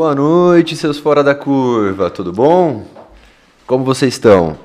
Boa 0.00 0.14
noite, 0.14 0.76
seus 0.76 0.96
fora 0.96 1.22
da 1.22 1.34
curva, 1.34 2.08
tudo 2.08 2.32
bom? 2.32 2.86
Como 3.66 3.84
vocês 3.84 4.14
estão? 4.14 4.58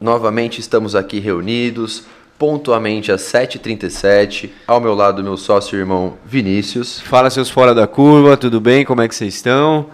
Novamente 0.00 0.62
estamos 0.62 0.94
aqui 0.94 1.20
reunidos, 1.20 2.04
pontualmente 2.38 3.12
às 3.12 3.20
7h37, 3.20 4.48
ao 4.66 4.80
meu 4.80 4.94
lado 4.94 5.22
meu 5.22 5.36
sócio 5.36 5.76
e 5.76 5.80
irmão 5.80 6.16
Vinícius. 6.24 7.00
Fala 7.00 7.28
seus 7.28 7.50
fora 7.50 7.74
da 7.74 7.86
curva, 7.86 8.34
tudo 8.34 8.58
bem? 8.58 8.82
Como 8.82 9.02
é 9.02 9.08
que 9.08 9.14
vocês 9.14 9.34
estão? 9.34 9.90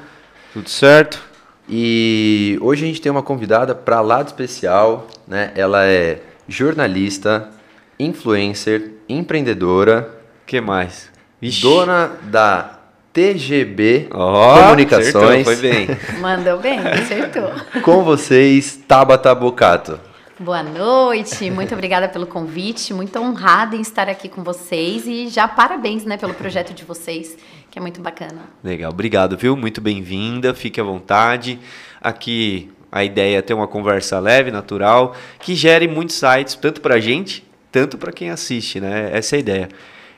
Tudo 0.52 0.70
certo? 0.70 1.20
E 1.68 2.56
hoje 2.60 2.84
a 2.84 2.86
gente 2.86 3.00
tem 3.00 3.10
uma 3.10 3.20
convidada 3.20 3.74
para 3.74 4.00
lá 4.00 4.22
de 4.22 4.30
especial, 4.30 5.08
né? 5.26 5.50
Ela 5.56 5.86
é 5.86 6.22
jornalista, 6.46 7.50
influencer, 7.98 8.92
empreendedora, 9.08 10.08
que 10.46 10.60
mais? 10.60 11.10
Ixi. 11.42 11.62
dona 11.62 12.12
da 12.30 12.81
TGB 13.12 14.08
oh, 14.10 14.62
Comunicações. 14.62 15.14
Acertou, 15.14 15.44
foi 15.44 15.56
bem. 15.56 15.88
Mandou 16.18 16.58
bem, 16.58 16.78
acertou. 16.78 17.50
Com 17.82 18.02
vocês, 18.02 18.80
Tabata 18.88 19.34
Bocato. 19.34 20.00
Boa 20.40 20.62
noite, 20.62 21.50
muito 21.50 21.74
obrigada 21.74 22.08
pelo 22.08 22.26
convite, 22.26 22.94
muito 22.94 23.16
honrada 23.18 23.76
em 23.76 23.80
estar 23.80 24.08
aqui 24.08 24.28
com 24.28 24.42
vocês 24.42 25.06
e 25.06 25.28
já 25.28 25.46
parabéns, 25.46 26.04
né, 26.04 26.16
pelo 26.16 26.34
projeto 26.34 26.72
de 26.72 26.84
vocês, 26.84 27.36
que 27.70 27.78
é 27.78 27.82
muito 27.82 28.00
bacana. 28.00 28.40
Legal, 28.64 28.90
obrigado, 28.90 29.36
viu? 29.36 29.56
Muito 29.56 29.80
bem-vinda, 29.80 30.54
fique 30.54 30.80
à 30.80 30.84
vontade. 30.84 31.60
Aqui 32.00 32.72
a 32.90 33.04
ideia 33.04 33.38
é 33.38 33.42
ter 33.42 33.54
uma 33.54 33.68
conversa 33.68 34.18
leve, 34.18 34.50
natural, 34.50 35.14
que 35.38 35.54
gere 35.54 35.86
muitos 35.86 36.16
sites, 36.16 36.54
tanto 36.54 36.80
para 36.80 36.94
a 36.94 37.00
gente, 37.00 37.46
tanto 37.70 37.98
para 37.98 38.10
quem 38.10 38.30
assiste, 38.30 38.80
né? 38.80 39.10
Essa 39.12 39.36
é 39.36 39.38
a 39.38 39.40
ideia. 39.40 39.68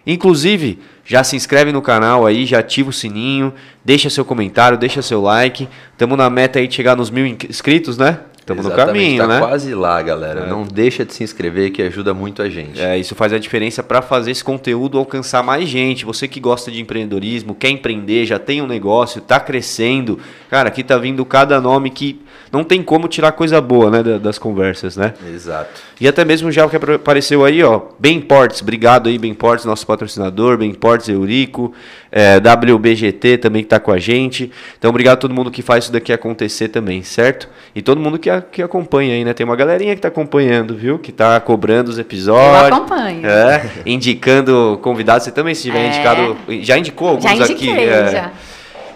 Inclusive, 0.07 0.79
já 1.05 1.23
se 1.23 1.37
inscreve 1.37 1.73
no 1.73 1.83
canal 1.83 2.27
aí, 2.27 2.47
já 2.47 2.61
ativa 2.61 2.91
o 2.91 2.93
sininho, 2.93 3.53
deixa 3.85 4.09
seu 4.09 4.25
comentário, 4.25 4.79
deixa 4.79 5.03
seu 5.03 5.21
like. 5.21 5.69
Estamos 5.93 6.17
na 6.17 6.31
meta 6.31 6.59
aí 6.59 6.67
de 6.67 6.75
chegar 6.75 6.97
nos 6.97 7.11
mil 7.11 7.27
inscritos, 7.27 7.99
né? 7.99 8.21
Estamos 8.45 8.67
no 8.67 8.73
caminho, 8.73 9.23
tá 9.23 9.27
né? 9.27 9.39
quase 9.39 9.75
lá, 9.75 10.03
galera. 10.03 10.41
É. 10.41 10.47
Não 10.47 10.65
deixa 10.65 11.03
de 11.03 11.15
se 11.15 11.25
inscrever 11.25 11.71
que 11.71 11.81
ajuda 11.81 12.13
muito 12.13 12.43
a 12.43 12.51
gente. 12.51 12.79
É, 12.79 12.99
isso 12.99 13.15
faz 13.15 13.33
a 13.33 13.39
diferença 13.39 13.83
para 13.83 14.03
fazer 14.03 14.33
esse 14.33 14.45
conteúdo 14.45 14.99
alcançar 14.99 15.43
mais 15.43 15.67
gente. 15.67 16.05
Você 16.05 16.29
que 16.29 16.39
gosta 16.39 16.71
de 16.71 16.79
empreendedorismo, 16.79 17.55
quer 17.55 17.71
empreender, 17.71 18.27
já 18.27 18.39
tem 18.39 18.61
um 18.61 18.67
negócio, 18.67 19.21
está 19.21 19.41
crescendo. 19.41 20.19
Cara, 20.51 20.69
aqui 20.69 20.85
tá 20.85 20.99
vindo 20.99 21.25
cada 21.25 21.59
nome 21.59 21.89
que 21.89 22.21
não 22.53 22.63
tem 22.63 22.83
como 22.83 23.09
tirar 23.09 23.33
coisa 23.33 23.61
boa, 23.61 23.91
né, 23.91 24.03
das 24.19 24.39
conversas, 24.39 24.97
né? 24.97 25.15
Exato. 25.27 25.81
E 26.01 26.07
até 26.07 26.25
mesmo 26.25 26.53
já 26.53 26.65
o 26.65 26.71
que 26.71 26.77
apareceu 26.77 27.45
aí, 27.45 27.63
ó, 27.65 27.81
Ports, 28.29 28.63
obrigado 28.63 29.09
aí 29.09 29.35
Ports, 29.35 29.65
nosso 29.65 29.85
patrocinador, 29.85 30.59
Ports 30.79 31.09
Eurico, 31.09 31.73
é, 32.13 32.37
WBGT 32.37 33.39
também 33.39 33.65
que 33.65 33.69
tá 33.69 33.81
com 33.81 33.91
a 33.91 33.99
gente. 33.99 34.53
Então, 34.79 34.91
obrigado 34.91 35.15
a 35.15 35.21
todo 35.21 35.35
mundo 35.35 35.51
que 35.51 35.63
faz 35.63 35.85
isso 35.85 35.93
daqui 35.93 36.13
acontecer 36.13 36.69
também, 36.69 37.03
certo? 37.03 37.49
E 37.75 37.83
todo 37.83 38.01
mundo 38.01 38.21
que, 38.21 38.31
a, 38.35 38.43
que 38.43 38.63
acompanha 38.63 39.15
aí, 39.15 39.25
né? 39.25 39.33
Tem 39.33 39.45
uma 39.45 39.57
galerinha 39.57 39.95
que 39.95 40.01
tá 40.01 40.09
acompanhando, 40.09 40.77
viu? 40.77 40.99
Que 40.99 41.13
tá 41.13 41.39
cobrando 41.41 41.91
os 41.91 41.99
episódios. 41.99 42.69
Eu 42.69 42.75
acompanho. 42.77 43.27
É, 43.27 43.71
indicando 43.87 44.79
convidados. 44.83 45.25
Você 45.25 45.31
também, 45.31 45.55
se 45.55 45.63
tiver 45.63 45.81
é. 45.81 45.89
indicado, 45.89 46.37
já 46.63 46.79
indicou 46.79 47.09
alguns 47.09 47.25
já 47.25 47.35
indiquei, 47.35 47.71
aqui. 47.71 47.83
É. 47.83 48.11
Já. 48.11 48.33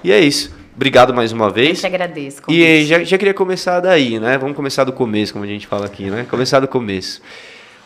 E 0.04 0.12
é 0.12 0.20
isso. 0.20 0.56
Obrigado 0.76 1.12
mais 1.12 1.32
uma 1.32 1.50
vez. 1.50 1.70
Eu 1.70 1.74
te 1.74 1.86
agradeço. 1.86 2.42
E 2.48 2.84
já, 2.84 3.02
já 3.02 3.18
queria 3.18 3.34
começar 3.34 3.80
daí, 3.80 4.20
né? 4.20 4.38
Vamos 4.38 4.54
começar 4.54 4.84
do 4.84 4.92
começo, 4.92 5.32
como 5.32 5.44
a 5.44 5.48
gente 5.48 5.66
fala 5.66 5.86
aqui, 5.86 6.04
né? 6.04 6.24
Começar 6.30 6.60
do 6.60 6.68
começo. 6.68 7.20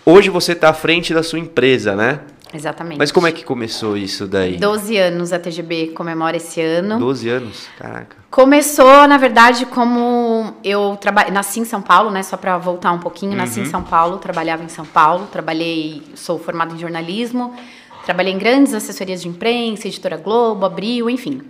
Hoje 0.04 0.28
você 0.28 0.52
está 0.52 0.68
à 0.68 0.72
frente 0.74 1.14
da 1.14 1.22
sua 1.22 1.38
empresa, 1.38 1.96
né? 1.96 2.18
Exatamente. 2.52 2.98
Mas 2.98 3.10
como 3.10 3.26
é 3.26 3.32
que 3.32 3.44
começou 3.44 3.96
isso 3.96 4.26
daí? 4.26 4.56
12 4.58 4.96
anos 4.96 5.32
a 5.32 5.38
TGB 5.38 5.88
comemora 5.88 6.36
esse 6.36 6.60
ano. 6.60 6.98
12 6.98 7.28
anos? 7.28 7.66
Caraca. 7.78 8.16
Começou, 8.30 9.06
na 9.08 9.16
verdade, 9.16 9.66
como 9.66 10.54
eu 10.62 10.96
trabalhei, 11.00 11.32
nasci 11.32 11.60
em 11.60 11.64
São 11.64 11.80
Paulo, 11.80 12.10
né? 12.10 12.22
Só 12.22 12.36
para 12.36 12.58
voltar 12.58 12.92
um 12.92 12.98
pouquinho, 12.98 13.32
uhum. 13.32 13.38
nasci 13.38 13.60
em 13.60 13.64
uhum. 13.64 13.70
São 13.70 13.82
Paulo, 13.82 14.18
trabalhava 14.18 14.62
em 14.62 14.68
São 14.68 14.84
Paulo, 14.84 15.26
trabalhei, 15.30 16.02
sou 16.14 16.38
formada 16.38 16.74
em 16.74 16.78
jornalismo, 16.78 17.54
trabalhei 18.04 18.32
em 18.32 18.38
grandes 18.38 18.74
assessorias 18.74 19.22
de 19.22 19.28
imprensa, 19.28 19.88
editora 19.88 20.16
Globo, 20.16 20.66
Abril, 20.66 21.08
enfim. 21.08 21.42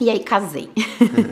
E 0.00 0.08
aí 0.08 0.20
casei. 0.20 0.70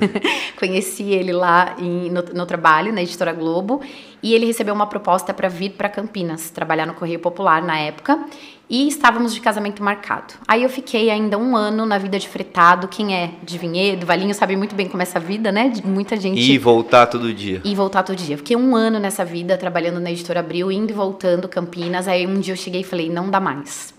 Conheci 0.60 1.04
ele 1.04 1.32
lá 1.32 1.74
em, 1.78 2.10
no, 2.10 2.22
no, 2.34 2.44
trabalho, 2.44 2.92
na 2.92 3.00
editora 3.00 3.32
Globo, 3.32 3.80
e 4.22 4.34
ele 4.34 4.44
recebeu 4.44 4.74
uma 4.74 4.86
proposta 4.86 5.32
para 5.32 5.48
vir 5.48 5.70
para 5.70 5.88
Campinas, 5.88 6.50
trabalhar 6.50 6.84
no 6.84 6.92
Correio 6.92 7.18
Popular 7.18 7.62
na 7.62 7.78
época, 7.78 8.22
e 8.68 8.86
estávamos 8.86 9.32
de 9.32 9.40
casamento 9.40 9.82
marcado. 9.82 10.34
Aí 10.46 10.62
eu 10.62 10.68
fiquei 10.68 11.08
ainda 11.08 11.38
um 11.38 11.56
ano 11.56 11.86
na 11.86 11.96
vida 11.96 12.18
de 12.18 12.28
fretado. 12.28 12.86
Quem 12.86 13.16
é 13.16 13.30
de 13.42 13.56
Vinhedo, 13.56 14.04
Valinho, 14.04 14.34
sabe 14.34 14.54
muito 14.54 14.74
bem 14.74 14.86
como 14.86 15.00
é 15.00 15.04
essa 15.04 15.18
vida, 15.18 15.50
né? 15.50 15.70
De 15.70 15.86
muita 15.86 16.14
gente. 16.18 16.38
E 16.38 16.58
voltar 16.58 17.06
todo 17.06 17.32
dia. 17.32 17.62
E 17.64 17.74
voltar 17.74 18.02
todo 18.02 18.16
dia. 18.16 18.36
Fiquei 18.36 18.54
um 18.54 18.76
ano 18.76 18.98
nessa 18.98 19.24
vida, 19.24 19.56
trabalhando 19.56 19.98
na 19.98 20.10
editora 20.10 20.40
Abril, 20.40 20.70
indo 20.70 20.90
e 20.90 20.94
voltando 20.94 21.48
Campinas. 21.48 22.06
Aí 22.06 22.26
um 22.26 22.38
dia 22.38 22.52
eu 22.52 22.58
cheguei 22.58 22.82
e 22.82 22.84
falei: 22.84 23.08
não 23.08 23.30
dá 23.30 23.40
mais. 23.40 23.94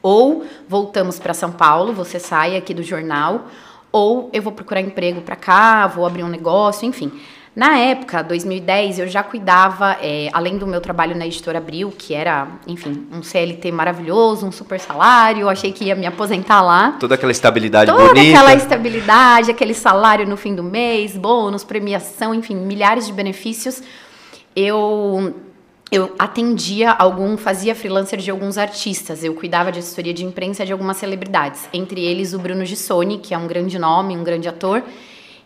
Ou 0.00 0.44
voltamos 0.68 1.18
para 1.18 1.34
São 1.34 1.50
Paulo, 1.50 1.92
você 1.92 2.20
sai 2.20 2.56
aqui 2.56 2.72
do 2.72 2.84
jornal 2.84 3.48
ou 3.92 4.30
eu 4.32 4.42
vou 4.42 4.52
procurar 4.52 4.80
emprego 4.80 5.20
para 5.20 5.36
cá, 5.36 5.86
vou 5.86 6.06
abrir 6.06 6.22
um 6.22 6.28
negócio, 6.28 6.86
enfim. 6.86 7.12
Na 7.54 7.76
época, 7.76 8.22
2010, 8.22 9.00
eu 9.00 9.08
já 9.08 9.24
cuidava, 9.24 9.96
é, 10.00 10.28
além 10.32 10.56
do 10.56 10.66
meu 10.68 10.80
trabalho 10.80 11.16
na 11.16 11.26
editora 11.26 11.58
Abril, 11.58 11.92
que 11.96 12.14
era, 12.14 12.46
enfim, 12.64 13.08
um 13.12 13.24
CLT 13.24 13.72
maravilhoso, 13.72 14.46
um 14.46 14.52
super 14.52 14.78
salário, 14.78 15.48
achei 15.48 15.72
que 15.72 15.84
ia 15.84 15.96
me 15.96 16.06
aposentar 16.06 16.62
lá. 16.62 16.96
Toda 17.00 17.16
aquela 17.16 17.32
estabilidade 17.32 17.90
Toda 17.90 18.04
bonita. 18.04 18.38
Toda 18.38 18.38
aquela 18.38 18.54
estabilidade, 18.54 19.50
aquele 19.50 19.74
salário 19.74 20.28
no 20.28 20.36
fim 20.36 20.54
do 20.54 20.62
mês, 20.62 21.16
bônus, 21.16 21.64
premiação, 21.64 22.32
enfim, 22.32 22.54
milhares 22.54 23.06
de 23.06 23.12
benefícios. 23.12 23.82
Eu 24.54 25.34
eu 25.90 26.14
atendia 26.18 26.92
algum, 26.92 27.36
fazia 27.36 27.74
freelancer 27.74 28.20
de 28.20 28.30
alguns 28.30 28.56
artistas. 28.56 29.24
Eu 29.24 29.34
cuidava 29.34 29.72
de 29.72 29.80
assessoria 29.80 30.14
de 30.14 30.24
imprensa 30.24 30.64
de 30.64 30.72
algumas 30.72 30.98
celebridades, 30.98 31.68
entre 31.72 32.04
eles 32.04 32.32
o 32.32 32.38
Bruno 32.38 32.64
Gissoni, 32.64 33.18
que 33.18 33.34
é 33.34 33.38
um 33.38 33.48
grande 33.48 33.78
nome, 33.78 34.16
um 34.16 34.22
grande 34.22 34.48
ator. 34.48 34.84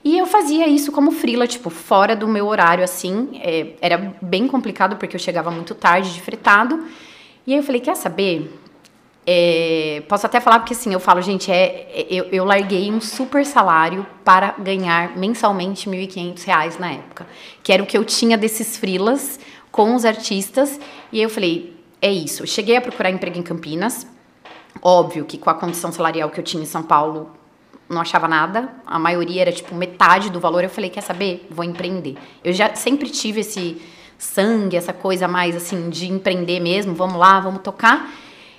E 0.04 0.18
eu 0.18 0.26
fazia 0.26 0.66
isso 0.68 0.92
como 0.92 1.10
frila, 1.10 1.46
tipo, 1.46 1.70
fora 1.70 2.14
do 2.14 2.28
meu 2.28 2.46
horário, 2.46 2.84
assim. 2.84 3.40
É, 3.42 3.68
era 3.80 4.14
bem 4.20 4.46
complicado 4.46 4.96
porque 4.96 5.16
eu 5.16 5.20
chegava 5.20 5.50
muito 5.50 5.74
tarde 5.74 6.12
de 6.12 6.20
fretado. 6.20 6.84
E 7.46 7.52
aí 7.52 7.58
eu 7.58 7.62
falei, 7.62 7.80
quer 7.80 7.96
saber? 7.96 8.52
É, 9.26 10.02
posso 10.06 10.26
até 10.26 10.38
falar 10.38 10.58
porque 10.58 10.74
assim, 10.74 10.92
eu 10.92 11.00
falo, 11.00 11.22
gente, 11.22 11.50
é, 11.50 11.88
é 11.90 12.06
eu, 12.10 12.24
eu 12.24 12.44
larguei 12.44 12.92
um 12.92 13.00
super 13.00 13.46
salário 13.46 14.06
para 14.22 14.54
ganhar 14.58 15.16
mensalmente 15.16 15.88
R$ 15.88 16.06
1.500 16.06 16.78
na 16.78 16.92
época. 16.92 17.26
Que 17.62 17.72
era 17.72 17.82
o 17.82 17.86
que 17.86 17.96
eu 17.96 18.04
tinha 18.04 18.36
desses 18.36 18.76
frilas 18.76 19.40
com 19.74 19.96
os 19.96 20.04
artistas. 20.04 20.78
E 21.10 21.20
eu 21.20 21.28
falei, 21.28 21.76
é 22.00 22.08
isso. 22.08 22.46
Cheguei 22.46 22.76
a 22.76 22.80
procurar 22.80 23.10
emprego 23.10 23.36
em 23.36 23.42
Campinas. 23.42 24.06
Óbvio 24.80 25.24
que 25.24 25.36
com 25.36 25.50
a 25.50 25.54
condição 25.54 25.90
salarial 25.90 26.30
que 26.30 26.38
eu 26.38 26.44
tinha 26.44 26.62
em 26.62 26.66
São 26.66 26.84
Paulo, 26.84 27.28
não 27.88 28.00
achava 28.00 28.28
nada. 28.28 28.72
A 28.86 29.00
maioria 29.00 29.42
era 29.42 29.50
tipo 29.50 29.74
metade 29.74 30.30
do 30.30 30.38
valor. 30.38 30.62
Eu 30.62 30.70
falei, 30.70 30.90
quer 30.90 31.00
saber? 31.00 31.48
Vou 31.50 31.64
empreender. 31.64 32.16
Eu 32.44 32.52
já 32.52 32.72
sempre 32.76 33.10
tive 33.10 33.40
esse 33.40 33.82
sangue, 34.16 34.76
essa 34.76 34.92
coisa 34.92 35.26
mais 35.26 35.56
assim 35.56 35.90
de 35.90 36.06
empreender 36.06 36.60
mesmo. 36.60 36.94
Vamos 36.94 37.16
lá, 37.16 37.40
vamos 37.40 37.60
tocar. 37.60 38.12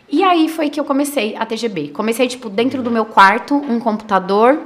E 0.09 0.21
aí 0.21 0.49
foi 0.49 0.69
que 0.69 0.81
eu 0.81 0.83
comecei 0.83 1.33
a 1.37 1.45
TGB. 1.45 1.91
Comecei 1.91 2.27
tipo 2.27 2.49
dentro 2.49 2.83
do 2.83 2.91
meu 2.91 3.05
quarto, 3.05 3.55
um 3.55 3.79
computador 3.79 4.59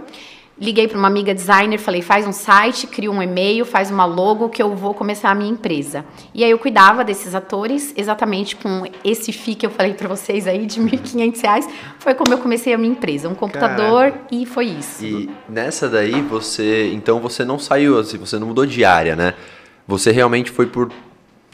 liguei 0.60 0.88
para 0.88 0.98
uma 0.98 1.08
amiga 1.08 1.34
designer, 1.34 1.78
falei, 1.78 2.02
faz 2.02 2.28
um 2.28 2.32
site, 2.32 2.86
cria 2.88 3.10
um 3.10 3.22
e-mail, 3.22 3.66
faz 3.66 3.90
uma 3.90 4.06
logo 4.06 4.50
que 4.50 4.62
eu 4.62 4.76
vou 4.76 4.94
começar 4.94 5.32
a 5.32 5.36
minha 5.36 5.50
empresa. 5.50 6.04
E 6.34 6.44
aí 6.44 6.52
eu 6.52 6.60
cuidava 6.60 7.04
desses 7.04 7.34
atores 7.34 7.94
exatamente 7.96 8.56
com 8.56 8.84
esse 9.04 9.32
FII 9.32 9.56
que 9.56 9.66
eu 9.66 9.70
falei 9.70 9.94
para 9.94 10.08
vocês 10.08 10.48
aí 10.48 10.66
de 10.66 10.80
R$ 10.82 10.98
1.500, 10.98 11.68
foi 12.00 12.14
como 12.14 12.34
eu 12.34 12.38
comecei 12.38 12.74
a 12.74 12.78
minha 12.78 12.92
empresa, 12.92 13.30
um 13.30 13.36
computador 13.36 14.12
Caraca. 14.12 14.28
e 14.32 14.46
foi 14.46 14.66
isso. 14.66 15.06
E 15.06 15.30
nessa 15.48 15.88
daí 15.88 16.22
você, 16.22 16.92
então 16.94 17.20
você 17.20 17.46
não 17.46 17.58
saiu, 17.58 17.98
assim, 17.98 18.18
você 18.18 18.38
não 18.38 18.48
mudou 18.48 18.66
de 18.66 18.84
área, 18.84 19.16
né? 19.16 19.34
Você 19.88 20.12
realmente 20.12 20.52
foi 20.52 20.66
por 20.66 20.92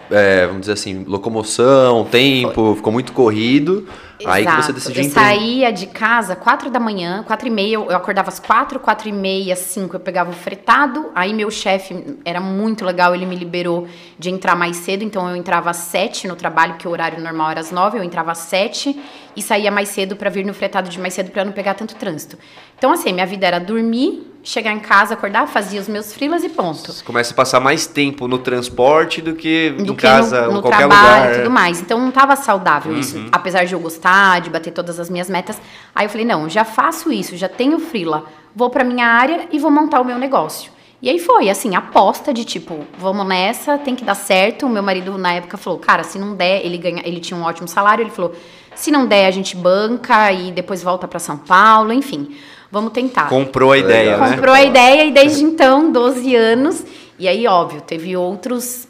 é, 0.09 0.45
vamos 0.45 0.61
dizer 0.61 0.73
assim, 0.73 1.03
locomoção, 1.03 2.05
tempo, 2.05 2.75
ficou 2.75 2.93
muito 2.93 3.11
corrido. 3.11 3.87
Exato. 4.19 4.37
Aí 4.37 4.45
que 4.45 4.63
você 4.63 4.73
decidiu 4.73 5.03
Eu 5.03 5.09
saía 5.09 5.71
de 5.71 5.87
casa 5.87 6.35
quatro 6.35 6.69
da 6.69 6.79
manhã, 6.79 7.23
quatro 7.23 7.47
e 7.47 7.51
meia, 7.51 7.75
eu 7.75 7.95
acordava 7.95 8.29
às 8.29 8.39
quatro, 8.39 8.79
quatro 8.79 9.09
e 9.09 9.11
meia, 9.11 9.55
cinco, 9.55 9.95
eu 9.95 9.99
pegava 9.99 10.29
o 10.29 10.33
fretado. 10.33 11.11
Aí 11.13 11.33
meu 11.33 11.51
chefe 11.51 12.17
era 12.23 12.39
muito 12.39 12.85
legal, 12.85 13.13
ele 13.13 13.25
me 13.25 13.35
liberou 13.35 13.87
de 14.17 14.29
entrar 14.29 14.55
mais 14.55 14.77
cedo, 14.77 15.03
então 15.03 15.29
eu 15.29 15.35
entrava 15.35 15.69
às 15.69 15.77
sete 15.77 16.27
no 16.27 16.35
trabalho, 16.35 16.75
que 16.75 16.87
o 16.87 16.91
horário 16.91 17.21
normal 17.21 17.51
era 17.51 17.59
às 17.59 17.71
nove, 17.71 17.97
eu 17.97 18.03
entrava 18.03 18.31
às 18.31 18.39
sete 18.39 18.99
e 19.35 19.41
saía 19.41 19.69
mais 19.69 19.89
cedo 19.89 20.15
para 20.15 20.29
vir 20.29 20.45
no 20.45 20.53
fretado 20.53 20.89
de 20.89 20.99
mais 20.99 21.13
cedo 21.13 21.31
para 21.31 21.43
não 21.43 21.51
pegar 21.51 21.73
tanto 21.73 21.95
trânsito. 21.95 22.37
Então 22.77 22.91
assim, 22.91 23.11
minha 23.11 23.25
vida 23.25 23.45
era 23.45 23.59
dormir, 23.59 24.34
chegar 24.45 24.71
em 24.71 24.79
casa, 24.79 25.15
acordar, 25.15 25.47
fazia 25.47 25.81
os 25.81 25.87
meus 25.87 26.13
frilas 26.13 26.43
e 26.43 26.49
ponto. 26.49 26.91
Você 26.93 27.03
começa 27.03 27.33
a 27.33 27.35
passar 27.35 27.59
mais 27.59 27.87
tempo 27.87 28.27
no 28.27 28.37
transporte 28.37 29.21
do 29.21 29.33
que 29.33 29.71
do 29.71 29.81
em 29.91 29.95
que 29.95 30.01
casa 30.03 30.45
no, 30.47 30.53
no 30.53 30.61
qualquer 30.61 30.87
trabalho 30.87 31.07
lugar. 31.23 31.33
e 31.33 31.37
tudo 31.39 31.49
mais. 31.51 31.81
Então 31.81 31.99
não 31.99 32.09
estava 32.09 32.35
saudável 32.35 32.93
Uhum. 32.93 32.99
isso, 32.99 33.25
apesar 33.31 33.65
de 33.65 33.73
eu 33.73 33.79
gostar, 33.79 34.39
de 34.41 34.49
bater 34.49 34.71
todas 34.71 34.99
as 34.99 35.09
minhas 35.09 35.29
metas. 35.29 35.59
Aí 35.93 36.05
eu 36.05 36.09
falei, 36.09 36.25
não, 36.25 36.47
já 36.47 36.63
faço 36.63 37.11
isso, 37.11 37.35
já 37.35 37.49
tenho 37.49 37.79
frila, 37.79 38.23
vou 38.55 38.69
para 38.69 38.83
minha 38.83 39.07
área 39.07 39.47
e 39.51 39.57
vou 39.59 39.71
montar 39.71 39.99
o 39.99 40.05
meu 40.05 40.17
negócio. 40.19 40.71
E 41.01 41.09
aí 41.09 41.19
foi, 41.19 41.49
assim, 41.49 41.75
aposta 41.75 42.33
de 42.33 42.45
tipo, 42.45 42.85
vamos 42.97 43.27
nessa, 43.27 43.77
tem 43.77 43.95
que 43.95 44.03
dar 44.05 44.15
certo. 44.15 44.65
O 44.65 44.69
meu 44.69 44.81
marido 44.81 45.17
na 45.17 45.33
época 45.33 45.57
falou, 45.57 45.77
cara, 45.77 46.03
se 46.03 46.17
não 46.17 46.35
der, 46.35 46.65
ele 46.65 46.77
ganha, 46.77 47.01
ele 47.05 47.19
tinha 47.19 47.37
um 47.37 47.43
ótimo 47.43 47.67
salário, 47.67 48.01
ele 48.03 48.09
falou, 48.11 48.33
se 48.73 48.89
não 48.91 49.05
der, 49.05 49.27
a 49.27 49.31
gente 49.31 49.55
banca 49.55 50.31
e 50.31 50.51
depois 50.51 50.81
volta 50.81 51.07
para 51.07 51.19
São 51.19 51.37
Paulo, 51.37 51.91
enfim. 51.91 52.35
Vamos 52.71 52.91
tentar. 52.91 53.29
Comprou 53.29 53.71
a 53.71 53.77
ideia, 53.77 54.11
Legal. 54.13 54.29
né? 54.29 54.35
Comprou 54.35 54.53
a 54.53 54.63
ideia 54.63 55.05
e 55.05 55.11
desde 55.11 55.43
então, 55.43 55.91
12 55.91 56.35
anos. 56.35 56.83
E 57.17 57.27
aí, 57.27 57.47
óbvio, 57.47 57.81
teve 57.81 58.15
outros. 58.17 58.87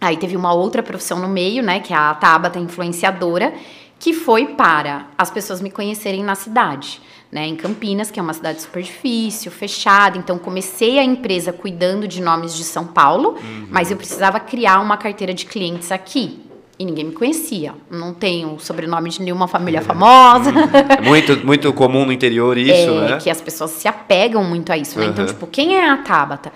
Aí 0.00 0.16
teve 0.16 0.36
uma 0.36 0.52
outra 0.52 0.82
profissão 0.82 1.18
no 1.18 1.28
meio, 1.28 1.62
né? 1.62 1.80
Que 1.80 1.92
é 1.92 1.96
a 1.96 2.14
Tabata 2.14 2.58
influenciadora, 2.58 3.52
que 3.98 4.12
foi 4.12 4.46
para 4.46 5.06
as 5.18 5.30
pessoas 5.30 5.60
me 5.60 5.70
conhecerem 5.70 6.22
na 6.22 6.34
cidade. 6.34 7.00
Né, 7.30 7.46
em 7.46 7.56
Campinas, 7.56 8.10
que 8.10 8.18
é 8.18 8.22
uma 8.22 8.32
cidade 8.32 8.62
super 8.62 8.82
difícil, 8.82 9.52
fechada. 9.52 10.16
Então, 10.16 10.38
comecei 10.38 10.98
a 10.98 11.04
empresa 11.04 11.52
cuidando 11.52 12.08
de 12.08 12.22
nomes 12.22 12.56
de 12.56 12.64
São 12.64 12.86
Paulo, 12.86 13.36
mas 13.68 13.90
eu 13.90 13.98
precisava 13.98 14.40
criar 14.40 14.80
uma 14.80 14.96
carteira 14.96 15.34
de 15.34 15.44
clientes 15.44 15.92
aqui. 15.92 16.47
E 16.78 16.84
ninguém 16.84 17.06
me 17.06 17.12
conhecia. 17.12 17.74
Não 17.90 18.14
tenho 18.14 18.54
o 18.54 18.60
sobrenome 18.60 19.10
de 19.10 19.20
nenhuma 19.20 19.48
família 19.48 19.82
famosa. 19.82 20.50
É 20.96 21.00
muito, 21.02 21.44
muito 21.44 21.72
comum 21.72 22.04
no 22.04 22.12
interior 22.12 22.56
isso, 22.58 22.70
É, 22.72 23.10
né? 23.10 23.16
que 23.18 23.28
as 23.28 23.40
pessoas 23.40 23.72
se 23.72 23.88
apegam 23.88 24.44
muito 24.44 24.70
a 24.72 24.76
isso, 24.78 24.96
né? 24.98 25.06
Então, 25.06 25.24
Uhum. 25.24 25.30
tipo, 25.32 25.46
quem 25.48 25.76
é 25.76 25.90
a 25.90 25.96
Tabata? 25.96 26.52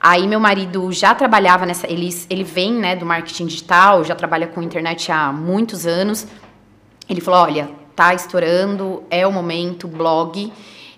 Aí 0.00 0.28
meu 0.28 0.38
marido 0.38 0.92
já 0.92 1.14
trabalhava 1.14 1.66
nessa, 1.66 1.90
ele, 1.90 2.08
ele 2.30 2.44
vem, 2.44 2.72
né, 2.72 2.94
do 2.94 3.04
marketing 3.06 3.46
digital, 3.46 4.04
já 4.04 4.14
trabalha 4.14 4.46
com 4.46 4.62
internet 4.62 5.10
há 5.10 5.32
muitos 5.32 5.86
anos. 5.86 6.26
Ele 7.08 7.20
falou, 7.20 7.40
olha, 7.40 7.68
tá 7.96 8.14
estourando, 8.14 9.02
é 9.10 9.26
o 9.26 9.32
momento, 9.32 9.88
blog. 9.88 10.52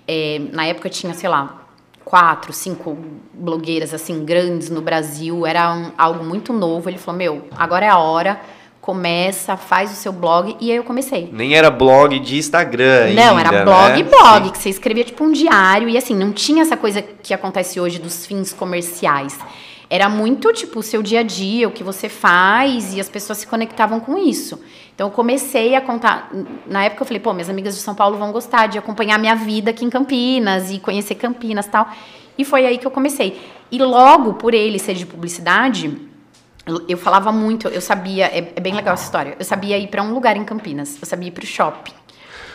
É, 0.07 0.41
na 0.53 0.67
época 0.67 0.89
tinha, 0.91 1.15
sei 1.15 1.29
lá, 1.31 1.63
quatro, 2.05 2.53
cinco 2.53 2.99
blogueiras 3.33 3.95
assim 3.95 4.25
grandes 4.25 4.69
no 4.71 4.83
Brasil, 4.83 5.47
era 5.47 5.73
um- 5.73 5.93
algo 5.97 6.23
muito 6.25 6.53
novo. 6.53 6.91
Ele 6.91 6.99
falou, 6.99 7.17
meu, 7.19 7.49
agora 7.57 7.87
é 7.87 7.89
a 7.89 7.99
hora, 7.99 8.41
começa, 8.87 9.57
faz 9.57 9.91
o 9.91 9.97
seu 9.97 10.13
blog. 10.13 10.57
E 10.61 10.71
aí 10.71 10.77
eu 10.77 10.85
comecei. 10.85 11.29
Nem 11.33 11.55
era 11.55 11.73
blog 11.73 12.21
de 12.21 12.39
Instagram 12.39 13.13
Não, 13.15 13.37
ainda, 13.37 13.41
era 13.41 13.65
blog, 13.65 14.03
né? 14.03 14.09
blog, 14.09 14.45
Sim. 14.45 14.53
que 14.53 14.59
você 14.59 14.69
escrevia 14.69 15.03
tipo 15.03 15.25
um 15.25 15.33
diário 15.33 15.89
e 15.89 15.99
assim, 15.99 16.15
não 16.15 16.31
tinha 16.31 16.63
essa 16.63 16.77
coisa 16.77 17.03
que 17.03 17.35
acontece 17.35 17.81
hoje 17.81 17.99
dos 17.99 18.25
fins 18.25 18.53
comerciais. 18.53 19.37
Era 19.91 20.09
muito 20.09 20.53
tipo 20.53 20.79
o 20.79 20.83
seu 20.85 21.03
dia 21.03 21.21
a 21.21 21.23
dia, 21.25 21.67
o 21.67 21.73
que 21.73 21.83
você 21.83 22.09
faz 22.09 22.95
e 22.95 23.01
as 23.01 23.09
pessoas 23.09 23.39
se 23.39 23.47
conectavam 23.49 23.99
com 23.99 24.17
isso. 24.17 24.61
Então 24.95 25.09
eu 25.09 25.13
comecei 25.13 25.75
a 25.75 25.81
contar, 25.81 26.31
na 26.65 26.85
época 26.85 27.03
eu 27.03 27.07
falei, 27.07 27.21
pô, 27.21 27.33
minhas 27.33 27.51
amigas 27.51 27.75
de 27.75 27.81
São 27.81 27.95
Paulo 27.95 28.17
vão 28.17 28.31
gostar 28.31 28.69
de 28.69 28.79
acompanhar 28.79 29.19
minha 29.19 29.35
vida 29.35 29.71
aqui 29.71 29.85
em 29.85 29.91
Campinas 29.91 30.71
e 30.71 30.79
conhecer 30.79 31.17
Campinas, 31.17 31.67
e 31.67 31.71
tal. 31.71 31.89
E 32.39 32.45
foi 32.45 32.65
aí 32.65 32.79
que 32.79 32.87
eu 32.87 32.91
comecei. 32.93 33.41
E 33.71 33.79
logo 33.79 34.35
por 34.35 34.55
ele 34.55 34.79
ser 34.79 34.95
de 34.95 35.05
publicidade, 35.05 35.93
eu- 36.67 36.99
falava 36.99 37.31
muito, 37.31 37.69
eu 37.69 37.81
sabia, 37.81 38.27
é, 38.27 38.53
é 38.57 38.61
bem 38.61 38.75
legal 38.75 38.95
essa 38.95 39.05
história. 39.05 39.37
Eu 39.39 39.45
sabia 39.45 39.79
ir 39.79 39.87
pra 39.89 40.03
um 40.03 40.13
lugar 40.13 40.37
em 40.37 40.45
Campinas, 40.45 40.99
eu 41.01 41.07
sabia 41.07 41.29
ir 41.29 41.33
pro 41.33 41.47
shopping. 41.47 41.93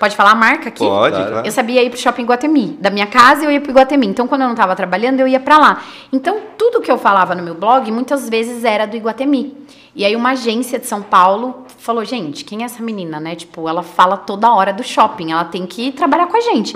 Pode 0.02 0.16
falar 0.16 0.32
a 0.32 0.36
marca 0.36 0.70
aqui? 0.70 0.80
Pode, 0.84 1.16
Claro. 1.16 1.46
Eu 1.46 1.52
sabia 1.52 1.84
ir 1.84 1.92
pro 1.92 2.00
shopping 2.00 2.26
Guatemi. 2.26 2.76
Da 2.82 2.90
minha 2.90 3.06
casa 3.06 3.46
eu 3.46 3.52
ia 3.52 3.62
pro 3.62 3.70
Iguatemi. 3.70 4.08
Então, 4.08 4.26
quando 4.28 4.42
eu 4.42 4.48
não 4.48 4.56
tava 4.56 4.76
trabalhando, 4.76 5.20
eu 5.20 5.28
ia 5.28 5.40
pra 5.40 5.60
lá. 5.60 5.84
Então, 6.12 6.40
tudo 6.58 6.82
que 6.82 6.92
eu 6.92 6.98
falava 6.98 7.36
no 7.36 7.44
meu 7.44 7.54
blog, 7.54 7.92
muitas 7.92 8.28
vezes 8.28 8.64
era 8.64 8.88
do 8.88 8.98
Iguatemi. 8.98 9.56
E 9.96 10.04
aí, 10.04 10.16
uma 10.16 10.32
agência 10.32 10.80
de 10.80 10.88
São 10.88 11.04
Paulo 11.04 11.68
falou: 11.78 12.04
gente, 12.04 12.44
quem 12.44 12.64
é 12.64 12.66
essa 12.66 12.82
menina, 12.82 13.20
né? 13.20 13.36
Tipo, 13.36 13.70
ela 13.70 13.84
fala 13.84 14.18
toda 14.18 14.52
hora 14.52 14.74
do 14.74 14.84
shopping, 14.84 15.34
ela 15.34 15.44
tem 15.46 15.68
que 15.68 15.92
trabalhar 15.92 16.26
com 16.26 16.36
a 16.38 16.42
gente. 16.42 16.74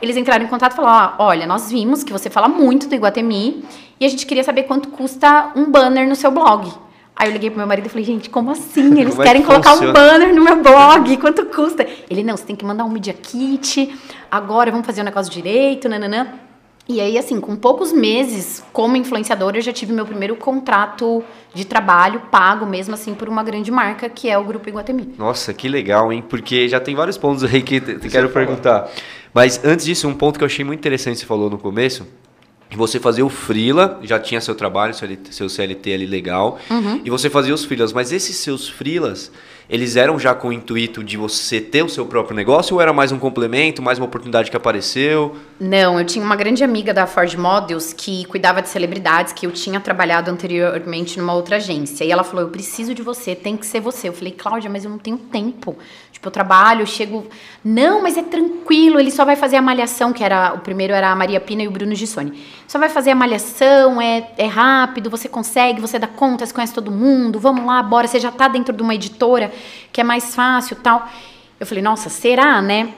Eles 0.00 0.16
entraram 0.16 0.44
em 0.44 0.48
contato 0.48 0.74
e 0.74 0.76
falaram: 0.76 0.98
"Ah, 0.98 1.14
olha, 1.18 1.48
nós 1.48 1.72
vimos 1.72 2.04
que 2.04 2.12
você 2.12 2.30
fala 2.30 2.46
muito 2.46 2.86
do 2.88 2.94
Iguatemi 2.94 3.64
e 3.98 4.06
a 4.06 4.08
gente 4.08 4.24
queria 4.24 4.44
saber 4.44 4.62
quanto 4.62 4.88
custa 4.90 5.50
um 5.56 5.68
banner 5.68 6.06
no 6.08 6.14
seu 6.14 6.30
blog. 6.30 6.72
Aí 7.18 7.28
eu 7.28 7.32
liguei 7.32 7.50
pro 7.50 7.58
meu 7.58 7.66
marido 7.66 7.86
e 7.86 7.88
falei, 7.88 8.04
gente, 8.04 8.30
como 8.30 8.50
assim? 8.52 8.92
Eles 9.00 9.10
Como 9.10 9.22
é 9.22 9.26
querem 9.26 9.42
que 9.42 9.48
colocar 9.48 9.70
funciona? 9.72 9.90
um 9.90 9.92
banner 9.92 10.34
no 10.34 10.42
meu 10.44 10.62
blog, 10.62 11.16
quanto 11.16 11.44
custa? 11.46 11.84
Ele, 12.08 12.22
não, 12.22 12.36
você 12.36 12.44
tem 12.44 12.54
que 12.54 12.64
mandar 12.64 12.84
um 12.84 12.90
media 12.90 13.12
kit, 13.12 13.92
agora 14.30 14.70
vamos 14.70 14.86
fazer 14.86 15.00
o 15.00 15.04
negócio 15.04 15.32
direito, 15.32 15.88
nananã. 15.88 16.28
E 16.88 17.02
aí, 17.02 17.18
assim, 17.18 17.38
com 17.38 17.54
poucos 17.54 17.92
meses 17.92 18.64
como 18.72 18.96
influenciadora, 18.96 19.58
eu 19.58 19.60
já 19.62 19.72
tive 19.74 19.92
meu 19.92 20.06
primeiro 20.06 20.36
contrato 20.36 21.22
de 21.52 21.66
trabalho 21.66 22.20
pago 22.30 22.64
mesmo 22.64 22.94
assim 22.94 23.12
por 23.14 23.28
uma 23.28 23.42
grande 23.42 23.70
marca, 23.70 24.08
que 24.08 24.30
é 24.30 24.38
o 24.38 24.44
Grupo 24.44 24.68
Iguatemi. 24.70 25.14
Nossa, 25.18 25.52
que 25.52 25.68
legal, 25.68 26.10
hein? 26.10 26.24
Porque 26.26 26.66
já 26.66 26.80
tem 26.80 26.94
vários 26.94 27.18
pontos 27.18 27.44
aí 27.44 27.60
que 27.60 27.78
te- 27.80 27.98
te 27.98 28.08
quero 28.08 28.30
falar. 28.30 28.46
perguntar. 28.46 28.88
Mas 29.34 29.62
antes 29.64 29.84
disso, 29.84 30.08
um 30.08 30.14
ponto 30.14 30.38
que 30.38 30.44
eu 30.44 30.46
achei 30.46 30.64
muito 30.64 30.78
interessante 30.78 31.14
que 31.16 31.20
você 31.20 31.26
falou 31.26 31.50
no 31.50 31.58
começo, 31.58 32.06
que 32.70 32.76
você 32.76 33.00
fazia 33.00 33.24
o 33.24 33.28
freela, 33.30 33.98
já 34.02 34.18
tinha 34.18 34.40
seu 34.40 34.54
trabalho, 34.54 34.92
seu 34.94 35.08
LT 35.08 35.32
seu 35.32 35.48
CLT 35.48 35.92
ali 35.94 36.06
legal, 36.06 36.58
Uhum. 36.70 37.00
e 37.04 37.08
você 37.10 37.30
fazia 37.30 37.54
os 37.54 37.64
freelas, 37.64 37.92
mas 37.92 38.12
esses 38.12 38.36
seus 38.36 38.68
freelas, 38.68 39.30
eles 39.68 39.96
eram 39.96 40.18
já 40.18 40.34
com 40.34 40.48
o 40.48 40.52
intuito 40.52 41.04
de 41.04 41.16
você 41.18 41.60
ter 41.60 41.82
o 41.82 41.88
seu 41.90 42.06
próprio 42.06 42.34
negócio 42.34 42.74
ou 42.74 42.80
era 42.80 42.90
mais 42.90 43.12
um 43.12 43.18
complemento, 43.18 43.82
mais 43.82 43.98
uma 43.98 44.06
oportunidade 44.06 44.50
que 44.50 44.56
apareceu? 44.56 45.36
Não, 45.60 45.98
eu 45.98 46.06
tinha 46.06 46.24
uma 46.24 46.36
grande 46.36 46.64
amiga 46.64 46.94
da 46.94 47.06
Ford 47.06 47.34
Models 47.34 47.92
que 47.92 48.24
cuidava 48.26 48.62
de 48.62 48.68
celebridades, 48.70 49.34
que 49.34 49.46
eu 49.46 49.52
tinha 49.52 49.78
trabalhado 49.78 50.30
anteriormente 50.30 51.18
numa 51.18 51.34
outra 51.34 51.56
agência. 51.56 52.02
E 52.04 52.10
ela 52.10 52.24
falou: 52.24 52.46
Eu 52.46 52.48
preciso 52.48 52.94
de 52.94 53.02
você, 53.02 53.34
tem 53.34 53.56
que 53.56 53.66
ser 53.66 53.80
você. 53.80 54.08
Eu 54.08 54.14
falei: 54.14 54.32
Cláudia, 54.32 54.70
mas 54.70 54.84
eu 54.84 54.90
não 54.90 54.98
tenho 54.98 55.18
tempo. 55.18 55.76
Tipo, 56.12 56.28
eu 56.28 56.32
trabalho, 56.32 56.82
eu 56.82 56.86
chego. 56.86 57.26
Não, 57.62 58.02
mas 58.02 58.16
é 58.16 58.22
tranquilo, 58.22 58.98
ele 58.98 59.10
só 59.10 59.24
vai 59.24 59.36
fazer 59.36 59.56
a 59.56 59.62
malhação, 59.62 60.12
que 60.12 60.24
era. 60.24 60.54
O 60.54 60.60
primeiro 60.60 60.94
era 60.94 61.10
a 61.10 61.16
Maria 61.16 61.40
Pina 61.40 61.62
e 61.62 61.68
o 61.68 61.70
Bruno 61.70 61.94
Gissoni. 61.94 62.42
Só 62.66 62.78
vai 62.78 62.88
fazer 62.88 63.10
a 63.10 63.14
malhação, 63.14 64.00
é, 64.00 64.30
é 64.38 64.46
rápido, 64.46 65.10
você 65.10 65.28
consegue, 65.28 65.80
você 65.80 65.98
dá 65.98 66.06
conta, 66.06 66.46
você 66.46 66.54
conhece 66.54 66.72
todo 66.72 66.90
mundo, 66.90 67.38
vamos 67.38 67.64
lá, 67.64 67.82
bora, 67.82 68.06
você 68.06 68.20
já 68.20 68.30
tá 68.30 68.48
dentro 68.48 68.74
de 68.74 68.82
uma 68.82 68.94
editora 68.94 69.50
que 69.92 70.00
é 70.00 70.04
mais 70.04 70.34
fácil 70.34 70.76
tal. 70.76 71.08
Eu 71.58 71.66
falei, 71.66 71.82
nossa, 71.82 72.08
será, 72.08 72.60
né? 72.62 72.90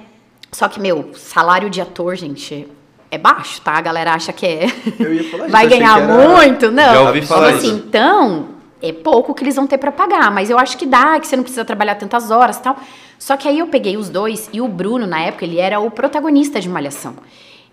Só 0.53 0.69
que, 0.69 0.81
meu, 0.81 1.11
salário 1.15 1.71
de 1.71 1.81
ator, 1.81 2.15
gente, 2.17 2.67
é 3.11 3.17
baixo, 3.19 3.61
tá? 3.63 3.73
A 3.73 3.81
galera 3.81 4.13
acha 4.15 4.33
que 4.33 4.45
é. 4.47 4.67
Eu 4.99 5.15
ia 5.15 5.25
falar 5.31 5.45
isso, 5.45 5.53
Vai 5.53 5.67
ganhar 5.69 5.99
era- 6.03 6.07
muito? 6.15 6.71
Não. 6.71 6.93
Já 6.95 7.01
ouvi 7.03 7.23
falar 7.23 7.51
assim, 7.51 7.69
isso. 7.69 7.85
então, 7.87 8.49
é 8.83 8.93
pouco 8.93 9.33
que 9.35 9.45
eles 9.45 9.57
vão 9.57 9.67
ter 9.67 9.79
pra 9.79 9.93
pagar, 9.93 10.31
mas 10.31 10.51
eu 10.51 10.59
acho 10.59 10.77
que 10.77 10.87
dá, 10.87 11.19
que 11.21 11.27
você 11.27 11.37
não 11.37 11.43
precisa 11.43 11.65
trabalhar 11.65 11.95
tantas 11.97 12.31
horas 12.31 12.57
e 12.57 12.63
tal. 12.63 12.77
Só 13.19 13.37
que 13.37 13.47
aí 13.47 13.59
eu 13.59 13.67
peguei 13.67 13.97
os 13.97 14.09
dois 14.09 14.49
e 14.53 14.61
o 14.61 14.67
Bruno, 14.69 15.07
na 15.07 15.21
época, 15.21 15.45
ele 15.45 15.59
era 15.59 15.79
o 15.79 15.91
protagonista 15.91 16.59
de 16.61 16.69
Malhação. 16.69 17.15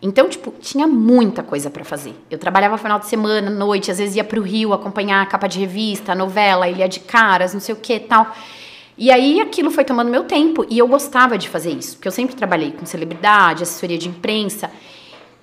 Então, 0.02 0.30
tipo, 0.30 0.54
tinha 0.62 0.86
muita 0.86 1.42
coisa 1.42 1.70
pra 1.72 1.84
fazer. 1.84 2.14
Eu 2.30 2.38
trabalhava 2.38 2.78
final 2.78 3.00
de 3.00 3.08
semana, 3.08 3.50
noite, 3.50 3.90
às 3.90 3.98
vezes 3.98 4.16
ia 4.16 4.24
pro 4.24 4.42
Rio 4.44 4.72
acompanhar 4.74 5.22
a 5.24 5.26
capa 5.26 5.48
de 5.48 5.60
revista, 5.60 6.12
a 6.12 6.16
novela, 6.16 6.68
Ilha 6.70 6.88
de 6.88 7.00
Caras, 7.00 7.54
não 7.54 7.60
sei 7.62 7.74
o 7.74 7.78
que 7.78 7.94
e 7.96 8.00
tal. 8.02 8.28
E 8.98 9.12
aí 9.12 9.40
aquilo 9.40 9.70
foi 9.70 9.84
tomando 9.84 10.10
meu 10.10 10.24
tempo 10.24 10.66
e 10.70 10.78
eu 10.80 10.88
gostava 10.88 11.38
de 11.38 11.48
fazer 11.48 11.72
isso, 11.72 11.96
porque 11.96 12.08
eu 12.08 12.12
sempre 12.12 12.36
trabalhei 12.36 12.72
com 12.72 12.86
celebridade, 12.86 13.64
assessoria 13.64 13.98
de 13.98 14.08
imprensa. 14.10 14.72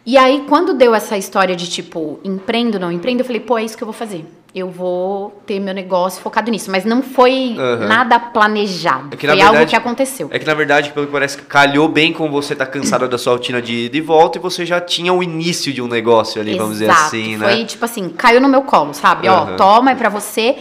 E 0.06 0.18
aí, 0.18 0.44
quando 0.46 0.74
deu 0.74 0.94
essa 0.94 1.16
história 1.16 1.56
de 1.56 1.66
tipo, 1.66 2.20
empreendo, 2.22 2.78
não 2.78 2.92
empreendo, 2.92 3.20
eu 3.20 3.24
falei, 3.24 3.40
pô, 3.40 3.56
é 3.56 3.64
isso 3.64 3.74
que 3.74 3.82
eu 3.82 3.86
vou 3.86 3.94
fazer. 3.94 4.26
Eu 4.54 4.68
vou 4.68 5.42
ter 5.46 5.58
meu 5.58 5.72
negócio 5.72 6.22
focado 6.22 6.50
nisso. 6.50 6.70
Mas 6.70 6.84
não 6.84 7.02
foi 7.02 7.56
Aham. 7.58 7.86
nada 7.88 8.20
planejado. 8.20 9.14
É 9.14 9.16
que, 9.16 9.26
na 9.26 9.32
foi 9.32 9.40
algo 9.40 9.52
verdade, 9.52 9.70
que 9.70 9.76
aconteceu. 9.76 10.28
É 10.30 10.38
que 10.38 10.46
na 10.46 10.52
verdade, 10.52 10.92
pelo 10.92 11.06
que 11.06 11.12
parece, 11.12 11.38
calhou 11.38 11.88
bem 11.88 12.12
com 12.12 12.30
você 12.30 12.54
tá 12.54 12.66
cansada 12.66 13.08
da 13.08 13.16
sua 13.16 13.32
rotina 13.32 13.62
de 13.62 13.86
ida 13.86 13.96
e 13.96 14.00
volta 14.02 14.36
e 14.36 14.40
você 14.40 14.66
já 14.66 14.78
tinha 14.78 15.12
o 15.12 15.22
início 15.22 15.72
de 15.72 15.80
um 15.80 15.88
negócio 15.88 16.38
ali, 16.38 16.54
vamos 16.54 16.74
dizer 16.74 16.84
Exato. 16.90 17.00
assim, 17.06 17.36
né? 17.38 17.46
Foi 17.54 17.64
tipo 17.64 17.84
assim, 17.84 18.10
caiu 18.10 18.42
no 18.42 18.48
meu 18.48 18.62
colo, 18.62 18.92
sabe? 18.92 19.26
Aham. 19.26 19.54
Ó, 19.54 19.56
toma, 19.56 19.92
é 19.92 19.94
pra 19.94 20.10
você. 20.10 20.54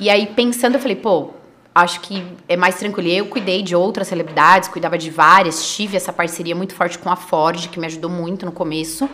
E 0.00 0.08
aí, 0.08 0.26
pensando, 0.26 0.76
eu 0.76 0.80
falei, 0.80 0.96
pô, 0.96 1.30
acho 1.76 2.00
que 2.00 2.24
é 2.48 2.56
mais 2.56 2.76
tranquilo. 2.76 3.08
Eu 3.08 3.26
cuidei 3.26 3.62
de 3.62 3.76
outras 3.76 4.08
celebridades, 4.08 4.68
cuidava 4.68 4.96
de 4.96 5.10
várias, 5.10 5.74
tive 5.74 5.96
essa 5.96 6.12
parceria 6.12 6.54
muito 6.54 6.74
forte 6.74 6.98
com 6.98 7.10
a 7.10 7.16
Ford, 7.16 7.68
que 7.68 7.78
me 7.78 7.86
ajudou 7.86 8.10
muito 8.10 8.46
no 8.46 8.52
começo. 8.52 9.08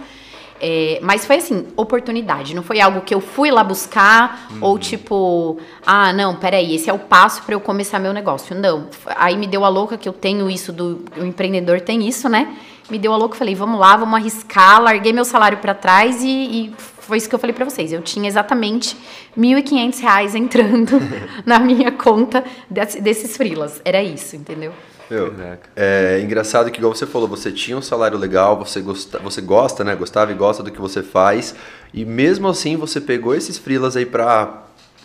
É, 0.64 1.00
mas 1.02 1.26
foi 1.26 1.36
assim, 1.38 1.66
oportunidade. 1.76 2.54
Não 2.54 2.62
foi 2.62 2.80
algo 2.80 3.00
que 3.00 3.12
eu 3.12 3.20
fui 3.20 3.50
lá 3.50 3.64
buscar 3.64 4.46
ou 4.60 4.78
tipo, 4.78 5.58
ah, 5.84 6.12
não, 6.12 6.36
peraí, 6.36 6.76
esse 6.76 6.88
é 6.88 6.92
o 6.92 7.00
passo 7.00 7.42
para 7.42 7.54
eu 7.56 7.60
começar 7.60 7.98
meu 7.98 8.12
negócio. 8.12 8.54
Não. 8.54 8.86
Aí 9.16 9.36
me 9.36 9.48
deu 9.48 9.64
a 9.64 9.68
louca 9.68 9.98
que 9.98 10.08
eu 10.08 10.12
tenho 10.12 10.48
isso 10.48 10.72
do. 10.72 11.04
O 11.16 11.24
empreendedor 11.24 11.80
tem 11.80 12.06
isso, 12.06 12.28
né? 12.28 12.56
Me 12.88 12.96
deu 12.98 13.12
a 13.12 13.16
louca, 13.16 13.34
falei, 13.36 13.54
vamos 13.56 13.80
lá, 13.80 13.96
vamos 13.96 14.14
arriscar. 14.14 14.80
Larguei 14.80 15.12
meu 15.12 15.24
salário 15.24 15.58
para 15.58 15.74
trás 15.74 16.22
e, 16.22 16.28
e 16.28 16.74
foi 16.78 17.16
isso 17.18 17.28
que 17.28 17.34
eu 17.34 17.38
falei 17.40 17.54
para 17.54 17.64
vocês. 17.64 17.92
Eu 17.92 18.00
tinha 18.02 18.28
exatamente 18.28 18.96
1.500 19.36 20.00
reais 20.00 20.34
entrando 20.36 21.00
na 21.44 21.58
minha 21.58 21.90
conta 21.90 22.44
desse- 22.70 23.00
desses 23.00 23.36
frilas. 23.36 23.80
Era 23.84 24.00
isso, 24.02 24.36
entendeu? 24.36 24.72
Meu, 25.12 25.34
é 25.76 26.20
engraçado 26.22 26.70
que, 26.70 26.78
igual 26.78 26.94
você 26.94 27.06
falou, 27.06 27.28
você 27.28 27.52
tinha 27.52 27.76
um 27.76 27.82
salário 27.82 28.16
legal, 28.16 28.58
você 28.58 28.80
gosta, 28.80 29.18
você 29.18 29.42
gosta, 29.42 29.84
né? 29.84 29.94
Gostava 29.94 30.32
e 30.32 30.34
gosta 30.34 30.62
do 30.62 30.70
que 30.70 30.80
você 30.80 31.02
faz. 31.02 31.54
E 31.92 32.02
mesmo 32.02 32.48
assim, 32.48 32.76
você 32.76 32.98
pegou 32.98 33.34
esses 33.34 33.58
freelas 33.58 33.94
aí 33.94 34.06
pra, 34.06 34.62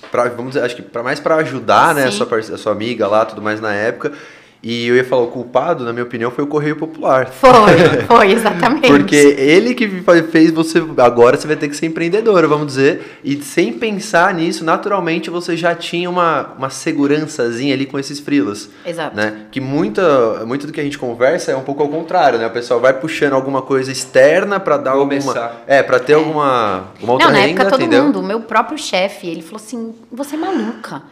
pra 0.10 0.30
vamos 0.30 0.54
dizer, 0.54 0.64
acho 0.64 0.78
que 0.78 0.82
pra, 0.82 1.04
mais 1.04 1.20
para 1.20 1.36
ajudar, 1.36 1.94
né? 1.94 2.06
A 2.06 2.12
sua, 2.12 2.26
a 2.38 2.58
sua 2.58 2.72
amiga 2.72 3.06
lá, 3.06 3.26
tudo 3.26 3.42
mais 3.42 3.60
na 3.60 3.74
época. 3.74 4.14
E 4.62 4.88
eu 4.88 4.96
ia 4.96 5.04
falar, 5.04 5.24
o 5.24 5.28
culpado, 5.28 5.84
na 5.84 5.94
minha 5.94 6.04
opinião, 6.04 6.32
foi 6.32 6.44
o 6.44 6.48
Correio 6.48 6.76
Popular. 6.76 7.28
Foi, 7.28 7.52
foi, 8.08 8.32
exatamente. 8.32 8.88
Porque 8.88 9.16
ele 9.16 9.76
que 9.76 9.88
fez 10.32 10.52
você. 10.52 10.84
Agora 10.98 11.38
você 11.38 11.48
vai 11.48 11.56
ter 11.56 11.68
que 11.68 11.76
ser 11.76 11.86
empreendedora, 11.86 12.48
vamos 12.48 12.68
dizer. 12.68 13.20
E 13.24 13.42
sem 13.42 13.74
pensar 13.74 14.34
nisso, 14.34 14.66
naturalmente 14.66 15.30
você 15.30 15.56
já 15.56 15.76
tinha 15.76 16.10
uma, 16.10 16.54
uma 16.58 16.70
segurançazinha 16.70 17.74
ali 17.74 17.86
com 17.86 18.00
esses 18.00 18.20
frilas. 18.20 18.70
Exato. 18.86 19.16
Né? 19.16 19.46
Que 19.52 19.62
muita, 19.62 20.44
muito 20.46 20.66
do 20.66 20.74
que 20.74 20.82
a 20.82 20.84
gente 20.84 20.98
conversa 20.98 21.52
é 21.52 21.56
um 21.56 21.64
pouco 21.64 21.84
ao 21.84 21.90
contrário, 21.90 22.40
né? 22.40 22.48
O 22.48 22.52
pessoal 22.52 22.80
vai 22.80 22.94
puxando 22.94 23.34
alguma 23.34 23.62
coisa 23.62 23.92
externa 23.92 24.60
para 24.60 24.78
dar 24.78 24.94
Começar. 24.94 25.30
alguma. 25.30 25.62
É, 25.68 25.84
para 25.84 26.00
ter 26.00 26.14
é. 26.14 26.16
alguma, 26.16 26.88
alguma 26.96 27.14
outra 27.14 27.28
Não, 27.28 27.34
na 27.34 27.40
renda, 27.40 27.62
época 27.62 27.70
todo 27.70 27.82
entendeu? 27.82 28.04
mundo, 28.04 28.20
o 28.20 28.24
meu 28.24 28.42
próprio 28.42 28.78
chefe, 28.78 29.28
ele 29.28 29.42
falou 29.42 29.58
assim: 29.58 29.94
você 30.12 30.36
é 30.36 30.40
maluca. 30.40 31.04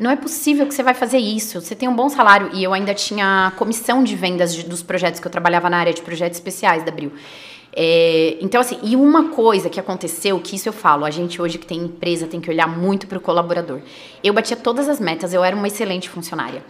Não 0.00 0.10
é 0.10 0.16
possível 0.16 0.66
que 0.66 0.74
você 0.74 0.82
vai 0.82 0.94
fazer 0.94 1.18
isso. 1.18 1.60
Você 1.60 1.74
tem 1.74 1.86
um 1.86 1.94
bom 1.94 2.08
salário. 2.08 2.48
E 2.54 2.64
eu 2.64 2.72
ainda 2.72 2.94
tinha 2.94 3.52
comissão 3.58 4.02
de 4.02 4.16
vendas 4.16 4.54
de, 4.54 4.64
dos 4.64 4.82
projetos 4.82 5.20
que 5.20 5.26
eu 5.26 5.30
trabalhava 5.30 5.68
na 5.68 5.76
área 5.76 5.92
de 5.92 6.00
projetos 6.00 6.38
especiais 6.38 6.82
da 6.82 6.90
Bril. 6.90 7.12
É, 7.76 8.38
então, 8.40 8.62
assim, 8.62 8.78
e 8.82 8.96
uma 8.96 9.28
coisa 9.28 9.68
que 9.68 9.78
aconteceu, 9.78 10.40
que 10.40 10.56
isso 10.56 10.70
eu 10.70 10.72
falo, 10.72 11.04
a 11.04 11.10
gente 11.10 11.40
hoje 11.40 11.58
que 11.58 11.66
tem 11.66 11.80
empresa 11.80 12.26
tem 12.26 12.40
que 12.40 12.48
olhar 12.50 12.66
muito 12.66 13.06
para 13.06 13.18
o 13.18 13.20
colaborador. 13.20 13.80
Eu 14.24 14.32
batia 14.32 14.56
todas 14.56 14.88
as 14.88 14.98
metas, 14.98 15.34
eu 15.34 15.44
era 15.44 15.54
uma 15.54 15.68
excelente 15.68 16.08
funcionária. 16.08 16.64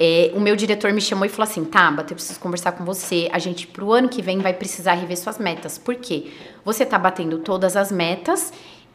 É, 0.00 0.32
o 0.34 0.40
meu 0.40 0.56
diretor 0.56 0.92
me 0.92 1.00
chamou 1.00 1.24
e 1.24 1.28
falou 1.28 1.48
assim: 1.48 1.64
Tabata, 1.64 2.12
eu 2.12 2.16
preciso 2.16 2.40
conversar 2.40 2.72
com 2.72 2.84
você. 2.84 3.28
A 3.32 3.38
gente, 3.38 3.68
pro 3.68 3.92
ano 3.92 4.08
que 4.08 4.20
vem, 4.20 4.38
vai 4.38 4.52
precisar 4.52 4.94
rever 4.94 5.16
suas 5.16 5.38
metas. 5.38 5.78
Por 5.78 5.94
quê? 5.94 6.32
Você 6.64 6.84
tá 6.84 6.98
batendo 6.98 7.38
todas 7.38 7.76
as 7.76 7.92
metas 7.92 8.52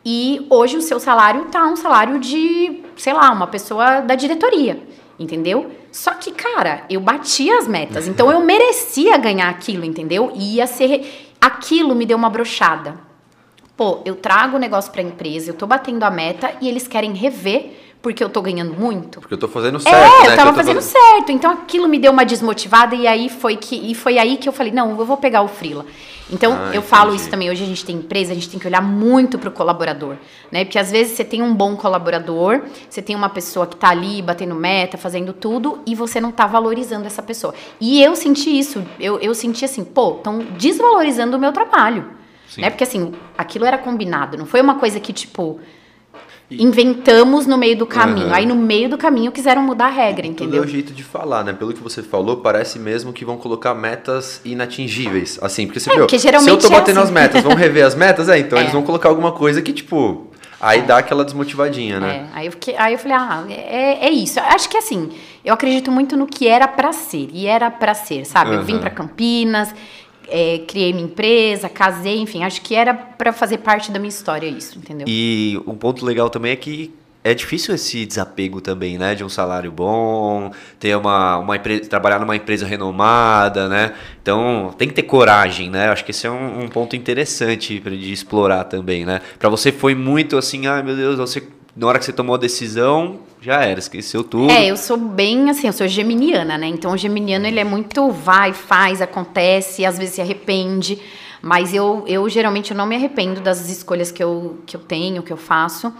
e 0.09 0.47
hoje 0.49 0.77
o 0.77 0.81
seu 0.81 1.01
salário 1.01 1.47
tá 1.51 1.67
um 1.67 1.75
salário 1.75 2.17
de, 2.17 2.81
sei 2.95 3.11
lá, 3.11 3.29
uma 3.29 3.45
pessoa 3.45 3.99
da 3.99 4.15
diretoria, 4.15 4.81
entendeu? 5.19 5.69
Só 5.91 6.13
que, 6.13 6.31
cara, 6.31 6.85
eu 6.89 7.01
batia 7.01 7.57
as 7.57 7.67
metas, 7.67 8.07
então 8.07 8.31
eu 8.31 8.39
merecia 8.39 9.17
ganhar 9.17 9.49
aquilo, 9.49 9.83
entendeu? 9.83 10.31
E 10.33 10.55
ia 10.55 10.65
ser. 10.65 11.33
Aquilo 11.41 11.93
me 11.93 12.05
deu 12.05 12.17
uma 12.17 12.29
brochada. 12.29 12.97
Pô, 13.75 13.99
eu 14.05 14.15
trago 14.15 14.55
o 14.55 14.59
negócio 14.59 14.93
pra 14.93 15.01
empresa, 15.01 15.51
eu 15.51 15.53
tô 15.53 15.67
batendo 15.67 16.01
a 16.03 16.09
meta 16.09 16.53
e 16.61 16.69
eles 16.69 16.87
querem 16.87 17.13
rever 17.13 17.86
porque 18.01 18.23
eu 18.23 18.29
tô 18.29 18.41
ganhando 18.41 18.73
muito. 18.73 19.19
Porque 19.19 19.33
eu 19.33 19.37
tô 19.37 19.47
fazendo 19.47 19.79
certo, 19.79 19.95
é, 19.95 20.27
né? 20.27 20.33
eu 20.33 20.37
tava 20.37 20.53
fazendo 20.53 20.81
certo. 20.81 21.31
Então 21.31 21.51
aquilo 21.51 21.87
me 21.87 21.99
deu 21.99 22.11
uma 22.11 22.25
desmotivada 22.25 22.95
e 22.95 23.07
aí 23.07 23.29
foi 23.29 23.57
que 23.57 23.75
e 23.75 23.95
foi 23.95 24.17
aí 24.17 24.37
que 24.37 24.47
eu 24.47 24.53
falei, 24.53 24.71
não, 24.71 24.97
eu 24.97 25.05
vou 25.05 25.17
pegar 25.17 25.41
o 25.41 25.47
frila. 25.47 25.85
Então, 26.31 26.53
ah, 26.53 26.65
eu 26.65 26.67
entendi. 26.69 26.87
falo 26.87 27.15
isso 27.15 27.29
também. 27.29 27.49
Hoje 27.49 27.63
a 27.63 27.67
gente 27.67 27.85
tem 27.85 27.95
empresa, 27.95 28.33
a 28.33 28.35
gente 28.35 28.49
tem 28.49 28.59
que 28.59 28.67
olhar 28.67 28.81
muito 28.81 29.39
pro 29.39 29.49
colaborador, 29.49 30.17
né? 30.51 30.65
Porque 30.65 30.77
às 30.77 30.91
vezes 30.91 31.15
você 31.15 31.23
tem 31.23 31.41
um 31.41 31.53
bom 31.53 31.75
colaborador, 31.75 32.61
você 32.89 33.01
tem 33.01 33.15
uma 33.15 33.29
pessoa 33.29 33.65
que 33.65 33.75
tá 33.75 33.89
ali 33.89 34.21
batendo 34.21 34.53
meta, 34.53 34.97
fazendo 34.97 35.31
tudo, 35.31 35.79
e 35.85 35.95
você 35.95 36.19
não 36.19 36.31
tá 36.31 36.45
valorizando 36.45 37.07
essa 37.07 37.21
pessoa. 37.21 37.53
E 37.79 38.03
eu 38.03 38.15
senti 38.15 38.57
isso. 38.57 38.85
Eu, 38.99 39.19
eu 39.19 39.33
senti 39.33 39.63
assim, 39.63 39.85
pô, 39.85 40.15
estão 40.17 40.39
desvalorizando 40.57 41.37
o 41.37 41.39
meu 41.39 41.53
trabalho. 41.53 42.05
Sim. 42.49 42.61
Né? 42.61 42.69
Porque 42.69 42.83
assim, 42.83 43.13
aquilo 43.37 43.65
era 43.65 43.77
combinado, 43.77 44.37
não 44.37 44.45
foi 44.45 44.61
uma 44.61 44.75
coisa 44.75 44.99
que, 44.99 45.13
tipo, 45.13 45.59
Inventamos 46.49 47.45
no 47.45 47.57
meio 47.57 47.77
do 47.77 47.85
caminho. 47.85 48.27
Uhum. 48.27 48.33
Aí 48.33 48.45
no 48.45 48.55
meio 48.55 48.87
do 48.87 48.97
caminho 48.97 49.31
quiseram 49.33 49.61
mudar 49.61 49.87
a 49.87 49.89
regra, 49.89 50.25
e 50.25 50.29
entendeu? 50.29 50.61
Tudo 50.61 50.63
é 50.63 50.65
o 50.65 50.67
jeito 50.67 50.93
de 50.93 51.03
falar, 51.03 51.43
né? 51.43 51.51
Pelo 51.51 51.73
que 51.73 51.83
você 51.83 52.01
falou, 52.01 52.37
parece 52.37 52.79
mesmo 52.79 53.11
que 53.11 53.25
vão 53.25 53.37
colocar 53.37 53.73
metas 53.73 54.39
inatingíveis. 54.45 55.37
Assim, 55.41 55.65
porque 55.65 55.81
você 55.81 55.89
é, 55.89 55.93
viu, 55.93 56.03
porque 56.03 56.17
geralmente 56.17 56.49
se 56.49 56.55
eu 56.55 56.57
tô 56.57 56.67
é 56.67 56.79
batendo 56.79 56.99
assim. 56.99 57.07
as 57.07 57.11
metas, 57.11 57.43
vão 57.43 57.53
rever 57.53 57.85
as 57.85 57.95
metas? 57.95 58.29
É, 58.29 58.39
então 58.39 58.57
é. 58.59 58.61
eles 58.61 58.71
vão 58.71 58.81
colocar 58.81 59.09
alguma 59.09 59.33
coisa 59.33 59.61
que, 59.61 59.73
tipo, 59.73 60.27
aí 60.61 60.83
dá 60.83 60.99
aquela 60.99 61.25
desmotivadinha, 61.25 61.99
né? 61.99 62.29
É, 62.33 62.37
aí 62.37 62.45
eu, 62.45 62.51
fiquei, 62.53 62.77
aí 62.77 62.93
eu 62.93 62.99
falei, 62.99 63.17
ah, 63.17 63.43
é, 63.49 64.07
é 64.07 64.09
isso. 64.09 64.39
Acho 64.39 64.69
que 64.69 64.77
assim, 64.77 65.09
eu 65.43 65.53
acredito 65.53 65.91
muito 65.91 66.15
no 66.15 66.25
que 66.25 66.47
era 66.47 66.67
para 66.67 66.93
ser. 66.93 67.29
E 67.33 67.45
era 67.45 67.69
para 67.69 67.93
ser, 67.93 68.23
sabe? 68.25 68.51
Uhum. 68.51 68.57
Eu 68.57 68.63
vim 68.63 68.79
para 68.79 68.89
Campinas, 68.89 69.73
é, 70.29 70.59
criei 70.67 70.93
minha 70.93 71.05
empresa, 71.05 71.69
casei, 71.69 72.19
enfim, 72.19 72.43
acho 72.43 72.61
que 72.61 72.75
era 72.75 72.93
para 72.93 73.31
fazer 73.33 73.59
parte 73.59 73.91
da 73.91 73.99
minha 73.99 74.09
história 74.09 74.47
isso, 74.47 74.77
entendeu? 74.77 75.05
E 75.07 75.59
um 75.65 75.75
ponto 75.75 76.05
legal 76.05 76.29
também 76.29 76.51
é 76.51 76.55
que 76.55 76.93
é 77.23 77.33
difícil 77.33 77.75
esse 77.75 78.05
desapego 78.05 78.61
também, 78.61 78.97
né? 78.97 79.13
De 79.13 79.23
um 79.23 79.29
salário 79.29 79.69
bom, 79.71 80.51
ter 80.79 80.95
uma, 80.95 81.37
uma 81.37 81.55
empresa, 81.57 81.89
trabalhar 81.89 82.19
numa 82.19 82.35
empresa 82.35 82.65
renomada, 82.65 83.67
né? 83.67 83.93
Então 84.21 84.73
tem 84.77 84.87
que 84.87 84.93
ter 84.93 85.03
coragem, 85.03 85.69
né? 85.69 85.89
Acho 85.89 86.05
que 86.05 86.11
esse 86.11 86.25
é 86.25 86.31
um, 86.31 86.63
um 86.63 86.67
ponto 86.69 86.95
interessante 86.95 87.79
de 87.79 88.13
explorar 88.13 88.63
também, 88.63 89.05
né? 89.05 89.21
Para 89.37 89.49
você 89.49 89.71
foi 89.71 89.93
muito 89.93 90.37
assim, 90.37 90.67
ai 90.67 90.81
meu 90.81 90.95
Deus, 90.95 91.17
você 91.17 91.43
na 91.75 91.87
hora 91.87 91.99
que 91.99 92.05
você 92.05 92.13
tomou 92.13 92.35
a 92.35 92.39
decisão, 92.39 93.19
já 93.41 93.63
era, 93.63 93.79
esqueceu 93.79 94.23
tudo. 94.23 94.51
É, 94.51 94.65
eu 94.65 94.77
sou 94.77 94.97
bem 94.97 95.49
assim, 95.49 95.67
eu 95.67 95.73
sou 95.73 95.87
geminiana, 95.87 96.57
né? 96.57 96.67
Então 96.67 96.91
o 96.91 96.97
geminiano 96.97 97.45
ele 97.45 97.59
é 97.59 97.63
muito 97.63 98.09
vai, 98.11 98.53
faz, 98.53 99.01
acontece, 99.01 99.85
às 99.85 99.97
vezes 99.97 100.15
se 100.15 100.21
arrepende. 100.21 100.99
Mas 101.41 101.73
eu, 101.73 102.03
eu 102.07 102.27
geralmente 102.27 102.71
eu 102.71 102.77
não 102.77 102.87
me 102.87 102.95
arrependo 102.95 103.39
das 103.41 103.69
escolhas 103.69 104.11
que 104.11 104.23
eu, 104.23 104.57
que 104.65 104.75
eu 104.75 104.81
tenho, 104.81 105.21
que 105.21 105.31
eu 105.31 105.37
faço. 105.37 105.93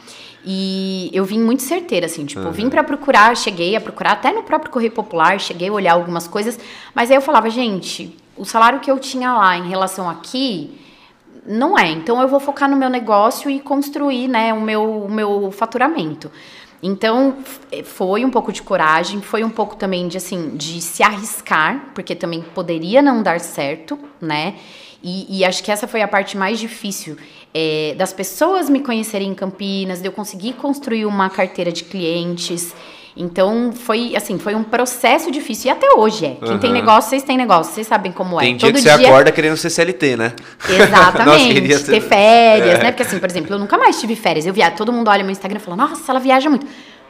E 0.43 1.09
eu 1.13 1.25
vim 1.25 1.39
muito 1.39 1.61
certeira, 1.61 2.05
assim, 2.05 2.25
tipo, 2.25 2.41
uhum. 2.41 2.51
vim 2.51 2.69
para 2.69 2.83
procurar, 2.83 3.35
cheguei 3.35 3.75
a 3.75 3.81
procurar 3.81 4.13
até 4.13 4.31
no 4.31 4.43
próprio 4.43 4.71
Correio 4.71 4.91
Popular, 4.91 5.39
cheguei 5.39 5.67
a 5.67 5.73
olhar 5.73 5.93
algumas 5.93 6.27
coisas, 6.27 6.57
mas 6.95 7.11
aí 7.11 7.17
eu 7.17 7.21
falava, 7.21 7.49
gente, 7.49 8.15
o 8.35 8.45
salário 8.45 8.79
que 8.79 8.89
eu 8.89 8.97
tinha 8.97 9.33
lá 9.33 9.57
em 9.57 9.67
relação 9.67 10.09
aqui, 10.09 10.79
não 11.45 11.77
é. 11.77 11.89
Então 11.91 12.21
eu 12.21 12.27
vou 12.27 12.39
focar 12.39 12.69
no 12.69 12.77
meu 12.77 12.89
negócio 12.89 13.49
e 13.49 13.59
construir, 13.59 14.27
né, 14.27 14.53
o 14.53 14.61
meu, 14.61 15.03
o 15.03 15.11
meu 15.11 15.51
faturamento. 15.51 16.31
Então 16.81 17.37
foi 17.83 18.23
um 18.23 18.29
pouco 18.29 18.51
de 18.51 18.61
coragem, 18.61 19.21
foi 19.21 19.43
um 19.43 19.49
pouco 19.49 19.75
também 19.75 20.07
de 20.07 20.17
assim 20.17 20.55
de 20.55 20.79
se 20.79 21.01
arriscar, 21.01 21.91
porque 21.95 22.15
também 22.15 22.41
poderia 22.41 23.01
não 23.01 23.23
dar 23.23 23.39
certo, 23.39 23.97
né? 24.21 24.55
E, 25.03 25.39
e 25.39 25.45
acho 25.45 25.63
que 25.63 25.71
essa 25.71 25.87
foi 25.87 26.01
a 26.01 26.07
parte 26.07 26.35
mais 26.37 26.59
difícil 26.59 27.17
é, 27.53 27.95
das 27.97 28.13
pessoas 28.13 28.69
me 28.69 28.81
conhecerem 28.81 29.29
em 29.29 29.33
Campinas, 29.33 30.01
de 30.01 30.07
eu 30.07 30.11
conseguir 30.11 30.53
construir 30.53 31.05
uma 31.05 31.29
carteira 31.29 31.71
de 31.71 31.83
clientes. 31.83 32.73
Então 33.17 33.71
foi 33.73 34.15
assim, 34.15 34.37
foi 34.37 34.55
um 34.55 34.63
processo 34.63 35.31
difícil 35.31 35.69
e 35.69 35.71
até 35.71 35.91
hoje 35.97 36.25
é. 36.25 36.35
Quem 36.35 36.53
uhum. 36.53 36.59
tem 36.59 36.71
negócio, 36.71 37.09
vocês 37.09 37.23
têm 37.23 37.37
negócio, 37.37 37.73
vocês 37.73 37.87
sabem 37.87 38.11
como 38.11 38.39
é. 38.39 38.43
Tem 38.43 38.55
dia 38.55 38.67
Todo 38.67 38.75
que 38.75 38.81
você 38.81 38.97
dia... 38.97 39.07
acorda 39.07 39.31
querendo 39.31 39.57
ser 39.57 39.69
CLT, 39.69 40.15
né? 40.15 40.33
Exatamente. 40.69 41.69
Nossa, 41.69 41.91
ter 41.91 42.01
férias, 42.01 42.79
é. 42.79 42.83
né? 42.83 42.91
Porque 42.91 43.03
assim, 43.03 43.19
por 43.19 43.29
exemplo, 43.29 43.53
eu 43.53 43.59
nunca 43.59 43.77
mais 43.77 43.99
tive 43.99 44.15
férias. 44.15 44.45
Eu 44.45 44.53
via, 44.53 44.71
todo 44.71 44.93
mundo 44.93 45.09
olha 45.09 45.23
meu 45.23 45.31
Instagram 45.31 45.59
e 45.59 45.61
fala: 45.61 45.77
"Nossa, 45.77 46.11
ela 46.11 46.19
viaja 46.19 46.49
muito". 46.49 46.65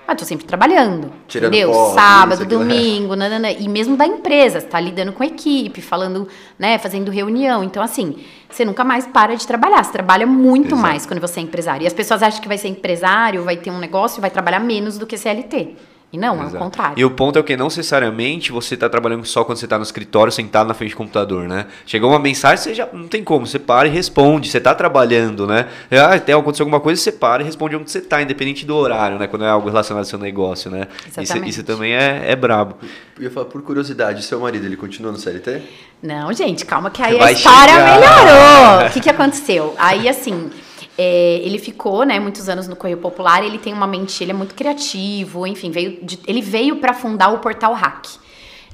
Mas 0.07 0.15
tô 0.15 0.23
sempre 0.23 0.45
trabalhando. 0.45 1.11
Tirando 1.27 1.53
entendeu? 1.53 1.73
Foto, 1.73 1.95
Sábado, 1.95 2.41
isso, 2.43 2.45
domingo, 2.45 3.13
nanana, 3.13 3.51
e 3.51 3.67
mesmo 3.67 3.97
da 3.97 4.07
empresa, 4.07 4.61
você 4.61 4.65
tá 4.65 4.79
lidando 4.79 5.11
com 5.11 5.21
a 5.21 5.25
equipe, 5.25 5.81
falando, 5.81 6.29
né, 6.57 6.77
fazendo 6.77 7.11
reunião. 7.11 7.61
Então, 7.61 7.83
assim, 7.83 8.15
você 8.49 8.63
nunca 8.63 8.85
mais 8.85 9.05
para 9.05 9.35
de 9.35 9.45
trabalhar. 9.45 9.83
Você 9.83 9.91
trabalha 9.91 10.25
muito 10.25 10.67
Exato. 10.67 10.81
mais 10.81 11.05
quando 11.05 11.19
você 11.19 11.41
é 11.41 11.43
empresário. 11.43 11.83
E 11.83 11.87
as 11.87 11.93
pessoas 11.93 12.23
acham 12.23 12.41
que 12.41 12.47
vai 12.47 12.57
ser 12.57 12.69
empresário, 12.69 13.43
vai 13.43 13.57
ter 13.57 13.69
um 13.69 13.79
negócio, 13.79 14.21
vai 14.21 14.29
trabalhar 14.29 14.61
menos 14.61 14.97
do 14.97 15.05
que 15.05 15.17
CLT. 15.17 15.75
E 16.11 16.17
não, 16.17 16.35
Exato. 16.35 16.55
é 16.55 16.57
o 16.57 16.61
contrário. 16.61 16.99
E 16.99 17.03
o 17.03 17.11
ponto 17.11 17.37
é 17.37 17.43
que 17.43 17.57
não 17.57 17.65
necessariamente 17.65 18.49
você 18.49 18.75
está 18.75 18.87
trabalhando 18.87 19.25
só 19.25 19.43
quando 19.43 19.57
você 19.57 19.65
está 19.65 19.77
no 19.77 19.83
escritório, 19.83 20.31
sentado 20.31 20.65
na 20.65 20.73
frente 20.73 20.91
do 20.91 20.97
computador, 20.97 21.49
né? 21.49 21.65
Chegou 21.85 22.09
uma 22.09 22.19
mensagem, 22.19 22.63
você 22.63 22.73
já 22.73 22.87
não 22.93 23.09
tem 23.09 23.23
como, 23.25 23.45
você 23.45 23.59
para 23.59 23.89
e 23.89 23.91
responde, 23.91 24.47
você 24.47 24.57
está 24.57 24.73
trabalhando, 24.73 25.45
né? 25.45 25.67
Ah, 25.91 26.15
até 26.15 26.31
aconteceu 26.31 26.63
alguma 26.63 26.79
coisa, 26.79 27.01
você 27.01 27.11
para 27.11 27.43
e 27.43 27.45
responde 27.45 27.75
onde 27.75 27.91
você 27.91 27.97
está, 27.97 28.21
independente 28.21 28.65
do 28.65 28.73
horário, 28.73 29.19
né? 29.19 29.27
Quando 29.27 29.43
é 29.43 29.49
algo 29.49 29.67
relacionado 29.67 30.03
ao 30.03 30.09
seu 30.09 30.17
negócio, 30.17 30.71
né? 30.71 30.87
Isso, 31.21 31.37
isso, 31.39 31.63
também 31.63 31.93
é, 31.93 32.23
é 32.31 32.35
brabo. 32.37 32.77
Eu 33.17 33.23
ia 33.23 33.31
falar, 33.31 33.47
por 33.47 33.61
curiosidade, 33.61 34.23
seu 34.23 34.39
marido, 34.39 34.65
ele 34.65 34.77
continua 34.77 35.11
no 35.11 35.17
CLT? 35.17 35.61
Não, 36.01 36.31
gente, 36.31 36.65
calma 36.65 36.89
que 36.89 37.01
aí 37.01 37.17
Vai 37.17 37.29
a 37.29 37.31
história 37.33 37.73
chegar. 37.73 37.99
melhorou. 37.99 38.87
O 38.87 38.91
que, 38.91 39.01
que 39.01 39.09
aconteceu? 39.09 39.75
Aí, 39.77 40.07
assim... 40.07 40.49
É, 40.97 41.39
ele 41.43 41.59
ficou, 41.59 42.03
né, 42.03 42.19
muitos 42.19 42.49
anos 42.49 42.67
no 42.67 42.75
Correio 42.75 42.97
Popular. 42.97 43.43
Ele 43.43 43.59
tem 43.59 43.71
uma 43.71 43.85
mente, 43.85 44.23
ele 44.23 44.31
é 44.31 44.33
muito 44.33 44.55
criativo, 44.55 45.45
enfim, 45.45 45.69
veio 45.69 45.99
de, 46.03 46.19
ele 46.25 46.41
veio 46.41 46.77
para 46.77 46.93
fundar 46.93 47.29
o 47.29 47.39
portal 47.39 47.73
Hack. 47.73 48.07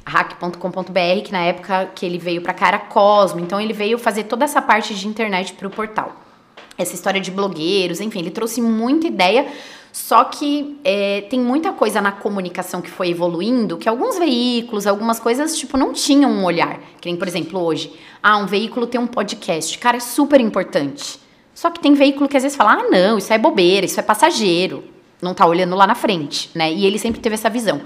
hack.com.br, 0.05 1.21
que 1.23 1.31
na 1.31 1.43
época 1.43 1.91
que 1.93 2.05
ele 2.05 2.17
veio 2.17 2.41
para 2.41 2.53
cá 2.53 2.69
era 2.69 2.79
Cosmo. 2.79 3.39
Então 3.39 3.59
ele 3.59 3.73
veio 3.73 3.97
fazer 3.97 4.23
toda 4.23 4.45
essa 4.45 4.61
parte 4.61 4.95
de 4.95 5.07
internet 5.07 5.53
para 5.53 5.67
o 5.67 5.71
portal. 5.71 6.15
Essa 6.77 6.95
história 6.95 7.19
de 7.19 7.29
blogueiros, 7.29 7.99
enfim, 7.99 8.19
ele 8.19 8.31
trouxe 8.31 8.61
muita 8.61 9.07
ideia. 9.07 9.45
Só 9.91 10.23
que 10.23 10.79
é, 10.83 11.21
tem 11.29 11.39
muita 11.39 11.71
coisa 11.71 12.01
na 12.01 12.11
comunicação 12.11 12.81
que 12.81 12.89
foi 12.89 13.09
evoluindo, 13.09 13.77
que 13.77 13.87
alguns 13.87 14.17
veículos, 14.17 14.87
algumas 14.87 15.19
coisas, 15.19 15.55
tipo, 15.55 15.77
não 15.77 15.93
tinham 15.93 16.31
um 16.31 16.43
olhar. 16.43 16.79
Que 16.99 17.09
nem, 17.09 17.15
por 17.15 17.27
exemplo, 17.27 17.61
hoje. 17.61 17.93
Ah, 18.21 18.37
um 18.37 18.47
veículo 18.47 18.87
tem 18.87 18.99
um 18.99 19.05
podcast. 19.05 19.77
Cara, 19.77 19.97
é 19.97 19.99
super 19.99 20.41
importante. 20.41 21.19
Só 21.53 21.69
que 21.69 21.79
tem 21.79 21.93
veículo 21.93 22.27
que 22.27 22.37
às 22.37 22.43
vezes 22.43 22.57
fala: 22.57 22.73
ah, 22.73 22.89
não, 22.89 23.17
isso 23.17 23.31
é 23.31 23.37
bobeira, 23.37 23.85
isso 23.85 23.99
é 23.99 24.03
passageiro, 24.03 24.83
não 25.21 25.33
tá 25.33 25.45
olhando 25.45 25.75
lá 25.75 25.87
na 25.87 25.95
frente, 25.95 26.49
né? 26.53 26.71
E 26.71 26.85
ele 26.85 26.97
sempre 26.97 27.21
teve 27.21 27.35
essa 27.35 27.49
visão. 27.49 27.81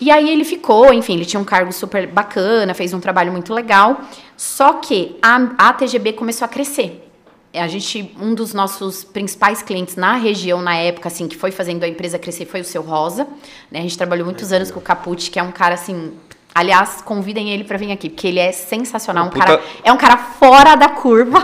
E 0.00 0.10
aí 0.10 0.30
ele 0.30 0.44
ficou, 0.44 0.94
enfim, 0.94 1.12
ele 1.12 1.26
tinha 1.26 1.38
um 1.38 1.44
cargo 1.44 1.70
super 1.72 2.06
bacana, 2.06 2.72
fez 2.72 2.94
um 2.94 3.00
trabalho 3.00 3.30
muito 3.30 3.52
legal. 3.52 4.00
Só 4.34 4.74
que 4.74 5.18
a, 5.20 5.36
a 5.58 5.72
TGB 5.74 6.14
começou 6.14 6.46
a 6.46 6.48
crescer. 6.48 7.06
A 7.52 7.68
gente, 7.68 8.14
um 8.18 8.32
dos 8.32 8.54
nossos 8.54 9.04
principais 9.04 9.60
clientes 9.60 9.96
na 9.96 10.14
região 10.14 10.62
na 10.62 10.74
época, 10.76 11.08
assim, 11.08 11.28
que 11.28 11.36
foi 11.36 11.50
fazendo 11.50 11.82
a 11.82 11.88
empresa 11.88 12.18
crescer 12.18 12.46
foi 12.46 12.62
o 12.62 12.64
seu 12.64 12.80
Rosa. 12.80 13.26
Né? 13.70 13.80
A 13.80 13.82
gente 13.82 13.98
trabalhou 13.98 14.24
muitos 14.24 14.52
anos 14.52 14.70
com 14.70 14.78
o 14.78 14.82
Capucci, 14.82 15.30
que 15.30 15.38
é 15.38 15.42
um 15.42 15.52
cara 15.52 15.74
assim. 15.74 16.14
Aliás, 16.54 17.00
convidem 17.02 17.50
ele 17.50 17.62
para 17.64 17.78
vir 17.78 17.92
aqui, 17.92 18.08
porque 18.10 18.26
ele 18.26 18.40
é 18.40 18.50
sensacional. 18.50 19.26
Um 19.26 19.30
Puta- 19.30 19.44
cara, 19.46 19.62
é 19.84 19.92
um 19.92 19.96
cara 19.96 20.16
fora 20.16 20.74
da 20.74 20.88
curva. 20.88 21.38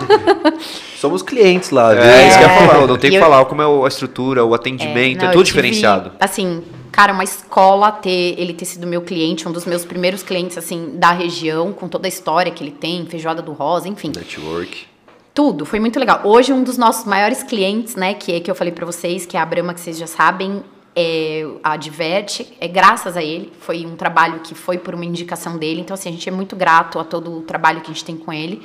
Somos 0.99 1.23
clientes 1.23 1.71
lá, 1.71 1.95
viu? 1.95 2.03
É, 2.03 2.29
isso 2.29 2.39
que 2.39 2.45
eu 2.45 2.49
ia 2.49 2.55
É. 2.55 2.67
falar. 2.67 2.87
Não 2.87 2.99
tem 2.99 3.11
que 3.11 3.17
eu- 3.17 3.23
falar 3.23 3.45
como 3.45 3.63
é 3.63 3.85
a 3.85 3.89
estrutura, 3.89 4.45
o 4.45 4.55
atendimento, 4.55 5.23
Não, 5.23 5.29
é 5.29 5.33
tudo 5.33 5.45
tive, 5.45 5.61
diferenciado. 5.63 6.13
Assim, 6.19 6.63
cara, 6.91 7.13
uma 7.13 7.23
escola 7.25 7.93
ter 7.93 8.35
ele 8.39 8.53
ter 8.53 8.65
sido 8.65 8.87
meu 8.87 9.03
cliente, 9.03 9.49
um 9.49 9.53
dos 9.53 9.65
meus 9.65 9.85
primeiros 9.85 10.23
clientes 10.23 10.59
assim 10.59 10.93
da 10.95 11.13
região, 11.13 11.73
com 11.73 11.87
toda 11.89 12.07
a 12.07 12.11
história 12.11 12.51
que 12.51 12.65
ele 12.65 12.73
tem, 12.73 13.07
feijoada 13.07 13.41
do 13.41 13.53
Rosa, 13.53 13.89
enfim. 13.89 14.11
Network. 14.15 14.87
Tudo, 15.33 15.67
foi 15.67 15.79
muito 15.79 16.01
legal. 16.01 16.23
Hoje, 16.25 16.53
um 16.53 16.63
dos 16.65 16.79
nossos 16.79 17.05
maiores 17.05 17.43
clientes, 17.43 17.95
né, 17.95 18.15
que 18.15 18.33
é 18.35 18.41
que 18.41 18.51
eu 18.51 18.55
falei 18.55 18.73
pra 18.73 18.87
vocês, 18.87 19.27
que 19.27 19.37
é 19.37 19.41
a 19.41 19.45
Brahma, 19.45 19.75
que 19.75 19.81
vocês 19.81 19.99
já 19.99 20.07
sabem, 20.07 20.65
é 20.97 21.47
a 21.63 21.77
Diverte, 21.77 22.57
é 22.59 22.67
graças 22.67 23.19
a 23.19 23.23
ele. 23.23 23.53
Foi 23.61 23.85
um 23.85 23.95
trabalho 23.95 24.41
que 24.41 24.55
foi 24.55 24.79
por 24.79 24.95
uma 24.95 25.05
indicação 25.05 25.59
dele. 25.59 25.83
Então, 25.83 25.93
assim, 25.93 26.09
a 26.09 26.13
gente 26.13 26.27
é 26.27 26.33
muito 26.33 26.57
grato 26.57 26.99
a 26.99 27.05
todo 27.05 27.37
o 27.37 27.43
trabalho 27.43 27.83
que 27.83 27.91
a 27.91 27.95
gente 27.95 28.05
tem 28.05 28.17
com 28.17 28.33
ele. 28.33 28.63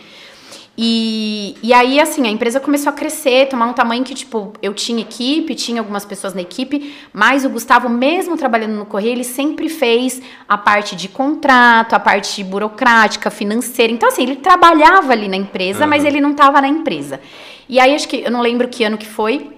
E, 0.77 1.57
e 1.61 1.73
aí, 1.73 1.99
assim, 1.99 2.25
a 2.25 2.29
empresa 2.29 2.57
começou 2.57 2.89
a 2.89 2.93
crescer, 2.93 3.49
tomar 3.49 3.65
um 3.65 3.73
tamanho 3.73 4.05
que, 4.05 4.13
tipo, 4.15 4.53
eu 4.61 4.73
tinha 4.73 5.01
equipe, 5.01 5.53
tinha 5.53 5.81
algumas 5.81 6.05
pessoas 6.05 6.33
na 6.33 6.41
equipe, 6.41 6.95
mas 7.11 7.43
o 7.43 7.49
Gustavo, 7.49 7.89
mesmo 7.89 8.37
trabalhando 8.37 8.75
no 8.75 8.85
Correio, 8.85 9.11
ele 9.11 9.25
sempre 9.25 9.67
fez 9.67 10.21
a 10.47 10.57
parte 10.57 10.95
de 10.95 11.09
contrato, 11.09 11.93
a 11.93 11.99
parte 11.99 12.41
burocrática, 12.45 13.29
financeira. 13.29 13.91
Então, 13.91 14.07
assim, 14.07 14.23
ele 14.23 14.37
trabalhava 14.37 15.11
ali 15.11 15.27
na 15.27 15.35
empresa, 15.35 15.85
mas 15.85 16.05
ele 16.05 16.21
não 16.21 16.31
estava 16.31 16.61
na 16.61 16.69
empresa. 16.69 17.19
E 17.67 17.77
aí, 17.77 17.93
acho 17.93 18.07
que, 18.07 18.21
eu 18.23 18.31
não 18.31 18.41
lembro 18.41 18.69
que 18.69 18.85
ano 18.85 18.97
que 18.97 19.05
foi, 19.05 19.51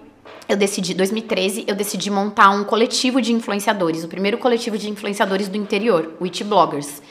eu 0.48 0.58
decidi, 0.58 0.94
2013, 0.94 1.66
eu 1.68 1.76
decidi 1.76 2.10
montar 2.10 2.50
um 2.50 2.64
coletivo 2.64 3.22
de 3.22 3.32
influenciadores, 3.34 4.04
o 4.04 4.08
primeiro 4.08 4.38
coletivo 4.38 4.78
de 4.78 4.90
influenciadores 4.90 5.48
do 5.48 5.58
interior, 5.58 6.14
o 6.20 6.26
It 6.26 6.44
Bloggers. 6.44 7.02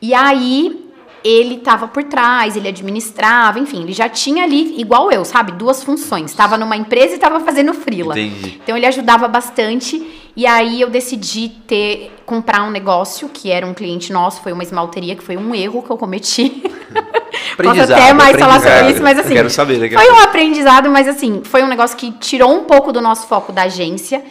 E 0.00 0.12
aí 0.12 0.86
ele 1.24 1.58
tava 1.58 1.88
por 1.88 2.04
trás, 2.04 2.56
ele 2.56 2.68
administrava, 2.68 3.58
enfim, 3.58 3.82
ele 3.82 3.92
já 3.92 4.08
tinha 4.08 4.44
ali, 4.44 4.80
igual 4.80 5.10
eu, 5.10 5.24
sabe, 5.24 5.52
duas 5.52 5.82
funções. 5.82 6.32
Tava 6.34 6.56
numa 6.56 6.76
empresa 6.76 7.16
e 7.16 7.18
tava 7.18 7.40
fazendo 7.40 7.74
frila. 7.74 8.16
Entendi. 8.18 8.60
Então 8.62 8.76
ele 8.76 8.86
ajudava 8.86 9.26
bastante. 9.26 10.30
E 10.36 10.46
aí 10.46 10.80
eu 10.80 10.88
decidi 10.88 11.48
ter 11.66 12.12
comprar 12.24 12.62
um 12.62 12.70
negócio 12.70 13.28
que 13.28 13.50
era 13.50 13.66
um 13.66 13.74
cliente 13.74 14.12
nosso, 14.12 14.40
foi 14.42 14.52
uma 14.52 14.62
esmalteria, 14.62 15.16
que 15.16 15.22
foi 15.22 15.36
um 15.36 15.54
erro 15.54 15.82
que 15.82 15.90
eu 15.90 15.96
cometi. 15.96 16.62
Posso 17.56 17.80
até 17.80 18.12
mais 18.12 18.36
falar 18.38 18.60
sobre 18.60 18.90
isso, 18.90 19.02
mas 19.02 19.18
assim, 19.18 19.34
Quero 19.34 19.50
saber 19.50 19.96
a 19.96 20.00
foi 20.00 20.12
um 20.12 20.20
aprendizado, 20.20 20.90
mas 20.90 21.08
assim, 21.08 21.42
foi 21.44 21.62
um 21.62 21.68
negócio 21.68 21.96
que 21.96 22.12
tirou 22.12 22.52
um 22.52 22.64
pouco 22.64 22.92
do 22.92 23.00
nosso 23.00 23.26
foco 23.26 23.52
da 23.52 23.62
agência. 23.62 24.22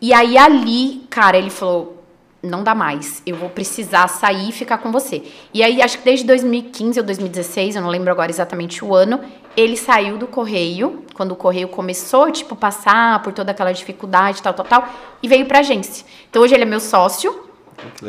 E 0.00 0.12
aí 0.12 0.36
ali, 0.36 1.02
cara, 1.10 1.36
ele 1.36 1.50
falou: 1.50 2.04
não 2.44 2.62
dá 2.62 2.74
mais, 2.74 3.22
eu 3.26 3.36
vou 3.36 3.48
precisar 3.48 4.06
sair 4.06 4.50
e 4.50 4.52
ficar 4.52 4.78
com 4.78 4.92
você. 4.92 5.22
E 5.52 5.62
aí, 5.62 5.80
acho 5.80 5.98
que 5.98 6.04
desde 6.04 6.26
2015 6.26 7.00
ou 7.00 7.06
2016, 7.06 7.76
eu 7.76 7.82
não 7.82 7.88
lembro 7.88 8.10
agora 8.10 8.30
exatamente 8.30 8.84
o 8.84 8.94
ano, 8.94 9.20
ele 9.56 9.76
saiu 9.76 10.18
do 10.18 10.26
correio, 10.26 11.04
quando 11.14 11.32
o 11.32 11.36
correio 11.36 11.68
começou, 11.68 12.30
tipo, 12.30 12.54
passar 12.54 13.22
por 13.22 13.32
toda 13.32 13.50
aquela 13.50 13.72
dificuldade, 13.72 14.42
tal, 14.42 14.52
tal, 14.52 14.66
tal, 14.66 14.88
e 15.22 15.28
veio 15.28 15.46
pra 15.46 15.60
agência. 15.60 16.04
Então 16.28 16.42
hoje 16.42 16.54
ele 16.54 16.64
é 16.64 16.66
meu 16.66 16.80
sócio, 16.80 17.43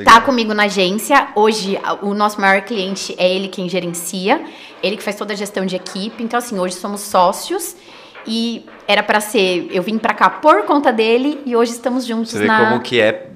Tá 0.03 0.21
comigo 0.21 0.53
na 0.53 0.63
agência. 0.63 1.27
Hoje, 1.35 1.79
a- 1.83 1.93
o 2.01 2.13
nosso 2.13 2.39
maior 2.39 2.61
cliente 2.61 3.15
é 3.17 3.29
ele 3.33 3.47
quem 3.47 3.67
gerencia, 3.69 4.41
ele 4.83 4.97
que 4.97 5.03
faz 5.03 5.15
toda 5.15 5.33
a 5.33 5.35
gestão 5.35 5.65
de 5.65 5.75
equipe. 5.75 6.23
Então, 6.23 6.37
assim, 6.37 6.59
hoje 6.59 6.75
somos 6.75 7.01
sócios 7.01 7.75
e 8.27 8.65
era 8.87 9.03
pra 9.03 9.19
ser. 9.19 9.67
Eu 9.71 9.83
vim 9.83 9.97
pra 9.97 10.13
cá 10.13 10.29
por 10.29 10.63
conta 10.63 10.91
dele 10.91 11.39
e 11.45 11.55
hoje 11.55 11.71
estamos 11.71 12.05
juntos 12.05 12.31
Você 12.31 12.39
vê 12.39 12.45
na. 12.47 12.65
como 12.69 12.81
que 12.81 12.99
é 12.99 13.27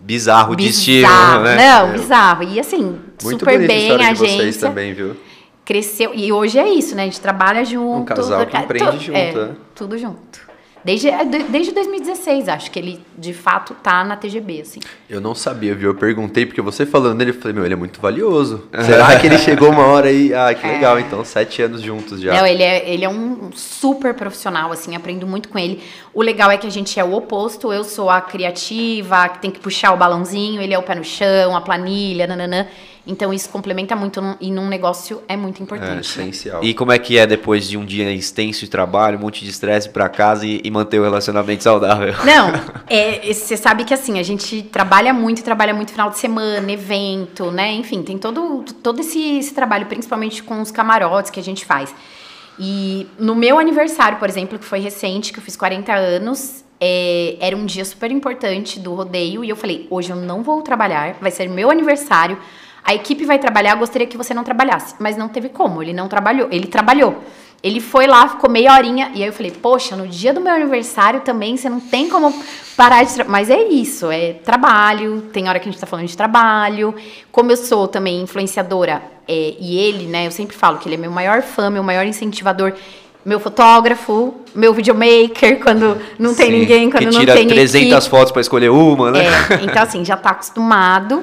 bizarro 0.00 0.52
o 0.52 0.56
destino, 0.56 1.06
Bizarro, 1.08 1.42
né? 1.44 1.56
Não, 1.56 1.92
bizarro. 1.92 2.42
E 2.44 2.60
assim, 2.60 2.98
Muito 3.22 3.38
super 3.40 3.54
a 3.62 3.66
bem 3.66 3.82
história 3.82 4.06
a 4.08 4.12
de 4.12 4.18
vocês 4.18 4.40
agência. 4.40 4.68
também, 4.68 4.92
viu? 4.92 5.16
Cresceu. 5.64 6.12
E 6.14 6.32
hoje 6.32 6.58
é 6.58 6.68
isso, 6.68 6.96
né? 6.96 7.02
A 7.02 7.04
gente 7.04 7.20
trabalha 7.20 7.64
junto. 7.64 8.00
Um 8.00 8.04
casal 8.04 8.44
que 8.44 8.52
tudo- 8.52 8.64
empreende 8.64 8.90
tu- 8.96 9.02
junto, 9.04 9.16
é, 9.18 9.32
né? 9.32 9.50
Tudo 9.74 9.96
junto. 9.98 10.49
Desde, 10.84 11.08
é, 11.08 11.24
de- 11.24 11.42
desde 11.44 11.72
2016, 11.72 12.48
acho 12.48 12.70
que 12.70 12.78
ele 12.78 13.00
de 13.16 13.32
fato 13.34 13.74
tá 13.82 14.02
na 14.02 14.16
TGB, 14.16 14.62
assim. 14.62 14.80
Eu 15.08 15.20
não 15.20 15.34
sabia, 15.34 15.74
viu? 15.74 15.90
Eu 15.90 15.94
perguntei, 15.94 16.46
porque 16.46 16.60
você 16.62 16.86
falando 16.86 17.18
dele, 17.18 17.30
eu 17.32 17.34
falei, 17.34 17.52
meu, 17.54 17.64
ele 17.64 17.74
é 17.74 17.76
muito 17.76 18.00
valioso. 18.00 18.68
Será 18.84 19.18
que 19.18 19.26
ele 19.26 19.36
chegou 19.38 19.68
uma 19.70 19.84
hora 19.86 20.08
aí? 20.08 20.32
Ah, 20.32 20.54
que 20.54 20.66
legal, 20.66 20.98
então, 20.98 21.24
sete 21.24 21.60
anos 21.62 21.82
juntos 21.82 22.20
já. 22.20 22.32
Não, 22.34 22.46
ele 22.46 22.62
é, 22.62 22.88
ele 22.88 23.04
é 23.04 23.08
um 23.08 23.50
super 23.52 24.14
profissional, 24.14 24.72
assim, 24.72 24.96
aprendo 24.96 25.26
muito 25.26 25.48
com 25.48 25.58
ele. 25.58 25.82
O 26.14 26.22
legal 26.22 26.50
é 26.50 26.56
que 26.56 26.66
a 26.66 26.70
gente 26.70 26.98
é 26.98 27.04
o 27.04 27.12
oposto, 27.14 27.72
eu 27.72 27.84
sou 27.84 28.08
a 28.08 28.20
criativa, 28.20 29.16
a 29.24 29.28
que 29.28 29.38
tem 29.40 29.50
que 29.50 29.60
puxar 29.60 29.92
o 29.92 29.96
balãozinho, 29.96 30.60
ele 30.62 30.72
é 30.74 30.78
o 30.78 30.82
pé 30.82 30.94
no 30.94 31.04
chão, 31.04 31.54
a 31.56 31.60
planilha, 31.60 32.26
nananã. 32.26 32.66
Então 33.10 33.32
isso 33.32 33.48
complementa 33.48 33.96
muito 33.96 34.20
num- 34.22 34.36
e 34.40 34.50
num 34.52 34.68
negócio 34.68 35.20
é 35.26 35.36
muito 35.36 35.60
É 35.60 35.64
importante. 35.64 35.92
né? 35.94 36.00
essencial. 36.00 36.62
E 36.62 36.72
como 36.72 36.92
é 36.92 36.98
que 36.98 37.18
é 37.18 37.26
depois 37.26 37.68
de 37.68 37.76
um 37.76 37.84
dia 37.84 38.10
extenso 38.12 38.60
de 38.60 38.70
trabalho, 38.70 39.18
um 39.18 39.20
monte 39.20 39.44
de 39.44 39.50
estresse 39.50 39.88
pra 39.88 40.08
casa 40.08 40.46
e, 40.46 40.60
e 40.62 40.70
manter 40.70 41.00
o 41.00 41.02
relacionamento 41.02 41.62
saudável? 41.62 42.14
Não, 42.24 42.52
é, 42.88 43.32
você 43.32 43.56
sabe 43.56 43.84
que 43.84 43.92
assim, 43.92 44.18
a 44.18 44.22
gente 44.22 44.62
trabalha 44.62 45.12
muito, 45.12 45.42
trabalha 45.42 45.74
muito 45.74 45.90
final 45.90 46.08
de 46.10 46.18
semana, 46.18 46.70
evento, 46.70 47.50
né? 47.50 47.72
Enfim, 47.72 48.02
tem 48.02 48.16
todo, 48.16 48.64
todo 48.82 49.00
esse, 49.00 49.38
esse 49.38 49.52
trabalho, 49.52 49.86
principalmente 49.86 50.42
com 50.42 50.60
os 50.62 50.70
camarotes 50.70 51.30
que 51.30 51.40
a 51.40 51.42
gente 51.42 51.64
faz. 51.64 51.92
E 52.58 53.06
no 53.18 53.34
meu 53.34 53.58
aniversário, 53.58 54.18
por 54.18 54.28
exemplo, 54.28 54.58
que 54.58 54.64
foi 54.64 54.80
recente, 54.80 55.32
que 55.32 55.38
eu 55.38 55.42
fiz 55.42 55.56
40 55.56 55.94
anos, 55.94 56.62
é, 56.78 57.36
era 57.40 57.56
um 57.56 57.64
dia 57.64 57.84
super 57.84 58.10
importante 58.10 58.78
do 58.78 58.94
rodeio, 58.94 59.42
e 59.44 59.48
eu 59.48 59.56
falei, 59.56 59.86
hoje 59.90 60.10
eu 60.10 60.16
não 60.16 60.42
vou 60.42 60.60
trabalhar, 60.62 61.16
vai 61.20 61.30
ser 61.30 61.48
meu 61.48 61.70
aniversário, 61.70 62.38
a 62.84 62.94
equipe 62.94 63.24
vai 63.24 63.38
trabalhar, 63.38 63.72
eu 63.72 63.78
gostaria 63.78 64.06
que 64.06 64.16
você 64.16 64.34
não 64.34 64.44
trabalhasse. 64.44 64.94
Mas 64.98 65.16
não 65.16 65.28
teve 65.28 65.48
como, 65.48 65.82
ele 65.82 65.92
não 65.92 66.08
trabalhou, 66.08 66.48
ele 66.50 66.66
trabalhou. 66.66 67.22
Ele 67.62 67.78
foi 67.78 68.06
lá, 68.06 68.26
ficou 68.26 68.48
meia 68.48 68.72
horinha, 68.72 69.10
e 69.14 69.22
aí 69.22 69.28
eu 69.28 69.32
falei, 69.34 69.50
poxa, 69.50 69.94
no 69.94 70.08
dia 70.08 70.32
do 70.32 70.40
meu 70.40 70.54
aniversário 70.54 71.20
também, 71.20 71.58
você 71.58 71.68
não 71.68 71.78
tem 71.78 72.08
como 72.08 72.32
parar 72.74 73.02
de 73.02 73.12
trabalhar. 73.12 73.32
Mas 73.32 73.50
é 73.50 73.62
isso, 73.64 74.10
é 74.10 74.32
trabalho, 74.32 75.24
tem 75.30 75.46
hora 75.46 75.58
que 75.58 75.68
a 75.68 75.72
gente 75.72 75.80
tá 75.80 75.86
falando 75.86 76.06
de 76.06 76.16
trabalho. 76.16 76.94
Como 77.30 77.52
eu 77.52 77.56
sou 77.58 77.86
também 77.86 78.22
influenciadora, 78.22 79.02
é, 79.28 79.54
e 79.60 79.78
ele, 79.78 80.06
né, 80.06 80.26
eu 80.26 80.30
sempre 80.30 80.56
falo 80.56 80.78
que 80.78 80.88
ele 80.88 80.94
é 80.94 80.98
meu 80.98 81.10
maior 81.10 81.42
fã, 81.42 81.68
meu 81.68 81.82
maior 81.82 82.06
incentivador, 82.06 82.72
meu 83.24 83.38
fotógrafo, 83.38 84.34
meu 84.54 84.72
videomaker, 84.72 85.60
quando 85.62 85.98
não 86.18 86.34
tem 86.34 86.46
Sim, 86.46 86.58
ninguém, 86.60 86.90
quando 86.90 87.12
não 87.12 87.20
tira 87.20 87.34
tem 87.34 87.46
300 87.46 87.74
equipe. 87.92 88.10
fotos 88.10 88.32
pra 88.32 88.40
escolher 88.40 88.70
uma, 88.70 89.10
né? 89.10 89.20
É, 89.26 89.54
então 89.62 89.82
assim, 89.82 90.02
já 90.02 90.16
tá 90.16 90.30
acostumado. 90.30 91.22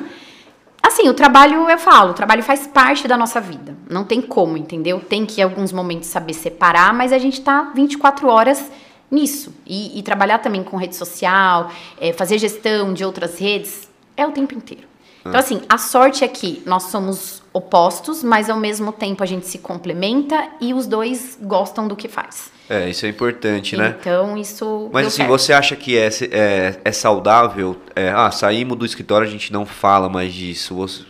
Assim, 0.82 1.10
o 1.10 1.14
trabalho, 1.14 1.70
eu 1.70 1.78
falo, 1.78 2.12
o 2.12 2.14
trabalho 2.14 2.44
faz 2.44 2.66
parte 2.68 3.08
da 3.08 3.18
nossa 3.18 3.42
vida. 3.42 3.76
Não 3.90 4.04
tem 4.04 4.22
como, 4.22 4.58
entendeu? 4.58 5.00
Tem 5.00 5.26
que, 5.26 5.42
em 5.42 5.44
alguns 5.44 5.72
momentos, 5.72 6.08
saber 6.08 6.34
separar, 6.34 6.94
mas 6.94 7.12
a 7.12 7.18
gente 7.18 7.42
tá 7.42 7.72
24 7.76 8.28
horas 8.28 8.72
nisso. 9.12 9.54
E, 9.66 9.98
e 10.00 10.04
trabalhar 10.04 10.40
também 10.40 10.64
com 10.64 10.78
rede 10.78 10.96
social, 10.96 11.72
é, 12.00 12.14
fazer 12.14 12.38
gestão 12.38 12.94
de 12.94 13.04
outras 13.04 13.38
redes, 13.40 13.90
é 14.16 14.26
o 14.26 14.32
tempo 14.32 14.54
inteiro. 14.54 14.88
Então, 15.26 15.40
assim, 15.40 15.62
a 15.68 15.78
sorte 15.78 16.24
é 16.24 16.28
que 16.28 16.64
nós 16.66 16.84
somos 16.84 17.44
opostos, 17.58 18.24
mas 18.24 18.50
ao 18.50 18.58
mesmo 18.58 18.92
tempo 18.92 19.24
a 19.24 19.26
gente 19.26 19.48
se 19.48 19.58
complementa 19.58 20.50
e 20.62 20.74
os 20.74 20.86
dois 20.86 21.38
gostam 21.42 21.88
do 21.88 21.96
que 21.96 22.08
faz. 22.08 22.52
É, 22.70 22.90
isso 22.90 23.06
é 23.06 23.10
importante, 23.10 23.76
né? 23.78 23.96
Então, 24.00 24.38
isso. 24.38 24.90
Mas 24.92 25.08
assim, 25.08 25.18
certo. 25.18 25.30
você 25.30 25.54
acha 25.54 25.76
que 25.76 25.98
é, 25.98 26.10
é, 26.32 26.76
é 26.84 26.92
saudável? 26.92 27.78
É, 27.96 28.10
ah, 28.10 28.30
saímos 28.30 28.78
do 28.78 28.86
escritório, 28.86 29.28
a 29.28 29.30
gente 29.30 29.52
não 29.52 29.66
fala 29.66 30.10
mais 30.10 30.34
disso. 30.34 30.76
Você, 30.76 31.04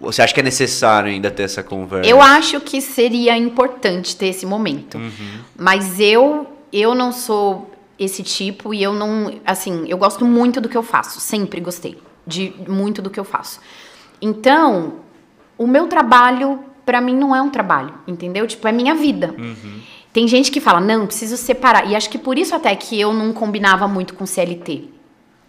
você 0.00 0.22
acha 0.22 0.32
que 0.32 0.40
é 0.40 0.42
necessário 0.42 1.10
ainda 1.10 1.30
ter 1.30 1.42
essa 1.42 1.62
conversa? 1.62 2.08
Eu 2.08 2.22
acho 2.22 2.60
que 2.60 2.80
seria 2.80 3.36
importante 3.36 4.16
ter 4.16 4.26
esse 4.26 4.46
momento. 4.46 4.98
Mas 5.56 5.98
eu 6.00 6.46
eu 6.72 6.94
não 6.94 7.10
sou 7.10 7.70
esse 7.98 8.22
tipo 8.22 8.72
e 8.72 8.82
eu 8.82 8.92
não, 8.92 9.40
assim, 9.44 9.84
eu 9.88 9.98
gosto 9.98 10.24
muito 10.24 10.60
do 10.60 10.68
que 10.68 10.76
eu 10.76 10.82
faço, 10.82 11.20
sempre 11.20 11.60
gostei 11.60 11.98
de 12.26 12.54
muito 12.68 13.02
do 13.02 13.10
que 13.10 13.18
eu 13.18 13.24
faço. 13.24 13.60
Então, 14.22 14.94
o 15.60 15.66
meu 15.66 15.86
trabalho 15.88 16.58
pra 16.86 17.02
mim 17.02 17.14
não 17.14 17.36
é 17.36 17.42
um 17.42 17.50
trabalho, 17.50 17.92
entendeu? 18.08 18.46
Tipo, 18.46 18.66
é 18.66 18.72
minha 18.72 18.94
vida. 18.94 19.34
Tem 20.10 20.26
gente 20.26 20.50
que 20.50 20.58
fala: 20.58 20.80
"Não, 20.80 21.06
preciso 21.06 21.36
separar". 21.36 21.86
E 21.86 21.94
acho 21.94 22.08
que 22.08 22.18
por 22.18 22.38
isso 22.38 22.54
até 22.54 22.74
que 22.74 22.98
eu 22.98 23.12
não 23.12 23.30
combinava 23.34 23.86
muito 23.86 24.14
com 24.14 24.24
CLT. 24.24 24.88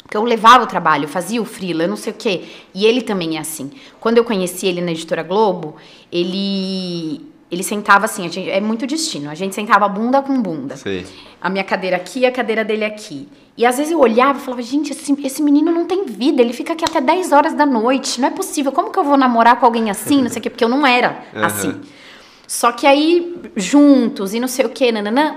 Porque 0.03 0.17
eu 0.17 0.23
levava 0.25 0.65
o 0.65 0.67
trabalho, 0.67 1.07
fazia 1.07 1.41
o 1.41 1.45
freela, 1.45 1.83
eu 1.83 1.87
não 1.87 1.95
sei 1.95 2.11
o 2.11 2.15
quê. 2.17 2.43
E 2.75 2.85
ele 2.85 3.01
também 3.01 3.37
é 3.37 3.39
assim. 3.39 3.71
Quando 4.01 4.17
eu 4.17 4.25
conheci 4.25 4.67
ele 4.67 4.81
na 4.81 4.91
Editora 4.91 5.23
Globo, 5.23 5.77
ele 6.11 7.30
ele 7.51 7.63
sentava 7.63 8.05
assim, 8.05 8.23
gente, 8.29 8.49
é 8.49 8.61
muito 8.61 8.87
destino. 8.87 9.29
A 9.29 9.35
gente 9.35 9.53
sentava 9.53 9.87
bunda 9.89 10.21
com 10.21 10.41
bunda. 10.41 10.77
Sim. 10.77 11.03
A 11.41 11.49
minha 11.49 11.63
cadeira 11.63 11.97
aqui, 11.97 12.25
a 12.25 12.31
cadeira 12.31 12.63
dele 12.63 12.85
aqui. 12.85 13.27
E 13.57 13.65
às 13.65 13.77
vezes 13.77 13.91
eu 13.91 13.99
olhava 13.99 14.39
e 14.39 14.41
falava, 14.41 14.61
gente, 14.61 14.91
esse, 14.93 15.13
esse 15.25 15.43
menino 15.43 15.69
não 15.71 15.85
tem 15.85 16.05
vida, 16.05 16.41
ele 16.41 16.53
fica 16.53 16.71
aqui 16.73 16.85
até 16.85 17.01
10 17.01 17.31
horas 17.33 17.53
da 17.53 17.65
noite. 17.65 18.21
Não 18.21 18.29
é 18.29 18.31
possível. 18.31 18.71
Como 18.71 18.89
que 18.91 18.97
eu 18.97 19.03
vou 19.03 19.17
namorar 19.17 19.59
com 19.59 19.65
alguém 19.65 19.89
assim? 19.91 20.21
Não 20.21 20.29
sei 20.29 20.39
o 20.39 20.41
quê, 20.43 20.49
porque 20.49 20.63
eu 20.63 20.69
não 20.69 20.87
era 20.87 21.23
Uhum. 21.35 21.43
assim. 21.45 21.81
Só 22.47 22.71
que 22.71 22.87
aí, 22.87 23.35
juntos 23.55 24.33
e 24.33 24.39
não 24.39 24.47
sei 24.47 24.65
o 24.65 24.69
quê, 24.69 24.91
nananã, 24.91 25.35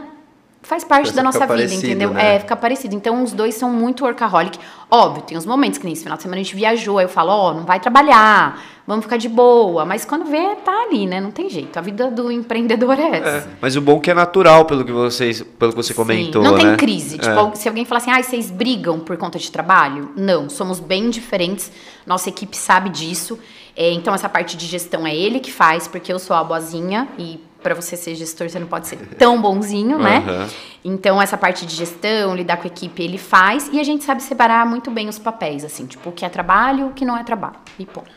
faz 0.67 0.83
parte 0.85 1.07
Fica 1.07 1.17
da 1.17 1.23
nossa 1.23 1.41
vida, 1.41 1.49
parecido, 1.49 1.87
entendeu? 1.87 2.11
né? 2.11 2.37
É, 2.37 2.41
fica 2.41 2.57
parecido. 2.57 2.95
Então, 2.95 3.23
os 3.23 3.33
dois 3.33 3.55
são 3.55 3.71
muito 3.71 4.05
workaholic. 4.05 4.59
Óbvio, 4.91 5.23
tem 5.23 5.37
uns 5.37 5.47
momentos 5.47 5.79
que 5.79 5.85
nem 5.85 5.93
esse 5.93 6.03
final 6.03 6.17
de 6.17 6.23
semana 6.23 6.41
a 6.41 6.45
gente 6.45 6.57
viajou, 6.57 6.99
aí 6.99 7.05
eu 7.05 7.09
falo, 7.09 7.31
ó, 7.31 7.55
não 7.55 7.65
vai 7.65 7.81
trabalhar, 7.81 8.63
vamos 8.87 9.05
ficar 9.05 9.17
de 9.17 9.29
boa. 9.29 9.85
Mas 9.85 10.05
quando 10.05 10.25
vê, 10.25 10.57
tá 10.65 10.73
ali, 10.89 11.07
né? 11.07 11.21
Não 11.21 11.31
tem 11.31 11.49
jeito. 11.51 11.77
A 11.79 11.83
vida 11.83 12.11
do 12.11 12.31
empreendedor 12.31 12.99
é 12.99 13.19
essa. 13.19 13.29
É, 13.29 13.47
mas 13.61 13.77
o 13.77 13.81
bom 13.81 13.99
é 13.99 14.01
que 14.01 14.11
é 14.11 14.15
natural, 14.15 14.65
pelo 14.65 14.85
que, 14.85 14.93
vocês, 14.93 15.43
pelo 15.43 15.73
que 15.73 15.77
você 15.77 15.93
Sim, 15.93 15.97
comentou, 15.97 16.43
Não 16.43 16.57
né? 16.57 16.61
tem 16.61 16.77
crise. 16.77 17.17
É. 17.17 17.19
Tipo, 17.19 17.53
se 17.55 17.69
alguém 17.69 17.85
falar 17.85 17.99
assim, 17.99 18.11
ah, 18.11 18.23
vocês 18.23 18.51
brigam 18.51 19.01
por 19.01 19.17
conta 19.17 19.39
de 19.39 19.51
trabalho? 19.51 20.11
Não, 20.17 20.49
somos 20.49 20.81
bem 20.81 21.11
diferentes. 21.11 21.71
Nossa 22.07 22.29
equipe 22.29 22.57
sabe 22.57 22.89
disso. 22.91 23.39
É, 23.77 23.91
então, 23.91 24.15
essa 24.15 24.29
parte 24.29 24.57
de 24.57 24.67
gestão 24.67 25.07
é 25.07 25.15
ele 25.15 25.41
que 25.41 25.53
faz, 25.53 25.89
porque 25.89 26.13
eu 26.13 26.19
sou 26.19 26.37
a 26.37 26.45
boazinha 26.45 27.09
e 27.19 27.41
para 27.65 27.75
você 27.75 27.97
ser 27.97 28.15
gestor, 28.15 28.49
você 28.49 28.59
não 28.59 28.67
pode 28.67 28.87
ser 28.87 28.99
tão 29.19 29.41
bonzinho, 29.41 29.99
né? 29.99 30.19
Aham. 30.19 30.49
Então, 30.85 31.21
essa 31.21 31.37
parte 31.39 31.65
de 31.65 31.75
gestão, 31.75 32.37
lidar 32.37 32.59
com 32.59 32.65
a 32.65 32.67
equipe, 32.67 33.03
ele 33.03 33.17
faz. 33.17 33.71
E 33.73 33.81
a 33.81 33.83
gente 33.83 34.05
sabe 34.05 34.23
separar 34.23 34.67
muito 34.67 34.91
bem 34.91 35.09
os 35.09 35.19
papéis, 35.19 35.65
assim. 35.65 35.87
Tipo, 35.87 36.11
o 36.11 36.13
que 36.13 36.27
é 36.27 36.29
trabalho, 36.29 36.89
o 36.89 36.93
que 36.93 37.07
não 37.07 37.17
é 37.17 37.25
trabalho. 37.25 37.57
E 37.79 37.87
ponto. 37.87 38.11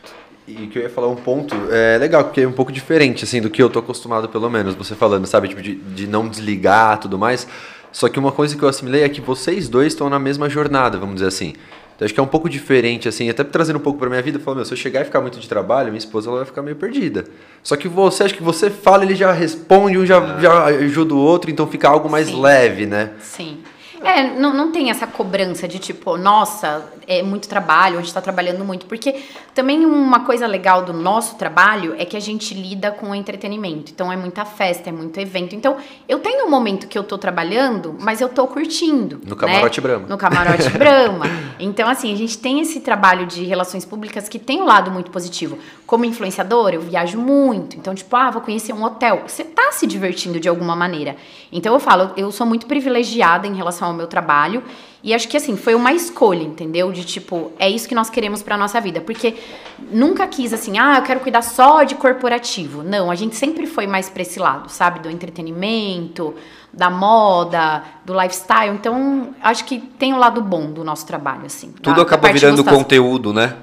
E 0.46 0.66
que 0.66 0.78
eu 0.78 0.82
ia 0.82 0.90
falar 0.90 1.08
um 1.08 1.16
ponto, 1.16 1.54
é 1.70 1.96
legal, 1.96 2.24
porque 2.24 2.42
é 2.42 2.46
um 2.46 2.52
pouco 2.52 2.70
diferente, 2.70 3.24
assim, 3.24 3.40
do 3.40 3.48
que 3.48 3.62
eu 3.62 3.70
tô 3.70 3.78
acostumado, 3.78 4.28
pelo 4.28 4.50
menos, 4.50 4.74
você 4.74 4.94
falando, 4.94 5.26
sabe, 5.26 5.48
tipo, 5.48 5.62
de, 5.62 5.74
de 5.74 6.06
não 6.06 6.28
desligar 6.28 6.98
tudo 6.98 7.18
mais. 7.18 7.48
Só 7.90 8.06
que 8.08 8.18
uma 8.18 8.32
coisa 8.32 8.54
que 8.54 8.62
eu 8.62 8.68
assimilei 8.68 9.02
é 9.02 9.08
que 9.08 9.22
vocês 9.22 9.66
dois 9.66 9.94
estão 9.94 10.10
na 10.10 10.18
mesma 10.18 10.48
jornada, 10.48 10.98
vamos 10.98 11.16
dizer 11.16 11.28
assim. 11.28 11.54
Então 11.98 12.06
acho 12.06 12.14
que 12.14 12.20
é 12.20 12.22
um 12.22 12.28
pouco 12.28 12.48
diferente, 12.48 13.08
assim, 13.08 13.28
até 13.28 13.42
trazendo 13.42 13.74
um 13.74 13.82
pouco 13.82 13.98
pra 13.98 14.08
minha 14.08 14.22
vida, 14.22 14.38
falo, 14.38 14.58
meu, 14.58 14.64
se 14.64 14.72
eu 14.72 14.76
chegar 14.76 15.00
e 15.00 15.04
ficar 15.04 15.20
muito 15.20 15.40
de 15.40 15.48
trabalho, 15.48 15.88
minha 15.88 15.98
esposa 15.98 16.28
ela 16.28 16.36
vai 16.36 16.46
ficar 16.46 16.62
meio 16.62 16.76
perdida. 16.76 17.24
Só 17.60 17.74
que 17.74 17.88
você, 17.88 18.22
acho 18.22 18.34
que 18.36 18.42
você 18.42 18.70
fala, 18.70 19.02
ele 19.02 19.16
já 19.16 19.32
responde, 19.32 19.98
um 19.98 20.06
já, 20.06 20.38
já 20.38 20.66
ajuda 20.66 21.12
o 21.12 21.18
outro, 21.18 21.50
então 21.50 21.66
fica 21.66 21.88
algo 21.88 22.08
mais 22.08 22.28
Sim. 22.28 22.40
leve, 22.40 22.86
né? 22.86 23.10
Sim. 23.20 23.58
É, 24.02 24.38
não, 24.38 24.54
não 24.54 24.72
tem 24.72 24.90
essa 24.90 25.06
cobrança 25.06 25.66
de 25.66 25.78
tipo, 25.78 26.16
nossa, 26.16 26.84
é 27.06 27.22
muito 27.22 27.48
trabalho, 27.48 27.98
a 27.98 28.02
gente 28.02 28.12
tá 28.12 28.20
trabalhando 28.20 28.64
muito. 28.64 28.86
Porque 28.86 29.22
também 29.54 29.84
uma 29.84 30.20
coisa 30.20 30.46
legal 30.46 30.84
do 30.84 30.92
nosso 30.92 31.36
trabalho 31.36 31.94
é 31.98 32.04
que 32.04 32.16
a 32.16 32.20
gente 32.20 32.54
lida 32.54 32.90
com 32.90 33.10
o 33.10 33.14
entretenimento. 33.14 33.92
Então 33.92 34.12
é 34.12 34.16
muita 34.16 34.44
festa, 34.44 34.88
é 34.90 34.92
muito 34.92 35.18
evento. 35.18 35.54
Então 35.54 35.76
eu 36.08 36.18
tenho 36.18 36.46
um 36.46 36.50
momento 36.50 36.86
que 36.86 36.98
eu 36.98 37.04
tô 37.04 37.18
trabalhando, 37.18 37.96
mas 37.98 38.20
eu 38.20 38.28
tô 38.28 38.46
curtindo. 38.46 39.20
No 39.24 39.36
Camarote 39.36 39.80
né? 39.80 39.86
Brahma. 39.86 40.06
No 40.08 40.18
Camarote 40.18 40.70
Brahma. 40.70 41.26
Então, 41.60 41.88
assim, 41.88 42.12
a 42.12 42.16
gente 42.16 42.38
tem 42.38 42.60
esse 42.60 42.80
trabalho 42.80 43.26
de 43.26 43.44
relações 43.44 43.84
públicas 43.84 44.28
que 44.28 44.38
tem 44.38 44.60
um 44.60 44.64
lado 44.64 44.90
muito 44.90 45.10
positivo. 45.10 45.58
Como 45.86 46.04
influenciadora, 46.04 46.76
eu 46.76 46.80
viajo 46.80 47.18
muito. 47.18 47.76
Então, 47.76 47.94
tipo, 47.94 48.14
ah, 48.14 48.30
vou 48.30 48.42
conhecer 48.42 48.72
um 48.72 48.84
hotel. 48.84 49.24
Você 49.26 49.44
tá 49.44 49.72
se 49.72 49.86
divertindo 49.86 50.38
de 50.38 50.48
alguma 50.48 50.76
maneira. 50.76 51.16
Então, 51.50 51.74
eu 51.74 51.80
falo, 51.80 52.12
eu 52.16 52.30
sou 52.30 52.46
muito 52.46 52.66
privilegiada 52.66 53.46
em 53.46 53.54
relação 53.54 53.87
ao 53.88 53.94
meu 53.94 54.06
trabalho. 54.06 54.62
E 55.02 55.14
acho 55.14 55.28
que, 55.28 55.36
assim, 55.36 55.56
foi 55.56 55.74
uma 55.74 55.92
escolha, 55.92 56.42
entendeu? 56.42 56.90
De, 56.92 57.04
tipo, 57.04 57.52
é 57.58 57.70
isso 57.70 57.88
que 57.88 57.94
nós 57.94 58.10
queremos 58.10 58.42
pra 58.42 58.56
nossa 58.56 58.80
vida. 58.80 59.00
Porque 59.00 59.34
nunca 59.90 60.26
quis, 60.26 60.52
assim, 60.52 60.76
ah, 60.78 60.96
eu 60.96 61.02
quero 61.02 61.20
cuidar 61.20 61.42
só 61.42 61.84
de 61.84 61.94
corporativo. 61.94 62.82
Não, 62.82 63.10
a 63.10 63.14
gente 63.14 63.36
sempre 63.36 63.66
foi 63.66 63.86
mais 63.86 64.08
pra 64.10 64.22
esse 64.22 64.38
lado, 64.40 64.68
sabe? 64.70 64.98
Do 64.98 65.08
entretenimento, 65.08 66.34
da 66.72 66.90
moda, 66.90 67.82
do 68.04 68.12
lifestyle. 68.12 68.74
Então, 68.74 69.30
acho 69.42 69.64
que 69.64 69.78
tem 69.78 70.12
o 70.14 70.18
lado 70.18 70.40
bom 70.42 70.70
do 70.70 70.82
nosso 70.84 71.06
trabalho, 71.06 71.46
assim. 71.46 71.68
da- 71.68 71.80
Tudo 71.80 71.96
da 71.96 72.02
acaba 72.02 72.22
parte 72.22 72.34
virando 72.34 72.56
gostosa. 72.62 72.76
conteúdo, 72.76 73.32
né? 73.32 73.54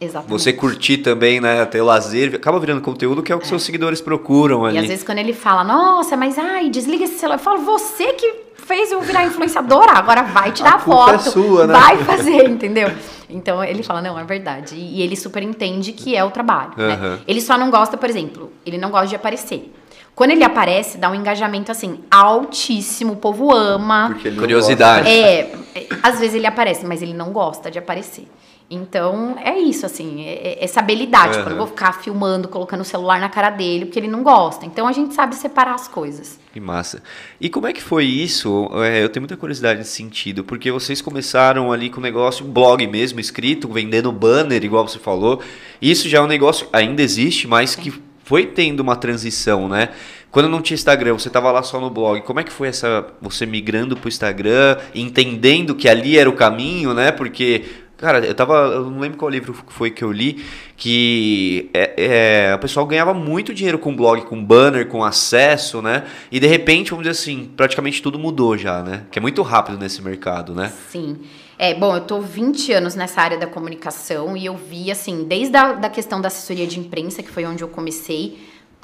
Exatamente. 0.00 0.30
Você 0.30 0.52
curtir 0.52 0.98
também, 0.98 1.40
né? 1.40 1.64
Ter 1.64 1.80
lazer, 1.82 2.34
acaba 2.34 2.60
virando 2.60 2.82
conteúdo 2.82 3.22
que 3.22 3.32
é 3.32 3.34
o 3.34 3.38
que 3.40 3.46
seus 3.46 3.62
seguidores 3.62 4.00
procuram 4.00 4.64
ali. 4.66 4.76
E 4.76 4.78
às 4.78 4.86
vezes 4.86 5.02
quando 5.02 5.18
ele 5.18 5.32
fala, 5.32 5.64
nossa, 5.64 6.16
mas 6.18 6.38
ai, 6.38 6.68
desliga 6.68 7.04
esse 7.04 7.18
celular. 7.18 7.36
Eu 7.38 7.42
falo, 7.42 7.62
você 7.62 8.12
que 8.12 8.45
fez 8.66 8.90
eu 8.90 9.00
virar 9.00 9.24
influenciadora, 9.24 9.92
agora 9.92 10.22
vai 10.24 10.50
tirar 10.50 10.74
A 10.74 10.78
culpa 10.78 11.12
é 11.14 11.18
foto. 11.18 11.30
sua, 11.30 11.66
né? 11.66 11.72
Vai 11.72 11.98
fazer, 11.98 12.48
entendeu? 12.48 12.90
Então 13.30 13.62
ele 13.62 13.82
fala, 13.82 14.02
não, 14.02 14.18
é 14.18 14.24
verdade. 14.24 14.74
E 14.76 15.02
ele 15.02 15.16
super 15.16 15.42
entende 15.42 15.92
que 15.92 16.16
é 16.16 16.24
o 16.24 16.30
trabalho. 16.30 16.72
Aham. 16.76 17.10
Né? 17.16 17.18
Ele 17.26 17.40
só 17.40 17.56
não 17.56 17.70
gosta, 17.70 17.96
por 17.96 18.08
exemplo, 18.10 18.52
ele 18.64 18.76
não 18.78 18.90
gosta 18.90 19.06
de 19.08 19.16
aparecer. 19.16 19.72
Quando 20.14 20.30
ele 20.30 20.42
aparece, 20.42 20.96
dá 20.98 21.10
um 21.10 21.14
engajamento 21.14 21.70
assim, 21.70 22.00
altíssimo, 22.10 23.12
o 23.12 23.16
povo 23.16 23.52
ama. 23.54 24.08
Porque 24.12 24.28
ele 24.28 24.36
não 24.36 24.42
Curiosidade. 24.42 25.04
gosta. 25.04 25.10
É, 25.14 25.52
é, 25.74 25.86
às 26.02 26.18
vezes 26.18 26.34
ele 26.34 26.46
aparece, 26.46 26.86
mas 26.86 27.02
ele 27.02 27.12
não 27.14 27.30
gosta 27.32 27.70
de 27.70 27.78
aparecer. 27.78 28.26
Então, 28.68 29.36
é 29.38 29.56
isso, 29.58 29.86
assim, 29.86 30.24
é, 30.24 30.32
é 30.32 30.64
essa 30.64 30.80
habilidade. 30.80 31.34
Tipo, 31.34 31.46
eu 31.46 31.50
não 31.50 31.58
vou 31.58 31.66
ficar 31.68 31.92
filmando, 32.02 32.48
colocando 32.48 32.80
o 32.80 32.84
celular 32.84 33.20
na 33.20 33.28
cara 33.28 33.50
dele, 33.50 33.86
porque 33.86 33.98
ele 33.98 34.08
não 34.08 34.24
gosta. 34.24 34.66
Então, 34.66 34.88
a 34.88 34.92
gente 34.92 35.14
sabe 35.14 35.36
separar 35.36 35.74
as 35.74 35.86
coisas. 35.86 36.38
Que 36.52 36.58
massa. 36.58 37.00
E 37.40 37.48
como 37.48 37.68
é 37.68 37.72
que 37.72 37.82
foi 37.82 38.04
isso? 38.04 38.68
É, 38.82 39.04
eu 39.04 39.08
tenho 39.08 39.22
muita 39.22 39.36
curiosidade 39.36 39.78
nesse 39.78 39.92
sentido, 39.92 40.42
porque 40.42 40.72
vocês 40.72 41.00
começaram 41.00 41.70
ali 41.70 41.88
com 41.88 42.00
o 42.00 42.02
negócio, 42.02 42.44
um 42.44 42.50
blog 42.50 42.84
mesmo, 42.88 43.20
escrito, 43.20 43.68
vendendo 43.68 44.10
banner, 44.10 44.64
igual 44.64 44.86
você 44.86 44.98
falou. 44.98 45.40
Isso 45.80 46.08
já 46.08 46.18
é 46.18 46.20
um 46.20 46.26
negócio, 46.26 46.66
ainda 46.72 47.02
existe, 47.02 47.46
mas 47.46 47.76
que 47.76 47.92
foi 48.24 48.46
tendo 48.46 48.80
uma 48.80 48.96
transição, 48.96 49.68
né? 49.68 49.90
Quando 50.32 50.48
não 50.48 50.60
tinha 50.60 50.74
Instagram, 50.74 51.14
você 51.14 51.30
tava 51.30 51.50
lá 51.52 51.62
só 51.62 51.80
no 51.80 51.88
blog. 51.88 52.20
Como 52.22 52.40
é 52.40 52.44
que 52.44 52.52
foi 52.52 52.68
essa 52.68 53.06
você 53.22 53.46
migrando 53.46 53.96
pro 53.96 54.08
Instagram, 54.08 54.76
entendendo 54.94 55.74
que 55.74 55.88
ali 55.88 56.18
era 56.18 56.28
o 56.28 56.34
caminho, 56.34 56.92
né? 56.92 57.12
Porque 57.12 57.64
Cara, 57.96 58.18
eu 58.24 58.34
tava. 58.34 58.54
Eu 58.54 58.90
não 58.90 59.00
lembro 59.00 59.16
qual 59.16 59.30
livro 59.30 59.54
foi 59.68 59.90
que 59.90 60.04
eu 60.04 60.12
li, 60.12 60.44
que 60.76 61.70
é, 61.72 62.50
é, 62.50 62.54
o 62.54 62.58
pessoal 62.58 62.84
ganhava 62.84 63.14
muito 63.14 63.54
dinheiro 63.54 63.78
com 63.78 63.96
blog, 63.96 64.22
com 64.22 64.44
banner, 64.44 64.86
com 64.86 65.02
acesso, 65.02 65.80
né? 65.80 66.04
E 66.30 66.38
de 66.38 66.46
repente, 66.46 66.90
vamos 66.90 67.06
dizer 67.06 67.18
assim, 67.18 67.50
praticamente 67.56 68.02
tudo 68.02 68.18
mudou 68.18 68.56
já, 68.58 68.82
né? 68.82 69.04
Que 69.10 69.18
é 69.18 69.22
muito 69.22 69.40
rápido 69.40 69.78
nesse 69.78 70.02
mercado, 70.02 70.54
né? 70.54 70.70
Sim. 70.90 71.20
É, 71.58 71.72
bom, 71.72 71.96
eu 71.96 72.02
tô 72.02 72.20
20 72.20 72.70
anos 72.72 72.94
nessa 72.94 73.22
área 73.22 73.38
da 73.38 73.46
comunicação 73.46 74.36
e 74.36 74.44
eu 74.44 74.54
vi, 74.54 74.90
assim, 74.90 75.24
desde 75.24 75.56
a 75.56 75.72
da 75.72 75.88
questão 75.88 76.20
da 76.20 76.28
assessoria 76.28 76.66
de 76.66 76.78
imprensa, 76.78 77.22
que 77.22 77.30
foi 77.30 77.46
onde 77.46 77.64
eu 77.64 77.68
comecei, 77.68 78.38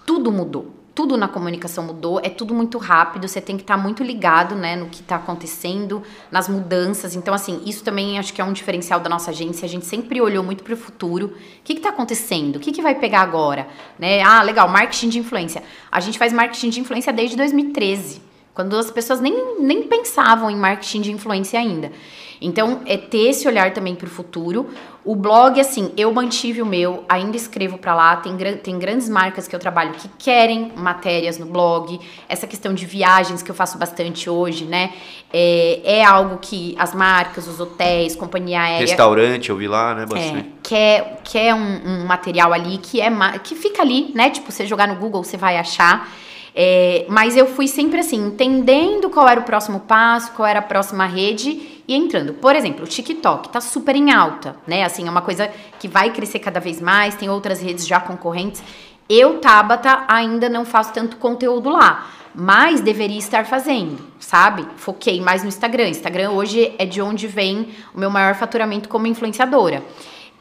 tudo 0.06 0.32
mudou. 0.32 0.81
Tudo 0.94 1.16
na 1.16 1.26
comunicação 1.26 1.84
mudou, 1.84 2.20
é 2.22 2.28
tudo 2.28 2.52
muito 2.52 2.76
rápido, 2.76 3.26
você 3.26 3.40
tem 3.40 3.56
que 3.56 3.62
estar 3.62 3.78
muito 3.78 4.02
ligado, 4.02 4.54
né, 4.54 4.76
no 4.76 4.86
que 4.86 5.00
está 5.00 5.16
acontecendo, 5.16 6.02
nas 6.30 6.48
mudanças. 6.48 7.16
Então, 7.16 7.32
assim, 7.32 7.62
isso 7.64 7.82
também 7.82 8.18
acho 8.18 8.34
que 8.34 8.42
é 8.42 8.44
um 8.44 8.52
diferencial 8.52 9.00
da 9.00 9.08
nossa 9.08 9.30
agência. 9.30 9.64
A 9.64 9.68
gente 9.68 9.86
sempre 9.86 10.20
olhou 10.20 10.44
muito 10.44 10.62
para 10.62 10.74
o 10.74 10.76
futuro. 10.76 11.28
O 11.28 11.62
que 11.64 11.72
está 11.72 11.88
acontecendo? 11.88 12.56
O 12.56 12.60
que, 12.60 12.72
que 12.72 12.82
vai 12.82 12.94
pegar 12.94 13.22
agora? 13.22 13.68
Né? 13.98 14.20
Ah, 14.22 14.42
legal, 14.42 14.68
marketing 14.68 15.08
de 15.08 15.18
influência. 15.18 15.62
A 15.90 15.98
gente 15.98 16.18
faz 16.18 16.30
marketing 16.30 16.68
de 16.68 16.80
influência 16.80 17.10
desde 17.10 17.36
2013, 17.36 18.20
quando 18.52 18.76
as 18.76 18.90
pessoas 18.90 19.18
nem, 19.18 19.60
nem 19.60 19.84
pensavam 19.84 20.50
em 20.50 20.56
marketing 20.56 21.00
de 21.00 21.10
influência 21.10 21.58
ainda. 21.58 21.90
Então, 22.38 22.82
é 22.84 22.96
ter 22.96 23.30
esse 23.30 23.46
olhar 23.46 23.72
também 23.72 23.94
para 23.94 24.08
o 24.08 24.10
futuro. 24.10 24.68
O 25.04 25.16
blog, 25.16 25.60
assim, 25.60 25.90
eu 25.96 26.12
mantive 26.12 26.62
o 26.62 26.66
meu, 26.66 27.04
ainda 27.08 27.36
escrevo 27.36 27.76
para 27.76 27.92
lá. 27.92 28.16
Tem, 28.16 28.36
tem 28.58 28.78
grandes 28.78 29.08
marcas 29.08 29.48
que 29.48 29.56
eu 29.56 29.58
trabalho 29.58 29.94
que 29.94 30.08
querem 30.16 30.72
matérias 30.76 31.38
no 31.38 31.46
blog. 31.46 31.98
Essa 32.28 32.46
questão 32.46 32.72
de 32.72 32.86
viagens 32.86 33.42
que 33.42 33.50
eu 33.50 33.54
faço 33.54 33.76
bastante 33.78 34.30
hoje, 34.30 34.64
né? 34.64 34.92
É, 35.32 35.80
é 35.82 36.04
algo 36.04 36.38
que 36.40 36.76
as 36.78 36.94
marcas, 36.94 37.48
os 37.48 37.58
hotéis, 37.58 38.14
companhia 38.14 38.60
aérea 38.60 38.86
Restaurante, 38.86 39.50
eu 39.50 39.56
vi 39.56 39.66
lá, 39.66 39.92
né? 39.92 40.02
é, 40.02 40.06
Bastante. 40.06 40.52
quer, 40.62 41.20
quer 41.24 41.52
um, 41.52 41.80
um 41.84 42.06
material 42.06 42.52
ali 42.52 42.78
que 42.78 43.00
é 43.00 43.10
que 43.42 43.56
fica 43.56 43.82
ali, 43.82 44.12
né? 44.14 44.30
Tipo, 44.30 44.52
você 44.52 44.66
jogar 44.66 44.86
no 44.86 44.94
Google, 44.94 45.24
você 45.24 45.36
vai 45.36 45.58
achar. 45.58 46.08
É, 46.54 47.06
mas 47.08 47.36
eu 47.36 47.46
fui 47.46 47.66
sempre 47.66 47.98
assim, 47.98 48.26
entendendo 48.26 49.08
qual 49.10 49.26
era 49.26 49.40
o 49.40 49.42
próximo 49.42 49.80
passo, 49.80 50.32
qual 50.32 50.46
era 50.46 50.58
a 50.58 50.62
próxima 50.62 51.06
rede 51.06 51.71
e 51.86 51.94
entrando. 51.94 52.34
Por 52.34 52.54
exemplo, 52.54 52.84
o 52.84 52.88
TikTok 52.88 53.48
tá 53.48 53.60
super 53.60 53.96
em 53.96 54.12
alta, 54.12 54.56
né? 54.66 54.84
Assim, 54.84 55.06
é 55.06 55.10
uma 55.10 55.22
coisa 55.22 55.50
que 55.78 55.88
vai 55.88 56.12
crescer 56.12 56.38
cada 56.38 56.60
vez 56.60 56.80
mais, 56.80 57.14
tem 57.14 57.28
outras 57.28 57.60
redes 57.60 57.86
já 57.86 58.00
concorrentes. 58.00 58.62
Eu, 59.08 59.38
Tabata, 59.38 60.04
ainda 60.08 60.48
não 60.48 60.64
faço 60.64 60.92
tanto 60.92 61.16
conteúdo 61.16 61.68
lá, 61.68 62.10
mas 62.34 62.80
deveria 62.80 63.18
estar 63.18 63.44
fazendo, 63.44 63.98
sabe? 64.18 64.66
Foquei 64.76 65.20
mais 65.20 65.42
no 65.42 65.48
Instagram. 65.48 65.88
Instagram 65.88 66.30
hoje 66.30 66.74
é 66.78 66.86
de 66.86 67.02
onde 67.02 67.26
vem 67.26 67.68
o 67.94 67.98
meu 67.98 68.10
maior 68.10 68.34
faturamento 68.34 68.88
como 68.88 69.06
influenciadora. 69.06 69.82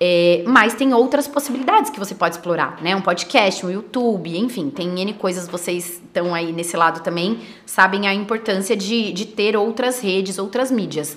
É, 0.04 0.42
mas 0.48 0.74
tem 0.74 0.96
outras 0.96 1.28
possibilidades 1.28 1.92
que 1.92 2.00
você 2.00 2.16
pode 2.16 2.34
explorar, 2.34 2.82
né? 2.82 2.96
Um 2.96 3.02
podcast, 3.02 3.64
um 3.64 3.70
YouTube, 3.70 4.36
enfim, 4.36 4.72
tem 4.72 5.00
N 5.00 5.14
coisas, 5.14 5.48
vocês 5.48 6.02
estão 6.04 6.34
aí 6.34 6.52
nesse 6.52 6.76
lado 6.76 7.04
também, 7.04 7.38
sabem 7.68 8.08
a 8.08 8.14
importância 8.14 8.76
de, 8.76 9.12
de 9.12 9.26
ter 9.28 9.56
outras 9.56 10.02
redes, 10.02 10.40
outras 10.40 10.72
mídias. 10.72 11.16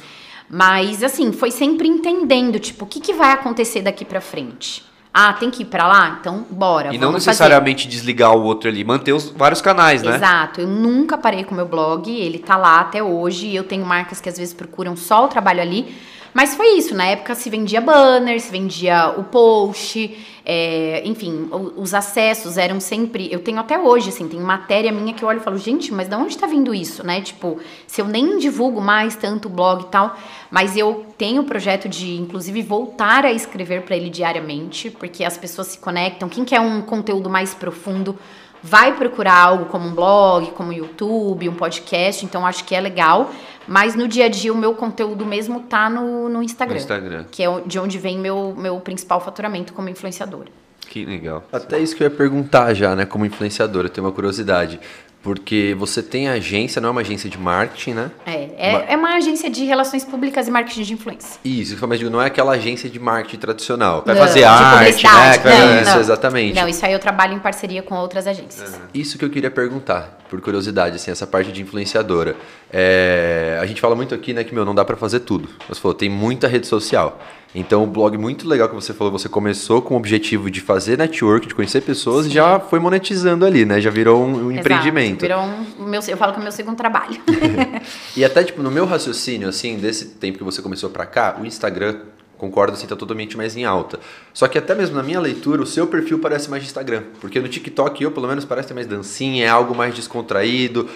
Mas, 0.50 1.02
assim, 1.02 1.32
foi 1.32 1.50
sempre 1.50 1.88
entendendo, 1.88 2.58
tipo, 2.60 2.84
o 2.84 2.86
que, 2.86 3.00
que 3.00 3.14
vai 3.14 3.32
acontecer 3.32 3.80
daqui 3.80 4.04
pra 4.04 4.20
frente? 4.20 4.84
Ah, 5.14 5.32
tem 5.32 5.50
que 5.50 5.62
ir 5.62 5.66
para 5.66 5.88
lá? 5.88 6.18
Então, 6.20 6.44
bora. 6.50 6.92
E 6.92 6.98
não 6.98 7.12
necessariamente 7.12 7.84
fazer. 7.84 7.96
desligar 7.96 8.36
o 8.36 8.42
outro 8.42 8.68
ali, 8.68 8.84
manter 8.84 9.14
os 9.14 9.30
vários 9.30 9.62
canais, 9.62 10.02
né? 10.02 10.16
Exato. 10.16 10.60
Eu 10.60 10.66
nunca 10.66 11.16
parei 11.16 11.42
com 11.44 11.52
o 11.52 11.56
meu 11.56 11.66
blog, 11.66 12.10
ele 12.10 12.38
tá 12.38 12.58
lá 12.58 12.80
até 12.80 13.02
hoje. 13.02 13.54
Eu 13.54 13.64
tenho 13.64 13.86
marcas 13.86 14.20
que 14.20 14.28
às 14.28 14.36
vezes 14.36 14.52
procuram 14.52 14.94
só 14.94 15.24
o 15.24 15.28
trabalho 15.28 15.62
ali. 15.62 15.94
Mas 16.34 16.56
foi 16.56 16.76
isso, 16.76 16.96
na 16.96 17.06
época 17.06 17.32
se 17.36 17.48
vendia 17.48 17.80
banner, 17.80 18.40
se 18.40 18.50
vendia 18.50 19.14
o 19.16 19.22
post, 19.22 20.18
é, 20.44 21.00
enfim, 21.04 21.48
os 21.76 21.94
acessos 21.94 22.58
eram 22.58 22.80
sempre. 22.80 23.32
Eu 23.32 23.38
tenho 23.38 23.60
até 23.60 23.78
hoje, 23.78 24.08
assim, 24.08 24.26
tem 24.26 24.40
matéria 24.40 24.90
minha 24.90 25.14
que 25.14 25.22
eu 25.22 25.28
olho 25.28 25.38
e 25.38 25.42
falo, 25.42 25.56
gente, 25.56 25.94
mas 25.94 26.08
de 26.08 26.16
onde 26.16 26.36
tá 26.36 26.48
vindo 26.48 26.74
isso, 26.74 27.06
né? 27.06 27.20
Tipo, 27.20 27.60
se 27.86 28.00
eu 28.00 28.06
nem 28.08 28.36
divulgo 28.36 28.80
mais 28.80 29.14
tanto 29.14 29.46
o 29.46 29.50
blog 29.50 29.82
e 29.82 29.86
tal, 29.86 30.18
mas 30.50 30.76
eu 30.76 31.06
tenho 31.16 31.42
o 31.42 31.44
projeto 31.44 31.88
de, 31.88 32.16
inclusive, 32.16 32.60
voltar 32.62 33.24
a 33.24 33.32
escrever 33.32 33.82
para 33.82 33.96
ele 33.96 34.10
diariamente, 34.10 34.90
porque 34.90 35.22
as 35.22 35.38
pessoas 35.38 35.68
se 35.68 35.78
conectam. 35.78 36.28
Quem 36.28 36.44
quer 36.44 36.60
um 36.60 36.82
conteúdo 36.82 37.30
mais 37.30 37.54
profundo 37.54 38.18
vai 38.66 38.96
procurar 38.96 39.34
algo 39.34 39.66
como 39.66 39.86
um 39.86 39.94
blog, 39.94 40.50
como 40.52 40.70
um 40.70 40.72
YouTube, 40.72 41.50
um 41.50 41.54
podcast, 41.54 42.24
então 42.24 42.46
acho 42.46 42.64
que 42.64 42.74
é 42.74 42.80
legal. 42.80 43.30
Mas 43.68 43.94
no 43.94 44.08
dia 44.08 44.24
a 44.24 44.28
dia 44.28 44.50
o 44.52 44.56
meu 44.56 44.74
conteúdo 44.74 45.26
mesmo 45.26 45.60
tá 45.60 45.90
no, 45.90 46.30
no 46.30 46.42
Instagram. 46.42 46.76
No 46.76 46.80
Instagram. 46.80 47.24
Que 47.30 47.42
é 47.42 47.60
de 47.66 47.78
onde 47.78 47.98
vem 47.98 48.18
meu, 48.18 48.54
meu 48.56 48.80
principal 48.80 49.20
faturamento 49.20 49.74
como 49.74 49.90
influenciadora. 49.90 50.48
Que 50.88 51.04
legal. 51.04 51.44
Até 51.52 51.78
isso 51.78 51.94
que 51.94 52.02
eu 52.02 52.08
ia 52.08 52.16
perguntar 52.16 52.72
já, 52.72 52.96
né, 52.96 53.04
como 53.04 53.26
influenciadora, 53.26 53.88
eu 53.88 53.90
tenho 53.90 54.06
uma 54.06 54.12
curiosidade. 54.12 54.80
Porque 55.24 55.74
você 55.78 56.02
tem 56.02 56.28
agência, 56.28 56.82
não 56.82 56.90
é 56.90 56.92
uma 56.92 57.00
agência 57.00 57.30
de 57.30 57.38
marketing, 57.38 57.94
né? 57.94 58.10
É, 58.26 58.50
é 58.58 58.70
uma, 58.70 58.84
é 58.84 58.96
uma 58.96 59.16
agência 59.16 59.48
de 59.48 59.64
relações 59.64 60.04
públicas 60.04 60.46
e 60.46 60.50
marketing 60.50 60.82
de 60.82 60.92
influência. 60.92 61.40
Isso, 61.42 61.88
mas 61.88 61.98
não 62.02 62.20
é 62.20 62.26
aquela 62.26 62.52
agência 62.52 62.90
de 62.90 63.00
marketing 63.00 63.38
tradicional. 63.38 64.02
Vai 64.04 64.14
não, 64.14 64.22
fazer 64.22 64.44
arte, 64.44 65.02
né? 65.02 65.50
Não, 65.56 65.80
isso, 65.80 65.90
não. 65.92 66.00
exatamente. 66.00 66.54
Não, 66.54 66.68
isso 66.68 66.84
aí 66.84 66.92
eu 66.92 66.98
trabalho 66.98 67.32
em 67.32 67.38
parceria 67.38 67.82
com 67.82 67.94
outras 67.94 68.26
agências. 68.26 68.78
Isso 68.92 69.16
que 69.16 69.24
eu 69.24 69.30
queria 69.30 69.50
perguntar, 69.50 70.18
por 70.28 70.42
curiosidade, 70.42 70.96
assim, 70.96 71.10
essa 71.10 71.26
parte 71.26 71.50
de 71.50 71.62
influenciadora. 71.62 72.36
É, 72.70 73.58
a 73.62 73.64
gente 73.64 73.80
fala 73.80 73.96
muito 73.96 74.14
aqui, 74.14 74.34
né, 74.34 74.44
que, 74.44 74.54
meu, 74.54 74.66
não 74.66 74.74
dá 74.74 74.84
para 74.84 74.94
fazer 74.94 75.20
tudo. 75.20 75.48
Você 75.66 75.80
falou, 75.80 75.94
tem 75.94 76.10
muita 76.10 76.46
rede 76.46 76.66
social. 76.66 77.18
Então, 77.54 77.84
o 77.84 77.86
blog 77.86 78.18
muito 78.18 78.48
legal 78.48 78.68
que 78.68 78.74
você 78.74 78.92
falou, 78.92 79.12
você 79.12 79.28
começou 79.28 79.80
com 79.80 79.94
o 79.94 79.96
objetivo 79.96 80.50
de 80.50 80.60
fazer 80.60 80.98
network, 80.98 81.46
de 81.46 81.54
conhecer 81.54 81.82
pessoas, 81.82 82.24
Sim. 82.24 82.32
e 82.32 82.34
já 82.34 82.58
foi 82.58 82.80
monetizando 82.80 83.46
ali, 83.46 83.64
né? 83.64 83.80
Já 83.80 83.90
virou 83.90 84.24
um, 84.24 84.46
um 84.46 84.52
empreendimento. 84.52 85.20
Virou 85.20 85.40
um, 85.40 85.84
meu, 85.86 86.00
eu 86.06 86.16
falo 86.16 86.32
que 86.32 86.38
é 86.38 86.40
o 86.40 86.42
meu 86.42 86.52
segundo 86.52 86.76
trabalho. 86.76 87.20
e 88.16 88.24
até, 88.24 88.42
tipo, 88.42 88.60
no 88.60 88.72
meu 88.72 88.84
raciocínio, 88.84 89.48
assim, 89.48 89.76
desse 89.76 90.06
tempo 90.06 90.38
que 90.38 90.44
você 90.44 90.60
começou 90.60 90.90
para 90.90 91.06
cá, 91.06 91.36
o 91.40 91.46
Instagram, 91.46 92.00
concordo, 92.36 92.72
assim, 92.72 92.88
tá 92.88 92.96
totalmente 92.96 93.36
mais 93.36 93.56
em 93.56 93.64
alta. 93.64 94.00
Só 94.32 94.48
que 94.48 94.58
até 94.58 94.74
mesmo 94.74 94.96
na 94.96 95.02
minha 95.04 95.20
leitura, 95.20 95.62
o 95.62 95.66
seu 95.66 95.86
perfil 95.86 96.18
parece 96.18 96.50
mais 96.50 96.60
de 96.60 96.68
Instagram. 96.68 97.04
Porque 97.20 97.38
no 97.38 97.48
TikTok, 97.48 98.02
eu, 98.02 98.10
pelo 98.10 98.26
menos, 98.26 98.44
parece 98.44 98.66
ter 98.66 98.74
mais 98.74 98.88
dancinha, 98.88 99.44
é 99.44 99.48
algo 99.48 99.76
mais 99.76 99.94
descontraído. 99.94 100.88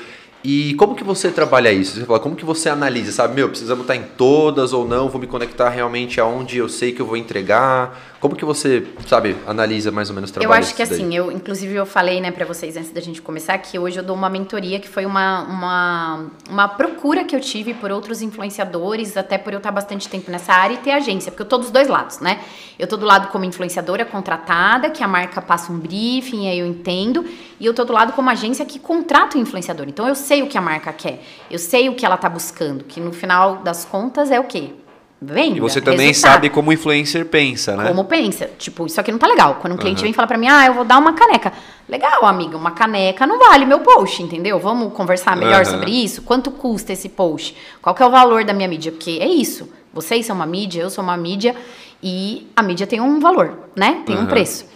E 0.42 0.74
como 0.74 0.94
que 0.94 1.02
você 1.02 1.30
trabalha 1.30 1.72
isso? 1.72 1.98
Você 1.98 2.06
fala, 2.06 2.20
como 2.20 2.36
que 2.36 2.44
você 2.44 2.68
analisa, 2.68 3.10
sabe? 3.10 3.34
Meu, 3.34 3.48
precisamos 3.48 3.82
estar 3.82 3.96
em 3.96 4.04
todas 4.16 4.72
ou 4.72 4.86
não? 4.86 5.08
Vou 5.08 5.20
me 5.20 5.26
conectar 5.26 5.68
realmente 5.68 6.20
aonde 6.20 6.58
eu 6.58 6.68
sei 6.68 6.92
que 6.92 7.02
eu 7.02 7.06
vou 7.06 7.16
entregar? 7.16 8.16
Como 8.20 8.34
que 8.34 8.44
você, 8.44 8.84
sabe, 9.06 9.36
analisa 9.46 9.92
mais 9.92 10.08
ou 10.08 10.14
menos 10.14 10.30
o 10.30 10.32
trabalho? 10.32 10.50
Eu 10.50 10.58
acho 10.58 10.74
que 10.74 10.82
assim, 10.82 11.14
eu, 11.14 11.30
inclusive 11.30 11.72
eu 11.72 11.86
falei, 11.86 12.20
né, 12.20 12.32
para 12.32 12.44
vocês 12.44 12.76
antes 12.76 12.90
da 12.90 13.00
gente 13.00 13.22
começar 13.22 13.56
que 13.58 13.78
hoje 13.78 13.96
eu 13.96 14.02
dou 14.02 14.16
uma 14.16 14.28
mentoria 14.28 14.80
que 14.80 14.88
foi 14.88 15.06
uma, 15.06 15.42
uma, 15.44 16.26
uma 16.50 16.68
procura 16.68 17.22
que 17.22 17.36
eu 17.36 17.40
tive 17.40 17.74
por 17.74 17.92
outros 17.92 18.20
influenciadores, 18.20 19.16
até 19.16 19.38
por 19.38 19.52
eu 19.52 19.58
estar 19.58 19.70
bastante 19.70 20.08
tempo 20.08 20.32
nessa 20.32 20.52
área 20.52 20.74
e 20.74 20.78
ter 20.78 20.90
agência, 20.90 21.30
porque 21.30 21.42
eu 21.42 21.46
tô 21.46 21.58
dos 21.58 21.70
dois 21.70 21.86
lados, 21.86 22.18
né? 22.18 22.40
Eu 22.76 22.88
tô 22.88 22.96
do 22.96 23.06
lado 23.06 23.28
como 23.28 23.44
influenciadora 23.44 24.04
contratada, 24.04 24.90
que 24.90 25.04
a 25.04 25.08
marca 25.08 25.40
passa 25.40 25.72
um 25.72 25.78
briefing, 25.78 26.48
aí 26.48 26.58
eu 26.58 26.66
entendo, 26.66 27.24
e 27.60 27.66
eu 27.66 27.72
tô 27.72 27.84
do 27.84 27.92
lado 27.92 28.12
como 28.14 28.28
agência 28.30 28.64
que 28.64 28.80
contrata 28.80 29.38
o 29.38 29.40
influenciador. 29.40 29.86
Então 29.88 30.08
eu 30.08 30.16
sei 30.16 30.42
o 30.42 30.48
que 30.48 30.58
a 30.58 30.60
marca 30.60 30.92
quer, 30.92 31.22
eu 31.48 31.58
sei 31.58 31.88
o 31.88 31.94
que 31.94 32.04
ela 32.04 32.16
tá 32.16 32.28
buscando, 32.28 32.82
que 32.82 32.98
no 32.98 33.12
final 33.12 33.58
das 33.58 33.84
contas 33.84 34.32
é 34.32 34.40
o 34.40 34.44
quê? 34.44 34.72
Venda, 35.20 35.56
e 35.56 35.60
você 35.60 35.80
também 35.80 36.06
resultado. 36.06 36.34
sabe 36.34 36.48
como 36.48 36.70
o 36.70 36.72
influencer 36.72 37.26
pensa, 37.26 37.76
né? 37.76 37.88
Como 37.88 38.04
pensa. 38.04 38.48
Tipo, 38.56 38.86
isso 38.86 39.00
aqui 39.00 39.10
não 39.10 39.18
tá 39.18 39.26
legal. 39.26 39.56
Quando 39.60 39.72
um 39.72 39.76
cliente 39.76 39.98
uhum. 39.98 40.04
vem 40.04 40.12
falar 40.12 40.28
pra 40.28 40.38
mim, 40.38 40.46
ah, 40.48 40.66
eu 40.66 40.74
vou 40.74 40.84
dar 40.84 40.96
uma 40.96 41.12
caneca. 41.12 41.52
Legal, 41.88 42.24
amiga, 42.24 42.56
uma 42.56 42.70
caneca 42.70 43.26
não 43.26 43.36
vale 43.36 43.66
meu 43.66 43.80
post, 43.80 44.22
entendeu? 44.22 44.60
Vamos 44.60 44.92
conversar 44.92 45.36
melhor 45.36 45.64
uhum. 45.64 45.72
sobre 45.72 45.90
isso? 45.90 46.22
Quanto 46.22 46.52
custa 46.52 46.92
esse 46.92 47.08
post? 47.08 47.56
Qual 47.82 47.94
que 47.96 48.02
é 48.02 48.06
o 48.06 48.10
valor 48.10 48.44
da 48.44 48.52
minha 48.52 48.68
mídia? 48.68 48.92
Porque 48.92 49.18
é 49.20 49.26
isso. 49.26 49.68
Vocês 49.92 50.24
são 50.24 50.36
uma 50.36 50.46
mídia, 50.46 50.82
eu 50.82 50.90
sou 50.90 51.02
uma 51.02 51.16
mídia 51.16 51.56
e 52.00 52.46
a 52.54 52.62
mídia 52.62 52.86
tem 52.86 53.00
um 53.00 53.18
valor, 53.18 53.58
né? 53.74 54.02
Tem 54.06 54.14
uhum. 54.14 54.22
um 54.22 54.26
preço. 54.26 54.66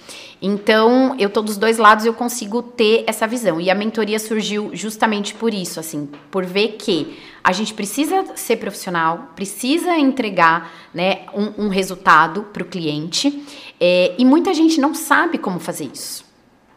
Então, 0.45 1.15
eu 1.21 1.31
tô 1.31 1.41
dos 1.41 1.57
dois 1.57 1.79
lados 1.79 2.05
eu 2.05 2.13
consigo 2.13 2.61
ter 2.61 3.05
essa 3.07 3.29
visão. 3.29 3.61
E 3.61 3.71
a 3.71 3.75
mentoria 3.77 4.19
surgiu 4.19 4.71
justamente 4.73 5.35
por 5.35 5.55
isso, 5.55 5.79
assim, 5.79 6.09
por 6.33 6.45
ver 6.45 6.73
que 6.73 7.17
a 7.45 7.53
gente 7.53 7.73
precisa 7.73 8.25
ser 8.35 8.57
profissional, 8.57 9.29
precisa 9.37 9.97
entregar 9.97 10.73
né, 10.93 11.21
um, 11.33 11.67
um 11.67 11.69
resultado 11.69 12.43
para 12.53 12.63
o 12.63 12.67
cliente, 12.67 13.45
é, 13.81 14.15
e 14.19 14.25
muita 14.25 14.53
gente 14.53 14.81
não 14.81 14.95
sabe 14.95 15.39
como 15.39 15.61
fazer 15.61 15.89
isso. 15.93 16.25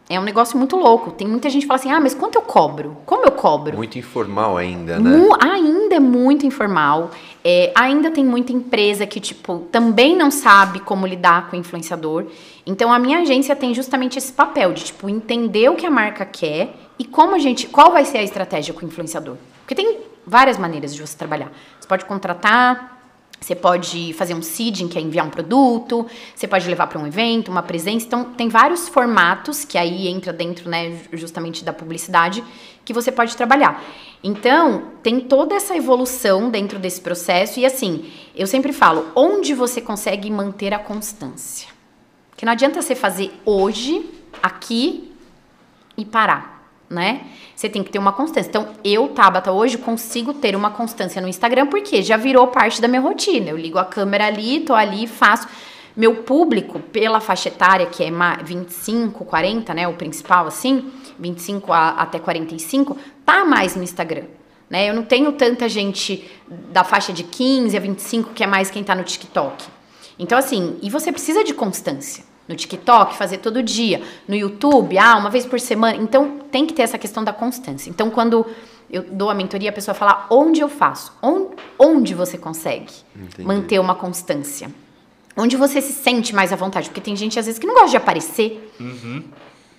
É 0.08 0.20
um 0.20 0.24
negócio 0.24 0.56
muito 0.56 0.76
louco. 0.76 1.12
Tem 1.12 1.28
muita 1.28 1.50
gente 1.50 1.64
que 1.64 1.68
fala 1.68 1.80
assim: 1.80 1.92
ah, 1.92 2.00
mas 2.00 2.14
quanto 2.14 2.36
eu 2.36 2.44
cobro? 2.44 2.98
Como 3.08 3.26
eu 3.26 3.32
cobro? 3.32 3.76
Muito 3.76 3.98
informal 3.98 4.56
ainda, 4.56 5.00
né? 5.00 5.18
Mu 5.18 5.36
ainda 5.42 5.75
é 5.96 6.00
muito 6.00 6.46
informal. 6.46 7.12
É, 7.44 7.72
ainda 7.76 8.12
tem 8.12 8.26
muita 8.26 8.52
empresa 8.52 9.06
que, 9.06 9.20
tipo, 9.20 9.60
também 9.72 10.16
não 10.16 10.32
sabe 10.32 10.80
como 10.80 11.06
lidar 11.06 11.50
com 11.50 11.56
o 11.56 11.60
influenciador. 11.60 12.26
Então, 12.66 12.92
a 12.92 13.00
minha 13.00 13.20
agência 13.20 13.56
tem 13.56 13.74
justamente 13.74 14.18
esse 14.18 14.34
papel 14.34 14.74
de, 14.74 14.86
tipo, 14.86 15.10
entender 15.10 15.70
o 15.70 15.76
que 15.76 15.86
a 15.86 15.92
marca 15.92 16.26
quer 16.26 16.76
e 16.98 17.06
como 17.06 17.36
a 17.36 17.40
gente. 17.40 17.68
Qual 17.68 17.92
vai 17.92 18.06
ser 18.06 18.20
a 18.20 18.24
estratégia 18.24 18.74
com 18.74 18.86
o 18.86 18.90
influenciador. 18.90 19.38
Porque 19.60 19.76
tem 19.76 20.00
várias 20.26 20.58
maneiras 20.58 20.94
de 20.94 21.02
você 21.02 21.18
trabalhar. 21.18 21.52
Você 21.80 21.88
pode 21.88 22.06
contratar 22.06 22.95
você 23.40 23.54
pode 23.54 24.14
fazer 24.14 24.34
um 24.34 24.42
seeding, 24.42 24.88
que 24.88 24.98
é 24.98 25.02
enviar 25.02 25.26
um 25.26 25.30
produto, 25.30 26.06
você 26.34 26.48
pode 26.48 26.68
levar 26.68 26.88
para 26.88 27.00
um 27.00 27.06
evento, 27.06 27.52
uma 27.52 27.62
presença. 27.62 28.06
Então, 28.06 28.24
tem 28.34 28.50
vários 28.50 28.88
formatos 28.88 29.64
que 29.64 29.78
aí 29.78 30.08
entra 30.08 30.34
dentro, 30.34 30.70
né, 30.70 30.98
justamente 31.14 31.64
da 31.64 31.72
publicidade, 31.72 32.44
que 32.84 32.94
você 32.94 33.12
pode 33.12 33.36
trabalhar. 33.36 33.84
Então, 34.24 34.92
tem 35.04 35.20
toda 35.20 35.56
essa 35.56 35.76
evolução 35.76 36.50
dentro 36.50 36.80
desse 36.80 37.02
processo 37.02 37.60
e 37.60 37.66
assim, 37.66 38.12
eu 38.36 38.48
sempre 38.48 38.74
falo, 38.74 39.08
onde 39.16 39.54
você 39.54 39.80
consegue 39.80 40.32
manter 40.32 40.74
a 40.74 40.80
constância? 40.80 41.70
Que 42.36 42.46
não 42.46 42.54
adianta 42.54 42.82
você 42.82 42.96
fazer 42.96 43.32
hoje, 43.46 44.10
aqui 44.42 45.12
e 45.98 46.04
parar 46.04 46.56
né? 46.90 47.26
Você 47.56 47.70
tem 47.70 47.84
que 47.84 47.92
ter 47.92 48.00
uma 48.00 48.12
constância. 48.12 48.50
Então, 48.50 48.68
eu, 48.84 49.08
Tabata, 49.08 49.52
hoje 49.52 49.78
consigo 49.78 50.34
ter 50.34 50.56
uma 50.56 50.72
constância 50.72 51.22
no 51.22 51.28
Instagram 51.28 51.68
porque 51.68 52.02
já 52.02 52.18
virou 52.18 52.48
parte 52.48 52.82
da 52.82 52.88
minha 52.88 53.02
rotina. 53.02 53.50
Eu 53.50 53.58
ligo 53.58 53.80
a 53.80 53.86
câmera 53.86 54.28
ali, 54.28 54.60
tô 54.60 54.74
ali, 54.74 55.08
faço. 55.08 55.48
Meu 55.96 56.16
público, 56.24 56.80
pela 56.80 57.22
faixa 57.22 57.48
etária, 57.48 57.86
que 57.86 58.04
é 58.04 58.12
25, 58.44 59.24
40, 59.24 59.74
né? 59.74 59.88
O 59.88 59.94
principal, 59.94 60.46
assim, 60.46 60.92
25 61.18 61.72
a, 61.72 61.90
até 61.92 62.20
45, 62.20 62.98
tá 63.26 63.46
mais 63.46 63.78
no 63.78 63.84
Instagram. 63.84 64.26
Né? 64.70 64.90
Eu 64.90 64.94
não 64.94 65.04
tenho 65.04 65.32
tanta 65.32 65.70
gente 65.70 66.30
da 66.72 66.84
faixa 66.84 67.14
de 67.14 67.24
15 67.24 67.78
a 67.78 67.80
25, 67.80 68.34
que 68.34 68.44
é 68.44 68.48
mais 68.48 68.70
quem 68.70 68.84
tá 68.84 68.94
no 68.94 69.04
TikTok. 69.04 69.64
Então, 70.20 70.38
assim, 70.38 70.78
e 70.82 70.90
você 70.90 71.12
precisa 71.12 71.44
de 71.44 71.54
constância 71.54 72.35
no 72.48 72.56
TikTok, 72.56 73.16
fazer 73.16 73.38
todo 73.38 73.64
dia, 73.64 74.02
no 74.28 74.36
YouTube, 74.36 74.98
ah, 74.98 75.18
uma 75.18 75.30
vez 75.30 75.46
por 75.46 75.60
semana. 75.60 75.98
Então, 75.98 76.40
tem 76.52 76.66
que 76.66 76.74
ter 76.74 76.84
essa 76.84 76.98
questão 76.98 77.24
da 77.24 77.34
constância. 77.34 77.90
Então, 77.90 78.10
quando 78.10 78.46
eu 78.90 79.04
dou 79.04 79.30
a 79.30 79.34
mentoria, 79.34 79.70
a 79.70 79.74
pessoa 79.74 79.96
fala 79.96 80.28
onde 80.30 80.62
eu 80.62 80.70
faço, 80.70 81.12
onde, 81.80 82.14
você 82.14 82.38
consegue 82.38 82.94
Entendi. 83.16 83.48
manter 83.48 83.80
uma 83.80 83.96
constância. 83.96 84.70
Onde 85.36 85.58
você 85.58 85.82
se 85.82 85.92
sente 85.92 86.34
mais 86.34 86.54
à 86.54 86.56
vontade. 86.56 86.88
Porque 86.88 87.02
tem 87.02 87.16
gente, 87.16 87.38
às 87.38 87.46
vezes, 87.46 87.60
que 87.60 87.68
não 87.68 87.74
gosta 87.74 87.90
de 87.90 87.98
aparecer. 87.98 88.72
Uhum. 88.80 89.24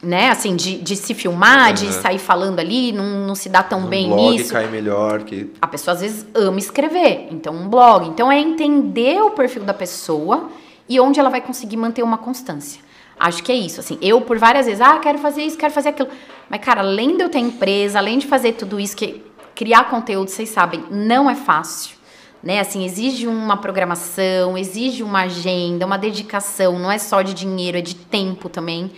Né, 0.03 0.29
assim, 0.29 0.55
de, 0.55 0.77
de 0.77 0.95
se 0.95 1.15
filmar, 1.15 1.69
uhum. 1.69 1.75
de 1.75 1.93
sair 1.95 2.19
falando 2.19 2.61
ali, 2.61 2.93
não, 2.93 3.27
não 3.27 3.35
se 3.35 3.49
dá 3.49 3.63
tão 3.63 3.81
um 3.81 3.87
bem 3.87 4.07
blog 4.07 4.37
nisso. 4.37 4.53
cai 4.53 4.69
melhor 4.69 5.23
que... 5.23 5.51
A 5.61 5.67
pessoa, 5.67 5.95
às 5.95 6.03
vezes, 6.03 6.27
ama 6.35 6.59
escrever. 6.59 7.29
Então, 7.31 7.55
um 7.55 7.67
blog. 7.67 8.07
Então, 8.07 8.31
é 8.31 8.39
entender 8.39 9.23
o 9.23 9.31
perfil 9.31 9.65
da 9.65 9.73
pessoa 9.73 10.51
e 10.89 11.01
onde 11.01 11.19
ela 11.19 11.31
vai 11.31 11.41
conseguir 11.41 11.77
manter 11.77 12.03
uma 12.03 12.19
constância. 12.19 12.81
Acho 13.19 13.43
que 13.43 13.51
é 13.51 13.55
isso, 13.55 13.81
assim. 13.81 13.99
Eu, 14.03 14.21
por 14.21 14.39
várias 14.39 14.67
vezes, 14.67 14.81
ah, 14.81 14.99
quero 14.99 15.19
fazer 15.19 15.43
isso, 15.43 15.57
quero 15.57 15.73
fazer 15.73 15.91
aquilo. 15.91 16.09
Mas, 16.51 16.61
cara, 16.61 16.83
além 16.83 17.17
de 17.17 17.23
eu 17.23 17.29
ter 17.29 17.39
empresa, 17.39 17.99
além 17.99 18.19
de 18.19 18.27
fazer 18.27 18.53
tudo 18.53 18.79
isso, 18.79 18.97
que 18.97 19.25
criar 19.55 19.85
conteúdo, 19.85 20.29
vocês 20.29 20.51
sabem, 20.51 20.85
não 20.91 21.31
é 21.31 21.35
fácil. 21.35 21.97
Né? 22.43 22.61
Assim, 22.61 22.85
exige 22.85 23.27
uma 23.27 23.57
programação, 23.57 24.57
exige 24.57 25.03
uma 25.03 25.23
agenda, 25.23 25.87
uma 25.87 25.97
dedicação, 25.97 26.79
não 26.79 26.93
é 26.93 26.99
só 26.99 27.23
de 27.23 27.33
dinheiro, 27.33 27.79
é 27.79 27.81
de 27.81 27.97
tempo 27.97 28.49
também. 28.49 28.93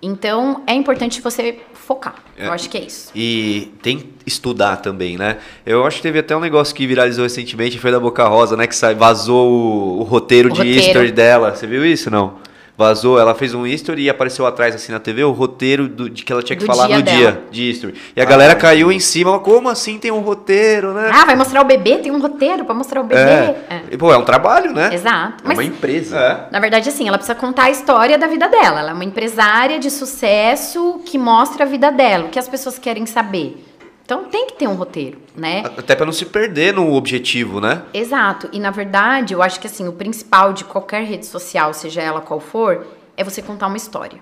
Então, 0.00 0.62
é 0.66 0.72
importante 0.72 1.20
você 1.20 1.60
focar. 1.86 2.16
É, 2.36 2.48
eu 2.48 2.52
acho 2.52 2.68
que 2.68 2.76
é 2.76 2.82
isso. 2.82 3.10
E 3.14 3.72
tem 3.80 4.10
estudar 4.26 4.78
também, 4.78 5.16
né? 5.16 5.38
Eu 5.64 5.86
acho 5.86 5.98
que 5.98 6.02
teve 6.02 6.18
até 6.18 6.36
um 6.36 6.40
negócio 6.40 6.74
que 6.74 6.84
viralizou 6.84 7.22
recentemente, 7.22 7.78
foi 7.78 7.92
da 7.92 8.00
Boca 8.00 8.26
Rosa, 8.26 8.56
né? 8.56 8.66
Que 8.66 8.74
vazou 8.94 9.48
o, 9.48 10.00
o 10.00 10.02
roteiro 10.02 10.48
o 10.48 10.52
de 10.52 10.58
roteiro. 10.58 10.80
history 10.80 11.12
dela. 11.12 11.54
Você 11.54 11.64
viu 11.66 11.86
isso, 11.86 12.10
não? 12.10 12.34
Vazou, 12.76 13.18
ela 13.18 13.34
fez 13.34 13.54
um 13.54 13.66
history 13.66 14.02
e 14.02 14.10
apareceu 14.10 14.46
atrás 14.46 14.74
assim 14.74 14.92
na 14.92 15.00
TV 15.00 15.24
o 15.24 15.32
roteiro 15.32 15.88
do, 15.88 16.10
de 16.10 16.24
que 16.24 16.32
ela 16.32 16.42
tinha 16.42 16.56
que 16.56 16.64
Do 16.64 16.66
falar 16.66 16.86
dia 16.86 16.96
no 16.98 17.02
dela. 17.02 17.18
dia 17.18 17.42
de 17.50 17.70
history. 17.70 17.94
E 18.14 18.20
a 18.20 18.24
Ah, 18.24 18.26
galera 18.26 18.54
caiu 18.54 18.92
em 18.92 19.00
cima, 19.00 19.38
como 19.38 19.68
assim 19.68 19.98
tem 19.98 20.10
um 20.10 20.20
roteiro, 20.20 20.92
né? 20.92 21.10
Ah, 21.12 21.24
vai 21.24 21.34
mostrar 21.36 21.60
o 21.62 21.64
bebê? 21.64 21.98
Tem 21.98 22.12
um 22.12 22.20
roteiro 22.20 22.64
pra 22.64 22.74
mostrar 22.74 23.00
o 23.00 23.04
bebê? 23.04 23.20
é. 23.20 23.56
É. 23.70 23.82
E, 23.90 23.96
pô, 23.96 24.12
é 24.12 24.16
um 24.18 24.24
trabalho, 24.24 24.72
né? 24.72 24.90
Exato. 24.92 25.44
É 25.44 25.48
Mas 25.48 25.58
uma 25.58 25.64
empresa. 25.64 26.18
É. 26.18 26.52
Na 26.52 26.60
verdade, 26.60 26.88
assim, 26.88 27.08
ela 27.08 27.16
precisa 27.18 27.34
contar 27.34 27.64
a 27.64 27.70
história 27.70 28.18
da 28.18 28.26
vida 28.26 28.48
dela. 28.48 28.80
Ela 28.80 28.90
é 28.90 28.94
uma 28.94 29.04
empresária 29.04 29.78
de 29.78 29.90
sucesso 29.90 31.00
que 31.04 31.16
mostra 31.18 31.64
a 31.64 31.66
vida 31.66 31.90
dela, 31.90 32.24
o 32.26 32.28
que 32.28 32.38
as 32.38 32.48
pessoas 32.48 32.78
querem 32.78 33.06
saber. 33.06 33.65
Então 34.06 34.22
tem 34.26 34.46
que 34.46 34.52
ter 34.52 34.68
um 34.68 34.74
roteiro, 34.74 35.20
né? 35.34 35.64
Até 35.76 35.96
pra 35.96 36.06
não 36.06 36.12
se 36.12 36.24
perder 36.24 36.72
no 36.72 36.94
objetivo, 36.94 37.60
né? 37.60 37.82
Exato. 37.92 38.48
E 38.52 38.60
na 38.60 38.70
verdade, 38.70 39.34
eu 39.34 39.42
acho 39.42 39.58
que 39.58 39.66
assim, 39.66 39.88
o 39.88 39.92
principal 39.92 40.52
de 40.52 40.64
qualquer 40.64 41.02
rede 41.02 41.26
social, 41.26 41.74
seja 41.74 42.00
ela 42.00 42.20
qual 42.20 42.38
for, 42.38 42.86
é 43.16 43.24
você 43.24 43.42
contar 43.42 43.66
uma 43.66 43.76
história. 43.76 44.20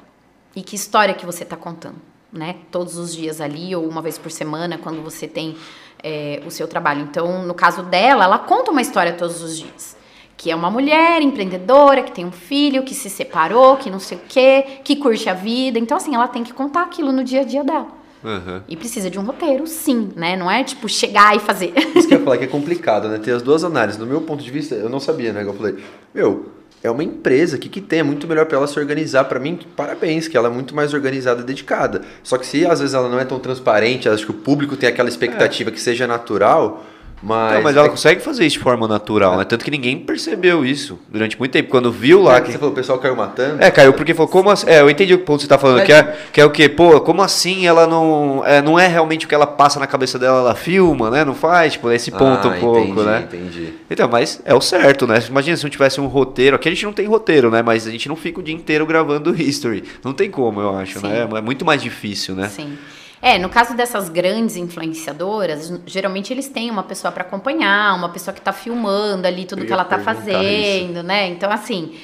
E 0.56 0.62
que 0.62 0.74
história 0.74 1.12
que 1.12 1.26
você 1.26 1.42
está 1.42 1.54
contando, 1.54 1.96
né? 2.32 2.56
Todos 2.70 2.96
os 2.96 3.14
dias 3.14 3.42
ali 3.42 3.76
ou 3.76 3.86
uma 3.86 4.00
vez 4.00 4.16
por 4.16 4.30
semana, 4.30 4.78
quando 4.78 5.02
você 5.02 5.28
tem 5.28 5.54
é, 6.02 6.40
o 6.46 6.50
seu 6.50 6.66
trabalho. 6.66 7.02
Então, 7.02 7.42
no 7.42 7.52
caso 7.52 7.82
dela, 7.82 8.24
ela 8.24 8.38
conta 8.38 8.70
uma 8.70 8.80
história 8.80 9.12
todos 9.12 9.42
os 9.42 9.58
dias. 9.58 9.98
Que 10.34 10.50
é 10.50 10.56
uma 10.56 10.70
mulher 10.70 11.20
empreendedora, 11.20 12.02
que 12.02 12.10
tem 12.12 12.24
um 12.24 12.32
filho, 12.32 12.84
que 12.84 12.94
se 12.94 13.10
separou, 13.10 13.76
que 13.76 13.90
não 13.90 14.00
sei 14.00 14.16
o 14.16 14.22
quê, 14.26 14.80
que 14.82 14.96
curte 14.96 15.28
a 15.28 15.34
vida. 15.34 15.78
Então, 15.78 15.98
assim, 15.98 16.14
ela 16.14 16.26
tem 16.26 16.42
que 16.42 16.54
contar 16.54 16.84
aquilo 16.84 17.12
no 17.12 17.22
dia 17.22 17.42
a 17.42 17.44
dia 17.44 17.62
dela. 17.62 18.02
Uhum. 18.24 18.62
E 18.66 18.76
precisa 18.76 19.10
de 19.10 19.18
um 19.18 19.22
roteiro, 19.22 19.66
sim, 19.66 20.10
né? 20.16 20.34
Não 20.36 20.50
é 20.50 20.64
tipo 20.64 20.88
chegar 20.88 21.36
e 21.36 21.38
fazer. 21.38 21.74
Isso 21.94 22.08
que 22.08 22.14
eu 22.14 22.18
ia 22.18 22.24
falar 22.24 22.38
que 22.38 22.44
é 22.44 22.48
complicado, 22.48 23.08
né? 23.08 23.18
Ter 23.18 23.32
as 23.32 23.42
duas 23.42 23.62
análises. 23.62 23.98
Do 23.98 24.06
meu 24.06 24.22
ponto 24.22 24.42
de 24.42 24.50
vista, 24.50 24.74
eu 24.74 24.88
não 24.88 24.98
sabia, 24.98 25.32
né? 25.32 25.44
Eu 25.44 25.52
falei, 25.52 25.76
meu, 26.14 26.46
é 26.82 26.90
uma 26.90 27.04
empresa, 27.04 27.56
o 27.56 27.58
que, 27.58 27.68
que 27.68 27.80
tem? 27.80 28.00
É 28.00 28.02
muito 28.02 28.26
melhor 28.26 28.46
pra 28.46 28.56
ela 28.56 28.66
se 28.66 28.78
organizar. 28.78 29.24
Pra 29.24 29.38
mim, 29.38 29.58
parabéns, 29.76 30.26
que 30.26 30.36
ela 30.36 30.48
é 30.48 30.50
muito 30.50 30.74
mais 30.74 30.94
organizada 30.94 31.42
e 31.42 31.44
dedicada. 31.44 32.02
Só 32.22 32.38
que 32.38 32.46
se 32.46 32.66
às 32.66 32.80
vezes 32.80 32.94
ela 32.94 33.08
não 33.08 33.20
é 33.20 33.24
tão 33.24 33.38
transparente, 33.38 34.08
acho 34.08 34.24
que 34.24 34.30
o 34.30 34.34
público 34.34 34.76
tem 34.76 34.88
aquela 34.88 35.08
expectativa 35.08 35.70
que 35.70 35.80
seja 35.80 36.06
natural, 36.06 36.84
mas. 37.24 37.50
Então, 37.52 37.62
mas 37.62 37.76
ela 37.76 37.86
é 37.86 37.90
consegue 37.90 38.20
fazer 38.20 38.44
isso 38.46 38.58
de 38.58 38.62
forma 38.62 38.86
natural, 38.86 39.36
né? 39.36 39.44
Tanto 39.44 39.64
que 39.64 39.70
ninguém 39.70 39.98
percebeu 39.98 40.64
isso 40.64 40.98
durante 41.08 41.38
muito 41.38 41.52
tempo. 41.52 41.70
Quando 41.70 41.90
viu 41.90 42.22
lá 42.22 42.36
É 42.36 42.40
que 42.40 42.46
que 42.46 42.52
você 42.52 42.58
falou, 42.58 42.72
o 42.72 42.76
pessoal 42.76 42.98
caiu 42.98 43.16
matando. 43.16 43.62
É, 43.62 43.70
caiu 43.70 43.92
porque 43.94 44.12
falou, 44.14 44.30
como 44.30 44.50
assim? 44.50 44.68
É, 44.68 44.80
eu 44.80 44.90
entendi 44.90 45.14
o 45.14 45.18
ponto 45.18 45.38
que 45.38 45.42
você 45.44 45.48
tá 45.48 45.58
falando, 45.58 45.78
Mas- 45.78 45.86
que, 45.86 45.92
é, 45.92 46.16
que 46.32 46.40
é 46.40 46.44
o 46.44 46.50
quê? 46.50 46.68
Pô, 46.68 47.00
como 47.00 47.22
assim 47.22 47.66
ela 47.66 47.86
não. 47.86 48.42
É, 48.44 48.60
não 48.60 48.78
é 48.78 48.86
realmente 48.86 49.26
o 49.26 49.28
que 49.28 49.34
ela 49.34 49.46
passa 49.46 49.80
na 49.80 49.86
cabeça 49.86 50.18
dela, 50.18 50.38
ela 50.40 50.54
filma, 50.54 51.10
né? 51.10 51.24
Não 51.24 51.34
faz, 51.34 51.72
tipo, 51.74 51.90
esse 51.90 52.10
ponto 52.10 52.48
Ah, 52.48 52.50
um 52.52 52.60
pouco, 52.60 52.80
entendi, 52.80 53.02
né? 53.06 53.24
Entendi. 53.26 53.72
Então, 53.90 54.08
mas 54.08 54.40
é 54.44 54.54
o 54.54 54.60
certo, 54.60 55.06
né? 55.06 55.22
Imagina 55.28 55.56
se 55.56 55.62
não 55.64 55.70
tivesse 55.70 56.00
um 56.00 56.06
roteiro. 56.06 56.56
Aqui 56.56 56.68
a 56.68 56.72
gente 56.72 56.84
não 56.84 56.92
tem 56.92 57.06
roteiro, 57.06 57.50
né? 57.50 57.62
Mas 57.62 57.86
a 57.86 57.90
gente 57.90 58.08
não 58.08 58.16
fica 58.16 58.40
o 58.40 58.42
dia 58.42 58.54
inteiro 58.54 58.84
gravando 58.86 59.34
history. 59.34 59.82
Não 60.04 60.12
tem 60.12 60.30
como, 60.30 60.60
eu 60.60 60.76
acho, 60.76 61.00
Sim. 61.00 61.08
né? 61.08 61.28
É 61.34 61.40
muito 61.40 61.64
mais 61.64 61.82
difícil, 61.82 62.34
né? 62.34 62.48
Sim. 62.48 62.76
É, 63.24 63.38
no 63.38 63.48
caso 63.48 63.74
dessas 63.74 64.10
grandes 64.10 64.54
influenciadoras, 64.54 65.72
geralmente 65.86 66.30
eles 66.30 66.46
têm 66.46 66.70
uma 66.70 66.82
pessoa 66.82 67.10
para 67.10 67.22
acompanhar, 67.22 67.96
uma 67.96 68.10
pessoa 68.10 68.34
que 68.34 68.40
tá 68.42 68.52
filmando 68.52 69.26
ali 69.26 69.46
tudo 69.46 69.62
Eu 69.62 69.66
que 69.66 69.72
ela 69.72 69.82
tá 69.82 69.96
perguntar 69.96 70.14
fazendo, 70.20 71.02
né? 71.02 71.28
Então, 71.28 71.50
assim, 71.50 71.94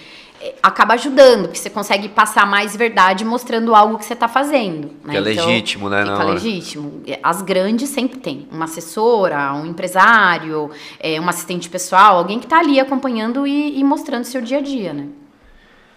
é, 0.40 0.54
acaba 0.62 0.94
ajudando, 0.94 1.42
porque 1.42 1.58
você 1.58 1.68
consegue 1.68 2.08
passar 2.08 2.46
mais 2.46 2.74
verdade 2.74 3.22
mostrando 3.22 3.74
algo 3.74 3.98
que 3.98 4.06
você 4.06 4.16
tá 4.16 4.28
fazendo. 4.28 4.92
Né? 5.04 5.10
Que 5.12 5.16
é 5.18 5.20
legítimo, 5.20 5.90
né, 5.90 6.04
Fica 6.04 6.14
hora. 6.14 6.24
legítimo. 6.24 7.02
As 7.22 7.42
grandes 7.42 7.90
sempre 7.90 8.18
tem 8.18 8.48
uma 8.50 8.64
assessora, 8.64 9.52
um 9.52 9.66
empresário, 9.66 10.70
é, 10.98 11.20
um 11.20 11.28
assistente 11.28 11.68
pessoal, 11.68 12.16
alguém 12.16 12.40
que 12.40 12.46
tá 12.46 12.60
ali 12.60 12.80
acompanhando 12.80 13.46
e, 13.46 13.78
e 13.78 13.84
mostrando 13.84 14.24
seu 14.24 14.40
dia 14.40 14.56
a 14.56 14.62
dia, 14.62 14.94
né? 14.94 15.08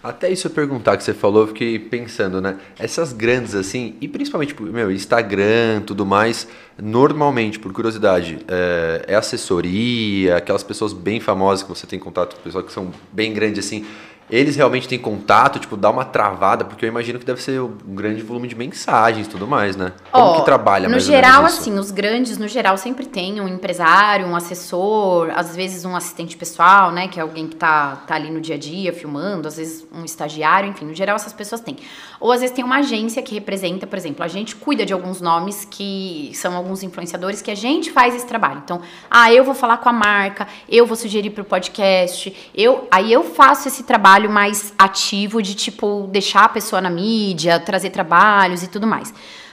Até 0.04 0.30
isso 0.30 0.48
eu 0.48 0.50
perguntar 0.50 0.98
que 0.98 1.02
você 1.02 1.14
falou, 1.14 1.44
eu 1.44 1.46
fiquei 1.46 1.78
pensando, 1.78 2.38
né? 2.38 2.58
Essas 2.78 3.14
grandes 3.14 3.54
assim, 3.54 3.94
e 4.02 4.06
principalmente, 4.06 4.48
tipo, 4.48 4.62
meu, 4.64 4.92
Instagram, 4.92 5.80
tudo 5.80 6.04
mais, 6.04 6.46
normalmente, 6.76 7.58
por 7.58 7.72
curiosidade, 7.72 8.38
é, 8.46 9.06
é 9.08 9.14
assessoria, 9.14 10.36
aquelas 10.36 10.62
pessoas 10.62 10.92
bem 10.92 11.20
famosas 11.20 11.62
que 11.62 11.70
você 11.70 11.86
tem 11.86 11.98
contato 11.98 12.36
com 12.36 12.42
pessoas 12.42 12.66
que 12.66 12.72
são 12.72 12.92
bem 13.10 13.32
grandes 13.32 13.64
assim, 13.64 13.86
eles 14.30 14.56
realmente 14.56 14.88
têm 14.88 14.98
contato, 14.98 15.58
tipo, 15.58 15.76
dá 15.76 15.90
uma 15.90 16.04
travada, 16.04 16.64
porque 16.64 16.84
eu 16.84 16.88
imagino 16.88 17.18
que 17.18 17.26
deve 17.26 17.42
ser 17.42 17.60
um 17.60 17.94
grande 17.94 18.22
volume 18.22 18.48
de 18.48 18.54
mensagens 18.54 19.26
e 19.26 19.30
tudo 19.30 19.46
mais, 19.46 19.76
né? 19.76 19.92
Como 20.10 20.24
Ó, 20.24 20.38
que 20.38 20.44
trabalha 20.44 20.88
No 20.88 20.98
geral, 20.98 21.44
assim, 21.44 21.78
os 21.78 21.90
grandes, 21.90 22.38
no 22.38 22.48
geral, 22.48 22.78
sempre 22.78 23.06
tem 23.06 23.40
um 23.40 23.46
empresário, 23.46 24.26
um 24.26 24.34
assessor, 24.34 25.30
às 25.34 25.54
vezes 25.54 25.84
um 25.84 25.94
assistente 25.94 26.36
pessoal, 26.36 26.90
né? 26.90 27.06
Que 27.06 27.20
é 27.20 27.22
alguém 27.22 27.46
que 27.46 27.56
tá, 27.56 27.96
tá 28.06 28.14
ali 28.14 28.30
no 28.30 28.40
dia 28.40 28.54
a 28.54 28.58
dia 28.58 28.92
filmando, 28.92 29.46
às 29.46 29.58
vezes 29.58 29.86
um 29.92 30.04
estagiário, 30.04 30.70
enfim, 30.70 30.86
no 30.86 30.94
geral 30.94 31.16
essas 31.16 31.32
pessoas 31.32 31.60
têm. 31.60 31.76
Ou 32.18 32.32
às 32.32 32.40
vezes 32.40 32.56
tem 32.56 32.64
uma 32.64 32.78
agência 32.78 33.22
que 33.22 33.34
representa, 33.34 33.86
por 33.86 33.98
exemplo, 33.98 34.24
a 34.24 34.28
gente 34.28 34.56
cuida 34.56 34.86
de 34.86 34.92
alguns 34.92 35.20
nomes 35.20 35.66
que 35.70 36.30
são 36.34 36.56
alguns 36.56 36.82
influenciadores 36.82 37.42
que 37.42 37.50
a 37.50 37.54
gente 37.54 37.90
faz 37.90 38.14
esse 38.14 38.26
trabalho. 38.26 38.62
Então, 38.64 38.80
ah, 39.10 39.30
eu 39.30 39.44
vou 39.44 39.54
falar 39.54 39.76
com 39.76 39.88
a 39.88 39.92
marca, 39.92 40.48
eu 40.68 40.86
vou 40.86 40.96
sugerir 40.96 41.30
pro 41.30 41.44
podcast, 41.44 42.34
eu, 42.54 42.88
aí 42.90 43.12
eu 43.12 43.22
faço 43.22 43.68
esse 43.68 43.82
trabalho 43.82 44.13
mais 44.28 44.72
ativo 44.78 45.42
de 45.42 45.54
tipo 45.54 46.08
deixar 46.10 46.44
a 46.44 46.48
pessoa 46.48 46.80
na 46.80 46.90
mídia, 46.90 47.58
trazer 47.60 47.90
trabalhos 47.90 48.62
e 48.62 48.68
tudo 48.68 48.86
mais. 48.86 49.12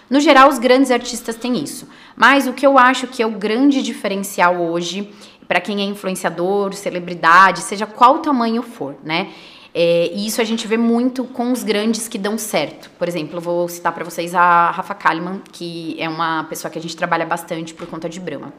No 0.10 0.20
geral, 0.20 0.50
os 0.50 0.60
grandes 0.60 0.92
artistas 0.92 1.36
têm 1.36 1.64
isso. 1.64 1.88
Mas 2.16 2.48
o 2.48 2.54
que 2.54 2.66
eu 2.66 2.78
acho 2.78 3.08
que 3.08 3.24
é 3.24 3.26
o 3.26 3.32
grande 3.32 3.82
diferencial 3.82 4.62
hoje, 4.62 5.10
para 5.48 5.62
quem 5.62 5.82
é 5.82 5.86
influenciador, 5.86 6.74
celebridade, 6.74 7.62
seja 7.62 7.86
qual 7.86 8.20
tamanho 8.20 8.62
for, 8.62 8.96
né? 9.04 9.30
É, 9.74 10.12
e 10.14 10.28
isso 10.28 10.42
a 10.42 10.44
gente 10.44 10.68
vê 10.68 10.76
muito 10.76 11.24
com 11.24 11.52
os 11.52 11.64
grandes 11.64 12.08
que 12.08 12.18
dão 12.18 12.38
certo. 12.38 12.90
Por 13.00 13.08
exemplo, 13.08 13.38
eu 13.38 13.42
vou 13.42 13.70
citar 13.70 13.94
para 13.94 14.04
vocês 14.04 14.36
a 14.36 14.70
Rafa 14.72 14.94
Kalimann, 14.94 15.42
que 15.52 15.96
é 15.98 16.10
uma 16.10 16.44
pessoa 16.44 16.70
que 16.70 16.78
a 16.78 16.82
gente 16.82 16.96
trabalha 16.96 17.26
bastante 17.26 17.74
por 17.74 17.88
conta 17.88 18.10
de 18.10 18.20
Brahma. 18.20 18.54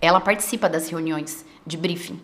Ela 0.00 0.20
participa 0.20 0.68
das 0.68 0.88
reuniões 0.88 1.44
de 1.66 1.76
briefing. 1.76 2.20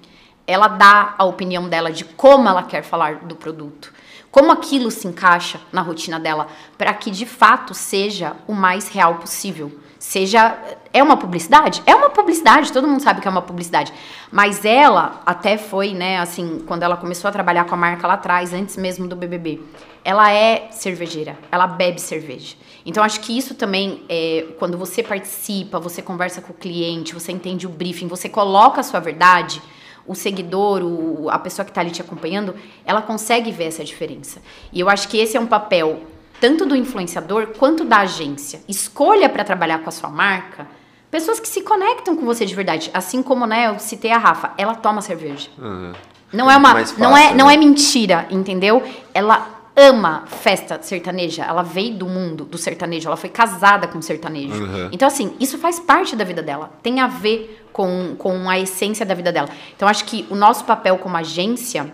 Ela 0.47 0.69
dá 0.69 1.15
a 1.17 1.25
opinião 1.25 1.69
dela 1.69 1.91
de 1.91 2.05
como 2.05 2.49
ela 2.49 2.63
quer 2.63 2.83
falar 2.83 3.17
do 3.17 3.35
produto. 3.35 3.93
Como 4.31 4.51
aquilo 4.51 4.91
se 4.91 5.07
encaixa 5.07 5.61
na 5.73 5.81
rotina 5.81 6.19
dela 6.19 6.49
para 6.77 6.93
que 6.93 7.11
de 7.11 7.25
fato 7.25 7.73
seja 7.73 8.35
o 8.49 8.53
mais 8.53 8.89
real 8.89 9.15
possível. 9.15 9.71
Seja. 9.99 10.59
É 10.93 11.03
uma 11.03 11.17
publicidade? 11.17 11.83
É 11.87 11.95
uma 11.95 12.11
publicidade, 12.11 12.73
todo 12.73 12.87
mundo 12.87 13.01
sabe 13.01 13.21
que 13.21 13.27
é 13.27 13.31
uma 13.31 13.43
publicidade. 13.43 13.93
Mas 14.31 14.65
ela 14.65 15.23
até 15.25 15.57
foi, 15.57 15.93
né, 15.93 16.19
assim, 16.19 16.63
quando 16.67 16.83
ela 16.83 16.97
começou 16.97 17.29
a 17.29 17.33
trabalhar 17.33 17.65
com 17.65 17.75
a 17.75 17.79
marca 17.79 18.07
lá 18.07 18.15
atrás, 18.15 18.53
antes 18.53 18.77
mesmo 18.77 19.09
do 19.09 19.17
BBB, 19.17 19.61
ela 20.05 20.31
é 20.31 20.69
cervejeira, 20.71 21.39
ela 21.51 21.67
bebe 21.67 22.01
cerveja. 22.01 22.55
Então 22.85 23.03
acho 23.03 23.21
que 23.21 23.37
isso 23.37 23.55
também, 23.55 24.03
é, 24.09 24.47
quando 24.59 24.77
você 24.77 25.03
participa, 25.03 25.81
você 25.81 26.03
conversa 26.03 26.41
com 26.41 26.53
o 26.53 26.57
cliente, 26.57 27.15
você 27.15 27.33
entende 27.33 27.67
o 27.67 27.71
briefing, 27.71 28.07
você 28.07 28.29
coloca 28.29 28.81
a 28.81 28.85
sua 28.85 29.01
verdade 29.01 29.63
o 30.07 30.15
seguidor, 30.15 30.83
o, 30.83 31.29
a 31.31 31.39
pessoa 31.39 31.65
que 31.65 31.71
está 31.71 31.81
ali 31.81 31.91
te 31.91 32.01
acompanhando, 32.01 32.55
ela 32.85 33.01
consegue 33.03 33.51
ver 33.51 33.65
essa 33.65 33.85
diferença. 33.85 34.41
E 34.73 34.81
eu 34.81 34.89
acho 34.89 35.09
que 35.09 35.19
esse 35.19 35.37
é 35.37 35.41
um 35.41 35.47
papel 35.47 36.01
tanto 36.41 36.67
do 36.67 36.77
influenciador 36.77 37.49
quanto 37.59 37.85
da 37.85 38.01
agência. 38.01 38.61
Escolha 38.69 39.29
para 39.29 39.45
trabalhar 39.45 39.79
com 39.79 39.89
a 39.89 39.93
sua 39.93 40.11
marca 40.11 40.67
pessoas 41.11 41.39
que 41.39 41.47
se 41.47 41.63
conectam 41.63 42.17
com 42.17 42.27
você 42.27 42.45
de 42.45 42.55
verdade. 42.55 42.91
Assim 42.93 43.23
como, 43.23 43.47
né, 43.47 43.69
eu 43.69 43.79
citei 43.79 44.11
a 44.11 44.19
Rafa, 44.19 44.51
ela 44.59 44.75
toma 44.75 45.01
cerveja. 45.01 45.49
Uhum. 45.57 45.93
Não 46.33 46.51
é 46.51 46.57
uma, 46.57 46.75
Mais 46.75 46.91
fácil, 46.91 47.05
não 47.05 47.17
é, 47.17 47.33
não 47.33 47.47
né? 47.47 47.55
é 47.55 47.57
mentira, 47.57 48.27
entendeu? 48.29 48.83
Ela 49.15 49.54
ama 49.77 50.25
festa 50.27 50.81
sertaneja. 50.83 51.45
Ela 51.45 51.63
veio 51.63 51.95
do 51.95 52.07
mundo 52.07 52.45
do 52.45 52.57
sertanejo, 52.57 53.09
ela 53.09 53.17
foi 53.17 53.31
casada 53.31 53.87
com 53.87 54.01
sertanejo. 54.01 54.65
Uhum. 54.65 54.89
Então, 54.93 55.07
assim, 55.09 55.35
isso 55.41 55.59
faz 55.59 55.81
parte 55.81 56.15
da 56.15 56.25
vida 56.25 56.43
dela. 56.43 56.73
Tem 56.83 57.01
a 57.01 57.07
ver 57.07 57.67
com, 57.73 58.15
com 58.17 58.49
a 58.49 58.59
essência 58.59 59.05
da 59.05 59.15
vida 59.15 59.33
dela. 59.33 59.49
Então, 59.77 59.89
acho 59.89 60.05
que 60.05 60.27
o 60.31 60.35
nosso 60.35 60.65
papel 60.65 60.99
como 60.99 61.17
agência 61.17 61.93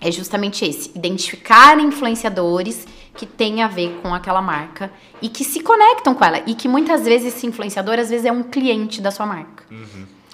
é 0.00 0.10
justamente 0.10 0.64
esse: 0.64 0.90
identificar 0.94 1.78
influenciadores 1.78 2.86
que 3.16 3.26
têm 3.26 3.62
a 3.62 3.68
ver 3.68 4.00
com 4.02 4.12
aquela 4.12 4.42
marca 4.42 4.90
e 5.22 5.28
que 5.28 5.44
se 5.44 5.60
conectam 5.60 6.14
com 6.14 6.24
ela. 6.24 6.42
E 6.46 6.54
que 6.54 6.66
muitas 6.66 7.04
vezes 7.04 7.34
esse 7.34 7.46
influenciador, 7.46 7.98
às 7.98 8.10
vezes, 8.10 8.26
é 8.26 8.32
um 8.32 8.42
cliente 8.42 9.00
da 9.00 9.10
sua 9.10 9.24
marca. 9.24 9.64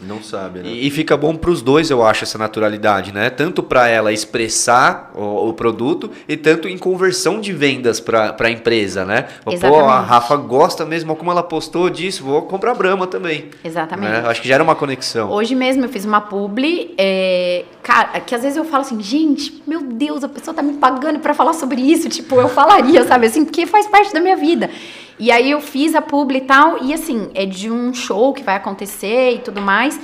Não 0.02 0.22
sabe, 0.22 0.60
né? 0.60 0.68
E, 0.68 0.86
e 0.86 0.90
fica 0.90 1.16
bom 1.16 1.36
pros 1.36 1.60
dois, 1.60 1.90
eu 1.90 2.04
acho, 2.04 2.24
essa 2.24 2.38
naturalidade, 2.38 3.12
né? 3.12 3.28
Tanto 3.28 3.62
para 3.62 3.88
ela 3.88 4.12
expressar 4.12 5.10
o, 5.14 5.48
o 5.48 5.52
produto 5.52 6.10
e 6.28 6.36
tanto 6.36 6.68
em 6.68 6.78
conversão 6.78 7.40
de 7.40 7.52
vendas 7.52 8.00
para 8.00 8.34
a 8.38 8.50
empresa, 8.50 9.04
né? 9.04 9.26
Pô, 9.44 9.50
a 9.50 9.54
Exatamente. 9.54 10.08
Rafa 10.08 10.36
gosta 10.36 10.86
mesmo, 10.86 11.14
como 11.14 11.30
ela 11.30 11.42
postou 11.42 11.90
disso, 11.90 12.24
vou 12.24 12.42
comprar 12.42 12.74
Brahma 12.74 13.06
também. 13.06 13.50
Exatamente. 13.62 14.10
né? 14.10 14.22
Acho 14.26 14.40
que 14.40 14.48
gera 14.48 14.62
uma 14.62 14.74
conexão. 14.74 15.30
Hoje 15.30 15.54
mesmo 15.54 15.84
eu 15.84 15.88
fiz 15.88 16.04
uma 16.04 16.20
publi, 16.20 16.94
é, 16.96 17.64
cara, 17.82 18.20
que 18.20 18.34
às 18.34 18.42
vezes 18.42 18.56
eu 18.56 18.64
falo 18.64 18.82
assim, 18.82 19.00
gente, 19.02 19.62
meu 19.66 19.82
Deus, 19.82 20.24
a 20.24 20.28
pessoa 20.28 20.54
tá 20.54 20.62
me 20.62 20.74
pagando 20.74 21.18
pra 21.18 21.34
falar 21.34 21.52
sobre 21.52 21.80
isso, 21.80 22.08
tipo, 22.08 22.36
eu 22.36 22.48
falaria, 22.48 23.04
sabe, 23.04 23.26
assim, 23.26 23.44
porque 23.44 23.66
faz 23.66 23.86
parte 23.86 24.12
da 24.12 24.20
minha 24.20 24.36
vida. 24.36 24.70
E 25.20 25.30
aí 25.30 25.50
eu 25.50 25.60
fiz 25.60 25.94
a 25.94 26.00
publi 26.00 26.38
e 26.38 26.40
tal, 26.40 26.82
e 26.82 26.94
assim, 26.94 27.30
é 27.34 27.44
de 27.44 27.70
um 27.70 27.92
show 27.92 28.32
que 28.32 28.42
vai 28.42 28.56
acontecer 28.56 29.34
e 29.34 29.38
tudo 29.40 29.60
mais, 29.60 30.00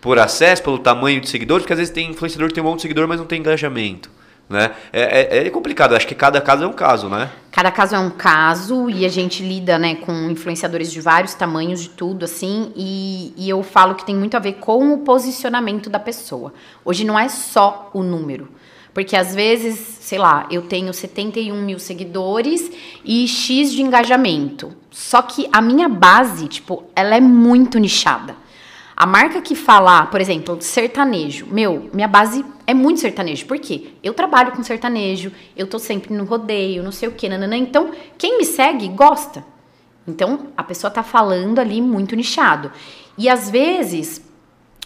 por 0.00 0.18
acesso, 0.18 0.62
pelo 0.62 0.78
tamanho 0.78 1.20
de 1.20 1.28
seguidores? 1.28 1.62
Porque 1.62 1.72
às 1.72 1.78
vezes 1.78 1.94
tem 1.94 2.10
influenciador 2.10 2.48
que 2.48 2.54
tem 2.54 2.64
um 2.64 2.66
monte 2.66 2.78
de 2.78 2.82
seguidor, 2.82 3.06
mas 3.06 3.20
não 3.20 3.26
tem 3.26 3.38
engajamento. 3.38 4.10
Né? 4.48 4.70
É, 4.92 5.38
é, 5.40 5.46
é, 5.46 5.50
complicado, 5.50 5.94
acho 5.94 6.06
que 6.06 6.14
cada 6.14 6.40
caso 6.40 6.64
é 6.64 6.66
um 6.66 6.72
caso, 6.72 7.08
né? 7.08 7.30
Cada 7.52 7.70
caso 7.70 7.94
é 7.94 7.98
um 7.98 8.08
caso 8.08 8.88
e 8.88 9.04
a 9.04 9.08
gente 9.08 9.42
lida 9.42 9.78
né, 9.78 9.96
com 9.96 10.12
influenciadores 10.30 10.90
de 10.90 11.02
vários 11.02 11.34
tamanhos, 11.34 11.82
de 11.82 11.90
tudo, 11.90 12.24
assim, 12.24 12.72
e, 12.74 13.34
e 13.36 13.48
eu 13.48 13.62
falo 13.62 13.94
que 13.94 14.06
tem 14.06 14.16
muito 14.16 14.36
a 14.36 14.40
ver 14.40 14.54
com 14.54 14.94
o 14.94 14.98
posicionamento 14.98 15.90
da 15.90 15.98
pessoa. 15.98 16.54
Hoje 16.82 17.04
não 17.04 17.18
é 17.18 17.28
só 17.28 17.90
o 17.92 18.02
número. 18.02 18.48
Porque 18.94 19.14
às 19.14 19.34
vezes, 19.34 19.78
sei 20.00 20.18
lá, 20.18 20.46
eu 20.50 20.62
tenho 20.62 20.92
71 20.92 21.54
mil 21.62 21.78
seguidores 21.78 22.70
e 23.04 23.28
X 23.28 23.70
de 23.70 23.82
engajamento. 23.82 24.72
Só 24.90 25.22
que 25.22 25.48
a 25.52 25.60
minha 25.60 25.88
base, 25.88 26.48
tipo, 26.48 26.84
ela 26.96 27.14
é 27.14 27.20
muito 27.20 27.78
nichada. 27.78 28.34
A 29.00 29.06
marca 29.06 29.40
que 29.40 29.54
falar, 29.54 30.10
por 30.10 30.20
exemplo, 30.20 30.60
sertanejo, 30.60 31.46
meu, 31.46 31.88
minha 31.94 32.08
base 32.08 32.44
é 32.66 32.74
muito 32.74 32.98
sertanejo. 32.98 33.46
Por 33.46 33.56
quê? 33.56 33.92
Eu 34.02 34.12
trabalho 34.12 34.50
com 34.50 34.60
sertanejo, 34.64 35.30
eu 35.56 35.68
tô 35.68 35.78
sempre 35.78 36.12
no 36.12 36.24
rodeio, 36.24 36.82
não 36.82 36.90
sei 36.90 37.08
o 37.08 37.12
quê, 37.12 37.28
nananã. 37.28 37.56
Então, 37.56 37.92
quem 38.18 38.38
me 38.38 38.44
segue 38.44 38.88
gosta. 38.88 39.44
Então, 40.04 40.48
a 40.56 40.64
pessoa 40.64 40.90
tá 40.90 41.04
falando 41.04 41.60
ali 41.60 41.80
muito 41.80 42.16
nichado. 42.16 42.72
E 43.16 43.28
às 43.28 43.48
vezes, 43.48 44.20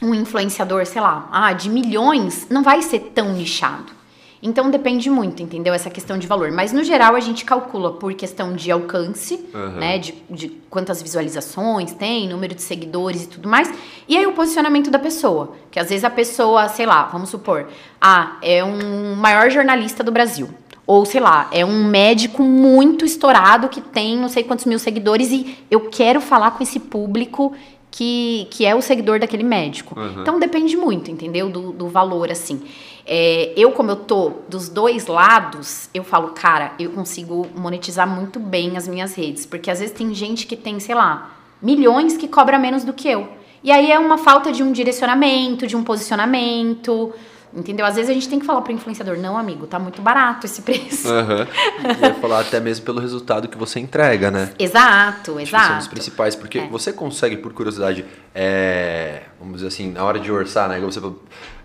um 0.03 0.13
influenciador, 0.13 0.85
sei 0.85 1.01
lá, 1.01 1.31
ah, 1.33 1.55
de 1.55 1.71
milhões, 1.71 2.47
não 2.51 2.63
vai 2.63 2.83
ser 2.83 3.13
tão 3.15 3.33
nichado. 3.33 3.95
Então 4.43 4.68
depende 4.70 5.09
muito, 5.09 5.40
entendeu? 5.40 5.72
Essa 5.72 5.88
questão 5.88 6.18
de 6.18 6.26
valor. 6.26 6.51
Mas 6.51 6.72
no 6.72 6.82
geral 6.82 7.14
a 7.14 7.20
gente 7.20 7.45
calcula 7.45 7.93
por 7.93 8.12
questão 8.14 8.55
de 8.55 8.72
alcance, 8.72 9.49
uhum. 9.55 9.76
né? 9.76 9.99
De, 9.99 10.14
de 10.28 10.49
quantas 10.68 11.01
visualizações 11.01 11.93
tem, 11.93 12.28
número 12.28 12.53
de 12.53 12.62
seguidores 12.62 13.22
e 13.22 13.28
tudo 13.28 13.49
mais. 13.49 13.72
E 14.09 14.16
aí 14.16 14.26
o 14.26 14.32
posicionamento 14.32 14.90
da 14.90 14.99
pessoa. 14.99 15.53
Que 15.70 15.78
às 15.78 15.90
vezes 15.90 16.05
a 16.05 16.11
pessoa, 16.11 16.68
sei 16.68 16.86
lá, 16.86 17.05
vamos 17.05 17.30
supor, 17.30 17.68
ah, 18.01 18.36
é 18.43 18.64
um 18.64 19.14
maior 19.14 19.49
jornalista 19.49 20.03
do 20.03 20.11
Brasil. 20.11 20.51
Ou, 20.84 21.07
sei 21.07 21.20
lá, 21.20 21.49
é 21.53 21.64
um 21.64 21.84
médico 21.84 22.43
muito 22.43 23.05
estourado 23.05 23.68
que 23.68 23.80
tem 23.80 24.16
não 24.18 24.28
sei 24.28 24.43
quantos 24.43 24.64
mil 24.64 24.80
seguidores 24.80 25.30
e 25.30 25.57
eu 25.70 25.88
quero 25.88 26.20
falar 26.20 26.51
com 26.51 26.62
esse 26.64 26.80
público 26.80 27.55
que, 27.93 28.49
que 28.51 28.64
é 28.64 28.74
o 28.74 28.80
seguidor 28.80 29.20
daquele 29.20 29.45
médico. 29.45 29.99
Uhum. 29.99 30.22
Então 30.22 30.40
depende 30.40 30.76
muito, 30.76 31.11
entendeu? 31.11 31.49
Do, 31.51 31.72
do 31.72 31.88
valor, 31.88 32.32
assim. 32.32 32.62
É, 33.07 33.53
eu, 33.57 33.72
como 33.72 33.90
eu 33.90 33.97
tô 33.97 34.32
dos 34.49 34.68
dois 34.68 35.07
lados, 35.07 35.90
eu 35.93 36.03
falo, 36.03 36.28
cara, 36.28 36.72
eu 36.78 36.90
consigo 36.90 37.47
monetizar 37.55 38.09
muito 38.09 38.40
bem 38.40 38.76
as 38.76 38.88
minhas 38.88 39.14
redes. 39.14 39.45
Porque 39.45 39.70
às 39.70 39.78
vezes 39.78 39.95
tem 39.95 40.12
gente 40.14 40.47
que 40.47 40.57
tem, 40.57 40.80
sei 40.80 40.95
lá, 40.95 41.36
milhões 41.61 42.16
que 42.16 42.26
cobra 42.26 42.59
menos 42.59 42.82
do 42.82 42.95
que 42.95 43.09
eu. 43.09 43.28
E 43.62 43.70
aí 43.70 43.93
é 43.93 43.99
uma 43.99 44.16
falta 44.16 44.51
de 44.51 44.62
um 44.62 44.72
direcionamento, 44.72 45.66
de 45.66 45.76
um 45.76 45.84
posicionamento. 45.84 47.12
Entendeu? 47.55 47.84
Às 47.84 47.96
vezes 47.96 48.11
a 48.11 48.14
gente 48.14 48.28
tem 48.28 48.38
que 48.38 48.46
falar 48.46 48.62
para 48.62 48.72
o 48.72 48.74
influenciador, 48.74 49.18
não, 49.18 49.36
amigo, 49.36 49.66
tá 49.66 49.78
muito 49.78 50.00
barato 50.00 50.46
esse 50.46 50.62
preço. 50.62 51.09
Uhum. 51.09 51.44
e 52.16 52.20
falar 52.20 52.40
até 52.40 52.59
mesmo 52.59 52.84
pelo 52.84 52.98
resultado 52.98 53.46
que 53.46 53.59
você 53.59 53.78
entrega, 53.78 54.30
né? 54.30 54.50
Exato, 54.59 55.32
Acho 55.32 55.40
exato. 55.40 55.66
são 55.66 55.78
os 55.78 55.88
principais, 55.88 56.34
porque 56.34 56.61
é. 56.61 56.66
você 56.66 56.92
consegue, 56.92 57.36
por 57.36 57.53
curiosidade, 57.53 58.07
é, 58.34 59.24
vamos 59.38 59.57
dizer 59.57 59.68
assim, 59.68 59.90
na 59.90 60.03
hora 60.03 60.18
de 60.18 60.32
orçar, 60.32 60.68
né? 60.68 60.80
Você 60.80 61.00
fala, 61.00 61.14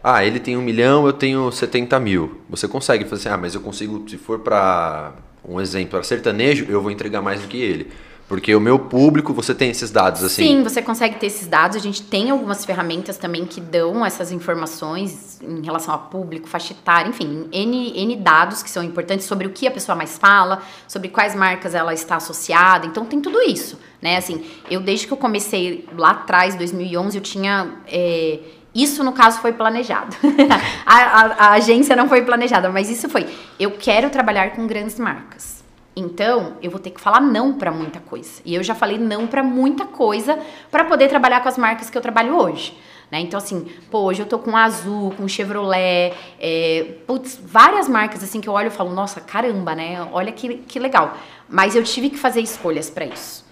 ah, 0.03 0.25
ele 0.25 0.39
tem 0.39 0.57
um 0.57 0.61
milhão, 0.61 1.05
eu 1.05 1.13
tenho 1.13 1.49
70 1.51 1.99
mil. 2.01 2.41
Você 2.49 2.67
consegue 2.67 3.05
fazer 3.05 3.29
assim, 3.29 3.35
ah, 3.35 3.37
mas 3.37 3.55
eu 3.55 3.61
consigo, 3.61 4.07
se 4.09 4.17
for 4.17 4.39
para 4.39 5.13
um 5.47 5.61
exemplo, 5.61 5.91
para 5.91 6.03
sertanejo, 6.03 6.65
eu 6.67 6.81
vou 6.81 6.91
entregar 6.91 7.21
mais 7.21 7.41
do 7.41 7.47
que 7.47 7.57
ele. 7.57 7.91
Porque 8.27 8.53
o 8.53 8.59
meu 8.59 8.77
público, 8.77 9.33
você 9.33 9.55
tem 9.55 9.69
esses 9.69 9.89
dados 9.89 10.21
assim? 10.21 10.43
Sim, 10.43 10.63
você 10.63 10.81
consegue 10.81 11.15
ter 11.15 11.27
esses 11.27 11.47
dados. 11.47 11.77
A 11.77 11.79
gente 11.79 12.01
tem 12.03 12.29
algumas 12.29 12.65
ferramentas 12.65 13.17
também 13.17 13.45
que 13.45 13.61
dão 13.61 14.05
essas 14.05 14.33
informações 14.33 15.39
em 15.41 15.63
relação 15.63 15.93
a 15.93 15.97
público, 15.97 16.45
faixa 16.45 16.73
etária, 16.73 17.07
enfim, 17.09 17.47
N, 17.53 17.93
N 17.95 18.15
dados 18.17 18.61
que 18.61 18.69
são 18.69 18.83
importantes 18.83 19.25
sobre 19.25 19.47
o 19.47 19.51
que 19.51 19.65
a 19.65 19.71
pessoa 19.71 19.95
mais 19.95 20.17
fala, 20.17 20.61
sobre 20.89 21.07
quais 21.07 21.33
marcas 21.35 21.73
ela 21.73 21.93
está 21.93 22.17
associada. 22.17 22.85
Então 22.85 23.05
tem 23.05 23.21
tudo 23.21 23.41
isso, 23.41 23.79
né? 24.01 24.17
Assim, 24.17 24.43
eu 24.69 24.81
desde 24.81 25.07
que 25.07 25.13
eu 25.13 25.17
comecei 25.17 25.87
lá 25.95 26.09
atrás, 26.11 26.55
2011, 26.55 27.17
eu 27.17 27.23
tinha. 27.23 27.75
É, 27.87 28.39
isso, 28.75 29.03
no 29.05 29.13
caso, 29.13 29.39
foi 29.39 29.53
planejado. 29.53 30.15
a, 30.85 30.95
a, 30.95 31.21
a 31.45 31.51
agência 31.53 31.95
não 31.95 32.09
foi 32.09 32.23
planejada, 32.23 32.69
mas 32.69 32.89
isso 32.89 33.07
foi. 33.07 33.25
Eu 33.57 33.71
quero 33.71 34.09
trabalhar 34.09 34.51
com 34.51 34.67
grandes 34.67 34.99
marcas. 34.99 35.56
Então, 35.99 36.57
eu 36.61 36.69
vou 36.69 36.79
ter 36.79 36.91
que 36.91 37.01
falar 37.01 37.19
não 37.19 37.53
para 37.53 37.71
muita 37.71 37.99
coisa. 37.99 38.39
E 38.45 38.53
eu 38.53 38.61
já 38.61 38.75
falei 38.75 38.99
não 38.99 39.25
para 39.25 39.41
muita 39.41 39.83
coisa 39.83 40.37
para 40.69 40.85
poder 40.85 41.09
trabalhar 41.09 41.41
com 41.41 41.49
as 41.49 41.57
marcas 41.57 41.89
que 41.89 41.97
eu 41.97 42.01
trabalho 42.03 42.37
hoje. 42.37 42.77
Né? 43.09 43.21
Então, 43.21 43.35
assim, 43.35 43.65
pô, 43.89 44.01
hoje 44.01 44.21
eu 44.21 44.27
tô 44.27 44.37
com 44.37 44.55
Azul, 44.55 45.11
com 45.17 45.27
Chevrolet, 45.27 46.13
é, 46.39 46.97
putz, 47.07 47.39
várias 47.43 47.89
marcas 47.89 48.21
assim 48.23 48.39
que 48.39 48.47
eu 48.47 48.53
olho 48.53 48.67
e 48.67 48.69
falo, 48.69 48.93
nossa, 48.93 49.19
caramba, 49.19 49.73
né? 49.73 50.07
Olha 50.11 50.31
que, 50.31 50.57
que 50.57 50.77
legal. 50.77 51.17
Mas 51.49 51.75
eu 51.75 51.83
tive 51.83 52.11
que 52.11 52.17
fazer 52.17 52.41
escolhas 52.41 52.91
para 52.91 53.05
isso. 53.05 53.43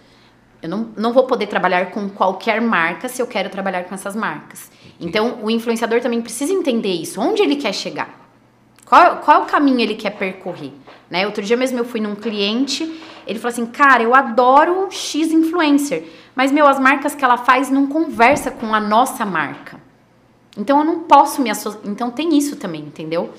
Eu 0.62 0.70
não, 0.70 0.90
não 0.96 1.14
vou 1.14 1.24
poder 1.24 1.48
trabalhar 1.48 1.90
com 1.90 2.08
qualquer 2.10 2.62
marca 2.62 3.10
se 3.10 3.24
eu 3.24 3.26
quero 3.26 3.50
trabalhar 3.50 3.86
com 3.86 3.96
essas 3.96 4.16
marcas. 4.16 4.70
Então, 5.00 5.40
o 5.42 5.50
influenciador 5.50 6.00
também 6.00 6.22
precisa 6.22 6.54
entender 6.54 6.94
isso. 6.94 7.20
Onde 7.20 7.42
ele 7.42 7.56
quer 7.56 7.74
chegar? 7.74 8.25
Qual, 8.86 9.18
qual 9.18 9.42
é 9.42 9.44
o 9.44 9.46
caminho 9.46 9.82
ele 9.82 9.96
quer 9.96 10.12
percorrer? 10.12 10.72
Né? 11.10 11.26
Outro 11.26 11.44
dia 11.44 11.58
mesmo 11.58 11.78
eu 11.78 11.86
fui 11.86 12.00
num 12.00 12.16
cliente, 12.16 12.84
ele 13.26 13.40
falou 13.40 13.52
assim, 13.52 13.66
cara, 13.66 14.04
eu 14.04 14.14
adoro 14.14 14.88
X 14.92 15.32
influencer, 15.32 16.08
mas, 16.36 16.52
meu, 16.52 16.68
as 16.68 16.80
marcas 16.80 17.16
que 17.16 17.24
ela 17.24 17.38
faz 17.38 17.70
não 17.70 17.88
conversa 17.88 18.52
com 18.52 18.74
a 18.76 18.80
nossa 18.80 19.26
marca. 19.26 19.80
Então 20.58 20.80
eu 20.80 20.86
não 20.86 21.00
posso 21.02 21.42
me 21.42 21.50
associar. 21.50 21.84
Então 21.86 22.12
tem 22.12 22.38
isso 22.38 22.56
também, 22.56 22.82
entendeu? 22.82 23.34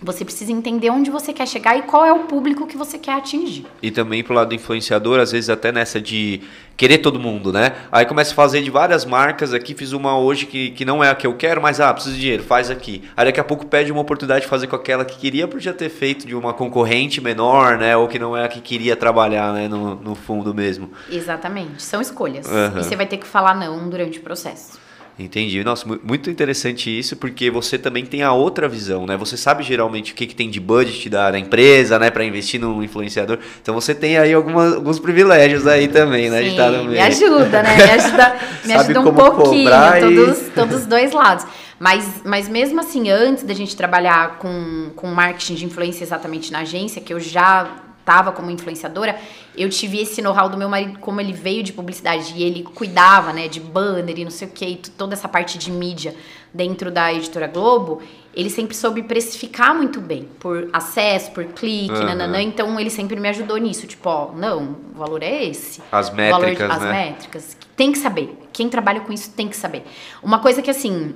Você 0.00 0.24
precisa 0.24 0.52
entender 0.52 0.90
onde 0.90 1.10
você 1.10 1.32
quer 1.32 1.46
chegar 1.46 1.76
e 1.76 1.82
qual 1.82 2.04
é 2.04 2.12
o 2.12 2.20
público 2.20 2.66
que 2.66 2.76
você 2.76 2.98
quer 2.98 3.12
atingir. 3.12 3.66
E 3.82 3.90
também 3.90 4.22
pro 4.22 4.34
lado 4.34 4.48
do 4.48 4.54
influenciador, 4.54 5.18
às 5.18 5.32
vezes 5.32 5.50
até 5.50 5.72
nessa 5.72 6.00
de 6.00 6.40
querer 6.76 6.98
todo 6.98 7.18
mundo, 7.18 7.52
né? 7.52 7.74
Aí 7.90 8.06
começa 8.06 8.30
a 8.30 8.34
fazer 8.36 8.62
de 8.62 8.70
várias 8.70 9.04
marcas 9.04 9.52
aqui, 9.52 9.74
fiz 9.74 9.92
uma 9.92 10.16
hoje 10.16 10.46
que, 10.46 10.70
que 10.70 10.84
não 10.84 11.02
é 11.02 11.10
a 11.10 11.14
que 11.16 11.26
eu 11.26 11.34
quero, 11.34 11.60
mas 11.60 11.80
ah, 11.80 11.92
preciso 11.92 12.14
de 12.14 12.20
dinheiro, 12.20 12.44
faz 12.44 12.70
aqui. 12.70 13.02
Aí 13.16 13.24
daqui 13.24 13.40
a 13.40 13.44
pouco 13.44 13.66
pede 13.66 13.90
uma 13.90 14.00
oportunidade 14.00 14.42
de 14.42 14.46
fazer 14.46 14.68
com 14.68 14.76
aquela 14.76 15.04
que 15.04 15.18
queria 15.18 15.48
por 15.48 15.58
já 15.58 15.72
ter 15.72 15.88
feito 15.88 16.24
de 16.24 16.36
uma 16.36 16.54
concorrente 16.54 17.20
menor, 17.20 17.76
né? 17.76 17.96
Ou 17.96 18.06
que 18.06 18.20
não 18.20 18.36
é 18.36 18.44
a 18.44 18.48
que 18.48 18.60
queria 18.60 18.94
trabalhar, 18.94 19.52
né? 19.52 19.66
No, 19.66 19.96
no 19.96 20.14
fundo 20.14 20.54
mesmo. 20.54 20.92
Exatamente, 21.10 21.82
são 21.82 22.00
escolhas. 22.00 22.46
Uhum. 22.46 22.78
E 22.78 22.84
você 22.84 22.94
vai 22.94 23.06
ter 23.06 23.16
que 23.16 23.26
falar 23.26 23.56
não 23.56 23.88
durante 23.88 24.20
o 24.20 24.22
processo. 24.22 24.77
Entendi. 25.18 25.64
Nossa, 25.64 25.84
muito 26.04 26.30
interessante 26.30 26.96
isso, 26.96 27.16
porque 27.16 27.50
você 27.50 27.76
também 27.76 28.06
tem 28.06 28.22
a 28.22 28.32
outra 28.32 28.68
visão, 28.68 29.04
né? 29.04 29.16
Você 29.16 29.36
sabe 29.36 29.64
geralmente 29.64 30.12
o 30.12 30.14
que, 30.14 30.26
que 30.26 30.34
tem 30.34 30.48
de 30.48 30.60
budget 30.60 31.08
da, 31.10 31.32
da 31.32 31.38
empresa, 31.38 31.98
né, 31.98 32.08
para 32.08 32.24
investir 32.24 32.60
no 32.60 32.82
influenciador. 32.84 33.38
Então 33.60 33.74
você 33.74 33.94
tem 33.94 34.16
aí 34.16 34.32
algumas, 34.32 34.74
alguns 34.74 35.00
privilégios 35.00 35.66
aí 35.66 35.88
também, 35.88 36.30
né? 36.30 36.42
Sim. 36.44 36.88
Me 36.88 37.00
ajuda, 37.00 37.62
né? 37.64 37.76
Me 37.76 37.82
ajuda, 37.82 38.36
me 38.64 38.72
ajuda 38.72 39.00
um 39.00 39.14
pouquinho, 39.14 39.70
todos, 40.00 40.38
e... 40.38 40.50
todos 40.54 40.76
os 40.76 40.86
dois 40.86 41.10
lados. 41.12 41.44
Mas, 41.80 42.22
mas 42.24 42.48
mesmo 42.48 42.78
assim, 42.80 43.10
antes 43.10 43.42
da 43.42 43.54
gente 43.54 43.76
trabalhar 43.76 44.38
com, 44.38 44.90
com 44.94 45.08
marketing 45.08 45.54
de 45.54 45.64
influência 45.64 46.04
exatamente 46.04 46.52
na 46.52 46.60
agência, 46.60 47.00
que 47.00 47.12
eu 47.12 47.18
já 47.18 47.87
estava 48.08 48.32
como 48.32 48.50
influenciadora, 48.50 49.18
eu 49.54 49.68
tive 49.68 50.00
esse 50.00 50.22
know-how 50.22 50.48
do 50.48 50.56
meu 50.56 50.68
marido, 50.68 50.98
como 50.98 51.20
ele 51.20 51.34
veio 51.34 51.62
de 51.62 51.74
publicidade 51.74 52.32
e 52.34 52.42
ele 52.42 52.62
cuidava, 52.62 53.34
né, 53.34 53.48
de 53.48 53.60
banner 53.60 54.18
e 54.18 54.24
não 54.24 54.30
sei 54.30 54.48
o 54.48 54.50
que, 54.50 54.76
toda 54.96 55.12
essa 55.12 55.28
parte 55.28 55.58
de 55.58 55.70
mídia 55.70 56.16
dentro 56.52 56.90
da 56.90 57.12
editora 57.12 57.46
Globo, 57.46 58.00
ele 58.34 58.48
sempre 58.48 58.74
soube 58.74 59.02
precificar 59.02 59.74
muito 59.74 60.00
bem, 60.00 60.26
por 60.40 60.70
acesso, 60.72 61.30
por 61.32 61.44
clique, 61.44 61.92
uhum. 61.92 62.04
nananã, 62.04 62.40
então 62.40 62.80
ele 62.80 62.88
sempre 62.88 63.20
me 63.20 63.28
ajudou 63.28 63.58
nisso, 63.58 63.86
tipo, 63.86 64.08
ó, 64.08 64.32
não, 64.32 64.76
o 64.94 64.98
valor 64.98 65.22
é 65.22 65.44
esse. 65.44 65.82
As 65.92 66.10
métricas, 66.10 66.68
valor, 66.68 66.86
né? 66.86 67.08
As 67.08 67.10
métricas. 67.10 67.56
Tem 67.76 67.92
que 67.92 67.98
saber. 67.98 68.38
Quem 68.52 68.68
trabalha 68.68 69.00
com 69.00 69.12
isso 69.12 69.30
tem 69.32 69.48
que 69.48 69.56
saber. 69.56 69.84
Uma 70.22 70.38
coisa 70.38 70.62
que, 70.62 70.70
assim, 70.70 71.14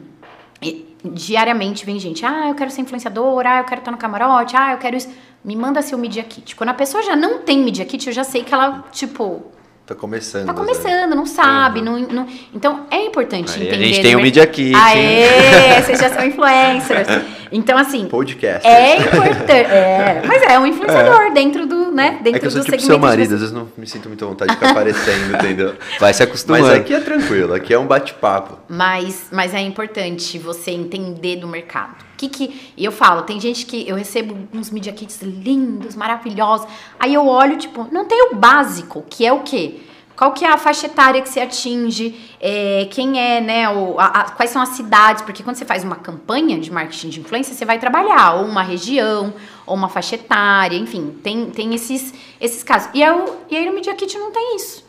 diariamente 1.05 1.85
vem 1.85 1.99
gente, 1.99 2.25
ah, 2.25 2.49
eu 2.49 2.55
quero 2.55 2.71
ser 2.71 2.83
influenciadora, 2.83 3.51
ah, 3.51 3.59
eu 3.61 3.65
quero 3.65 3.81
estar 3.81 3.91
no 3.91 3.97
camarote, 3.97 4.57
ah, 4.57 4.73
eu 4.73 4.79
quero 4.79 4.97
isso 4.97 5.09
me 5.45 5.57
manda 5.57 5.83
seu 5.83 5.99
Media 5.99 6.23
Kit. 6.23 6.55
Quando 6.55 6.71
a 6.71 6.75
pessoa 6.75 7.03
já 7.03 7.17
não 7.17 7.39
tem 7.39 7.59
Media 7.59 7.85
Kit, 7.85 8.07
eu 8.07 8.13
já 8.13 8.25
sei 8.25 8.43
que 8.43 8.53
ela, 8.53 8.85
tipo. 8.93 9.51
Tá 9.85 9.95
começando. 9.97 10.47
Tá 10.47 10.55
começando, 10.55 11.15
não 11.15 11.27
sabe. 11.27 11.81
Uhum. 11.81 11.85
Não, 11.85 11.99
não, 11.99 12.27
então 12.55 12.87
é 12.91 13.05
importante 13.05 13.53
Aí, 13.59 13.67
entender. 13.67 13.85
A 13.85 13.87
gente 13.89 14.03
tem 14.03 14.15
o 14.15 14.19
um 14.19 14.23
Media 14.23 14.47
Kit. 14.47 14.75
Aê, 14.77 15.83
vocês 15.83 15.99
já 15.99 16.11
são 16.11 16.25
influencers. 16.25 17.09
Então, 17.55 17.77
assim. 17.77 18.07
Podcast. 18.07 18.67
É 18.67 18.97
importante. 18.97 19.53
É, 19.53 20.23
mas 20.27 20.43
é 20.43 20.59
um 20.59 20.67
influenciador 20.67 21.21
é. 21.21 21.31
dentro 21.33 21.67
do, 21.67 21.93
né? 21.93 22.19
Dentro 22.23 22.39
é 22.39 22.41
que 22.41 22.47
eu 22.47 22.51
sou 22.51 22.61
do 22.63 22.65
tipo 22.65 22.81
seu 22.81 22.99
marido, 22.99 23.35
às 23.35 23.41
vezes 23.41 23.53
não 23.53 23.69
me 23.77 23.87
sinto 23.87 24.09
muita 24.09 24.25
vontade 24.25 24.53
de 24.53 24.57
ficar 24.57 24.71
aparecendo, 24.71 25.37
entendeu? 25.37 25.75
Vai 26.01 26.15
se 26.15 26.23
acostumando. 26.23 26.65
Mas 26.65 26.79
aqui 26.79 26.95
é 26.95 27.01
tranquilo, 27.01 27.53
aqui 27.53 27.75
é 27.75 27.79
um 27.79 27.87
bate-papo. 27.87 28.59
Mas, 28.69 29.27
mas 29.31 29.53
é 29.53 29.61
importante 29.61 30.39
você 30.39 30.71
entender 30.71 31.37
do 31.37 31.47
mercado. 31.47 32.12
Que 32.23 32.29
que 32.29 32.73
e 32.77 32.85
eu 32.85 32.93
falo, 32.93 33.23
tem 33.23 33.41
gente 33.41 33.67
que 33.67 33.89
eu 33.89 33.97
recebo 33.97 34.49
uns 34.55 34.71
media 34.71 34.93
kits 34.93 35.21
lindos, 35.23 35.97
maravilhosos. 35.97 36.69
Aí 37.01 37.13
eu 37.15 37.27
olho, 37.27 37.57
tipo, 37.57 37.89
não 37.91 38.05
tem 38.05 38.31
o 38.31 38.37
básico, 38.37 39.05
que 39.11 39.27
é 39.27 39.33
o 39.33 39.41
quê? 39.41 39.81
Qual 40.15 40.31
que 40.33 40.45
é 40.45 40.49
a 40.49 40.57
faixa 40.57 40.87
etária 40.87 41.21
que 41.21 41.29
você 41.29 41.41
atinge? 41.41 42.15
É, 42.41 42.87
quem 42.93 43.19
é, 43.19 43.41
né? 43.41 43.69
O, 43.71 43.99
a, 43.99 44.07
a, 44.07 44.31
quais 44.31 44.51
são 44.51 44.63
as 44.63 44.69
cidades? 44.69 45.23
Porque 45.23 45.43
quando 45.43 45.57
você 45.57 45.65
faz 45.65 45.83
uma 45.83 45.97
campanha 45.97 46.61
de 46.61 46.71
marketing 46.71 47.09
de 47.09 47.21
influência, 47.21 47.55
você 47.55 47.65
vai 47.65 47.81
trabalhar 47.81 48.35
ou 48.35 48.45
uma 48.45 48.63
região, 48.63 49.35
ou 49.67 49.75
uma 49.75 49.89
faixa 49.89 50.15
etária, 50.15 50.77
enfim, 50.77 51.19
tem, 51.25 51.47
tem 51.47 51.75
esses, 51.75 52.15
esses 52.41 52.63
casos. 52.63 52.89
E, 52.95 53.03
eu, 53.03 53.41
e 53.51 53.57
aí 53.57 53.67
no 53.67 53.73
Media 53.73 53.95
Kit 53.95 54.17
não 54.17 54.31
tem 54.31 54.55
isso. 54.55 54.85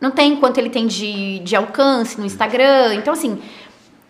Não 0.00 0.12
tem 0.12 0.36
quanto 0.36 0.58
ele 0.58 0.70
tem 0.70 0.86
de, 0.86 1.40
de 1.40 1.56
alcance 1.56 2.20
no 2.20 2.26
Instagram. 2.26 2.94
Então, 2.94 3.14
assim, 3.14 3.40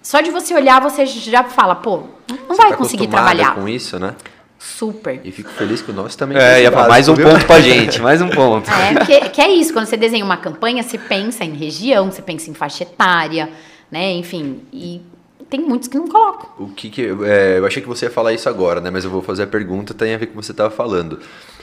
só 0.07 0.21
de 0.21 0.31
você 0.31 0.55
olhar, 0.55 0.81
você 0.81 1.05
já 1.05 1.43
fala, 1.43 1.75
pô, 1.75 2.05
não 2.29 2.39
você 2.47 2.63
vai 2.63 2.71
tá 2.71 2.77
conseguir 2.77 3.09
trabalhar. 3.09 3.57
com 3.57 3.69
isso, 3.69 3.99
né? 3.99 4.15
Super. 4.57 5.21
E 5.25 5.33
fico 5.33 5.51
feliz 5.51 5.83
que 5.83 5.91
o 5.91 5.95
nosso 5.95 6.17
também 6.17 6.39
É, 6.39 6.63
ia 6.63 6.71
falar, 6.71 6.89
mais 6.89 7.09
um 7.09 7.15
viu? 7.15 7.29
ponto 7.29 7.45
pra 7.45 7.61
gente, 7.61 8.01
mais 8.01 8.23
um 8.23 8.29
ponto. 8.29 8.71
É, 8.71 8.95
porque, 8.95 9.21
que 9.31 9.41
é 9.41 9.51
isso, 9.51 9.73
quando 9.73 9.87
você 9.87 9.97
desenha 9.97 10.25
uma 10.25 10.37
campanha, 10.37 10.81
você 10.85 10.97
pensa 10.97 11.45
em 11.45 11.55
região, 11.55 12.09
você 12.09 12.23
pensa 12.23 12.49
em 12.49 12.55
faixa 12.55 12.85
etária, 12.85 13.51
né? 13.91 14.13
Enfim, 14.13 14.61
e 14.73 15.03
tem 15.51 15.59
muitos 15.59 15.89
que 15.89 15.99
não 15.99 16.07
colocam. 16.07 16.51
O 16.57 16.69
que, 16.69 16.89
que 16.89 17.03
é, 17.25 17.59
eu 17.59 17.67
achei 17.67 17.83
que 17.83 17.89
você 17.89 18.05
ia 18.07 18.11
falar 18.11 18.33
isso 18.33 18.49
agora, 18.49 18.81
né? 18.81 18.91
Mas 18.93 19.05
eu 19.05 19.11
vou 19.11 19.23
fazer 19.23 19.43
a 19.43 19.49
pergunta, 19.49 19.93
tem 19.93 20.15
a 20.15 20.19
ver 20.19 20.27
com 20.27 20.35
o 20.35 20.41
que 20.41 20.47
você 20.47 20.53
estava 20.53 20.71
falando. 20.71 21.19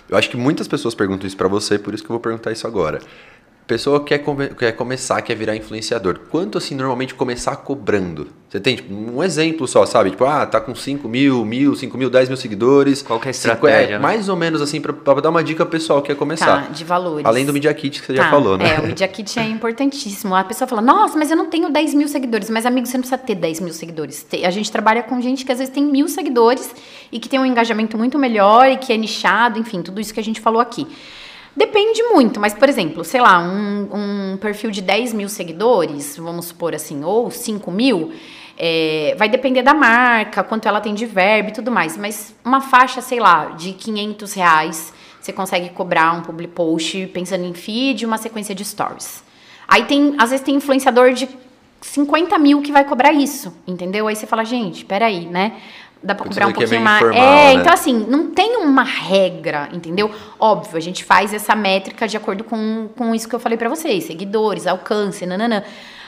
Eu 0.09 0.17
acho 0.17 0.29
que 0.29 0.35
muitas 0.35 0.67
pessoas 0.67 0.93
perguntam 0.93 1.25
isso 1.25 1.37
para 1.37 1.47
você, 1.47 1.79
por 1.79 1.93
isso 1.93 2.03
que 2.03 2.09
eu 2.09 2.15
vou 2.15 2.19
perguntar 2.19 2.51
isso 2.51 2.67
agora 2.67 2.99
pessoa 3.65 4.03
quer, 4.03 4.19
come, 4.19 4.49
quer 4.49 4.71
começar, 4.73 5.21
quer 5.21 5.35
virar 5.35 5.55
influenciador. 5.55 6.19
Quanto 6.29 6.57
assim 6.57 6.75
normalmente 6.75 7.13
começar 7.13 7.55
cobrando? 7.57 8.27
Você 8.49 8.59
tem 8.59 8.75
tipo, 8.75 8.93
um 8.93 9.23
exemplo 9.23 9.67
só, 9.67 9.83
sabe? 9.83 10.11
Tipo, 10.11 10.25
ah, 10.25 10.45
tá 10.45 10.61
com 10.61 10.75
5 10.75 11.09
mil, 11.09 11.43
mil, 11.43 11.75
5 11.75 11.97
mil, 11.97 12.07
10 12.07 12.29
mil 12.29 12.37
seguidores. 12.37 13.01
Qual 13.01 13.19
que 13.19 13.27
é 13.27 13.29
a 13.29 13.31
estratégia? 13.31 13.77
é, 13.77 13.87
né? 13.93 13.99
Mais 13.99 14.29
ou 14.29 14.35
menos 14.35 14.61
assim, 14.61 14.79
pra, 14.79 14.93
pra, 14.93 15.15
dar 15.21 15.31
uma 15.31 15.43
dica 15.43 15.65
pessoal 15.65 16.01
que 16.03 16.09
quer 16.09 16.15
começar. 16.15 16.67
Tá, 16.67 16.69
de 16.69 16.83
valores. 16.83 17.25
Além 17.25 17.45
do 17.45 17.53
Media 17.53 17.73
Kit 17.73 17.99
que 17.99 18.05
você 18.05 18.13
tá, 18.13 18.23
já 18.23 18.29
falou, 18.29 18.55
né? 18.55 18.75
É, 18.75 18.79
o 18.79 18.85
Media 18.85 19.07
Kit 19.07 19.39
é 19.39 19.43
importantíssimo. 19.43 20.35
A 20.35 20.43
pessoa 20.43 20.67
fala, 20.67 20.81
nossa, 20.81 21.17
mas 21.17 21.31
eu 21.31 21.37
não 21.37 21.47
tenho 21.47 21.71
10 21.71 21.95
mil 21.95 22.07
seguidores. 22.07 22.49
Mas, 22.49 22.65
amigo, 22.65 22.85
você 22.85 22.95
não 22.95 23.01
precisa 23.01 23.17
ter 23.17 23.33
10 23.33 23.61
mil 23.61 23.73
seguidores. 23.73 24.23
A 24.45 24.51
gente 24.51 24.71
trabalha 24.71 25.01
com 25.01 25.19
gente 25.19 25.43
que 25.43 25.51
às 25.51 25.57
vezes 25.57 25.73
tem 25.73 25.83
mil 25.83 26.07
seguidores 26.07 26.69
e 27.11 27.19
que 27.19 27.27
tem 27.27 27.39
um 27.39 27.45
engajamento 27.45 27.97
muito 27.97 28.19
melhor 28.19 28.69
e 28.69 28.77
que 28.77 28.93
é 28.93 28.97
nichado, 28.97 29.57
enfim, 29.57 29.81
tudo 29.81 29.99
isso 29.99 30.13
que 30.13 30.19
a 30.19 30.23
gente 30.23 30.39
falou 30.39 30.61
aqui. 30.61 30.87
Depende 31.55 32.01
muito, 32.03 32.39
mas, 32.39 32.53
por 32.53 32.67
exemplo, 32.67 33.03
sei 33.03 33.21
lá, 33.21 33.39
um, 33.39 34.33
um 34.33 34.37
perfil 34.37 34.71
de 34.71 34.81
10 34.81 35.13
mil 35.13 35.29
seguidores, 35.29 36.17
vamos 36.17 36.45
supor 36.45 36.73
assim, 36.73 37.03
ou 37.03 37.29
5 37.29 37.69
mil, 37.71 38.11
é, 38.57 39.15
vai 39.17 39.29
depender 39.29 39.61
da 39.61 39.73
marca, 39.73 40.43
quanto 40.43 40.67
ela 40.67 40.81
tem 40.81 40.95
de 40.95 41.05
verbo 41.05 41.49
e 41.49 41.53
tudo 41.53 41.71
mais. 41.71 41.95
Mas 41.95 42.35
uma 42.43 42.59
faixa, 42.59 43.01
sei 43.01 43.19
lá, 43.19 43.49
de 43.49 43.73
500 43.73 44.33
reais, 44.33 44.93
você 45.21 45.31
consegue 45.31 45.69
cobrar 45.69 46.13
um 46.13 46.21
public 46.21 46.53
post 46.53 47.07
pensando 47.07 47.45
em 47.45 47.53
feed 47.53 48.05
uma 48.05 48.17
sequência 48.17 48.55
de 48.55 48.65
stories. 48.65 49.23
Aí 49.67 49.85
tem, 49.85 50.15
às 50.17 50.31
vezes 50.31 50.43
tem 50.43 50.55
influenciador 50.55 51.13
de 51.13 51.29
50 51.81 52.37
mil 52.39 52.61
que 52.61 52.71
vai 52.71 52.83
cobrar 52.85 53.11
isso, 53.11 53.53
entendeu? 53.67 54.07
Aí 54.07 54.15
você 54.15 54.25
fala, 54.25 54.43
gente, 54.43 54.85
peraí, 54.85 55.25
né? 55.25 55.57
Dá 56.03 56.13
para 56.13 56.27
cobrar 56.27 56.47
um 56.47 56.53
pouquinho 56.53 56.75
é 56.75 56.79
mais. 56.79 57.01
Informal, 57.01 57.23
é, 57.23 57.53
né? 57.55 57.61
então 57.61 57.73
assim, 57.73 58.05
não 58.07 58.31
tem 58.31 58.57
uma 58.57 58.83
regra, 58.83 59.69
entendeu? 59.71 60.11
Óbvio, 60.39 60.77
a 60.77 60.81
gente 60.81 61.03
faz 61.03 61.33
essa 61.33 61.55
métrica 61.55 62.07
de 62.07 62.17
acordo 62.17 62.43
com, 62.43 62.89
com 62.95 63.15
isso 63.15 63.27
que 63.27 63.35
eu 63.35 63.39
falei 63.39 63.57
para 63.57 63.69
vocês, 63.69 64.03
seguidores, 64.03 64.67
alcance, 64.67 65.25
nananã. 65.25 65.63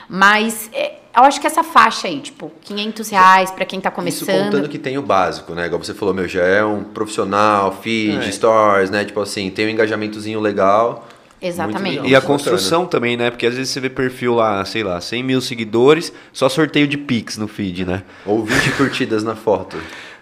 Mas 0.08 0.70
é, 0.72 0.96
eu 1.16 1.24
acho 1.24 1.40
que 1.40 1.46
essa 1.46 1.64
faixa 1.64 2.08
aí, 2.08 2.20
tipo, 2.20 2.52
500 2.62 3.08
reais 3.08 3.50
para 3.50 3.64
quem 3.64 3.80
tá 3.80 3.90
começando. 3.90 4.28
Isso 4.28 4.44
contando 4.44 4.68
que 4.68 4.78
tem 4.78 4.98
o 4.98 5.02
básico, 5.02 5.54
né? 5.54 5.66
Igual 5.66 5.82
você 5.82 5.94
falou, 5.94 6.14
meu, 6.14 6.28
já 6.28 6.42
é 6.42 6.64
um 6.64 6.84
profissional, 6.84 7.72
feed, 7.72 8.28
é. 8.28 8.30
stories, 8.30 8.90
né? 8.90 9.04
Tipo 9.04 9.20
assim, 9.20 9.50
tem 9.50 9.66
um 9.66 9.70
engajamentozinho 9.70 10.40
legal. 10.40 11.08
Exatamente. 11.40 12.06
E 12.06 12.16
a 12.16 12.20
construção 12.20 12.86
também, 12.86 13.16
né? 13.16 13.30
Porque 13.30 13.46
às 13.46 13.54
vezes 13.54 13.72
você 13.72 13.80
vê 13.80 13.90
perfil 13.90 14.34
lá, 14.34 14.64
sei 14.64 14.82
lá, 14.82 15.00
100 15.00 15.22
mil 15.22 15.40
seguidores, 15.40 16.12
só 16.32 16.48
sorteio 16.48 16.88
de 16.88 16.96
Pix 16.96 17.36
no 17.36 17.46
feed, 17.46 17.84
né? 17.84 18.02
Ou 18.24 18.44
20 18.44 18.72
curtidas 18.76 19.22
na 19.22 19.36
foto. 19.36 19.76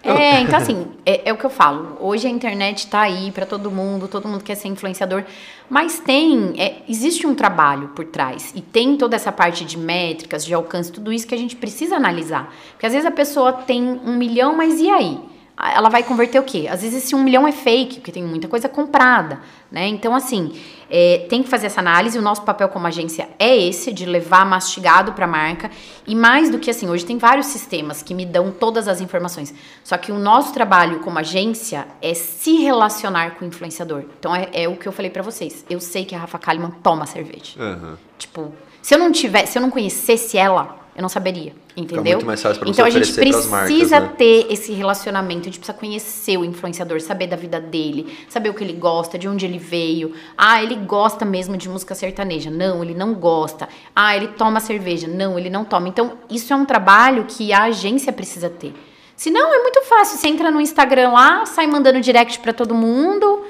É, 0.05 0.41
então 0.41 0.57
assim, 0.57 0.85
é, 1.03 1.29
é, 1.29 1.33
o 1.33 1.37
que 1.37 1.45
eu 1.45 1.49
falo. 1.49 1.97
Hoje 1.99 2.27
a 2.27 2.29
internet 2.29 2.79
está 2.79 3.01
aí 3.01 3.31
para 3.31 3.43
todo 3.43 3.71
mundo, 3.71 4.07
todo 4.07 4.27
mundo 4.27 4.43
quer 4.43 4.53
ser 4.53 4.67
influenciador, 4.67 5.23
mas 5.67 5.97
tem, 5.97 6.53
é, 6.57 6.83
existe 6.87 7.25
um 7.25 7.33
trabalho 7.33 7.87
por 7.87 8.05
trás 8.05 8.53
e 8.55 8.61
tem 8.61 8.97
toda 8.97 9.15
essa 9.15 9.31
parte 9.31 9.65
de 9.65 9.79
métricas, 9.79 10.45
de 10.45 10.53
alcance, 10.53 10.91
tudo 10.91 11.11
isso 11.11 11.25
que 11.25 11.33
a 11.33 11.37
gente 11.37 11.55
precisa 11.55 11.95
analisar. 11.95 12.53
Porque 12.73 12.85
às 12.85 12.93
vezes 12.93 13.07
a 13.07 13.11
pessoa 13.11 13.51
tem 13.51 13.81
um 13.81 14.15
milhão, 14.15 14.55
mas 14.55 14.79
e 14.79 14.91
aí? 14.91 15.17
Ela 15.57 15.89
vai 15.89 16.03
converter 16.03 16.37
o 16.37 16.43
quê? 16.43 16.67
Às 16.69 16.81
vezes 16.81 17.03
esse 17.03 17.15
um 17.15 17.23
milhão 17.23 17.47
é 17.47 17.51
fake, 17.51 17.95
porque 17.95 18.11
tem 18.11 18.23
muita 18.23 18.47
coisa 18.47 18.67
comprada, 18.67 19.39
né? 19.71 19.87
Então, 19.87 20.13
assim, 20.13 20.53
é, 20.89 21.25
tem 21.29 21.41
que 21.41 21.49
fazer 21.49 21.67
essa 21.67 21.79
análise. 21.79 22.17
O 22.17 22.21
nosso 22.21 22.41
papel 22.41 22.67
como 22.67 22.85
agência 22.87 23.29
é 23.39 23.55
esse, 23.55 23.93
de 23.93 24.05
levar 24.05 24.45
mastigado 24.45 25.13
para 25.13 25.23
a 25.23 25.27
marca. 25.27 25.71
E 26.05 26.13
mais 26.13 26.49
do 26.49 26.59
que 26.59 26.69
assim, 26.69 26.89
hoje 26.89 27.05
tem 27.05 27.17
vários 27.17 27.47
sistemas 27.47 28.03
que 28.03 28.13
me 28.13 28.25
dão 28.25 28.51
todas 28.51 28.87
as 28.89 28.99
informações. 28.99 29.53
Só 29.81 29.97
que 29.97 30.11
o 30.11 30.19
nosso 30.19 30.53
trabalho 30.53 30.99
como 30.99 31.19
agência 31.19 31.87
é 32.01 32.13
se 32.13 32.57
relacionar 32.61 33.35
com 33.35 33.45
o 33.45 33.47
influenciador. 33.47 34.03
Então, 34.19 34.35
é, 34.35 34.49
é 34.51 34.67
o 34.67 34.75
que 34.75 34.87
eu 34.87 34.91
falei 34.91 35.09
para 35.09 35.23
vocês. 35.23 35.65
Eu 35.69 35.79
sei 35.79 36.03
que 36.03 36.13
a 36.13 36.19
Rafa 36.19 36.37
Kalimann 36.37 36.71
toma 36.83 37.05
cerveja. 37.05 37.57
Uhum. 37.57 37.95
Tipo, 38.17 38.53
se 38.81 38.93
eu 38.93 38.99
não 38.99 39.09
tivesse, 39.11 39.53
se 39.53 39.57
eu 39.57 39.61
não 39.61 39.71
conhecesse 39.71 40.37
ela, 40.37 40.84
eu 40.95 41.01
não 41.01 41.09
saberia, 41.09 41.53
entendeu? 41.75 42.03
Fica 42.03 42.11
muito 42.15 42.25
mais 42.25 42.41
fácil 42.41 42.59
pra 42.61 42.69
então 42.69 42.85
a 42.85 42.89
gente 42.89 43.11
precisa 43.13 43.49
marcas, 43.49 43.91
né? 43.91 44.13
ter 44.17 44.47
esse 44.49 44.71
relacionamento, 44.71 45.41
a 45.41 45.45
gente 45.45 45.59
precisa 45.59 45.77
conhecer 45.77 46.37
o 46.37 46.45
influenciador, 46.45 47.01
saber 47.01 47.27
da 47.27 47.35
vida 47.35 47.59
dele, 47.59 48.17
saber 48.29 48.49
o 48.49 48.53
que 48.53 48.63
ele 48.63 48.71
gosta, 48.71 49.17
de 49.17 49.27
onde 49.27 49.45
ele 49.45 49.57
veio. 49.57 50.13
Ah, 50.37 50.63
ele 50.63 50.75
gosta 50.75 51.25
mesmo 51.25 51.57
de 51.57 51.67
música 51.67 51.93
sertaneja. 51.93 52.49
Não, 52.49 52.81
ele 52.81 52.93
não 52.93 53.13
gosta. 53.13 53.67
Ah, 53.93 54.15
ele 54.15 54.29
toma 54.29 54.61
cerveja. 54.61 55.05
Não, 55.05 55.37
ele 55.37 55.49
não 55.49 55.65
toma. 55.65 55.89
Então, 55.89 56.13
isso 56.29 56.53
é 56.53 56.55
um 56.55 56.63
trabalho 56.63 57.25
que 57.27 57.51
a 57.51 57.63
agência 57.63 58.13
precisa 58.13 58.49
ter. 58.49 58.73
Se 59.17 59.29
não, 59.29 59.53
é 59.53 59.61
muito 59.61 59.81
fácil. 59.81 60.17
Você 60.17 60.29
entra 60.29 60.49
no 60.49 60.61
Instagram 60.61 61.11
lá, 61.11 61.45
sai 61.45 61.67
mandando 61.67 61.99
direct 61.99 62.39
para 62.39 62.53
todo 62.53 62.73
mundo. 62.73 63.43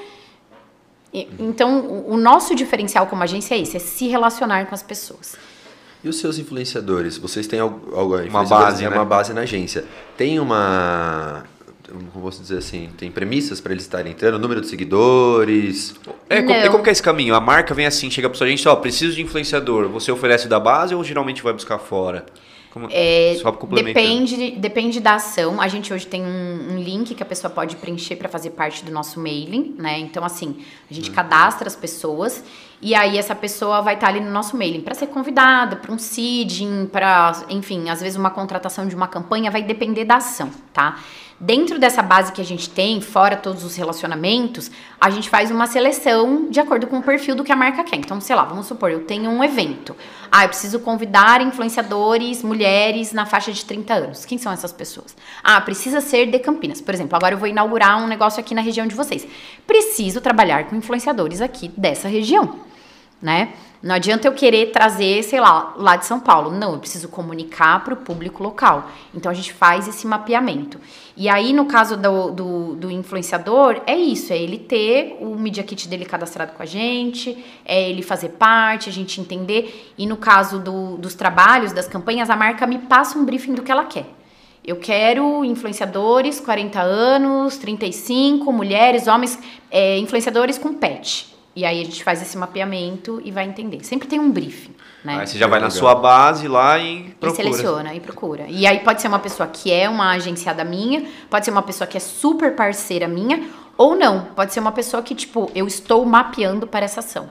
Então, 1.13 2.03
o 2.07 2.17
nosso 2.17 2.55
diferencial 2.55 3.05
como 3.05 3.21
agência 3.21 3.53
é 3.53 3.59
esse, 3.59 3.77
é 3.77 3.79
se 3.79 4.07
relacionar 4.07 4.65
com 4.65 4.73
as 4.73 4.81
pessoas. 4.81 5.37
E 6.05 6.07
os 6.07 6.19
seus 6.19 6.37
influenciadores? 6.37 7.17
Vocês 7.17 7.47
têm 7.47 7.59
algo, 7.59 7.95
algo 7.97 8.15
uma 8.15 8.45
base, 8.45 8.85
é 8.85 8.89
né? 8.89 8.95
uma 8.95 9.03
base 9.03 9.33
na 9.33 9.41
agência. 9.41 9.83
Tem 10.15 10.39
uma 10.39 11.43
como 11.91 12.23
posso 12.23 12.41
dizer 12.41 12.57
assim, 12.57 12.89
tem 12.97 13.11
premissas 13.11 13.59
para 13.59 13.71
eles 13.71 13.83
estarem 13.83 14.11
entrando, 14.11 14.37
número 14.37 14.61
de 14.61 14.67
seguidores? 14.67 15.95
É, 16.29 16.41
como, 16.41 16.53
é 16.53 16.69
como 16.69 16.83
que 16.83 16.89
é 16.89 16.91
esse 16.91 17.01
caminho? 17.01 17.33
A 17.33 17.39
marca 17.39 17.73
vem 17.73 17.87
assim, 17.87 18.09
chega 18.11 18.29
para 18.29 18.37
sua 18.37 18.47
gente, 18.47 18.67
ó, 18.67 18.75
preciso 18.75 19.15
de 19.15 19.21
influenciador. 19.23 19.87
Você 19.89 20.11
oferece 20.11 20.47
da 20.47 20.59
base 20.59 20.93
ou 20.93 21.03
geralmente 21.03 21.41
vai 21.41 21.53
buscar 21.53 21.79
fora? 21.79 22.25
Como, 22.75 22.89
é, 22.91 23.37
depende, 23.81 24.51
depende 24.51 24.99
da 24.99 25.15
ação. 25.15 25.61
A 25.61 25.67
gente 25.69 25.93
hoje 25.93 26.05
tem 26.05 26.21
um, 26.21 26.73
um 26.73 26.77
link 26.77 27.15
que 27.15 27.23
a 27.23 27.25
pessoa 27.25 27.49
pode 27.49 27.77
preencher 27.77 28.17
para 28.17 28.27
fazer 28.27 28.49
parte 28.49 28.83
do 28.83 28.91
nosso 28.91 29.17
mailing, 29.17 29.73
né? 29.79 29.97
Então, 29.97 30.25
assim, 30.25 30.57
a 30.91 30.93
gente 30.93 31.07
uhum. 31.07 31.15
cadastra 31.15 31.69
as 31.69 31.75
pessoas 31.77 32.43
E 32.81 32.93
aí 32.93 33.17
essa 33.17 33.33
pessoa 33.33 33.81
vai 33.81 33.93
estar 33.93 34.09
ali 34.09 34.19
no 34.19 34.29
nosso 34.29 34.57
mailing 34.57 34.81
para 34.81 34.93
ser 34.93 35.07
convidada, 35.07 35.77
para 35.77 35.89
um 35.89 35.97
seeding, 35.97 36.85
para, 36.87 37.45
enfim, 37.49 37.89
às 37.89 38.01
vezes 38.01 38.17
uma 38.17 38.29
contratação 38.29 38.85
de 38.85 38.93
uma 38.93 39.07
campanha 39.07 39.49
vai 39.49 39.63
depender 39.63 40.03
da 40.03 40.17
ação, 40.17 40.51
tá? 40.73 40.99
Dentro 41.37 41.77
dessa 41.77 42.01
base 42.01 42.31
que 42.31 42.39
a 42.39 42.45
gente 42.45 42.69
tem, 42.69 43.01
fora 43.01 43.35
todos 43.35 43.65
os 43.65 43.75
relacionamentos, 43.75 44.71
a 44.99 45.09
gente 45.09 45.29
faz 45.29 45.51
uma 45.51 45.67
seleção 45.67 46.49
de 46.49 46.61
acordo 46.61 46.87
com 46.87 46.99
o 46.99 47.03
perfil 47.03 47.35
do 47.35 47.43
que 47.43 47.51
a 47.51 47.55
marca 47.57 47.83
quer. 47.83 47.97
Então, 47.97 48.21
sei 48.21 48.33
lá, 48.37 48.45
vamos 48.45 48.67
supor, 48.67 48.89
eu 48.89 49.03
tenho 49.03 49.29
um 49.29 49.43
evento. 49.43 49.93
Ah, 50.31 50.45
eu 50.45 50.49
preciso 50.49 50.79
convidar 50.79 51.41
influenciadores, 51.41 52.41
mulheres 52.41 53.11
na 53.11 53.25
faixa 53.25 53.51
de 53.51 53.65
30 53.65 53.93
anos. 53.93 54.23
Quem 54.23 54.37
são 54.37 54.49
essas 54.49 54.71
pessoas? 54.71 55.13
Ah, 55.43 55.59
precisa 55.59 55.99
ser 55.99 56.27
de 56.27 56.39
Campinas. 56.39 56.79
Por 56.79 56.93
exemplo, 56.93 57.17
agora 57.17 57.35
eu 57.35 57.39
vou 57.39 57.49
inaugurar 57.49 58.01
um 58.01 58.07
negócio 58.07 58.39
aqui 58.39 58.55
na 58.55 58.61
região 58.61 58.87
de 58.87 58.95
vocês. 58.95 59.27
Preciso 59.67 60.21
trabalhar 60.21 60.69
com 60.69 60.75
influenciadores 60.77 61.41
aqui 61.41 61.69
dessa 61.75 62.07
região, 62.07 62.61
né? 63.21 63.53
Não 63.85 63.93
adianta 63.93 64.27
eu 64.27 64.33
querer 64.33 64.71
trazer, 64.71 65.21
sei 65.21 65.39
lá, 65.39 65.75
lá 65.77 65.95
de 65.95 66.07
São 66.07 66.19
Paulo. 66.19 66.49
Não, 66.49 66.73
eu 66.73 66.79
preciso 66.79 67.07
comunicar 67.07 67.83
para 67.83 67.93
o 67.93 67.97
público 67.97 68.41
local. 68.41 68.89
Então 69.13 69.31
a 69.31 69.35
gente 69.35 69.53
faz 69.53 69.87
esse 69.87 70.07
mapeamento. 70.07 70.79
E 71.15 71.29
aí, 71.29 71.53
no 71.53 71.65
caso 71.65 71.95
do, 71.95 72.31
do, 72.31 72.75
do, 72.75 72.91
influenciador, 72.91 73.81
é 73.85 73.95
isso: 73.95 74.33
é 74.33 74.37
ele 74.37 74.57
ter 74.57 75.17
o 75.21 75.35
Media 75.35 75.63
Kit 75.63 75.87
dele 75.87 76.03
cadastrado 76.03 76.53
com 76.53 76.63
a 76.63 76.65
gente, 76.65 77.37
é 77.63 77.89
ele 77.89 78.01
fazer 78.01 78.29
parte, 78.29 78.89
a 78.89 78.91
gente 78.91 79.21
entender. 79.21 79.93
E 79.95 80.07
no 80.07 80.17
caso 80.17 80.57
do, 80.57 80.97
dos 80.97 81.13
trabalhos, 81.13 81.71
das 81.71 81.87
campanhas, 81.87 82.31
a 82.31 82.35
marca 82.35 82.65
me 82.65 82.79
passa 82.79 83.19
um 83.19 83.23
briefing 83.23 83.53
do 83.53 83.61
que 83.61 83.71
ela 83.71 83.85
quer. 83.85 84.07
Eu 84.65 84.77
quero 84.77 85.45
influenciadores, 85.45 86.39
40 86.39 86.81
anos, 86.81 87.55
35, 87.57 88.51
mulheres, 88.51 89.05
homens, 89.05 89.37
é, 89.69 89.99
influenciadores 89.99 90.57
com 90.57 90.73
pet. 90.73 91.34
E 91.55 91.63
aí 91.63 91.81
a 91.81 91.85
gente 91.85 92.03
faz 92.03 92.21
esse 92.21 92.37
mapeamento 92.37 93.21
e 93.23 93.31
vai 93.31 93.45
entender. 93.45 93.83
Sempre 93.83 94.07
tem 94.07 94.19
um 94.19 94.29
briefing. 94.29 94.75
Né? 95.03 95.19
Aí 95.19 95.27
você 95.27 95.37
já 95.37 95.47
vai 95.47 95.59
na 95.59 95.69
sua 95.69 95.95
base 95.95 96.47
lá 96.47 96.77
e 96.77 97.15
procura. 97.19 97.31
E 97.31 97.35
seleciona 97.35 97.95
e 97.95 97.99
procura. 97.99 98.45
E 98.47 98.67
aí 98.67 98.79
pode 98.79 99.01
ser 99.01 99.07
uma 99.07 99.19
pessoa 99.19 99.47
que 99.47 99.71
é 99.71 99.87
uma 99.87 100.11
agenciada 100.11 100.65
minha, 100.65 101.05
pode 101.29 101.45
ser 101.45 101.51
uma 101.51 101.61
pessoa 101.61 101.87
que 101.87 101.95
é 101.95 101.99
super 101.99 102.55
parceira 102.55 103.07
minha, 103.07 103.47
ou 103.77 103.95
não. 103.95 104.25
Pode 104.35 104.53
ser 104.53 104.59
uma 104.59 104.71
pessoa 104.71 105.01
que, 105.01 105.15
tipo, 105.15 105.49
eu 105.55 105.65
estou 105.65 106.05
mapeando 106.05 106.67
para 106.67 106.85
essa 106.85 106.99
ação. 106.99 107.29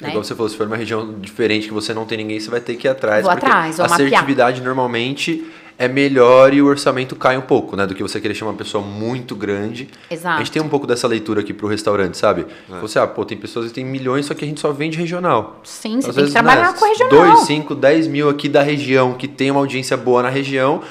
É 0.00 0.04
né? 0.04 0.10
Igual 0.10 0.24
você 0.24 0.34
falou, 0.34 0.48
se 0.48 0.56
for 0.56 0.66
uma 0.66 0.76
região 0.76 1.18
diferente 1.18 1.68
que 1.68 1.74
você 1.74 1.92
não 1.92 2.06
tem 2.06 2.16
ninguém, 2.16 2.40
você 2.40 2.48
vai 2.48 2.60
ter 2.60 2.76
que 2.76 2.86
ir 2.86 2.90
atrás. 2.90 3.22
Vou 3.22 3.30
atrás, 3.30 3.76
vou 3.76 3.86
Assertividade 3.86 4.60
mapear. 4.60 4.64
normalmente 4.64 5.44
é 5.80 5.88
melhor 5.88 6.52
e 6.52 6.60
o 6.60 6.66
orçamento 6.66 7.16
cai 7.16 7.38
um 7.38 7.40
pouco, 7.40 7.74
né? 7.74 7.86
Do 7.86 7.94
que 7.94 8.02
você 8.02 8.20
querer 8.20 8.34
chamar 8.34 8.50
uma 8.50 8.58
pessoa 8.58 8.84
muito 8.84 9.34
grande. 9.34 9.88
Exato. 10.10 10.34
A 10.34 10.38
gente 10.40 10.52
tem 10.52 10.60
um 10.60 10.68
pouco 10.68 10.86
dessa 10.86 11.08
leitura 11.08 11.40
aqui 11.40 11.54
pro 11.54 11.66
restaurante, 11.66 12.18
sabe? 12.18 12.44
É. 12.70 12.80
Você, 12.80 12.98
ah, 12.98 13.06
pô, 13.06 13.24
tem 13.24 13.38
pessoas 13.38 13.68
que 13.68 13.72
têm 13.72 13.84
milhões, 13.84 14.26
só 14.26 14.34
que 14.34 14.44
a 14.44 14.46
gente 14.46 14.60
só 14.60 14.72
vende 14.72 14.98
regional. 14.98 15.58
Sim, 15.64 15.96
Às 15.96 16.04
você 16.04 16.12
vezes, 16.12 16.34
tem 16.34 16.42
que 16.42 16.48
trabalhar 16.48 16.72
né, 16.72 16.78
com 16.78 16.84
regional. 16.84 17.34
2, 17.34 17.46
5, 17.46 17.74
10 17.74 18.06
mil 18.08 18.28
aqui 18.28 18.46
da 18.46 18.62
região, 18.62 19.14
que 19.14 19.26
tem 19.26 19.50
uma 19.50 19.60
audiência 19.60 19.96
boa 19.96 20.22
na 20.22 20.28
região, 20.28 20.82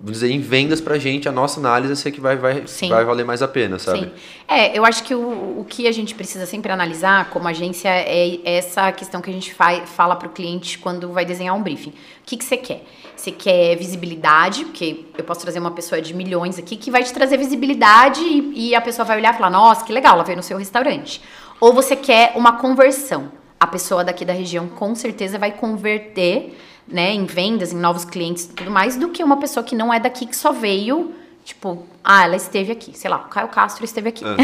dizer, 0.00 0.30
em 0.30 0.40
vendas 0.40 0.80
pra 0.80 0.96
gente, 0.96 1.28
a 1.28 1.32
nossa 1.32 1.58
análise 1.58 2.08
é 2.08 2.10
que 2.10 2.20
vai, 2.20 2.36
vai, 2.36 2.62
vai 2.88 3.04
valer 3.04 3.24
mais 3.24 3.42
a 3.42 3.48
pena, 3.48 3.78
sabe? 3.78 4.00
Sim. 4.00 4.10
É, 4.46 4.78
eu 4.78 4.84
acho 4.84 5.02
que 5.02 5.14
o, 5.14 5.60
o 5.60 5.66
que 5.68 5.88
a 5.88 5.92
gente 5.92 6.14
precisa 6.14 6.46
sempre 6.46 6.70
analisar 6.70 7.30
como 7.30 7.48
agência 7.48 7.88
é 7.88 8.38
essa 8.44 8.92
questão 8.92 9.20
que 9.20 9.28
a 9.28 9.32
gente 9.32 9.52
faz, 9.52 9.88
fala 9.90 10.14
para 10.14 10.28
o 10.28 10.30
cliente 10.30 10.78
quando 10.78 11.12
vai 11.12 11.24
desenhar 11.24 11.54
um 11.56 11.62
briefing. 11.62 11.90
O 11.90 11.94
que, 12.24 12.36
que 12.36 12.44
você 12.44 12.56
quer? 12.56 12.84
Você 13.16 13.32
quer 13.32 13.76
visibilidade, 13.76 14.64
porque 14.66 15.04
eu 15.16 15.24
posso 15.24 15.40
trazer 15.40 15.58
uma 15.58 15.72
pessoa 15.72 16.00
de 16.00 16.14
milhões 16.14 16.58
aqui 16.58 16.76
que 16.76 16.90
vai 16.90 17.02
te 17.02 17.12
trazer 17.12 17.36
visibilidade 17.36 18.20
e, 18.20 18.68
e 18.68 18.74
a 18.76 18.80
pessoa 18.80 19.04
vai 19.04 19.18
olhar 19.18 19.34
e 19.34 19.36
falar: 19.36 19.50
nossa, 19.50 19.84
que 19.84 19.92
legal, 19.92 20.14
ela 20.14 20.24
veio 20.24 20.36
no 20.36 20.42
seu 20.44 20.56
restaurante. 20.56 21.20
Ou 21.60 21.72
você 21.72 21.96
quer 21.96 22.32
uma 22.36 22.58
conversão. 22.58 23.32
A 23.58 23.66
pessoa 23.66 24.04
daqui 24.04 24.24
da 24.24 24.32
região 24.32 24.68
com 24.68 24.94
certeza 24.94 25.36
vai 25.36 25.50
converter 25.50 26.56
né, 26.90 27.12
em 27.12 27.24
vendas, 27.24 27.72
em 27.72 27.76
novos 27.76 28.04
clientes 28.04 28.44
e 28.44 28.48
tudo 28.48 28.70
mais, 28.70 28.96
do 28.96 29.08
que 29.08 29.22
uma 29.22 29.36
pessoa 29.36 29.64
que 29.64 29.74
não 29.74 29.92
é 29.92 30.00
daqui, 30.00 30.26
que 30.26 30.36
só 30.36 30.52
veio 30.52 31.14
Tipo, 31.48 31.86
ah, 32.04 32.24
ela 32.24 32.36
esteve 32.36 32.70
aqui, 32.70 32.92
sei 32.94 33.08
lá, 33.08 33.16
o 33.16 33.28
Caio 33.30 33.48
Castro 33.48 33.82
esteve 33.82 34.10
aqui. 34.10 34.22
Uhum, 34.22 34.36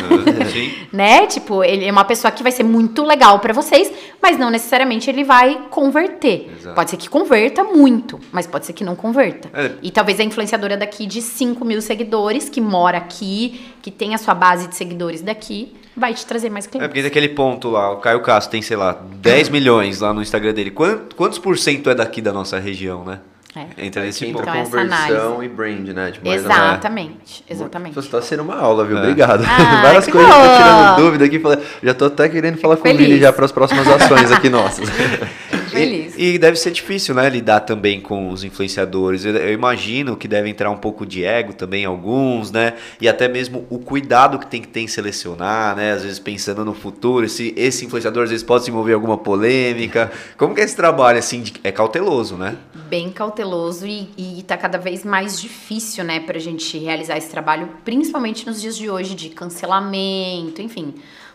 né? 0.91 1.27
Tipo, 1.27 1.63
ele 1.63 1.85
é 1.85 1.93
uma 1.93 2.07
pessoa 2.07 2.31
que 2.31 2.43
vai 2.43 2.51
ser 2.51 2.63
muito 2.63 3.05
legal 3.05 3.41
para 3.41 3.53
vocês, 3.53 3.93
mas 4.23 4.39
não 4.39 4.49
necessariamente 4.49 5.11
ele 5.11 5.23
vai 5.23 5.67
converter. 5.69 6.51
Exato. 6.59 6.75
Pode 6.75 6.89
ser 6.89 6.97
que 6.97 7.11
converta 7.11 7.63
muito, 7.63 8.19
mas 8.33 8.47
pode 8.47 8.65
ser 8.65 8.73
que 8.73 8.83
não 8.83 8.97
converta. 8.97 9.51
É. 9.53 9.73
E 9.83 9.91
talvez 9.91 10.19
a 10.19 10.25
influenciadora 10.25 10.79
daqui 10.79 11.05
de 11.05 11.21
5 11.21 11.63
mil 11.63 11.83
seguidores, 11.83 12.49
que 12.49 12.59
mora 12.59 12.97
aqui, 12.97 13.61
que 13.83 13.91
tem 13.91 14.15
a 14.15 14.19
sua 14.19 14.33
base 14.33 14.67
de 14.69 14.75
seguidores 14.75 15.21
daqui, 15.21 15.75
vai 15.97 16.15
te 16.15 16.25
trazer 16.27 16.51
mais 16.51 16.67
clientes. 16.67 16.85
É 16.85 16.89
porque 16.89 17.03
daquele 17.03 17.29
ponto 17.29 17.71
lá, 17.71 17.93
o 17.93 17.97
Caio 17.97 18.21
Castro 18.21 18.51
tem, 18.53 18.63
sei 18.63 18.77
lá, 18.77 18.99
10 19.17 19.49
milhões 19.51 20.01
lá 20.01 20.13
no 20.13 20.23
Instagram 20.23 20.53
dele. 20.53 20.71
Quantos, 20.71 21.17
quantos 21.17 21.39
por 21.39 21.59
cento 21.59 21.91
é 21.91 21.95
daqui 21.95 22.21
da 22.21 22.33
nossa 22.33 22.59
região, 22.59 23.05
né? 23.05 23.21
É. 23.57 23.87
Entra 23.87 24.03
nesse 24.03 24.27
então, 24.27 24.43
ponto. 24.43 24.53
conversão 24.53 25.41
e 25.41 25.49
brand, 25.49 25.87
né? 25.91 26.11
Tipo, 26.11 26.29
exatamente, 26.29 27.45
exatamente. 27.49 27.95
Você 27.95 28.09
está 28.09 28.21
sendo 28.21 28.43
uma 28.43 28.57
aula, 28.57 28.85
viu? 28.85 28.99
É. 28.99 29.01
Obrigado. 29.01 29.45
Ah, 29.47 29.79
Várias 29.83 30.09
coisas 30.09 30.29
que 30.29 30.41
eu 30.41 30.49
tô 30.49 30.57
tirando 30.57 30.97
dúvida 30.97 31.25
aqui. 31.25 31.41
Já 31.81 31.95
tô 31.95 32.07
até 32.07 32.29
querendo 32.29 32.59
falar 32.59 32.77
com 32.77 32.89
o 32.89 32.97
Vini 32.97 33.21
já 33.21 33.33
para 33.33 33.45
as 33.45 33.53
próximas 33.53 33.87
ações 33.87 34.33
aqui 34.33 34.51
nossas. 34.51 34.89
Feliz. 35.79 36.15
E, 36.17 36.35
e, 36.35 36.39
deve 36.39 36.57
ser 36.57 36.71
difícil, 36.71 37.15
né? 37.15 37.29
Lidar 37.29 37.61
também 37.61 38.01
com 38.01 38.31
os 38.31 38.45
influenciadores. 38.45 39.25
Eu, 39.25 39.37
eu, 39.37 39.53
imagino 39.53 40.17
que 40.17 40.27
deve 40.27 40.49
entrar 40.49 40.71
um 40.71 40.77
pouco 40.77 41.05
de 41.05 41.25
ego 41.25 41.53
também, 41.53 41.85
alguns, 41.85 42.51
né? 42.51 42.75
E 43.01 43.09
até 43.09 43.29
mesmo 43.29 43.67
o 43.71 43.79
cuidado 43.79 44.39
que 44.39 44.47
tem 44.47 44.61
que 44.61 44.69
ter 44.69 44.81
em 44.81 44.89
selecionar, 44.89 45.77
né? 45.77 45.93
Às 45.93 46.03
vezes 46.03 46.19
pensando 46.19 46.65
no 46.65 46.75
futuro, 46.75 47.29
se 47.29 47.53
esse 47.57 47.85
influenciador 47.85 48.25
às 48.25 48.31
vezes 48.31 48.45
pode 48.45 48.65
se 48.65 48.71
envolver 48.71 48.93
em 48.93 48.95
alguma 48.95 49.19
polêmica. 49.19 50.11
Como 50.37 50.55
que 50.55 50.61
é 50.61 50.65
esse 50.65 50.77
trabalho, 50.77 51.19
assim, 51.19 51.43
de, 51.43 51.55
é 51.63 51.73
cauteloso, 51.73 52.37
né? 52.37 52.57
Bem 52.89 53.11
cauteloso 53.11 53.87
e, 53.87 54.09
e 54.17 54.43
tá 54.43 54.57
cada 54.57 54.79
vez 54.79 55.05
mais 55.05 55.41
difícil, 55.41 56.05
né? 56.05 56.21
Pra 56.21 56.39
gente 56.39 56.79
realizar 56.79 57.17
esse 57.17 57.31
trabalho, 57.31 57.69
principalmente 57.85 58.47
nos 58.47 58.61
dias 58.61 58.77
de 58.77 58.89
hoje, 58.89 59.15
de 59.15 59.31
cancelamento, 59.31 60.63
enfim 60.63 60.95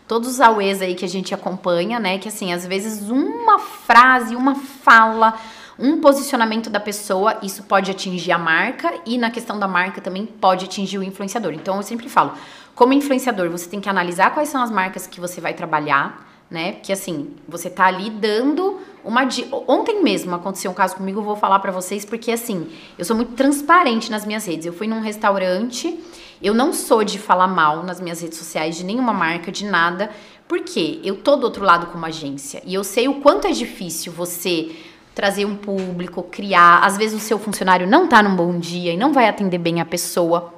todos 0.10 0.28
os 0.28 0.42
auês 0.42 0.82
aí 0.82 0.96
que 0.96 1.06
a 1.06 1.08
gente 1.08 1.36
acompanha, 1.36 2.00
né? 2.00 2.18
Que 2.18 2.28
assim, 2.28 2.52
às 2.52 2.66
vezes 2.66 3.12
uma 3.12 3.60
frase, 3.60 4.36
uma 4.36 4.56
fala, 4.56 5.36
um 5.78 6.02
posicionamento 6.02 6.68
da 6.68 6.80
pessoa, 6.80 7.38
isso 7.44 7.62
pode 7.62 7.92
atingir 7.92 8.32
a 8.32 8.38
marca 8.40 8.92
e 9.06 9.20
na 9.20 9.30
questão 9.30 9.60
da 9.60 9.68
marca 9.68 10.02
também 10.02 10.26
pode 10.26 10.66
atingir 10.66 10.98
o 10.98 11.04
influenciador. 11.04 11.54
Então 11.54 11.78
eu 11.78 11.84
sempre 11.84 12.10
falo, 12.10 12.34
como 12.74 12.92
influenciador, 12.92 13.52
você 13.52 13.70
tem 13.70 13.80
que 13.80 13.88
analisar 13.88 14.34
quais 14.34 14.50
são 14.50 14.64
as 14.64 14.72
marcas 14.72 15.06
que 15.06 15.20
você 15.20 15.40
vai 15.40 15.54
trabalhar, 15.54 16.28
né? 16.50 16.72
Porque 16.72 16.92
assim, 16.92 17.36
você 17.48 17.70
tá 17.70 17.86
ali 17.86 18.10
dando 18.10 18.80
uma. 19.04 19.22
Ontem 19.68 20.02
mesmo 20.02 20.34
aconteceu 20.34 20.72
um 20.72 20.74
caso 20.74 20.96
comigo, 20.96 21.20
eu 21.20 21.24
vou 21.24 21.36
falar 21.36 21.60
para 21.60 21.72
vocês 21.72 22.04
porque 22.04 22.32
assim, 22.32 22.68
eu 22.98 23.06
sou 23.06 23.16
muito 23.16 23.34
transparente 23.34 24.10
nas 24.10 24.26
minhas 24.26 24.44
redes. 24.44 24.66
Eu 24.66 24.74
fui 24.74 24.88
num 24.88 25.02
restaurante 25.02 26.00
eu 26.42 26.54
não 26.54 26.72
sou 26.74 27.04
de 27.04 27.20
falar 27.20 27.48
mal 27.48 27.84
nas 27.84 28.00
minhas 28.00 28.22
redes 28.22 28.38
sociais 28.38 28.78
de 28.78 28.84
nenhuma 28.84 29.14
marca, 29.14 29.52
de 29.52 29.66
nada, 29.66 30.10
porque 30.48 31.00
eu 31.04 31.18
tô 31.18 31.36
do 31.36 31.44
outro 31.44 31.64
lado 31.64 31.88
como 31.88 32.06
agência 32.06 32.62
e 32.66 32.74
eu 32.74 32.84
sei 32.84 33.08
o 33.08 33.16
quanto 33.16 33.48
é 33.48 33.52
difícil 33.52 34.12
você 34.12 34.72
trazer 35.14 35.46
um 35.46 35.56
público, 35.56 36.24
criar. 36.24 36.80
Às 36.80 36.98
vezes 36.98 37.22
o 37.22 37.24
seu 37.24 37.38
funcionário 37.38 37.86
não 37.86 38.08
tá 38.08 38.24
num 38.24 38.36
bom 38.36 38.58
dia 38.58 38.94
e 38.94 38.98
não 38.98 39.12
vai 39.12 39.28
atender 39.28 39.58
bem 39.58 39.82
a 39.82 39.86
pessoa. 39.86 40.54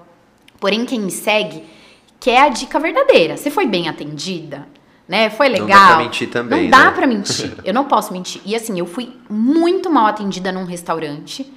Porém, 0.59 0.86
quem 0.86 0.99
me 0.99 1.09
segue 1.09 1.63
quer 2.19 2.43
a 2.43 2.49
dica 2.49 2.79
verdadeira. 2.79 3.36
Você 3.36 3.49
foi 3.49 3.65
bem 3.65 3.89
atendida? 3.89 4.67
Né? 5.07 5.29
Foi 5.32 5.49
legal. 5.49 5.67
Não 5.67 5.75
dá 5.75 5.88
pra 5.88 5.97
mentir 5.97 6.29
também. 6.29 6.63
Não 6.63 6.69
dá 6.69 6.86
né? 6.86 6.91
pra 6.91 7.07
mentir. 7.07 7.53
Eu 7.65 7.73
não 7.73 7.86
posso 7.86 8.13
mentir. 8.13 8.41
E 8.45 8.55
assim, 8.55 8.79
eu 8.79 8.86
fui 8.86 9.11
muito 9.27 9.89
mal 9.89 10.05
atendida 10.05 10.51
num 10.51 10.63
restaurante. 10.63 11.51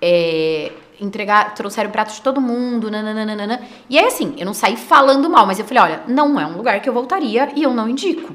É, 0.00 0.72
entregar, 1.00 1.54
trouxeram 1.54 1.90
prato 1.90 2.14
de 2.14 2.22
todo 2.22 2.40
mundo, 2.40 2.90
nananana. 2.90 3.60
E 3.88 3.98
aí, 3.98 4.06
assim, 4.06 4.34
eu 4.36 4.46
não 4.46 4.54
saí 4.54 4.76
falando 4.76 5.28
mal, 5.30 5.46
mas 5.46 5.58
eu 5.58 5.64
falei, 5.64 5.82
olha, 5.82 6.02
não 6.06 6.38
é 6.38 6.46
um 6.46 6.56
lugar 6.56 6.80
que 6.80 6.88
eu 6.88 6.92
voltaria 6.92 7.50
e 7.54 7.62
eu 7.62 7.72
não 7.72 7.88
indico. 7.88 8.34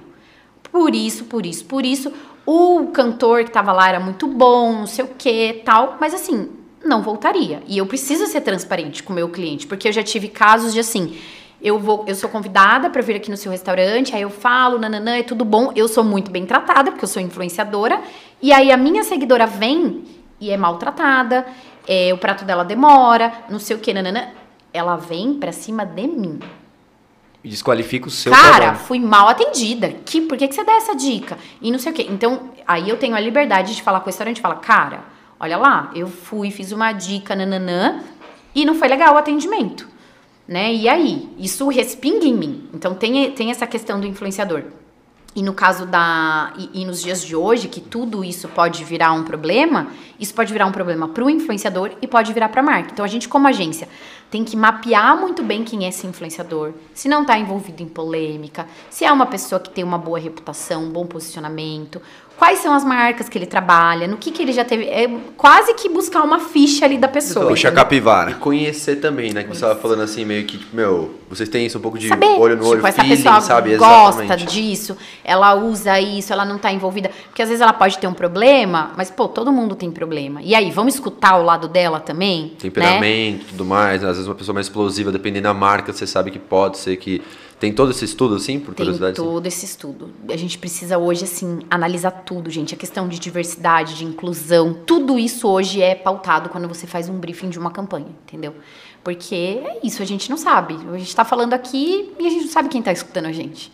Por 0.72 0.95
isso, 0.95 1.26
por 1.26 1.45
isso, 1.45 1.66
por 1.66 1.86
isso. 1.86 2.11
O 2.45 2.88
cantor 2.88 3.43
que 3.43 3.51
tava 3.51 3.72
lá 3.72 3.88
era 3.88 3.99
muito 3.99 4.28
bom, 4.28 4.74
não 4.74 4.88
sei 4.88 5.05
o 5.05 5.09
que, 5.09 5.61
tal, 5.64 5.97
mas 5.99 6.14
assim, 6.14 6.49
não 6.84 7.01
voltaria. 7.01 7.64
E 7.68 7.78
eu 7.78 7.86
preciso 7.86 8.28
ser 8.28 8.41
transparente 8.41 9.01
com 9.03 9.14
o 9.14 9.16
meu 9.16 9.30
cliente, 9.30 9.66
porque 9.66 9.88
eu 9.88 9.93
já 9.93 10.03
tive 10.03 10.28
casos 10.28 10.74
de 10.74 10.80
assim, 10.80 11.16
eu 11.61 11.80
vou, 11.80 12.03
eu 12.05 12.16
sou 12.16 12.30
convidada 12.30 12.89
para 12.89 13.01
vir 13.01 13.16
aqui 13.16 13.32
no 13.32 13.38
seu 13.38 13.49
restaurante, 13.49 14.14
aí 14.14 14.22
eu 14.22 14.30
falo, 14.30 14.78
nananã, 14.78 15.16
é 15.16 15.24
tudo 15.24 15.45
bom, 15.45 15.72
eu 15.76 15.88
sou 15.88 16.03
muito 16.03 16.30
bem 16.30 16.45
tratada, 16.45 16.91
porque 16.91 17.05
eu 17.05 17.09
sou 17.09 17.22
influenciadora, 17.22 18.01
e 18.41 18.51
aí 18.51 18.70
a 18.70 18.76
minha 18.76 19.03
seguidora 19.03 19.47
vem 19.47 20.03
e 20.41 20.51
é 20.51 20.57
maltratada, 20.57 21.45
é, 21.88 22.13
o 22.13 22.17
prato 22.17 22.45
dela 22.45 22.63
demora, 22.63 23.31
não 23.49 23.59
sei 23.59 23.75
o 23.75 23.79
que, 23.79 23.93
nanana. 23.93 24.29
Ela 24.73 24.95
vem 24.95 25.36
pra 25.36 25.51
cima 25.51 25.86
de 25.86 26.07
mim. 26.07 26.39
E 27.43 27.49
desqualifica 27.49 28.07
o 28.07 28.11
seu 28.11 28.31
Cara, 28.31 28.55
trabalho. 28.55 28.79
fui 28.79 28.99
mal 28.99 29.27
atendida. 29.27 29.89
Que, 30.05 30.21
por 30.21 30.38
que, 30.38 30.47
que 30.47 30.55
você 30.55 30.63
dá 30.63 30.73
essa 30.73 30.95
dica? 30.95 31.38
E 31.61 31.71
não 31.71 31.77
sei 31.77 31.91
o 31.91 31.95
quê. 31.95 32.07
Então, 32.09 32.49
aí 32.65 32.89
eu 32.89 32.97
tenho 32.97 33.15
a 33.15 33.19
liberdade 33.19 33.75
de 33.75 33.81
falar 33.84 33.99
com 33.99 34.05
o 34.05 34.09
restaurante 34.09 34.38
e 34.38 34.41
falar, 34.41 34.55
cara, 34.55 35.01
olha 35.39 35.57
lá, 35.57 35.91
eu 35.93 36.07
fui, 36.07 36.49
fiz 36.51 36.71
uma 36.71 36.93
dica, 36.93 37.36
nananã, 37.36 38.01
e 38.55 38.65
não 38.65 38.75
foi 38.75 38.88
legal 38.88 39.13
o 39.13 39.17
atendimento. 39.17 39.88
Né? 40.47 40.73
E 40.73 40.88
aí? 40.88 41.29
Isso 41.38 41.67
respinga 41.67 42.25
em 42.25 42.34
mim. 42.34 42.69
Então 42.73 42.95
tem, 42.95 43.31
tem 43.31 43.51
essa 43.51 43.67
questão 43.67 43.99
do 43.99 44.07
influenciador. 44.07 44.63
E 45.36 45.41
no 45.41 45.53
caso 45.53 45.86
da. 45.86 46.53
E, 46.57 46.81
e, 46.81 46.86
nos 46.86 47.01
dias 47.01 47.23
de 47.23 47.36
hoje, 47.36 47.67
que 47.67 47.81
tudo 47.81 48.23
isso 48.23 48.47
pode 48.49 48.84
virar 48.84 49.13
um 49.13 49.23
problema, 49.23 49.88
isso 50.19 50.34
pode 50.34 50.53
virar 50.53 50.65
um 50.65 50.71
problema 50.71 51.07
para 51.07 51.23
o 51.23 51.29
influenciador 51.29 51.91
e 52.01 52.07
pode 52.07 52.31
virar 52.34 52.49
para 52.49 52.61
a 52.61 52.63
marca. 52.63 52.91
Então 52.91 53.03
a 53.03 53.07
gente, 53.07 53.27
como 53.27 53.47
agência, 53.47 53.88
tem 54.29 54.43
que 54.43 54.57
mapear 54.57 55.15
muito 55.15 55.43
bem 55.43 55.63
quem 55.63 55.86
é 55.86 55.89
esse 55.89 56.07
influenciador, 56.07 56.73
se 56.93 57.07
não 57.07 57.21
está 57.21 57.38
envolvido 57.38 57.84
em 57.84 57.88
polêmica, 57.88 58.67
se 58.89 59.05
é 59.05 59.11
uma 59.11 59.27
pessoa 59.27 59.59
que 59.59 59.69
tem 59.69 59.84
uma 59.84 59.97
boa 59.97 60.17
reputação, 60.17 60.86
um 60.86 60.89
bom 60.89 61.05
posicionamento, 61.05 62.01
quais 62.38 62.59
são 62.59 62.73
as 62.73 62.84
marcas 62.84 63.29
que 63.29 63.38
ele 63.38 63.45
trabalha, 63.45 64.07
no 64.07 64.17
que, 64.17 64.31
que 64.31 64.41
ele 64.41 64.51
já 64.51 64.65
teve. 64.65 64.86
É 64.86 65.09
quase 65.38 65.73
que 65.75 65.88
buscar 65.89 66.23
uma 66.23 66.39
ficha 66.39 66.86
ali 66.86 66.97
da 66.97 67.07
pessoa. 67.07 67.47
Puxa 67.47 67.71
capivara. 67.71 68.31
E 68.31 68.34
conhecer 68.36 68.97
também, 68.97 69.34
né? 69.34 69.43
Que 69.43 69.49
você 69.49 69.55
estava 69.55 69.79
falando 69.79 70.01
assim, 70.01 70.25
meio 70.25 70.45
que, 70.45 70.57
tipo, 70.57 70.75
meu, 70.75 71.15
vocês 71.29 71.47
têm 71.47 71.65
isso 71.65 71.77
um 71.77 71.81
pouco 71.81 71.97
de 71.97 72.07
Saber, 72.07 72.25
olho 72.38 72.55
no 72.55 72.63
tipo, 72.63 72.75
olho, 72.75 72.88
essa 72.88 73.01
feeling, 73.01 73.15
pessoa 73.15 73.41
sabe? 73.41 73.77
gosta 73.77 74.23
Exatamente. 74.23 74.53
disso, 74.53 74.97
ela 75.23 75.53
usa 75.55 75.99
isso, 75.99 76.34
ela 76.34 76.45
não 76.45 76.57
está 76.57 76.71
envolvida. 76.71 77.11
Porque 77.27 77.41
às 77.41 77.49
vezes 77.49 77.61
ela 77.61 77.73
pode 77.73 77.97
ter 77.97 78.07
um 78.07 78.13
problema, 78.13 78.91
mas, 78.97 79.09
pô, 79.09 79.27
todo 79.27 79.51
mundo 79.51 79.75
tem 79.75 79.91
problema. 79.91 80.41
E 80.41 80.53
aí, 80.55 80.71
vamos 80.71 80.95
escutar 80.95 81.38
o 81.38 81.43
lado 81.43 81.67
dela 81.67 81.99
também? 81.99 82.43
Né? 82.43 82.51
Temperamento 82.59 83.41
e 83.43 83.45
tudo 83.49 83.65
mais. 83.65 84.03
Às 84.03 84.17
vezes 84.17 84.27
uma 84.27 84.36
pessoa 84.36 84.53
mais 84.53 84.67
explosiva, 84.67 85.11
dependendo 85.11 85.43
da 85.43 85.53
marca, 85.53 85.93
você 85.93 86.07
sabe 86.07 86.31
que 86.31 86.39
pode 86.39 86.77
ser 86.77 86.97
que. 86.97 87.21
Tem 87.64 87.72
todo 87.72 87.91
esse 87.91 88.03
estudo, 88.03 88.36
assim, 88.36 88.59
por 88.59 88.76
Tem 88.76 88.86
curiosidade? 88.86 89.14
assim? 89.14 89.24
todo 89.24 89.45
esse 89.47 89.64
estudo. 89.64 90.09
A 90.28 90.36
gente 90.36 90.57
precisa 90.57 90.97
hoje, 90.97 91.24
assim, 91.24 91.59
analisar 91.72 92.11
tudo, 92.11 92.49
gente. 92.49 92.74
A 92.74 92.78
questão 92.78 93.07
de 93.07 93.18
diversidade, 93.18 93.95
de 93.95 94.03
inclusão, 94.03 94.74
tudo 94.86 95.18
isso 95.18 95.47
hoje 95.47 95.82
é 95.82 95.95
pautado 95.95 96.49
quando 96.49 96.68
você 96.68 96.86
faz 96.86 97.07
um 97.07 97.18
briefing 97.18 97.47
de 97.47 97.57
uma 97.57 97.72
campanha, 97.72 98.09
entendeu? 98.28 98.53
Porque 99.01 99.61
é 99.64 99.80
isso, 99.82 100.01
a 100.01 100.05
gente 100.05 100.30
não 100.30 100.36
sabe. 100.36 100.74
A 100.74 100.97
gente 100.97 101.07
está 101.07 101.24
falando 101.24 101.53
aqui 101.53 102.11
e 102.20 102.28
a 102.28 102.30
gente 102.30 102.43
não 102.47 102.51
sabe 102.51 102.68
quem 102.68 102.80
está 102.80 102.91
escutando 102.91 103.28
a 103.28 103.32
gente. 103.32 103.72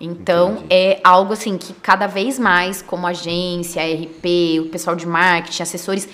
Então, 0.00 0.54
Entendi. 0.54 0.66
é 0.68 1.00
algo 1.04 1.32
assim 1.32 1.56
que 1.56 1.72
cada 1.74 2.08
vez 2.08 2.36
mais, 2.36 2.82
como 2.82 3.06
agência, 3.06 3.80
RP, 3.80 4.58
o 4.60 4.70
pessoal 4.70 4.96
de 4.96 5.06
marketing, 5.06 5.62
assessores, 5.62 6.08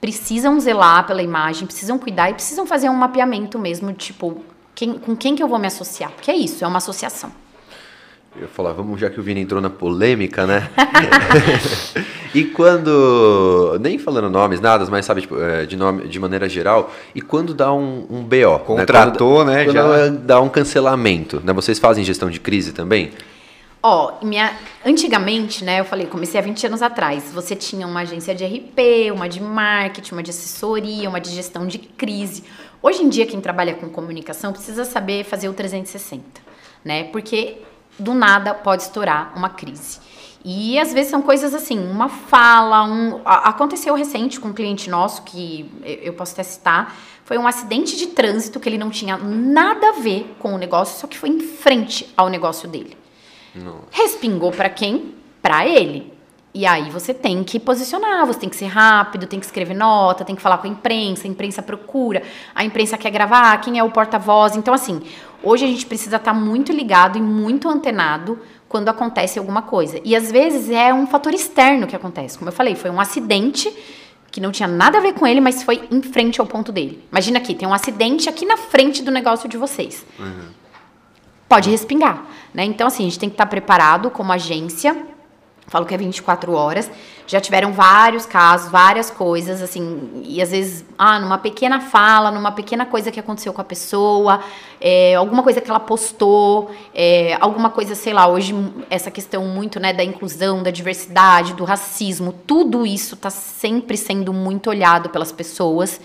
precisam 0.00 0.60
zelar 0.60 1.04
pela 1.04 1.20
imagem, 1.20 1.66
precisam 1.66 1.98
cuidar 1.98 2.30
e 2.30 2.34
precisam 2.34 2.64
fazer 2.64 2.88
um 2.88 2.94
mapeamento 2.94 3.58
mesmo, 3.58 3.92
tipo, 3.92 4.44
quem- 4.80 4.94
com 4.98 5.14
quem 5.14 5.36
que 5.36 5.42
eu 5.42 5.48
vou 5.48 5.58
me 5.58 5.66
associar? 5.66 6.10
Porque 6.10 6.30
é 6.30 6.34
isso, 6.36 6.64
é 6.64 6.66
uma 6.66 6.78
associação. 6.78 7.30
Eu 8.34 8.42
ia 8.42 8.48
falar, 8.48 8.72
vamos, 8.72 8.98
já 8.98 9.10
que 9.10 9.20
o 9.20 9.22
Vini 9.22 9.40
entrou 9.40 9.60
na 9.60 9.68
polêmica, 9.68 10.46
né? 10.46 10.70
e 12.34 12.44
quando. 12.44 13.76
Nem 13.80 13.98
falando 13.98 14.30
nomes, 14.30 14.60
nada, 14.60 14.86
mas 14.88 15.04
sabe, 15.04 15.20
tipo, 15.22 15.38
é, 15.38 15.66
de, 15.66 15.76
nome, 15.76 16.08
de 16.08 16.18
maneira 16.18 16.48
geral, 16.48 16.90
e 17.14 17.20
quando 17.20 17.52
dá 17.52 17.72
um, 17.74 18.06
um 18.08 18.22
BO? 18.22 18.60
Contratou, 18.64 19.44
né? 19.44 19.56
né, 19.56 19.64
Quando, 19.64 19.74
já. 19.74 19.82
quando 19.82 20.18
dá 20.20 20.40
um 20.40 20.48
cancelamento, 20.48 21.42
né? 21.44 21.52
Vocês 21.52 21.78
fazem 21.78 22.02
gestão 22.04 22.30
de 22.30 22.40
crise 22.40 22.72
também? 22.72 23.10
Ó, 23.82 24.12
minha, 24.22 24.52
antigamente, 24.84 25.64
né, 25.64 25.80
eu 25.80 25.84
falei, 25.86 26.06
comecei 26.06 26.38
há 26.38 26.42
20 26.42 26.66
anos 26.66 26.82
atrás. 26.82 27.32
Você 27.32 27.56
tinha 27.56 27.86
uma 27.86 28.00
agência 28.00 28.34
de 28.34 28.44
RP, 28.44 29.10
uma 29.12 29.26
de 29.28 29.42
marketing, 29.42 30.12
uma 30.12 30.22
de 30.22 30.30
assessoria, 30.30 31.08
uma 31.08 31.18
de 31.20 31.30
gestão 31.30 31.66
de 31.66 31.78
crise. 31.78 32.44
Hoje 32.82 33.02
em 33.02 33.08
dia, 33.08 33.26
quem 33.26 33.40
trabalha 33.40 33.74
com 33.74 33.88
comunicação 33.88 34.52
precisa 34.52 34.84
saber 34.84 35.24
fazer 35.24 35.48
o 35.48 35.52
360, 35.52 36.22
né? 36.84 37.04
Porque 37.04 37.58
do 37.98 38.14
nada 38.14 38.54
pode 38.54 38.82
estourar 38.82 39.32
uma 39.36 39.50
crise. 39.50 40.00
E 40.42 40.78
às 40.78 40.92
vezes 40.92 41.10
são 41.10 41.20
coisas 41.20 41.54
assim, 41.54 41.78
uma 41.78 42.08
fala, 42.08 42.84
um. 42.84 43.20
Aconteceu 43.24 43.94
recente 43.94 44.40
com 44.40 44.48
um 44.48 44.52
cliente 44.54 44.88
nosso, 44.88 45.22
que 45.22 45.70
eu 45.84 46.10
eu 46.10 46.14
posso 46.14 46.32
até 46.32 46.42
citar, 46.42 46.96
foi 47.24 47.38
um 47.38 47.46
acidente 47.46 47.96
de 47.96 48.08
trânsito 48.08 48.58
que 48.58 48.68
ele 48.68 48.78
não 48.78 48.90
tinha 48.90 49.16
nada 49.16 49.90
a 49.90 49.92
ver 49.92 50.34
com 50.38 50.54
o 50.54 50.58
negócio, 50.58 50.98
só 50.98 51.06
que 51.06 51.16
foi 51.16 51.28
em 51.28 51.40
frente 51.40 52.12
ao 52.16 52.28
negócio 52.28 52.68
dele. 52.68 52.96
Respingou 53.90 54.50
pra 54.50 54.68
quem? 54.68 55.14
Pra 55.42 55.66
ele. 55.66 56.12
E 56.52 56.66
aí 56.66 56.90
você 56.90 57.14
tem 57.14 57.44
que 57.44 57.60
posicionar, 57.60 58.26
você 58.26 58.40
tem 58.40 58.48
que 58.48 58.56
ser 58.56 58.66
rápido, 58.66 59.26
tem 59.26 59.38
que 59.38 59.46
escrever 59.46 59.74
nota, 59.74 60.24
tem 60.24 60.34
que 60.34 60.42
falar 60.42 60.58
com 60.58 60.66
a 60.66 60.70
imprensa, 60.70 61.26
a 61.26 61.30
imprensa 61.30 61.62
procura, 61.62 62.22
a 62.54 62.64
imprensa 62.64 62.98
quer 62.98 63.10
gravar, 63.10 63.56
quem 63.58 63.78
é 63.78 63.84
o 63.84 63.90
porta-voz. 63.90 64.56
Então, 64.56 64.74
assim, 64.74 65.00
hoje 65.42 65.64
a 65.64 65.68
gente 65.68 65.86
precisa 65.86 66.16
estar 66.16 66.34
muito 66.34 66.72
ligado 66.72 67.16
e 67.16 67.22
muito 67.22 67.68
antenado 67.68 68.38
quando 68.68 68.88
acontece 68.88 69.38
alguma 69.38 69.62
coisa. 69.62 70.00
E 70.04 70.16
às 70.16 70.30
vezes 70.30 70.70
é 70.70 70.92
um 70.92 71.06
fator 71.06 71.32
externo 71.32 71.86
que 71.86 71.94
acontece. 71.94 72.36
Como 72.36 72.48
eu 72.48 72.54
falei, 72.54 72.74
foi 72.74 72.90
um 72.90 73.00
acidente 73.00 73.72
que 74.32 74.40
não 74.40 74.50
tinha 74.50 74.68
nada 74.68 74.98
a 74.98 75.00
ver 75.00 75.14
com 75.14 75.26
ele, 75.26 75.40
mas 75.40 75.62
foi 75.62 75.88
em 75.90 76.02
frente 76.02 76.40
ao 76.40 76.46
ponto 76.46 76.72
dele. 76.72 77.04
Imagina 77.10 77.38
aqui, 77.38 77.54
tem 77.54 77.66
um 77.66 77.74
acidente 77.74 78.28
aqui 78.28 78.44
na 78.44 78.56
frente 78.56 79.02
do 79.02 79.10
negócio 79.10 79.48
de 79.48 79.56
vocês 79.56 80.04
pode 81.50 81.68
respingar, 81.68 82.22
né? 82.54 82.62
Então, 82.62 82.86
assim, 82.86 83.02
a 83.02 83.06
gente 83.06 83.18
tem 83.18 83.28
que 83.28 83.34
estar 83.34 83.46
preparado 83.46 84.08
como 84.08 84.30
agência. 84.30 84.96
Falo 85.70 85.86
que 85.86 85.94
é 85.94 85.96
24 85.96 86.52
horas. 86.52 86.90
Já 87.28 87.40
tiveram 87.40 87.72
vários 87.72 88.26
casos, 88.26 88.72
várias 88.72 89.08
coisas, 89.08 89.62
assim, 89.62 90.20
e 90.26 90.42
às 90.42 90.50
vezes, 90.50 90.84
ah, 90.98 91.20
numa 91.20 91.38
pequena 91.38 91.78
fala, 91.78 92.32
numa 92.32 92.50
pequena 92.50 92.84
coisa 92.84 93.12
que 93.12 93.20
aconteceu 93.20 93.52
com 93.52 93.60
a 93.60 93.64
pessoa, 93.64 94.40
é, 94.80 95.14
alguma 95.14 95.44
coisa 95.44 95.60
que 95.60 95.70
ela 95.70 95.78
postou, 95.78 96.72
é, 96.92 97.38
alguma 97.40 97.70
coisa, 97.70 97.94
sei 97.94 98.12
lá, 98.12 98.26
hoje 98.26 98.52
essa 98.90 99.12
questão 99.12 99.46
muito, 99.46 99.78
né, 99.78 99.92
da 99.92 100.02
inclusão, 100.02 100.60
da 100.60 100.72
diversidade, 100.72 101.54
do 101.54 101.62
racismo, 101.62 102.32
tudo 102.32 102.84
isso 102.84 103.16
tá 103.16 103.30
sempre 103.30 103.96
sendo 103.96 104.32
muito 104.32 104.70
olhado 104.70 105.08
pelas 105.08 105.30
pessoas. 105.30 106.00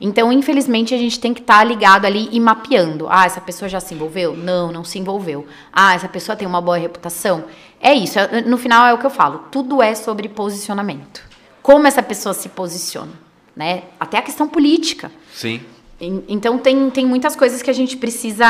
Então, 0.00 0.30
infelizmente, 0.32 0.94
a 0.94 0.98
gente 0.98 1.18
tem 1.18 1.32
que 1.32 1.40
estar 1.40 1.64
ligado 1.64 2.04
ali 2.04 2.28
e 2.30 2.38
mapeando. 2.38 3.06
Ah, 3.08 3.24
essa 3.26 3.40
pessoa 3.40 3.68
já 3.68 3.80
se 3.80 3.94
envolveu? 3.94 4.36
Não, 4.36 4.70
não 4.70 4.84
se 4.84 4.98
envolveu. 4.98 5.46
Ah, 5.72 5.94
essa 5.94 6.08
pessoa 6.08 6.36
tem 6.36 6.46
uma 6.46 6.60
boa 6.60 6.76
reputação? 6.76 7.44
É 7.80 7.94
isso. 7.94 8.18
é- 8.18 8.42
No 8.42 8.58
final 8.58 8.86
é 8.86 8.92
o 8.92 8.98
que 8.98 9.06
eu 9.06 9.10
falo. 9.10 9.44
Tudo 9.50 9.82
é 9.82 9.94
sobre 9.94 10.28
posicionamento. 10.28 11.22
Como 11.62 11.86
essa 11.86 12.02
pessoa 12.02 12.32
se 12.34 12.48
posiciona, 12.50 13.12
né? 13.56 13.84
Até 13.98 14.18
a 14.18 14.22
questão 14.22 14.46
política. 14.46 15.10
Sim. 15.34 15.60
En- 16.00 16.22
Então 16.28 16.58
tem, 16.58 16.90
tem 16.90 17.06
muitas 17.06 17.34
coisas 17.34 17.62
que 17.62 17.70
a 17.70 17.74
gente 17.74 17.96
precisa 17.96 18.46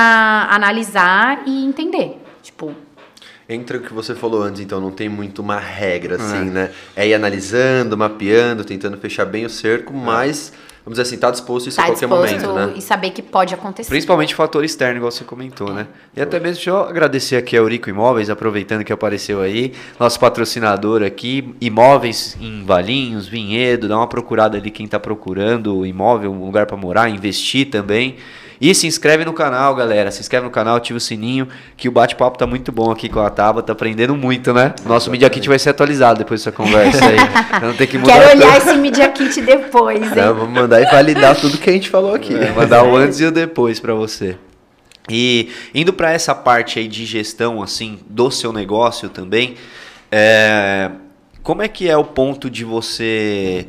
analisar 0.51 1.43
e 1.47 1.65
entender. 1.65 2.21
Tipo, 2.43 2.73
Entra 3.49 3.79
o 3.79 3.81
que 3.81 3.93
você 3.95 4.13
falou 4.13 4.43
antes, 4.43 4.61
então 4.61 4.81
não 4.81 4.91
tem 4.91 5.09
muito 5.09 5.39
uma 5.41 5.57
regra, 5.61 6.17
assim, 6.17 6.51
né? 6.51 6.73
É 6.97 7.07
ir 7.07 7.15
analisando, 7.15 7.97
mapeando, 7.97 8.65
tentando 8.65 8.99
fechar 8.99 9.25
bem 9.25 9.45
o 9.45 9.49
cerco, 9.49 9.93
mas, 9.95 10.53
vamos 10.87 10.99
dizer 10.99 11.03
assim, 11.03 11.18
tá 11.18 11.32
disposto 11.32 11.66
a 11.66 11.68
isso 11.68 11.76
tá 11.76 11.82
a 11.82 11.87
qualquer 11.87 12.07
disposto 12.07 12.47
momento, 12.47 12.53
né? 12.53 12.74
e 12.76 12.80
saber 12.80 13.11
que 13.11 13.20
pode 13.20 13.53
acontecer. 13.53 13.91
Principalmente 13.91 14.37
fator 14.37 14.64
externo, 14.64 14.99
igual 14.99 15.11
você 15.11 15.24
comentou, 15.24 15.72
né? 15.72 15.89
E 16.16 16.22
até 16.22 16.39
mesmo, 16.39 16.55
deixa 16.55 16.70
eu 16.70 16.78
agradecer 16.78 17.34
aqui 17.34 17.57
a 17.57 17.59
Eurico 17.59 17.91
Imóveis, 17.91 18.30
aproveitando 18.30 18.84
que 18.84 18.93
apareceu 18.93 19.43
aí, 19.43 19.72
nosso 19.99 20.20
patrocinador 20.20 21.03
aqui, 21.03 21.57
imóveis 21.61 22.37
em 22.41 22.64
Valinhos, 22.64 23.26
Vinhedo, 23.26 23.89
dá 23.89 23.97
uma 23.97 24.07
procurada 24.07 24.57
ali 24.57 24.70
quem 24.70 24.87
tá 24.87 25.01
procurando 25.01 25.84
imóvel, 25.84 26.30
um 26.32 26.47
lugar 26.47 26.66
para 26.66 26.76
morar, 26.76 27.09
investir 27.09 27.68
também. 27.68 28.16
E 28.61 28.75
se 28.75 28.87
inscreve 28.87 29.25
no 29.25 29.33
canal, 29.33 29.75
galera. 29.75 30.11
Se 30.11 30.21
inscreve 30.21 30.45
no 30.47 30.51
canal, 30.51 30.77
ativa 30.77 30.97
o 30.97 31.01
sininho, 31.01 31.49
que 31.77 31.89
o 31.89 31.93
bate-papo 31.93 32.39
tá 32.39 32.47
muito 32.47 32.73
bom 32.73 32.91
aqui 32.91 33.09
com 33.09 33.21
a 33.21 33.29
Taba, 33.29 33.63
tá 33.63 33.73
aprendendo 33.73 34.17
muito, 34.17 34.53
né? 34.53 34.75
Nosso 34.85 35.11
Media 35.11 35.29
Kit 35.29 35.47
vai 35.49 35.59
ser 35.59 35.71
atualizado 35.71 36.19
depois 36.19 36.41
dessa 36.41 36.53
conversa 36.53 37.05
aí. 37.05 37.17
Não 37.61 37.75
tem 37.75 37.87
que 37.87 37.99
mudar 37.99 38.15
Quero 38.15 38.37
olhar 38.39 38.57
esse 38.57 38.75
Media 38.77 39.09
Kit 39.09 39.41
depois, 39.43 40.03
hein? 40.03 40.17
Não, 40.17 40.35
vamos 40.35 40.55
mandar 40.55 40.81
e 40.81 40.87
validar 40.87 41.37
tudo 41.37 41.59
que 41.59 41.69
a 41.69 41.73
gente 41.73 41.91
falou 41.91 42.15
aqui. 42.15 42.35
É, 42.35 42.53
mandar 42.53 42.83
o 42.85 42.97
antes 42.97 43.21
e 43.21 43.25
o 43.27 43.31
depois 43.31 43.79
para 43.79 43.95
você. 43.95 44.37
E 45.09 45.51
indo 45.75 45.93
para 45.93 46.13
essa 46.13 46.35
parte 46.35 46.79
aí 46.79 46.89
de 46.89 47.05
gestão 47.05 47.63
assim 47.63 48.01
do 48.09 48.31
seu 48.31 48.53
negócio 48.53 49.09
também, 49.09 49.55
é, 50.11 50.91
como 51.43 51.63
é 51.63 51.69
que 51.69 51.89
é 51.89 51.97
o 51.97 52.05
ponto 52.05 52.51
de 52.51 52.65
você 52.65 53.67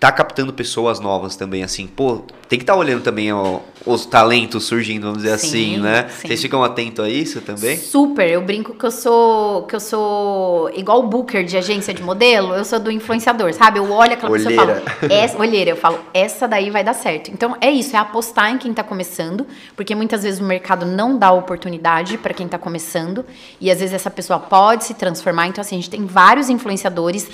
tá 0.00 0.10
captando 0.10 0.52
pessoas 0.52 0.98
novas 0.98 1.36
também 1.36 1.62
assim, 1.62 1.86
pô, 1.86 2.24
tem 2.48 2.58
que 2.58 2.62
estar 2.62 2.74
olhando 2.74 3.02
também 3.02 3.32
ó, 3.32 3.60
os 3.84 4.06
talentos 4.06 4.64
surgindo, 4.64 5.02
vamos 5.06 5.22
dizer 5.22 5.38
Sim, 5.38 5.46
assim, 5.46 5.76
né? 5.78 6.08
sim. 6.08 6.28
Vocês 6.28 6.40
ficam 6.42 6.62
atentos 6.62 7.04
a 7.04 7.08
isso 7.08 7.40
também? 7.40 7.76
Super, 7.76 8.28
eu 8.28 8.42
brinco 8.42 8.74
que 8.74 8.84
eu 8.84 8.90
sou 8.90 9.62
que 9.62 9.74
eu 9.74 9.80
sou 9.80 10.70
igual 10.74 11.00
o 11.00 11.02
booker 11.08 11.44
de 11.44 11.56
agência 11.56 11.92
de 11.92 12.02
modelo, 12.02 12.54
eu 12.54 12.64
sou 12.64 12.78
do 12.78 12.90
influenciador, 12.90 13.52
sabe? 13.52 13.78
Eu 13.78 13.90
olho 13.90 14.12
aquela 14.12 14.32
pessoa 14.32 14.52
e 14.52 14.58
Olheira. 14.58 14.82
falo, 14.82 15.12
essa, 15.12 15.38
olheira, 15.38 15.70
eu 15.70 15.76
falo, 15.76 15.98
essa 16.14 16.46
daí 16.46 16.70
vai 16.70 16.84
dar 16.84 16.94
certo. 16.94 17.30
Então 17.30 17.56
é 17.60 17.70
isso, 17.70 17.96
é 17.96 17.98
apostar 17.98 18.50
em 18.52 18.58
quem 18.58 18.72
tá 18.72 18.84
começando, 18.84 19.46
porque 19.76 19.94
muitas 19.94 20.22
vezes 20.22 20.40
o 20.40 20.44
mercado 20.44 20.86
não 20.86 21.18
dá 21.18 21.32
oportunidade 21.32 22.18
para 22.18 22.32
quem 22.34 22.46
tá 22.48 22.58
começando, 22.58 23.24
e 23.60 23.70
às 23.70 23.80
vezes 23.80 23.94
essa 23.94 24.10
pessoa 24.10 24.38
pode 24.38 24.84
se 24.84 24.94
transformar. 24.94 25.48
Então, 25.48 25.60
assim, 25.60 25.76
a 25.76 25.78
gente 25.78 25.90
tem 25.90 26.06
vários 26.06 26.48
influenciadores 26.48 27.28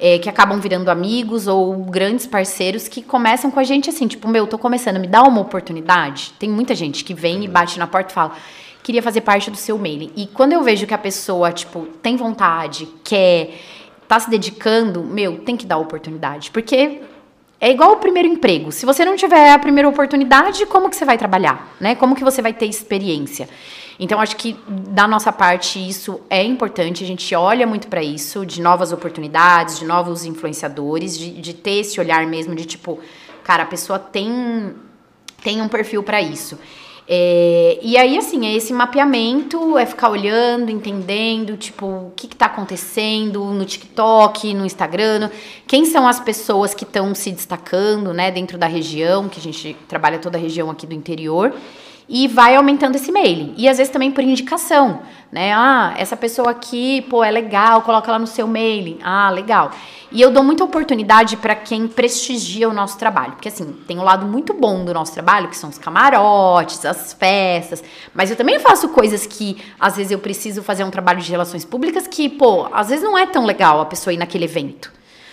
é, 0.00 0.18
que 0.18 0.28
acabam 0.28 0.60
virando 0.60 0.90
amigos 0.90 1.46
ou 1.46 1.74
grandes 1.84 2.26
parceiros 2.26 2.88
que 2.88 3.02
começam 3.02 3.50
com 3.50 3.58
a 3.58 3.64
gente 3.64 3.90
assim, 3.90 4.06
tipo, 4.06 4.28
meu, 4.28 4.46
tô 4.46 4.58
começando, 4.58 4.98
me 4.98 5.06
dá 5.06 5.22
uma 5.22 5.40
oportunidade. 5.40 6.32
Tem 6.38 6.48
muita 6.48 6.74
gente 6.74 7.04
que 7.04 7.14
vem 7.14 7.44
e 7.44 7.48
bate 7.48 7.78
na 7.78 7.86
porta 7.86 8.12
e 8.12 8.14
fala, 8.14 8.32
queria 8.82 9.02
fazer 9.02 9.20
parte 9.22 9.50
do 9.50 9.56
seu 9.56 9.76
mailing. 9.76 10.12
E 10.16 10.26
quando 10.26 10.52
eu 10.52 10.62
vejo 10.62 10.86
que 10.86 10.94
a 10.94 10.98
pessoa, 10.98 11.52
tipo, 11.52 11.86
tem 12.02 12.16
vontade, 12.16 12.88
quer, 13.04 13.54
tá 14.06 14.18
se 14.18 14.30
dedicando, 14.30 15.02
meu, 15.02 15.38
tem 15.38 15.56
que 15.56 15.66
dar 15.66 15.78
oportunidade. 15.78 16.50
Porque 16.50 17.02
é 17.60 17.70
igual 17.70 17.92
o 17.92 17.96
primeiro 17.96 18.28
emprego. 18.28 18.70
Se 18.70 18.86
você 18.86 19.04
não 19.04 19.16
tiver 19.16 19.52
a 19.52 19.58
primeira 19.58 19.88
oportunidade, 19.88 20.64
como 20.66 20.88
que 20.88 20.96
você 20.96 21.04
vai 21.04 21.18
trabalhar, 21.18 21.74
né? 21.80 21.94
Como 21.96 22.14
que 22.14 22.22
você 22.22 22.40
vai 22.40 22.52
ter 22.52 22.66
experiência? 22.66 23.48
Então 23.98 24.20
acho 24.20 24.36
que 24.36 24.56
da 24.68 25.08
nossa 25.08 25.32
parte 25.32 25.78
isso 25.78 26.20
é 26.30 26.42
importante. 26.42 27.02
A 27.02 27.06
gente 27.06 27.34
olha 27.34 27.66
muito 27.66 27.88
para 27.88 28.02
isso, 28.02 28.46
de 28.46 28.60
novas 28.60 28.92
oportunidades, 28.92 29.78
de 29.78 29.84
novos 29.84 30.24
influenciadores, 30.24 31.18
de, 31.18 31.32
de 31.32 31.52
ter 31.52 31.80
esse 31.80 31.98
olhar 31.98 32.24
mesmo 32.26 32.54
de 32.54 32.64
tipo, 32.64 33.00
cara, 33.42 33.64
a 33.64 33.66
pessoa 33.66 33.98
tem 33.98 34.74
tem 35.42 35.60
um 35.60 35.68
perfil 35.68 36.02
para 36.02 36.20
isso. 36.20 36.58
É, 37.10 37.78
e 37.80 37.96
aí, 37.96 38.18
assim, 38.18 38.46
é 38.46 38.54
esse 38.54 38.70
mapeamento, 38.70 39.78
é 39.78 39.86
ficar 39.86 40.10
olhando, 40.10 40.70
entendendo, 40.70 41.56
tipo, 41.56 41.86
o 41.86 42.12
que 42.14 42.26
está 42.26 42.46
acontecendo 42.46 43.42
no 43.46 43.64
TikTok, 43.64 44.52
no 44.52 44.66
Instagram, 44.66 45.30
quem 45.66 45.86
são 45.86 46.06
as 46.06 46.20
pessoas 46.20 46.74
que 46.74 46.84
estão 46.84 47.14
se 47.14 47.32
destacando, 47.32 48.12
né, 48.12 48.30
dentro 48.30 48.58
da 48.58 48.66
região, 48.66 49.26
que 49.26 49.40
a 49.40 49.42
gente 49.42 49.74
trabalha 49.88 50.18
toda 50.18 50.36
a 50.36 50.40
região 50.40 50.68
aqui 50.68 50.86
do 50.86 50.92
interior 50.92 51.54
e 52.08 52.26
vai 52.26 52.56
aumentando 52.56 52.96
esse 52.96 53.12
mailing. 53.12 53.54
E 53.56 53.68
às 53.68 53.76
vezes 53.76 53.92
também 53.92 54.10
por 54.10 54.24
indicação, 54.24 55.02
né? 55.30 55.52
Ah, 55.52 55.94
essa 55.98 56.16
pessoa 56.16 56.50
aqui, 56.50 57.02
pô, 57.02 57.22
é 57.22 57.30
legal, 57.30 57.82
coloca 57.82 58.10
lá 58.10 58.18
no 58.18 58.26
seu 58.26 58.46
mailing. 58.46 58.98
Ah, 59.02 59.30
legal. 59.30 59.70
E 60.10 60.22
eu 60.22 60.30
dou 60.30 60.42
muita 60.42 60.64
oportunidade 60.64 61.36
para 61.36 61.54
quem 61.54 61.86
prestigia 61.86 62.66
o 62.66 62.72
nosso 62.72 62.96
trabalho, 62.96 63.32
porque 63.32 63.48
assim, 63.48 63.72
tem 63.86 63.98
um 63.98 64.02
lado 64.02 64.24
muito 64.24 64.54
bom 64.54 64.82
do 64.82 64.94
nosso 64.94 65.12
trabalho, 65.12 65.48
que 65.48 65.56
são 65.56 65.68
os 65.68 65.76
camarotes, 65.76 66.82
as 66.86 67.12
festas, 67.12 67.84
mas 68.14 68.30
eu 68.30 68.36
também 68.36 68.58
faço 68.58 68.88
coisas 68.88 69.26
que 69.26 69.58
às 69.78 69.96
vezes 69.96 70.10
eu 70.10 70.18
preciso 70.18 70.62
fazer 70.62 70.82
um 70.82 70.90
trabalho 70.90 71.20
de 71.20 71.30
relações 71.30 71.62
públicas 71.62 72.06
que, 72.06 72.26
pô, 72.26 72.68
às 72.72 72.88
vezes 72.88 73.04
não 73.04 73.18
é 73.18 73.26
tão 73.26 73.44
legal 73.44 73.82
a 73.82 73.84
pessoa 73.84 74.14
ir 74.14 74.16
naquele 74.16 74.46
evento. 74.46 74.90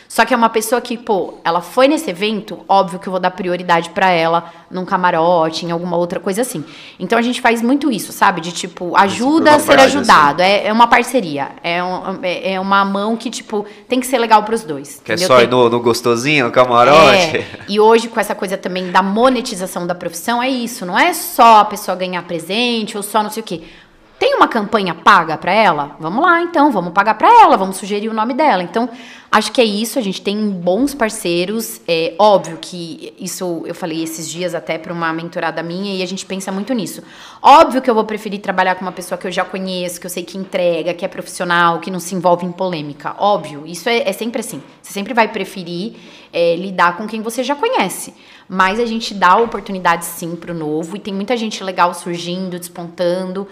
Só 0.08 0.24
que 0.24 0.34
é 0.34 0.38
uma 0.38 0.50
pessoa 0.50 0.80
que, 0.80 0.98
pô, 0.98 1.36
ela 1.44 1.62
foi 1.62 1.88
nesse 1.88 2.10
evento, 2.10 2.60
óbvio 2.70 3.00
que 3.00 3.08
eu 3.08 3.12
vou 3.12 3.20
dar 3.20 3.32
prioridade 3.32 3.90
para 3.90 4.10
ela 4.10 4.52
num 4.70 4.86
camarote, 4.86 5.66
em 5.66 5.72
alguma 5.72 5.98
outra 5.98 6.20
coisa 6.20 6.42
assim. 6.42 6.64
Então 7.00 7.18
a 7.18 7.22
gente 7.22 7.42
faz 7.42 7.62
muito 7.62 7.92
isso, 7.92 8.12
sabe? 8.12 8.40
De 8.40 8.52
tipo, 8.52 8.96
ajuda 8.96 9.56
a 9.56 9.60
ser 9.60 9.80
ajudado. 9.80 10.42
Assim. 10.42 10.52
É, 10.52 10.68
é 10.68 10.74
uma 10.74 10.88
parceria. 10.88 11.50
É, 11.64 11.84
um, 11.84 12.20
é, 12.22 12.54
é 12.54 12.60
uma 12.60 12.86
mão 12.86 13.18
que, 13.18 13.30
tipo, 13.30 13.66
tem 13.88 14.00
que 14.00 14.08
ser 14.08 14.18
legal 14.18 14.44
pros 14.44 14.64
dois. 14.64 15.02
Que 15.04 15.14
é 15.14 15.18
só 15.18 15.42
ir 15.42 15.50
no, 15.50 15.70
no, 15.70 15.80
gostosinho, 15.80 16.46
no 16.46 16.52
camarote. 16.52 17.38
É. 17.38 17.46
E 17.68 17.80
hoje, 17.80 18.08
com 18.08 18.20
essa 18.20 18.36
coisa 18.36 18.58
também 18.58 18.92
da 18.92 19.02
monetização 19.02 19.86
da 19.86 19.96
profissão, 19.96 20.42
é 20.42 20.50
isso. 20.50 20.86
Não 20.86 20.98
é 20.98 21.14
só 21.14 21.60
a 21.60 21.66
pessoa 21.66 21.96
ganhar 21.96 22.22
presente 22.24 22.96
ou 22.96 23.04
só 23.04 23.24
não 23.24 23.30
sei 23.30 23.42
o 23.42 23.46
quê. 23.46 23.64
Tem 24.18 24.34
uma 24.34 24.48
campanha 24.48 24.96
paga 24.96 25.38
para 25.38 25.52
ela? 25.52 25.98
Vamos 26.00 26.24
lá, 26.24 26.42
então, 26.42 26.72
vamos 26.72 26.94
pagar 26.94 27.16
para 27.16 27.28
ela, 27.28 27.58
vamos 27.58 27.76
sugerir 27.76 28.08
o 28.08 28.14
nome 28.14 28.34
dela. 28.34 28.64
Então, 28.64 28.90
acho 29.30 29.52
que 29.52 29.60
é 29.60 29.64
isso. 29.66 30.00
A 30.00 30.02
gente 30.02 30.22
tem 30.22 30.50
bons 30.50 30.96
parceiros. 30.96 31.82
É 31.86 32.16
óbvio 32.18 32.58
que 32.62 33.14
isso 33.20 33.64
eu 33.66 33.76
falei 33.76 34.02
esses 34.02 34.30
dias 34.30 34.56
até 34.56 34.78
para 34.78 34.94
uma 34.94 35.12
mentorada 35.12 35.62
minha 35.62 35.94
e 35.94 36.02
a 36.02 36.06
gente 36.06 36.26
pensa 36.26 36.50
muito 36.50 36.74
nisso. 36.74 37.04
Óbvio 37.42 37.82
que 37.82 37.90
eu 37.90 37.94
vou 37.94 38.06
preferir 38.06 38.40
trabalhar 38.40 38.76
com 38.76 38.84
uma 38.84 38.92
pessoa 38.94 39.18
que 39.18 39.28
eu 39.28 39.32
já 39.32 39.44
conheço, 39.44 40.00
que 40.00 40.06
eu 40.06 40.10
sei 40.10 40.24
que 40.24 40.38
entrega, 40.38 40.94
que 40.94 41.04
é 41.04 41.10
profissional, 41.10 41.80
que 41.82 41.92
não 41.92 42.00
se 42.00 42.16
envolve 42.16 42.46
em 42.46 42.54
polêmica. 42.54 43.16
Óbvio, 43.20 43.64
isso 43.66 43.90
é, 43.90 44.08
é 44.08 44.14
sempre 44.14 44.40
assim. 44.40 44.64
Você 44.82 44.94
sempre 44.94 45.14
vai 45.14 45.28
preferir 45.28 45.96
é, 46.32 46.56
lidar 46.56 46.96
com 46.96 47.06
quem 47.06 47.22
você 47.22 47.44
já 47.44 47.56
conhece. 47.56 48.14
Mas 48.48 48.80
a 48.80 48.86
gente 48.86 49.14
dá 49.14 49.36
oportunidade 49.36 50.06
sim 50.06 50.38
para 50.38 50.54
o 50.54 50.56
novo 50.56 50.96
e 50.96 51.00
tem 51.00 51.14
muita 51.14 51.36
gente 51.36 51.62
legal 51.62 51.94
surgindo, 51.94 52.58
despontando 52.58 53.46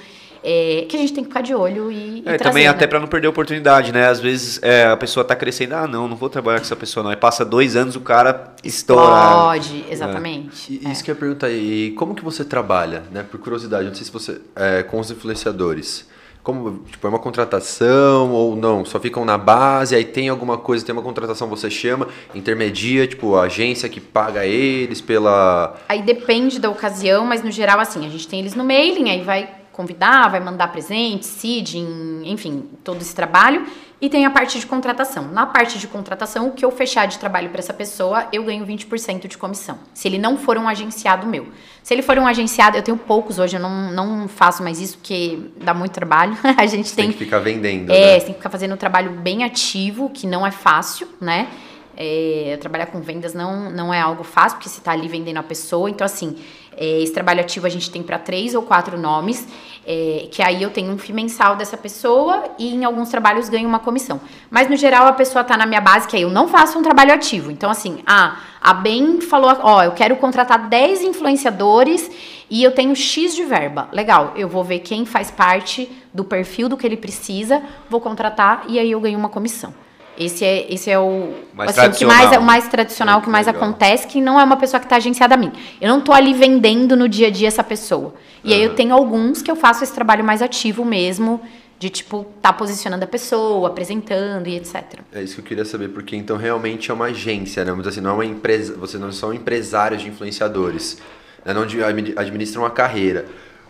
é, 0.43 0.85
que 0.87 0.95
a 0.95 0.99
gente 0.99 1.13
tem 1.13 1.23
que 1.23 1.29
ficar 1.29 1.41
de 1.41 1.55
olho 1.55 1.91
e, 1.91 2.19
e 2.19 2.23
é, 2.25 2.37
também 2.37 2.67
até 2.67 2.85
para 2.85 2.99
não 2.99 3.07
perder 3.07 3.27
a 3.27 3.29
oportunidade, 3.29 3.91
né? 3.91 4.07
Às 4.07 4.19
vezes 4.19 4.59
é, 4.61 4.85
a 4.85 4.97
pessoa 4.97 5.21
está 5.21 5.35
crescendo, 5.35 5.75
ah, 5.75 5.87
não, 5.87 6.07
não 6.07 6.15
vou 6.15 6.29
trabalhar 6.29 6.59
com 6.59 6.65
essa 6.65 6.75
pessoa, 6.75 7.03
não. 7.03 7.11
Aí 7.11 7.15
passa 7.15 7.45
dois 7.45 7.75
anos, 7.75 7.95
o 7.95 8.01
cara 8.01 8.53
estoura. 8.63 9.03
Pode, 9.03 9.85
exatamente. 9.89 10.79
É. 10.83 10.89
E, 10.89 10.91
isso 10.91 11.03
que 11.03 11.09
eu 11.09 11.15
ia 11.15 11.19
perguntar 11.19 11.47
aí, 11.47 11.91
como 11.91 12.13
que 12.13 12.23
você 12.23 12.43
trabalha, 12.43 13.03
né? 13.11 13.23
Por 13.23 13.39
curiosidade, 13.39 13.87
não 13.87 13.95
sei 13.95 14.05
se 14.05 14.11
você, 14.11 14.41
é, 14.55 14.83
com 14.83 14.99
os 14.99 15.09
influenciadores, 15.09 16.07
como, 16.43 16.83
tipo, 16.91 17.07
é 17.07 17.09
uma 17.09 17.19
contratação 17.19 18.31
ou 18.31 18.53
não? 18.53 18.83
Só 18.83 18.99
ficam 18.99 19.23
na 19.23 19.37
base, 19.37 19.95
aí 19.95 20.03
tem 20.03 20.27
alguma 20.27 20.57
coisa, 20.57 20.85
tem 20.85 20.91
uma 20.91 21.01
contratação, 21.01 21.47
você 21.47 21.69
chama, 21.69 22.09
intermedia, 22.35 23.07
tipo, 23.07 23.35
a 23.35 23.43
agência 23.43 23.87
que 23.87 24.01
paga 24.01 24.45
eles 24.45 24.99
pela... 24.99 25.77
Aí 25.87 26.01
depende 26.01 26.59
da 26.59 26.69
ocasião, 26.69 27.25
mas 27.25 27.41
no 27.41 27.49
geral, 27.49 27.79
assim, 27.79 28.05
a 28.05 28.09
gente 28.09 28.27
tem 28.27 28.41
eles 28.41 28.55
no 28.55 28.65
mailing, 28.65 29.09
aí 29.09 29.21
vai 29.21 29.62
convidar, 29.73 30.29
vai 30.29 30.39
mandar 30.39 30.69
presente, 30.69 31.25
seeding, 31.25 32.21
enfim, 32.23 32.69
todo 32.83 33.01
esse 33.01 33.13
trabalho. 33.13 33.65
E 33.99 34.09
tem 34.09 34.25
a 34.25 34.29
parte 34.29 34.59
de 34.59 34.65
contratação. 34.65 35.29
Na 35.29 35.45
parte 35.45 35.79
de 35.79 35.87
contratação, 35.87 36.49
o 36.49 36.51
que 36.51 36.63
eu 36.63 36.69
fechar 36.71 37.07
de 37.07 37.17
trabalho 37.17 37.49
para 37.49 37.59
essa 37.59 37.73
pessoa, 37.73 38.27
eu 38.33 38.43
ganho 38.43 38.65
20% 38.65 39.27
de 39.27 39.37
comissão. 39.37 39.79
Se 39.93 40.09
ele 40.09 40.17
não 40.17 40.37
for 40.37 40.57
um 40.57 40.67
agenciado 40.67 41.25
meu. 41.25 41.47
Se 41.81 41.93
ele 41.93 42.01
for 42.01 42.19
um 42.19 42.27
agenciado, 42.27 42.77
eu 42.77 42.83
tenho 42.83 42.97
poucos 42.97 43.39
hoje, 43.39 43.55
eu 43.55 43.61
não, 43.61 43.93
não 43.93 44.27
faço 44.27 44.61
mais 44.61 44.81
isso 44.81 44.97
porque 44.97 45.39
dá 45.55 45.73
muito 45.73 45.93
trabalho. 45.93 46.37
a 46.57 46.65
gente 46.65 46.93
tem, 46.93 47.05
tem 47.05 47.13
que 47.13 47.23
ficar 47.23 47.39
vendendo. 47.39 47.91
É, 47.91 48.15
né? 48.15 48.19
tem 48.19 48.33
que 48.33 48.39
ficar 48.39 48.49
fazendo 48.49 48.73
um 48.73 48.77
trabalho 48.77 49.11
bem 49.11 49.45
ativo, 49.45 50.09
que 50.09 50.27
não 50.27 50.45
é 50.45 50.51
fácil, 50.51 51.07
né? 51.21 51.47
É, 51.95 52.57
trabalhar 52.59 52.87
com 52.87 52.99
vendas 52.99 53.33
não, 53.33 53.69
não 53.69 53.93
é 53.93 54.01
algo 54.01 54.23
fácil, 54.23 54.57
porque 54.57 54.67
você 54.67 54.79
está 54.79 54.91
ali 54.91 55.07
vendendo 55.07 55.37
a 55.37 55.43
pessoa. 55.43 55.89
Então, 55.89 56.03
assim, 56.03 56.35
esse 56.83 57.13
trabalho 57.13 57.41
ativo 57.41 57.65
a 57.65 57.69
gente 57.69 57.89
tem 57.89 58.03
para 58.03 58.17
três 58.19 58.55
ou 58.55 58.61
quatro 58.61 58.97
nomes, 58.97 59.47
é, 59.85 60.27
que 60.31 60.41
aí 60.41 60.63
eu 60.63 60.69
tenho 60.69 60.91
um 60.91 60.97
FII 60.97 61.13
mensal 61.13 61.55
dessa 61.55 61.75
pessoa 61.75 62.43
e 62.57 62.73
em 62.73 62.85
alguns 62.85 63.09
trabalhos 63.09 63.49
ganho 63.49 63.67
uma 63.67 63.79
comissão. 63.79 64.19
Mas 64.49 64.69
no 64.69 64.75
geral 64.75 65.07
a 65.07 65.13
pessoa 65.13 65.41
está 65.41 65.57
na 65.57 65.65
minha 65.65 65.81
base, 65.81 66.07
que 66.07 66.15
aí 66.15 66.21
eu 66.21 66.29
não 66.29 66.47
faço 66.47 66.77
um 66.79 66.81
trabalho 66.81 67.13
ativo. 67.13 67.51
Então, 67.51 67.69
assim, 67.69 67.99
ah, 68.05 68.39
a 68.61 68.73
Ben 68.73 69.19
falou: 69.21 69.55
ó, 69.61 69.83
eu 69.83 69.91
quero 69.91 70.15
contratar 70.15 70.69
10 70.69 71.03
influenciadores 71.03 72.09
e 72.49 72.63
eu 72.63 72.71
tenho 72.71 72.95
X 72.95 73.35
de 73.35 73.43
verba. 73.43 73.89
Legal, 73.91 74.33
eu 74.35 74.47
vou 74.47 74.63
ver 74.63 74.79
quem 74.79 75.05
faz 75.05 75.29
parte 75.29 75.89
do 76.13 76.23
perfil 76.23 76.69
do 76.69 76.77
que 76.77 76.85
ele 76.85 76.97
precisa, 76.97 77.61
vou 77.89 77.99
contratar 77.99 78.65
e 78.67 78.79
aí 78.79 78.91
eu 78.91 79.01
ganho 79.01 79.17
uma 79.17 79.29
comissão. 79.29 79.73
Esse 80.17 80.45
é, 80.45 80.71
esse 80.71 80.91
é 80.91 80.99
o, 80.99 81.33
mais 81.53 81.77
assim, 81.77 81.91
que 81.91 82.05
mais, 82.05 82.31
é 82.31 82.37
o 82.37 82.43
mais 82.43 82.67
tradicional, 82.67 83.15
é, 83.15 83.21
o 83.21 83.23
que 83.23 83.29
mais 83.29 83.47
legal. 83.47 83.63
acontece, 83.63 84.07
que 84.07 84.21
não 84.21 84.39
é 84.39 84.43
uma 84.43 84.57
pessoa 84.57 84.79
que 84.79 84.85
está 84.85 84.97
agenciada 84.97 85.33
a 85.33 85.37
mim. 85.37 85.51
Eu 85.81 85.89
não 85.89 85.99
estou 85.99 86.13
ali 86.13 86.33
vendendo 86.33 86.95
no 86.95 87.09
dia 87.09 87.27
a 87.27 87.29
dia 87.31 87.47
essa 87.47 87.63
pessoa. 87.63 88.13
E 88.43 88.49
uhum. 88.49 88.55
aí 88.55 88.63
eu 88.63 88.75
tenho 88.75 88.93
alguns 88.93 89.41
que 89.41 89.49
eu 89.49 89.55
faço 89.55 89.83
esse 89.83 89.93
trabalho 89.93 90.23
mais 90.23 90.41
ativo 90.41 90.85
mesmo, 90.85 91.41
de 91.79 91.89
tipo, 91.89 92.25
tá 92.41 92.53
posicionando 92.53 93.03
a 93.03 93.07
pessoa, 93.07 93.67
apresentando 93.67 94.47
e 94.47 94.55
etc. 94.55 94.99
É 95.11 95.21
isso 95.21 95.35
que 95.35 95.41
eu 95.41 95.45
queria 95.45 95.65
saber, 95.65 95.89
porque 95.89 96.15
então 96.15 96.37
realmente 96.37 96.91
é 96.91 96.93
uma 96.93 97.05
agência, 97.05 97.65
né? 97.65 97.73
Mas 97.73 97.87
assim, 97.87 97.99
não 97.99 98.11
é 98.11 98.13
uma 98.13 98.25
empresa, 98.25 98.75
vocês 98.75 99.01
não 99.01 99.11
são 99.11 99.33
empresários 99.33 100.01
de 100.01 100.09
influenciadores, 100.09 100.99
né? 101.43 101.53
não 101.53 101.63
administram 101.63 102.61
uma 102.61 102.69
carreira. 102.69 103.25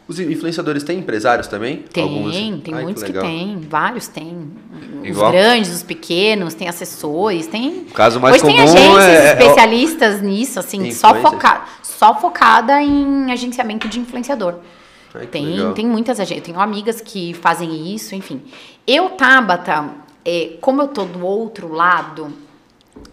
Os 0.07 0.19
influenciadores 0.19 0.83
têm 0.83 0.99
empresários 0.99 1.47
também? 1.47 1.77
Tem, 1.91 2.03
Alguns? 2.03 2.35
tem 2.35 2.73
Ai, 2.73 2.83
muitos 2.83 3.03
que, 3.03 3.13
que 3.13 3.19
tem, 3.19 3.57
vários 3.69 4.07
tem. 4.07 4.51
Igual. 5.01 5.27
Os 5.27 5.31
grandes, 5.31 5.75
os 5.75 5.83
pequenos, 5.83 6.53
tem 6.53 6.67
assessores, 6.67 7.47
tem. 7.47 7.85
O 7.89 7.93
caso 7.93 8.19
mais 8.19 8.35
Hoje 8.35 8.43
comum 8.43 8.55
tem 8.55 8.63
agências 8.63 9.05
é, 9.05 9.27
é 9.27 9.31
especialistas 9.31 10.21
nisso, 10.21 10.59
assim, 10.59 10.91
só, 10.91 11.15
foca, 11.15 11.61
só 11.81 12.19
focada 12.19 12.81
em 12.81 13.31
agenciamento 13.31 13.87
de 13.87 13.99
influenciador. 13.99 14.55
Ai, 15.15 15.25
tem, 15.27 15.73
tem 15.73 15.87
muitas 15.87 16.19
agências, 16.19 16.45
tenho 16.45 16.59
amigas 16.59 16.99
que 16.99 17.33
fazem 17.35 17.93
isso, 17.95 18.13
enfim. 18.13 18.41
Eu, 18.85 19.11
Tabata, 19.11 19.89
é, 20.25 20.57
como 20.59 20.81
eu 20.81 20.89
tô 20.89 21.05
do 21.05 21.25
outro 21.25 21.71
lado, 21.71 22.33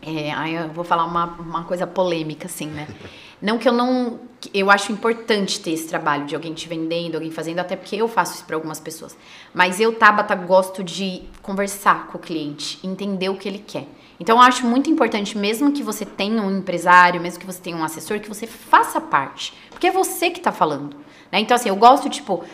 é, 0.03 0.33
aí 0.33 0.55
eu 0.55 0.69
vou 0.69 0.83
falar 0.83 1.05
uma, 1.05 1.27
uma 1.39 1.63
coisa 1.65 1.87
polêmica, 1.87 2.47
assim, 2.47 2.67
né? 2.67 2.89
Não 3.41 3.59
que 3.59 3.69
eu 3.69 3.73
não. 3.73 4.21
Eu 4.55 4.71
acho 4.71 4.91
importante 4.93 5.61
ter 5.61 5.73
esse 5.73 5.89
trabalho 5.89 6.27
de 6.27 6.35
alguém 6.35 6.55
te 6.55 6.69
vendendo, 6.69 7.15
alguém 7.15 7.31
fazendo, 7.31 7.59
até 7.59 7.77
porque 7.77 7.97
eu 7.97 8.09
faço 8.09 8.35
isso 8.35 8.45
para 8.45 8.57
algumas 8.57 8.81
pessoas. 8.81 9.17
Mas 9.53 9.79
eu, 9.81 9.95
Tabata, 9.95 10.35
gosto 10.35 10.83
de 10.83 11.23
conversar 11.43 12.07
com 12.07 12.17
o 12.17 12.21
cliente, 12.21 12.79
entender 12.83 13.29
o 13.29 13.37
que 13.37 13.49
ele 13.49 13.63
quer. 13.67 13.87
Então, 14.19 14.37
eu 14.37 14.43
acho 14.43 14.67
muito 14.67 14.91
importante, 14.91 15.37
mesmo 15.37 15.73
que 15.73 15.83
você 15.83 16.05
tenha 16.05 16.43
um 16.43 16.59
empresário, 16.59 17.21
mesmo 17.21 17.41
que 17.41 17.47
você 17.47 17.61
tenha 17.61 17.77
um 17.77 17.85
assessor, 17.85 18.21
que 18.21 18.29
você 18.29 18.47
faça 18.47 19.01
parte. 19.01 19.55
Porque 19.71 19.87
é 19.87 19.91
você 19.91 20.31
que 20.31 20.39
está 20.39 20.53
falando. 20.53 20.95
Né? 21.33 21.41
Então, 21.41 21.55
assim, 21.55 21.71
eu 21.71 21.77
gosto, 21.77 22.09
tipo, 22.11 22.45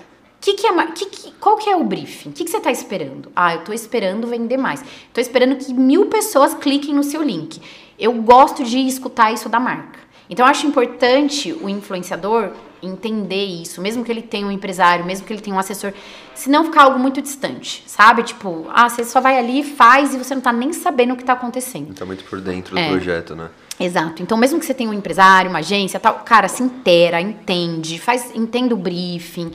que 0.40 0.54
que 0.54 0.66
é, 0.66 0.86
que 0.92 1.06
que, 1.06 1.32
qual 1.32 1.56
que 1.56 1.68
é 1.68 1.76
o 1.76 1.82
briefing? 1.82 2.30
O 2.30 2.32
que, 2.32 2.44
que 2.44 2.50
você 2.50 2.58
está 2.58 2.70
esperando? 2.70 3.32
Ah, 3.34 3.54
eu 3.54 3.60
estou 3.60 3.74
esperando 3.74 4.28
vender 4.28 4.56
mais. 4.56 4.80
Estou 4.80 5.20
esperando 5.20 5.56
que 5.56 5.74
mil 5.74 6.06
pessoas 6.06 6.54
cliquem 6.54 6.94
no 6.94 7.02
seu 7.02 7.20
link. 7.20 7.60
Eu 7.98 8.12
gosto 8.12 8.62
de 8.62 8.78
escutar 8.86 9.32
isso 9.32 9.48
da 9.48 9.58
marca. 9.58 10.05
Então, 10.28 10.44
eu 10.44 10.50
acho 10.50 10.66
importante 10.66 11.52
o 11.52 11.68
influenciador 11.68 12.52
entender 12.82 13.44
isso, 13.44 13.80
mesmo 13.80 14.04
que 14.04 14.12
ele 14.12 14.22
tenha 14.22 14.46
um 14.46 14.50
empresário, 14.50 15.04
mesmo 15.04 15.26
que 15.26 15.32
ele 15.32 15.40
tenha 15.40 15.54
um 15.54 15.58
assessor, 15.58 15.92
se 16.34 16.50
não 16.50 16.64
ficar 16.64 16.82
algo 16.82 16.98
muito 16.98 17.22
distante, 17.22 17.82
sabe? 17.86 18.22
Tipo, 18.22 18.66
ah, 18.70 18.88
você 18.88 19.04
só 19.04 19.20
vai 19.20 19.38
ali, 19.38 19.62
faz 19.62 20.14
e 20.14 20.18
você 20.18 20.34
não 20.34 20.42
tá 20.42 20.52
nem 20.52 20.72
sabendo 20.72 21.14
o 21.14 21.16
que 21.16 21.24
tá 21.24 21.32
acontecendo. 21.32 21.94
Tá 21.94 22.04
muito 22.04 22.24
por 22.24 22.40
dentro 22.40 22.74
do 22.74 22.78
é. 22.78 22.88
projeto, 22.88 23.34
né? 23.34 23.48
Exato. 23.78 24.22
Então, 24.22 24.36
mesmo 24.38 24.58
que 24.58 24.66
você 24.66 24.74
tenha 24.74 24.88
um 24.88 24.94
empresário, 24.94 25.50
uma 25.50 25.58
agência, 25.58 26.00
tal, 26.00 26.14
cara, 26.24 26.48
se 26.48 26.62
inteira, 26.62 27.20
entende, 27.20 27.98
faz, 27.98 28.30
entenda 28.34 28.74
o 28.74 28.76
briefing, 28.76 29.52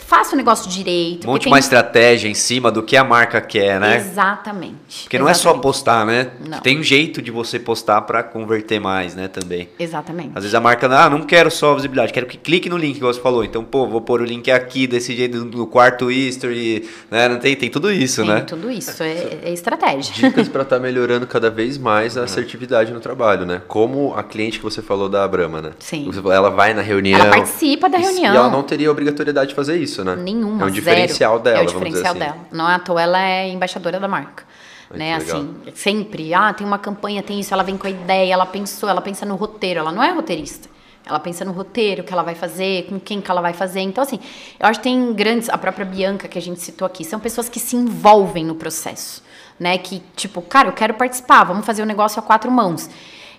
faça 0.00 0.34
o 0.34 0.36
negócio 0.36 0.68
direito. 0.70 1.26
Monte 1.26 1.44
tem... 1.44 1.52
uma 1.52 1.58
estratégia 1.58 2.28
em 2.28 2.34
cima 2.34 2.70
do 2.70 2.82
que 2.82 2.96
a 2.96 3.04
marca 3.04 3.40
quer, 3.40 3.78
né? 3.78 3.96
Exatamente. 3.96 5.04
Porque 5.04 5.18
não 5.18 5.28
é 5.28 5.34
só 5.34 5.54
postar, 5.54 6.04
né? 6.04 6.30
Não. 6.46 6.60
Tem 6.60 6.78
um 6.78 6.82
jeito 6.82 7.22
de 7.22 7.30
você 7.30 7.58
postar 7.58 8.02
para 8.02 8.22
converter 8.22 8.80
mais, 8.80 9.14
né, 9.14 9.28
também. 9.28 9.68
Exatamente. 9.78 10.30
Às 10.34 10.42
vezes 10.42 10.54
a 10.54 10.60
marca, 10.60 10.86
ah, 10.86 11.08
não 11.08 11.22
quero 11.22 11.50
só 11.50 11.74
visibilidade, 11.74 12.12
quero 12.12 12.26
que 12.26 12.36
clique 12.36 12.68
no 12.68 12.76
link, 12.76 12.96
igual 12.96 13.12
você 13.12 13.20
falou. 13.20 13.44
Então, 13.44 13.62
pô, 13.62 13.86
vou 13.86 14.00
pôr 14.00 14.20
o 14.20 14.24
link 14.24 14.50
aqui, 14.50 14.86
desse 14.86 15.14
jeito, 15.14 15.44
no 15.44 15.66
quarto 15.66 16.10
history, 16.10 16.88
né? 17.10 17.28
Não 17.28 17.38
tem, 17.38 17.54
tem 17.54 17.70
tudo 17.70 17.92
isso, 17.92 18.22
tem 18.22 18.30
né? 18.30 18.40
tudo 18.40 18.70
isso, 18.70 19.02
é, 19.02 19.38
é 19.44 19.52
estratégia. 19.52 20.12
Dicas 20.14 20.48
para 20.48 20.62
estar 20.62 20.78
melhorando 20.78 21.26
cada 21.26 21.50
vez 21.50 21.78
mais 21.78 22.16
a 22.16 22.24
assertividade 22.24 22.92
no 22.92 23.00
trabalho, 23.00 23.46
né? 23.46 23.62
Como 23.68 24.14
a 24.14 24.22
cliente 24.22 24.58
que 24.58 24.64
você 24.64 24.82
falou 24.82 25.08
da 25.08 25.26
Brahma, 25.26 25.62
né? 25.62 25.70
Sim. 25.78 26.10
Falou, 26.12 26.32
Ela 26.32 26.50
vai 26.50 26.74
na 26.74 26.82
reunião. 26.82 27.20
Ela 27.20 27.30
participa 27.30 27.88
da 27.88 27.98
reunião. 27.98 28.34
E 28.34 28.36
ela 28.36 28.50
não 28.50 28.62
teria 28.62 28.90
obrigatoriedade 28.90 29.50
de 29.50 29.54
fazer 29.54 29.76
isso, 29.76 29.89
né? 30.04 30.16
Nenhuma, 30.16 30.52
É 30.52 30.54
um 30.54 30.58
zero. 30.58 30.70
diferencial 30.72 31.38
dela, 31.38 31.58
É 31.58 31.62
o 31.62 31.66
diferencial 31.66 32.10
assim. 32.10 32.18
dela. 32.18 32.36
Não 32.50 32.70
é 32.70 32.74
à 32.74 32.78
toa, 32.78 33.00
ela 33.02 33.20
é 33.20 33.48
embaixadora 33.48 33.98
da 34.00 34.08
marca. 34.08 34.44
Né, 34.92 35.16
legal. 35.18 35.36
assim, 35.38 35.54
sempre, 35.72 36.34
ah, 36.34 36.52
tem 36.52 36.66
uma 36.66 36.78
campanha, 36.78 37.22
tem 37.22 37.38
isso, 37.38 37.54
ela 37.54 37.62
vem 37.62 37.76
com 37.76 37.86
a 37.86 37.90
ideia, 37.90 38.32
ela 38.34 38.44
pensou, 38.44 38.88
ela 38.88 39.00
pensa 39.00 39.24
no 39.24 39.36
roteiro, 39.36 39.78
ela 39.78 39.92
não 39.92 40.02
é 40.02 40.10
roteirista. 40.10 40.68
Ela 41.06 41.20
pensa 41.20 41.44
no 41.44 41.52
roteiro, 41.52 42.02
o 42.02 42.04
que 42.04 42.12
ela 42.12 42.22
vai 42.24 42.34
fazer, 42.34 42.86
com 42.88 42.98
quem 42.98 43.20
que 43.20 43.30
ela 43.30 43.40
vai 43.40 43.52
fazer. 43.52 43.80
Então, 43.80 44.02
assim, 44.02 44.18
eu 44.58 44.66
acho 44.66 44.80
que 44.80 44.84
tem 44.84 45.12
grandes, 45.12 45.48
a 45.48 45.56
própria 45.56 45.84
Bianca 45.86 46.26
que 46.26 46.36
a 46.36 46.42
gente 46.42 46.60
citou 46.60 46.86
aqui, 46.86 47.04
são 47.04 47.20
pessoas 47.20 47.48
que 47.48 47.58
se 47.60 47.76
envolvem 47.76 48.44
no 48.44 48.54
processo, 48.56 49.22
né? 49.58 49.78
Que, 49.78 50.02
tipo, 50.16 50.42
cara, 50.42 50.68
eu 50.68 50.72
quero 50.72 50.94
participar, 50.94 51.44
vamos 51.44 51.64
fazer 51.64 51.82
o 51.82 51.86
negócio 51.86 52.18
a 52.18 52.22
quatro 52.22 52.50
mãos. 52.50 52.90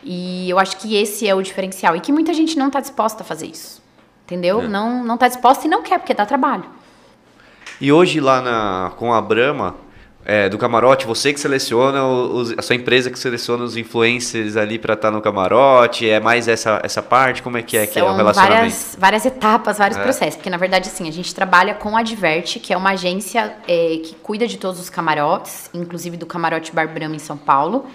E 0.03 0.49
eu 0.49 0.57
acho 0.57 0.77
que 0.77 0.95
esse 0.95 1.27
é 1.27 1.35
o 1.35 1.41
diferencial. 1.41 1.95
E 1.95 1.99
que 1.99 2.11
muita 2.11 2.33
gente 2.33 2.57
não 2.57 2.67
está 2.67 2.79
disposta 2.79 3.23
a 3.23 3.25
fazer 3.25 3.47
isso. 3.47 3.80
Entendeu? 4.31 4.61
É. 4.61 4.67
Não, 4.67 5.03
não 5.03 5.17
tá 5.17 5.27
disposta 5.27 5.67
e 5.67 5.69
não 5.69 5.83
quer, 5.83 5.99
porque 5.99 6.13
dá 6.13 6.25
trabalho. 6.25 6.63
E 7.81 7.91
hoje 7.91 8.21
lá 8.21 8.39
na, 8.41 8.91
com 8.95 9.13
a 9.13 9.21
Brahma, 9.21 9.75
é, 10.23 10.47
do 10.47 10.57
camarote, 10.57 11.05
você 11.05 11.33
que 11.33 11.39
seleciona, 11.39 12.05
os, 12.05 12.57
a 12.57 12.61
sua 12.61 12.77
empresa 12.77 13.11
que 13.11 13.19
seleciona 13.19 13.65
os 13.65 13.75
influencers 13.75 14.55
ali 14.55 14.79
para 14.79 14.93
estar 14.93 15.11
no 15.11 15.19
camarote, 15.19 16.09
é 16.09 16.17
mais 16.19 16.47
essa, 16.47 16.79
essa 16.81 17.01
parte? 17.01 17.43
Como 17.43 17.57
é 17.57 17.61
que 17.61 17.75
é, 17.75 17.85
que 17.85 17.99
é 17.99 18.03
o 18.03 18.07
São 18.07 18.15
relacionamento? 18.15 18.55
várias, 18.57 18.95
várias 18.97 19.25
etapas, 19.25 19.77
vários 19.79 19.97
É. 19.99 20.03
processos. 20.03 20.35
Porque, 20.35 20.49
na 20.49 20.57
verdade, 20.57 20.87
assim, 20.87 21.09
a 21.09 21.11
gente 21.11 21.35
trabalha 21.35 21.73
com 21.73 21.97
a 21.97 21.99
Adverte, 21.99 22.57
que 22.57 22.71
é 22.71 22.77
uma 22.77 22.91
agência 22.91 23.53
é, 23.67 23.97
que 23.97 24.15
cuida 24.23 24.47
de 24.47 24.57
todos 24.57 24.79
os 24.79 24.89
camarotes, 24.89 25.69
inclusive 25.73 26.15
do 26.15 26.25
camarote 26.25 26.71
Bar 26.71 26.87
Brahma 26.87 27.15
em 27.17 27.19
São 27.19 27.35
Paulo. 27.35 27.85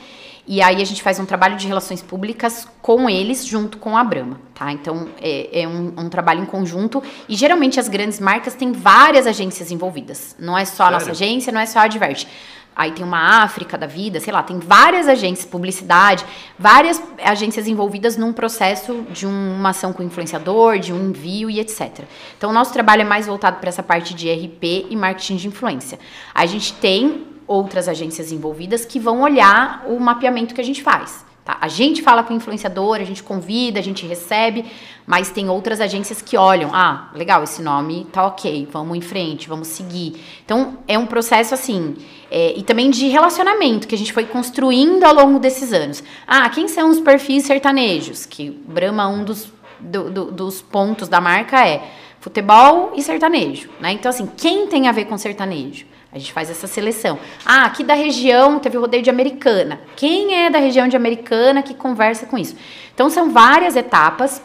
E 0.47 0.63
aí 0.63 0.81
a 0.81 0.85
gente 0.85 1.03
faz 1.03 1.19
um 1.19 1.27
trabalho 1.27 1.57
de 1.57 1.67
relações 1.67 2.01
públicas 2.03 2.69
com 2.81 3.11
eles, 3.11 3.45
junto 3.45 3.79
com 3.79 3.97
a 3.97 4.05
Brahma, 4.05 4.41
tá? 4.55 4.71
Então, 4.71 5.09
é, 5.21 5.63
é 5.63 5.67
um, 5.69 5.93
um 5.99 6.09
trabalho 6.09 6.41
em 6.43 6.47
conjunto. 6.47 7.03
E, 7.29 7.35
geralmente, 7.35 7.81
as 7.81 7.89
grandes 7.89 8.21
marcas 8.21 8.55
têm 8.55 8.71
várias 8.71 9.27
agências 9.27 9.73
envolvidas. 9.73 10.37
Não 10.39 10.57
é 10.57 10.65
só 10.65 10.85
a 10.85 10.91
nossa 10.93 11.07
Sério? 11.07 11.21
agência, 11.21 11.53
não 11.53 11.61
é 11.61 11.67
só 11.67 11.81
a 11.81 11.83
Adverte. 11.83 12.29
Aí 12.77 12.93
tem 12.93 13.03
uma 13.05 13.43
África 13.43 13.77
da 13.79 13.87
vida, 13.87 14.21
sei 14.21 14.33
lá, 14.33 14.43
tem 14.43 14.59
várias 14.59 15.09
agências, 15.09 15.47
publicidade, 15.47 16.23
várias 16.59 17.03
agências 17.25 17.67
envolvidas 17.67 18.19
num 18.19 18.35
processo 18.35 19.05
de 19.11 19.27
um- 19.27 19.57
uma 19.59 19.71
ação 19.71 19.95
com 19.95 20.03
o 20.03 20.07
influenciador, 20.07 20.79
de 20.79 20.93
um 20.93 21.09
envio 21.09 21.49
e 21.49 21.59
etc. 21.59 22.05
Então, 22.37 22.51
o 22.51 22.53
nosso 22.53 22.73
trabalho 22.75 23.01
é 23.01 23.05
mais 23.05 23.27
voltado 23.27 23.59
para 23.61 23.71
essa 23.71 23.83
parte 23.83 24.13
de 24.15 24.29
RP 24.31 24.87
e 24.91 24.95
marketing 24.95 25.37
de 25.37 25.49
influência. 25.49 25.99
A 26.35 26.45
gente 26.45 26.75
tem 26.75 27.25
outras 27.47 27.89
agências 27.89 28.33
envolvidas 28.33 28.85
que 28.85 28.99
vão 28.99 29.23
olhar 29.23 29.85
o 29.87 29.99
mapeamento 30.01 30.55
que 30.55 30.61
a 30.61 30.65
gente 30.65 30.83
faz. 30.83 31.25
Tá? 31.45 31.57
A 31.61 31.69
gente 31.69 32.03
fala 32.03 32.25
com 32.25 32.35
o 32.35 32.37
influenciador, 32.37 32.97
a 32.97 33.05
gente 33.05 33.23
convida, 33.23 33.79
a 33.79 33.83
gente 33.83 34.05
recebe, 34.05 34.65
mas 35.07 35.31
tem 35.31 35.49
outras 35.49 35.81
agências 35.81 36.21
que 36.21 36.37
olham, 36.37 36.71
ah, 36.75 37.09
legal, 37.15 37.45
esse 37.45 37.63
nome 37.63 38.05
tá 38.11 38.27
ok, 38.27 38.67
vamos 38.73 38.99
em 38.99 39.01
frente, 39.01 39.49
vamos 39.49 39.69
seguir. 39.69 40.21
Então, 40.45 40.79
é 40.89 40.99
um 40.99 41.07
processo 41.07 41.55
assim, 41.55 41.95
é, 42.33 42.53
e 42.59 42.65
também 42.65 42.91
de 42.91 43.07
relacionamento 43.07 43.87
que 43.87 43.95
a 43.95 43.99
gente 43.99 44.13
foi 44.13 44.25
construindo 44.25 45.05
ao 45.05 45.15
longo 45.15 45.39
desses 45.39 45.73
anos. 45.73 46.03
Ah, 46.27 46.49
quem 46.49 46.67
são 46.67 46.91
os 46.91 46.99
perfis 46.99 47.45
sertanejos? 47.45 48.27
Que 48.27 48.51
Brahma, 48.51 49.07
um 49.07 49.23
dos, 49.23 49.53
do- 49.79 50.11
do- 50.11 50.33
dos 50.33 50.61
pontos 50.61 51.07
da 51.07 51.21
marca 51.21 51.65
é 51.65 51.81
futebol 52.19 52.93
e 52.97 53.03
sertanejo, 53.03 53.69
né? 53.79 53.93
Então, 53.93 54.11
assim, 54.11 54.29
quem 54.37 54.67
tem 54.67 54.89
a 54.89 54.93
ver 54.93 55.05
com 55.05 55.17
sertanejo? 55.17 55.87
A 56.17 56.19
gente 56.19 56.33
faz 56.33 56.49
essa 56.49 56.67
seleção. 56.67 57.19
Ah, 57.45 57.67
aqui 57.67 57.85
da 57.85 57.93
região 57.93 58.59
teve 58.59 58.79
o 58.79 58.81
rodeio 58.81 59.03
de 59.03 59.11
Americana. 59.11 59.83
Quem 59.95 60.35
é 60.35 60.49
da 60.49 60.59
região 60.59 60.89
de 60.89 60.97
Americana 60.97 61.63
que 61.63 61.75
conversa 61.75 62.25
com 62.25 62.39
isso? 62.39 62.57
Então, 62.95 63.11
são 63.11 63.31
várias 63.31 63.77
etapas, 63.77 64.43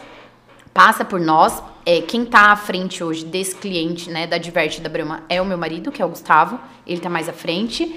passa 0.74 1.06
por 1.06 1.22
nós. 1.22 1.64
É, 1.86 2.02
quem 2.02 2.24
está 2.24 2.52
à 2.52 2.58
frente 2.58 3.02
hoje 3.02 3.24
desse 3.24 3.56
cliente, 3.56 4.10
né, 4.10 4.28
da 4.28 4.38
Diverte 4.38 4.82
da 4.82 4.90
Brahma, 4.90 5.24
é 5.30 5.42
o 5.42 5.46
meu 5.46 5.58
marido, 5.58 5.94
que 5.94 6.02
é 6.02 6.06
o 6.06 6.10
Gustavo. 6.10 6.60
Ele 6.86 6.98
está 6.98 7.10
mais 7.10 7.30
à 7.30 7.34
frente. 7.34 7.96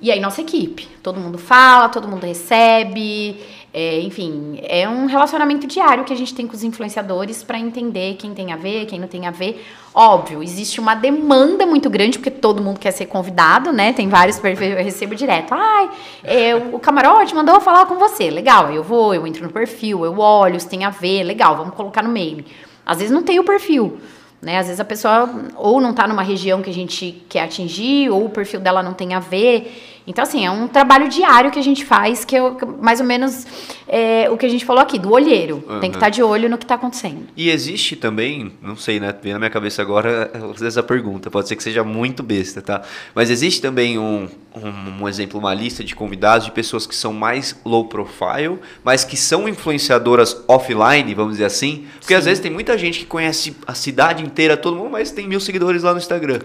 E 0.00 0.12
aí, 0.12 0.20
nossa 0.20 0.40
equipe. 0.40 0.86
Todo 1.02 1.18
mundo 1.18 1.38
fala, 1.38 1.88
todo 1.88 2.06
mundo 2.06 2.24
recebe. 2.24 3.36
É, 3.72 4.00
enfim, 4.00 4.58
é 4.62 4.88
um 4.88 5.06
relacionamento 5.06 5.66
diário 5.66 6.04
que 6.04 6.12
a 6.12 6.16
gente 6.16 6.34
tem 6.34 6.46
com 6.46 6.54
os 6.54 6.64
influenciadores 6.64 7.42
para 7.42 7.58
entender 7.58 8.14
quem 8.14 8.32
tem 8.32 8.52
a 8.52 8.56
ver, 8.56 8.86
quem 8.86 8.98
não 8.98 9.08
tem 9.08 9.26
a 9.26 9.30
ver. 9.30 9.64
Óbvio, 9.94 10.42
existe 10.42 10.80
uma 10.80 10.94
demanda 10.94 11.66
muito 11.66 11.90
grande, 11.90 12.18
porque 12.18 12.30
todo 12.30 12.62
mundo 12.62 12.80
quer 12.80 12.92
ser 12.92 13.06
convidado, 13.06 13.70
né? 13.70 13.92
Tem 13.92 14.08
vários 14.08 14.38
perfis, 14.38 14.70
eu 14.70 14.76
recebo 14.82 15.14
direto. 15.14 15.52
Ai, 15.52 15.90
é, 16.24 16.56
o 16.56 16.78
camarote 16.78 17.34
mandou 17.34 17.60
falar 17.60 17.84
com 17.86 17.96
você. 17.96 18.30
Legal, 18.30 18.72
eu 18.72 18.82
vou, 18.82 19.14
eu 19.14 19.26
entro 19.26 19.44
no 19.44 19.52
perfil, 19.52 20.04
eu 20.04 20.18
olho, 20.18 20.58
se 20.58 20.68
tem 20.68 20.84
a 20.84 20.90
ver, 20.90 21.22
legal, 21.24 21.56
vamos 21.56 21.74
colocar 21.74 22.02
no 22.02 22.10
mail. 22.10 22.44
Às 22.86 22.98
vezes 22.98 23.12
não 23.12 23.22
tem 23.22 23.38
o 23.38 23.44
perfil. 23.44 23.98
Né? 24.40 24.56
Às 24.56 24.66
vezes 24.66 24.80
a 24.80 24.84
pessoa 24.84 25.28
ou 25.56 25.80
não 25.80 25.90
está 25.90 26.06
numa 26.06 26.22
região 26.22 26.62
que 26.62 26.70
a 26.70 26.74
gente 26.74 27.22
quer 27.28 27.40
atingir, 27.42 28.08
ou 28.08 28.24
o 28.24 28.30
perfil 28.30 28.60
dela 28.60 28.82
não 28.82 28.94
tem 28.94 29.12
a 29.12 29.20
ver. 29.20 29.97
Então, 30.08 30.22
assim, 30.24 30.44
é 30.46 30.50
um 30.50 30.66
trabalho 30.66 31.06
diário 31.08 31.50
que 31.50 31.58
a 31.58 31.62
gente 31.62 31.84
faz, 31.84 32.24
que 32.24 32.34
é 32.34 32.40
mais 32.80 32.98
ou 32.98 33.06
menos 33.06 33.46
é, 33.86 34.28
o 34.30 34.38
que 34.38 34.46
a 34.46 34.48
gente 34.48 34.64
falou 34.64 34.82
aqui, 34.82 34.98
do 34.98 35.12
olheiro. 35.12 35.62
Tem 35.80 35.80
que 35.80 35.86
Uhum. 35.88 35.92
estar 35.92 36.08
de 36.08 36.22
olho 36.22 36.48
no 36.48 36.56
que 36.56 36.64
está 36.64 36.76
acontecendo. 36.76 37.26
E 37.36 37.50
existe 37.50 37.94
também, 37.94 38.52
não 38.62 38.74
sei, 38.74 38.98
né? 38.98 39.14
Vem 39.22 39.34
na 39.34 39.38
minha 39.38 39.50
cabeça 39.50 39.82
agora 39.82 40.30
essa 40.66 40.82
pergunta, 40.82 41.30
pode 41.30 41.46
ser 41.46 41.56
que 41.56 41.62
seja 41.62 41.84
muito 41.84 42.22
besta, 42.22 42.62
tá? 42.62 42.82
Mas 43.14 43.28
existe 43.30 43.60
também 43.60 43.98
um, 43.98 44.28
um, 44.56 45.02
um 45.02 45.08
exemplo, 45.08 45.38
uma 45.38 45.52
lista 45.52 45.84
de 45.84 45.94
convidados 45.94 46.46
de 46.46 46.52
pessoas 46.52 46.86
que 46.86 46.94
são 46.96 47.12
mais 47.12 47.54
low 47.64 47.84
profile, 47.86 48.58
mas 48.82 49.04
que 49.04 49.16
são 49.16 49.46
influenciadoras 49.46 50.42
offline, 50.48 51.14
vamos 51.14 51.32
dizer 51.32 51.44
assim. 51.44 51.86
Porque 52.00 52.14
às 52.14 52.24
Sim. 52.24 52.30
vezes 52.30 52.42
tem 52.42 52.50
muita 52.50 52.78
gente 52.78 53.00
que 53.00 53.06
conhece 53.06 53.54
a 53.66 53.74
cidade 53.74 54.22
inteira, 54.24 54.56
todo 54.56 54.74
mundo, 54.76 54.90
mas 54.90 55.10
tem 55.10 55.28
mil 55.28 55.40
seguidores 55.40 55.82
lá 55.82 55.92
no 55.92 55.98
Instagram. 55.98 56.40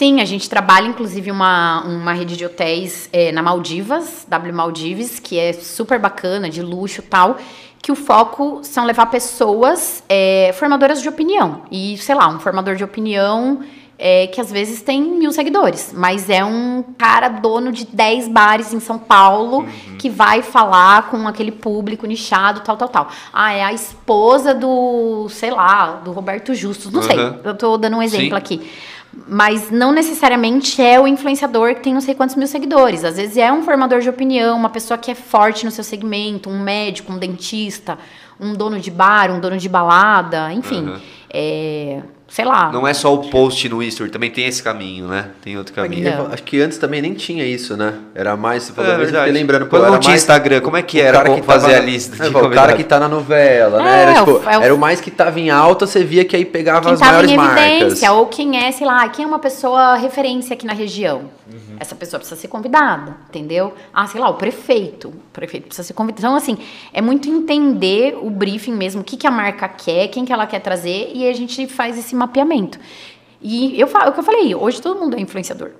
Sim, 0.00 0.22
a 0.22 0.24
gente 0.24 0.48
trabalha 0.48 0.86
inclusive 0.86 1.30
uma, 1.30 1.82
uma 1.82 2.14
rede 2.14 2.34
de 2.34 2.42
hotéis 2.42 3.06
é, 3.12 3.30
na 3.32 3.42
Maldivas, 3.42 4.24
W 4.26 4.54
Maldives, 4.54 5.20
que 5.20 5.38
é 5.38 5.52
super 5.52 5.98
bacana, 5.98 6.48
de 6.48 6.62
luxo 6.62 7.02
e 7.02 7.04
tal, 7.04 7.36
que 7.82 7.92
o 7.92 7.94
foco 7.94 8.60
são 8.62 8.86
levar 8.86 9.04
pessoas 9.10 10.02
é, 10.08 10.54
formadoras 10.54 11.02
de 11.02 11.08
opinião. 11.10 11.64
E, 11.70 11.98
sei 11.98 12.14
lá, 12.14 12.28
um 12.28 12.40
formador 12.40 12.76
de 12.76 12.82
opinião 12.82 13.60
é, 13.98 14.26
que 14.28 14.40
às 14.40 14.50
vezes 14.50 14.80
tem 14.80 15.02
mil 15.02 15.30
seguidores, 15.32 15.92
mas 15.94 16.30
é 16.30 16.42
um 16.42 16.82
cara 16.96 17.28
dono 17.28 17.70
de 17.70 17.84
10 17.84 18.28
bares 18.28 18.72
em 18.72 18.80
São 18.80 18.98
Paulo 18.98 19.66
que 19.98 20.08
vai 20.08 20.40
falar 20.40 21.10
com 21.10 21.28
aquele 21.28 21.52
público 21.52 22.06
nichado, 22.06 22.60
tal, 22.60 22.78
tal, 22.78 22.88
tal. 22.88 23.08
Ah, 23.30 23.52
é 23.52 23.62
a 23.62 23.74
esposa 23.74 24.54
do, 24.54 25.28
sei 25.28 25.50
lá, 25.50 26.00
do 26.02 26.10
Roberto 26.10 26.54
Justus, 26.54 26.90
não 26.90 27.02
sei, 27.02 27.18
Uhum. 27.18 27.40
eu 27.44 27.54
tô 27.54 27.76
dando 27.76 27.98
um 27.98 28.02
exemplo 28.02 28.30
Sim. 28.30 28.34
aqui. 28.34 28.70
Mas 29.28 29.70
não 29.70 29.92
necessariamente 29.92 30.80
é 30.80 31.00
o 31.00 31.06
influenciador 31.06 31.74
que 31.74 31.82
tem 31.82 31.92
não 31.92 32.00
sei 32.00 32.14
quantos 32.14 32.36
mil 32.36 32.46
seguidores. 32.46 33.04
Às 33.04 33.16
vezes 33.16 33.36
é 33.36 33.52
um 33.52 33.62
formador 33.62 34.00
de 34.00 34.08
opinião, 34.08 34.56
uma 34.56 34.70
pessoa 34.70 34.96
que 34.96 35.10
é 35.10 35.14
forte 35.14 35.64
no 35.64 35.70
seu 35.70 35.82
segmento, 35.82 36.48
um 36.48 36.60
médico, 36.60 37.12
um 37.12 37.18
dentista, 37.18 37.98
um 38.38 38.52
dono 38.52 38.78
de 38.78 38.90
bar, 38.90 39.30
um 39.30 39.40
dono 39.40 39.58
de 39.58 39.68
balada, 39.68 40.52
enfim. 40.52 40.82
Uhum. 40.88 41.00
É, 41.32 42.02
sei 42.30 42.44
lá. 42.46 42.70
Não 42.72 42.86
é 42.88 42.94
só 42.94 43.12
o 43.12 43.28
post 43.28 43.68
no 43.68 43.82
History, 43.82 44.08
também 44.10 44.30
tem 44.30 44.46
esse 44.46 44.62
caminho, 44.62 45.06
né? 45.08 45.26
Tem 45.42 45.58
outro 45.58 45.74
caminho. 45.74 46.16
Não. 46.16 46.32
Acho 46.32 46.42
que 46.44 46.58
antes 46.60 46.78
também 46.78 47.02
nem 47.02 47.12
tinha 47.12 47.44
isso, 47.44 47.76
né? 47.76 47.94
Era 48.14 48.36
mais, 48.36 48.62
você 48.62 48.72
falou, 48.72 48.92
É 48.92 48.96
verdade. 48.96 49.30
lembrando, 49.32 49.66
pô, 49.66 49.78
não 49.78 49.98
tinha 49.98 50.10
mais 50.12 50.22
Instagram, 50.22 50.60
como 50.60 50.76
é 50.76 50.82
que 50.82 50.98
o 50.98 51.02
era 51.02 51.18
cara 51.18 51.30
como 51.30 51.42
fazer 51.42 51.66
tava- 51.72 51.78
a 51.78 51.84
lista 51.84 52.16
de 52.16 52.34
É, 52.34 52.38
o 52.40 52.50
cara 52.50 52.72
que 52.74 52.84
tá 52.84 52.98
na 53.00 53.08
novela, 53.08 53.82
né? 53.82 53.90
É, 53.98 54.02
Era, 54.02 54.14
tipo, 54.14 54.30
o- 54.30 54.48
é 54.48 54.58
o- 54.58 54.62
era 54.62 54.74
o 54.74 54.78
mais 54.78 55.00
que 55.00 55.10
tava 55.10 55.38
em 55.38 55.50
alta, 55.50 55.86
você 55.86 56.02
via 56.04 56.24
que 56.24 56.36
aí 56.36 56.44
pegava 56.44 56.80
quem 56.82 56.92
as 56.92 57.00
estava 57.00 57.12
maiores 57.12 57.30
em 57.32 57.36
marcas. 57.36 57.64
evidência, 57.66 58.12
ou 58.12 58.26
quem 58.26 58.56
é, 58.64 58.70
sei 58.72 58.86
lá, 58.86 59.08
quem 59.08 59.24
é 59.24 59.28
uma 59.28 59.38
pessoa 59.40 59.96
referência 59.96 60.54
aqui 60.54 60.64
na 60.66 60.72
região. 60.72 61.22
Uhum. 61.52 61.76
Essa 61.80 61.96
pessoa 61.96 62.20
precisa 62.20 62.40
ser 62.40 62.46
convidada, 62.46 63.16
entendeu? 63.28 63.74
Ah, 63.92 64.06
sei 64.06 64.20
lá, 64.20 64.28
o 64.28 64.34
prefeito. 64.34 65.08
O 65.08 65.14
prefeito 65.32 65.66
precisa 65.66 65.84
ser 65.86 65.94
convidado. 65.94 66.20
Então, 66.20 66.36
assim, 66.36 66.56
é 66.92 67.00
muito 67.00 67.28
entender 67.28 68.16
o 68.22 68.30
briefing 68.30 68.72
mesmo, 68.74 69.00
o 69.00 69.04
que, 69.04 69.16
que 69.16 69.26
a 69.26 69.30
marca 69.30 69.66
quer, 69.66 70.06
quem 70.08 70.24
que 70.24 70.32
ela 70.32 70.46
quer 70.46 70.60
trazer, 70.60 71.10
e 71.12 71.28
a 71.28 71.32
gente 71.32 71.66
faz 71.66 71.98
esse 71.98 72.14
mapeamento. 72.20 72.78
E 73.42 73.80
eu 73.80 73.86
falo, 73.86 74.10
o 74.10 74.12
que 74.12 74.20
eu 74.20 74.24
falei, 74.24 74.54
hoje 74.54 74.80
todo 74.80 75.00
mundo 75.00 75.16
é 75.16 75.20
influenciador. 75.20 75.70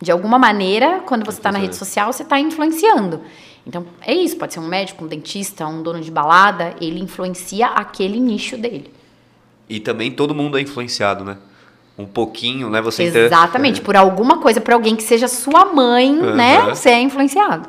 De 0.00 0.12
alguma 0.12 0.38
maneira, 0.38 1.00
quando 1.06 1.24
você 1.24 1.38
está 1.38 1.50
na 1.50 1.58
rede 1.58 1.74
social, 1.74 2.12
você 2.12 2.22
está 2.22 2.38
influenciando. 2.38 3.20
Então, 3.66 3.84
é 4.02 4.14
isso. 4.14 4.36
Pode 4.36 4.52
ser 4.54 4.60
um 4.60 4.68
médico, 4.68 5.04
um 5.04 5.08
dentista, 5.08 5.66
um 5.66 5.82
dono 5.82 6.00
de 6.00 6.10
balada. 6.10 6.74
Ele 6.80 7.00
influencia 7.00 7.66
aquele 7.66 8.20
nicho 8.20 8.56
dele. 8.56 8.92
E 9.68 9.80
também 9.80 10.10
todo 10.10 10.34
mundo 10.34 10.58
é 10.58 10.60
influenciado, 10.60 11.24
né? 11.24 11.38
Um 11.98 12.04
pouquinho, 12.04 12.68
né? 12.68 12.80
Você 12.82 13.04
Exatamente, 13.04 13.80
por 13.80 13.96
alguma 13.96 14.38
coisa, 14.38 14.60
por 14.60 14.74
alguém 14.74 14.94
que 14.94 15.02
seja 15.02 15.26
sua 15.26 15.64
mãe, 15.64 16.12
né? 16.12 16.60
Você 16.68 16.90
é 16.90 17.00
influenciado. 17.00 17.68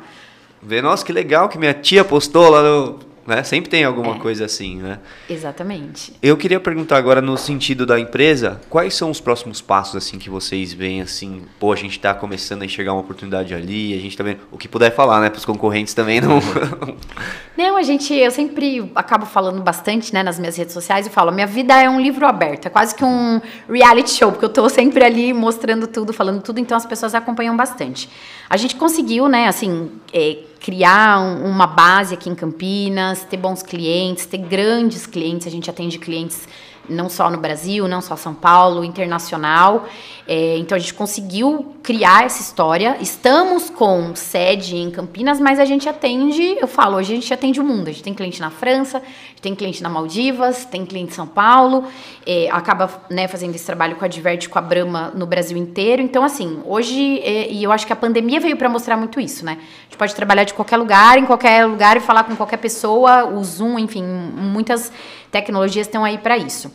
Vê, 0.62 0.82
nossa, 0.82 1.04
que 1.04 1.12
legal 1.12 1.48
que 1.48 1.56
minha 1.58 1.72
tia 1.72 2.04
postou 2.04 2.50
lá 2.50 2.62
no, 2.62 2.98
né? 3.28 3.42
Sempre 3.42 3.70
tem 3.70 3.84
alguma 3.84 4.16
é. 4.16 4.18
coisa 4.18 4.44
assim, 4.46 4.76
né? 4.78 4.98
Exatamente. 5.28 6.14
Eu 6.22 6.36
queria 6.36 6.58
perguntar 6.58 6.96
agora 6.96 7.20
no 7.20 7.36
sentido 7.36 7.84
da 7.84 8.00
empresa, 8.00 8.60
quais 8.70 8.94
são 8.94 9.10
os 9.10 9.20
próximos 9.20 9.60
passos 9.60 9.96
assim 9.96 10.18
que 10.18 10.30
vocês 10.30 10.72
veem 10.72 11.02
assim, 11.02 11.42
pô, 11.60 11.72
a 11.72 11.76
gente 11.76 11.92
está 11.92 12.14
começando 12.14 12.62
a 12.62 12.64
enxergar 12.64 12.92
uma 12.92 13.00
oportunidade 13.00 13.54
ali, 13.54 13.94
a 13.94 14.00
gente 14.00 14.16
tá 14.16 14.24
vendo 14.24 14.40
o 14.50 14.56
que 14.56 14.66
puder 14.66 14.94
falar, 14.94 15.20
né, 15.20 15.28
para 15.28 15.38
os 15.38 15.44
concorrentes 15.44 15.94
também 15.94 16.20
não. 16.20 16.40
não, 17.58 17.76
a 17.76 17.82
gente, 17.82 18.14
eu 18.14 18.30
sempre 18.30 18.88
acabo 18.94 19.26
falando 19.26 19.60
bastante, 19.60 20.14
né, 20.14 20.22
nas 20.22 20.38
minhas 20.38 20.56
redes 20.56 20.72
sociais 20.72 21.08
e 21.08 21.10
falo, 21.10 21.32
minha 21.32 21.44
vida 21.44 21.74
é 21.74 21.90
um 21.90 22.00
livro 22.00 22.24
aberto, 22.24 22.66
é 22.66 22.70
quase 22.70 22.94
que 22.94 23.04
um 23.04 23.40
reality 23.68 24.10
show, 24.10 24.30
porque 24.30 24.44
eu 24.44 24.48
estou 24.48 24.68
sempre 24.68 25.04
ali 25.04 25.32
mostrando 25.32 25.88
tudo, 25.88 26.12
falando 26.12 26.40
tudo, 26.40 26.60
então 26.60 26.76
as 26.76 26.86
pessoas 26.86 27.16
acompanham 27.16 27.56
bastante. 27.56 28.08
A 28.48 28.56
gente 28.56 28.76
conseguiu, 28.76 29.26
né, 29.26 29.48
assim, 29.48 29.90
é, 30.12 30.38
criar 30.60 31.18
um, 31.18 31.50
uma 31.50 31.66
base 31.66 32.14
aqui 32.14 32.30
em 32.30 32.34
Campinas, 32.36 33.24
ter 33.24 33.36
bons 33.36 33.60
clientes, 33.60 34.24
ter 34.24 34.38
grandes 34.38 35.04
clientes. 35.04 35.46
A 35.46 35.50
gente 35.50 35.68
atende 35.68 35.98
clientes 35.98 36.48
não 36.88 37.08
só 37.08 37.30
no 37.30 37.38
Brasil, 37.38 37.86
não 37.86 38.00
só 38.00 38.16
São 38.16 38.34
Paulo, 38.34 38.84
internacional. 38.84 39.86
É, 40.26 40.58
então 40.58 40.76
a 40.76 40.78
gente 40.78 40.92
conseguiu 40.92 41.74
criar 41.82 42.24
essa 42.24 42.42
história. 42.42 42.98
Estamos 43.00 43.70
com 43.70 44.14
sede 44.14 44.76
em 44.76 44.90
Campinas, 44.90 45.40
mas 45.40 45.58
a 45.58 45.64
gente 45.64 45.88
atende, 45.88 46.56
eu 46.60 46.68
falo, 46.68 46.96
hoje 46.96 47.12
a 47.12 47.14
gente 47.14 47.32
atende 47.32 47.58
o 47.60 47.64
mundo. 47.64 47.88
A 47.88 47.92
gente 47.92 48.02
tem 48.02 48.12
cliente 48.12 48.38
na 48.38 48.50
França, 48.50 49.02
tem 49.40 49.54
cliente 49.54 49.82
na 49.82 49.88
Maldivas, 49.88 50.66
tem 50.66 50.84
cliente 50.84 51.12
em 51.12 51.14
São 51.14 51.26
Paulo, 51.26 51.84
é, 52.26 52.48
acaba 52.50 52.90
né, 53.08 53.26
fazendo 53.26 53.54
esse 53.54 53.64
trabalho 53.64 53.96
com 53.96 54.04
a 54.04 54.08
Diverte, 54.08 54.50
com 54.50 54.58
a 54.58 54.62
Brahma 54.62 55.12
no 55.14 55.24
Brasil 55.24 55.56
inteiro. 55.56 56.02
Então, 56.02 56.22
assim, 56.22 56.60
hoje, 56.66 57.20
é, 57.20 57.50
e 57.50 57.64
eu 57.64 57.72
acho 57.72 57.86
que 57.86 57.92
a 57.92 57.96
pandemia 57.96 58.38
veio 58.38 58.56
para 58.56 58.68
mostrar 58.68 58.98
muito 58.98 59.18
isso, 59.18 59.44
né? 59.46 59.52
A 59.52 59.84
gente 59.84 59.96
pode 59.96 60.14
trabalhar 60.14 60.44
de 60.44 60.52
qualquer 60.52 60.76
lugar, 60.76 61.16
em 61.16 61.24
qualquer 61.24 61.64
lugar 61.64 61.96
e 61.96 62.00
falar 62.00 62.24
com 62.24 62.36
qualquer 62.36 62.58
pessoa, 62.58 63.24
o 63.24 63.42
Zoom, 63.42 63.78
enfim, 63.78 64.02
muitas 64.04 64.92
tecnologias 65.30 65.86
estão 65.86 66.04
aí 66.04 66.18
para 66.18 66.36
isso 66.36 66.70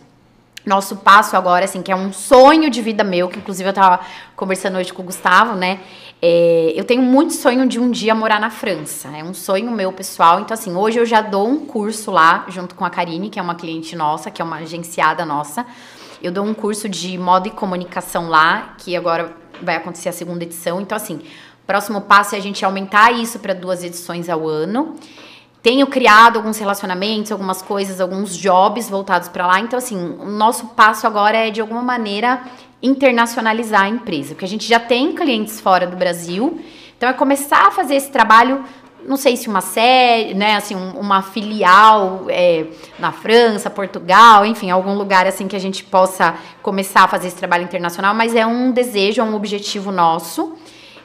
nosso 0.65 0.97
passo 0.97 1.35
agora, 1.35 1.65
assim, 1.65 1.81
que 1.81 1.91
é 1.91 1.95
um 1.95 2.13
sonho 2.13 2.69
de 2.69 2.81
vida 2.81 3.03
meu, 3.03 3.27
que 3.27 3.37
inclusive 3.37 3.69
eu 3.69 3.73
tava 3.73 3.99
conversando 4.35 4.77
hoje 4.77 4.93
com 4.93 5.01
o 5.01 5.05
Gustavo, 5.05 5.55
né? 5.55 5.79
É, 6.21 6.71
eu 6.73 6.85
tenho 6.85 7.01
muito 7.01 7.33
sonho 7.33 7.67
de 7.67 7.79
um 7.79 7.91
dia 7.91 8.15
morar 8.15 8.39
na 8.39 8.49
França. 8.49 9.09
É 9.09 9.21
um 9.23 9.33
sonho 9.33 9.69
meu 9.71 9.91
pessoal. 9.91 10.39
Então, 10.39 10.53
assim, 10.53 10.73
hoje 10.73 10.97
eu 10.97 11.05
já 11.05 11.19
dou 11.19 11.49
um 11.49 11.65
curso 11.65 12.11
lá, 12.11 12.45
junto 12.47 12.75
com 12.75 12.85
a 12.85 12.89
Karine, 12.89 13.29
que 13.29 13.37
é 13.37 13.41
uma 13.41 13.55
cliente 13.55 13.93
nossa, 13.95 14.31
que 14.31 14.41
é 14.41 14.45
uma 14.45 14.57
agenciada 14.57 15.25
nossa. 15.25 15.65
Eu 16.21 16.31
dou 16.31 16.45
um 16.45 16.53
curso 16.53 16.87
de 16.87 17.17
moda 17.17 17.49
e 17.49 17.51
comunicação 17.51 18.29
lá, 18.29 18.75
que 18.77 18.95
agora 18.95 19.35
vai 19.61 19.75
acontecer 19.75 20.07
a 20.07 20.13
segunda 20.13 20.45
edição. 20.45 20.79
Então, 20.79 20.95
assim, 20.95 21.21
próximo 21.67 21.99
passo 21.99 22.35
é 22.35 22.37
a 22.37 22.41
gente 22.41 22.63
aumentar 22.63 23.11
isso 23.11 23.37
para 23.39 23.53
duas 23.53 23.83
edições 23.83 24.29
ao 24.29 24.47
ano. 24.47 24.95
Tenho 25.63 25.87
criado 25.87 26.35
alguns 26.35 26.59
relacionamentos, 26.59 27.31
algumas 27.31 27.61
coisas, 27.61 28.01
alguns 28.01 28.35
jobs 28.37 28.89
voltados 28.89 29.29
para 29.29 29.47
lá. 29.47 29.61
Então, 29.61 29.79
assim, 29.79 29.97
o 30.19 30.25
nosso 30.25 30.67
passo 30.67 31.07
agora 31.07 31.37
é, 31.37 31.49
de 31.49 31.61
alguma 31.61 31.81
maneira, 31.81 32.43
internacionalizar 32.81 33.83
a 33.83 33.89
empresa. 33.89 34.35
Porque 34.35 34.43
a 34.43 34.47
gente 34.47 34.67
já 34.67 34.77
tem 34.77 35.15
clientes 35.15 35.61
fora 35.61 35.87
do 35.87 35.95
Brasil. 35.95 36.59
Então, 36.97 37.07
é 37.07 37.13
começar 37.13 37.67
a 37.67 37.71
fazer 37.71 37.95
esse 37.95 38.11
trabalho 38.11 38.61
não 39.05 39.17
sei 39.17 39.35
se 39.35 39.49
uma 39.49 39.61
série, 39.61 40.33
né, 40.33 40.55
assim, 40.55 40.75
uma 40.75 41.21
filial 41.21 42.25
é, 42.29 42.67
na 42.97 43.11
França, 43.11 43.69
Portugal, 43.69 44.45
enfim, 44.45 44.69
algum 44.69 44.93
lugar 44.93 45.27
assim 45.27 45.45
que 45.47 45.55
a 45.55 45.59
gente 45.59 45.83
possa 45.83 46.35
começar 46.61 47.03
a 47.03 47.07
fazer 47.07 47.27
esse 47.27 47.35
trabalho 47.35 47.63
internacional, 47.63 48.13
mas 48.13 48.33
é 48.33 48.45
um 48.45 48.71
desejo, 48.71 49.19
é 49.19 49.23
um 49.23 49.35
objetivo 49.35 49.91
nosso 49.91 50.55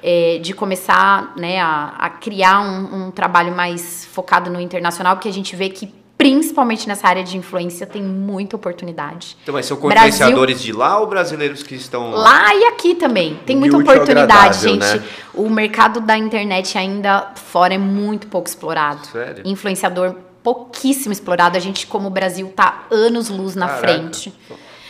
é, 0.02 0.38
de 0.38 0.52
começar 0.52 1.32
né, 1.36 1.60
a, 1.60 1.94
a 1.98 2.10
criar 2.10 2.60
um, 2.60 3.06
um, 3.06 3.10
trabalho 3.10 3.54
mais 3.54 4.04
focado 4.12 4.50
no 4.50 4.60
internacional, 4.60 5.16
porque 5.16 5.28
a 5.28 5.32
gente 5.32 5.54
vê 5.56 5.68
que 5.68 5.92
principalmente 6.16 6.88
nessa 6.88 7.06
área 7.06 7.22
de 7.22 7.36
influência 7.36 7.86
tem 7.86 8.02
muita 8.02 8.56
oportunidade. 8.56 9.36
Então, 9.42 9.54
mas 9.54 9.66
são 9.66 9.76
influenciadores 9.76 10.56
Brasil, 10.56 10.72
de 10.72 10.78
lá 10.78 10.98
ou 10.98 11.06
brasileiros 11.06 11.62
que 11.62 11.76
estão 11.76 12.10
lá 12.10 12.52
e 12.54 12.64
aqui 12.64 12.96
também? 12.96 13.38
Tem 13.46 13.56
muita 13.56 13.76
oportunidade, 13.76 14.60
gente. 14.60 14.84
Né? 14.84 15.02
O 15.32 15.48
mercado 15.48 16.00
da 16.00 16.18
internet 16.18 16.76
ainda 16.76 17.32
fora 17.36 17.74
é 17.74 17.78
muito 17.78 18.26
pouco 18.26 18.48
explorado. 18.48 19.06
Sério? 19.06 19.42
Influenciador 19.46 20.16
pouquíssimo 20.42 21.12
explorado. 21.12 21.56
A 21.56 21.60
gente, 21.60 21.86
como 21.86 22.10
Brasil, 22.10 22.52
tá 22.54 22.86
anos 22.90 23.28
luz 23.28 23.54
na 23.54 23.68
Caraca. 23.68 23.86
frente. 23.86 24.32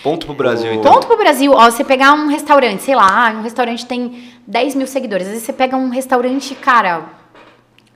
Ponto 0.03 0.27
pro 0.27 0.35
Brasil, 0.35 0.73
então. 0.73 0.93
Ponto 0.93 1.07
pro 1.07 1.17
Brasil. 1.17 1.53
Ó, 1.53 1.71
você 1.71 1.85
pegar 1.85 2.13
um 2.13 2.29
restaurante, 2.29 2.83
sei 2.83 2.95
lá, 2.95 3.31
um 3.31 3.43
restaurante 3.43 3.85
tem 3.85 4.33
10 4.47 4.75
mil 4.75 4.87
seguidores. 4.87 5.27
Às 5.27 5.33
vezes 5.33 5.47
você 5.47 5.53
pega 5.53 5.77
um 5.77 5.89
restaurante, 5.89 6.55
cara, 6.55 7.05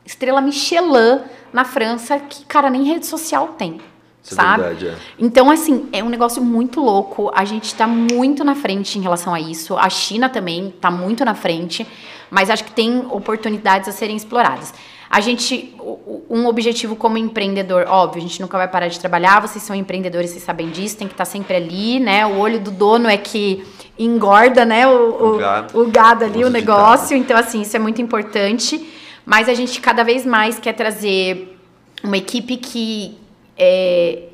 estrela 0.05 0.41
Michelin 0.41 1.21
na 1.53 1.65
França, 1.65 2.19
que, 2.19 2.45
cara, 2.45 2.69
nem 2.71 2.85
rede 2.85 3.07
social 3.07 3.49
tem. 3.59 3.81
Isso 4.23 4.35
é 4.35 4.37
sabe? 4.37 4.63
É 4.63 4.67
verdade, 4.69 4.89
é. 4.89 4.97
Então, 5.19 5.51
assim, 5.51 5.89
é 5.93 6.03
um 6.03 6.09
negócio 6.09 6.43
muito 6.43 6.81
louco. 6.81 7.31
A 7.35 7.45
gente 7.45 7.65
está 7.65 7.87
muito 7.87 8.45
na 8.45 8.55
frente 8.55 8.99
em 8.99 9.03
relação 9.03 9.35
a 9.35 9.41
isso. 9.41 9.77
A 9.77 9.91
China 9.91 10.29
também 10.29 10.69
está 10.69 10.91
muito 10.91 11.25
na 11.25 11.35
frente, 11.35 11.87
mas 12.31 12.49
acho 12.49 12.65
que 12.65 12.73
tem 12.73 13.05
oportunidades 13.11 13.89
a 13.89 13.93
serem 13.93 14.17
exploradas. 14.17 14.73
A 15.13 15.21
gente, 15.21 15.75
um 16.31 16.47
objetivo 16.47 16.97
como 16.97 17.19
empreendedor, 17.19 17.85
óbvio, 17.87 18.19
a 18.19 18.27
gente 18.27 18.41
nunca 18.41 18.57
vai 18.57 18.67
parar 18.67 18.89
de 18.89 18.99
trabalhar, 18.99 19.41
vocês 19.41 19.63
são 19.63 19.77
empreendedores, 19.77 20.31
vocês 20.31 20.43
sabem 20.43 20.71
disso, 20.71 20.97
tem 20.97 21.07
que 21.07 21.13
estar 21.13 21.27
sempre 21.27 21.55
ali, 21.55 22.01
né? 22.01 22.25
O 22.25 22.39
olho 22.39 22.59
do 22.59 22.71
dono 22.71 23.11
é 23.11 23.19
que 23.19 23.63
engorda, 23.99 24.65
né, 24.65 24.89
o, 24.89 24.91
o, 24.91 25.35
o, 25.35 25.39
gado. 25.39 25.81
o 25.83 25.91
gado. 25.91 26.25
ali, 26.25 26.43
o 26.43 26.49
negócio. 26.49 27.15
Então, 27.15 27.37
assim, 27.37 27.61
isso 27.61 27.77
é 27.77 27.79
muito 27.79 28.01
importante. 28.01 28.91
Mas 29.27 29.51
a 29.51 29.55
gente 29.55 29.83
cada 29.83 30.03
vez 30.03 30.25
mais 30.25 30.59
quer 30.59 30.73
trazer 30.73 31.59
uma 32.03 32.17
equipe 32.17 32.57
que 32.57 33.19
é, 33.59 34.31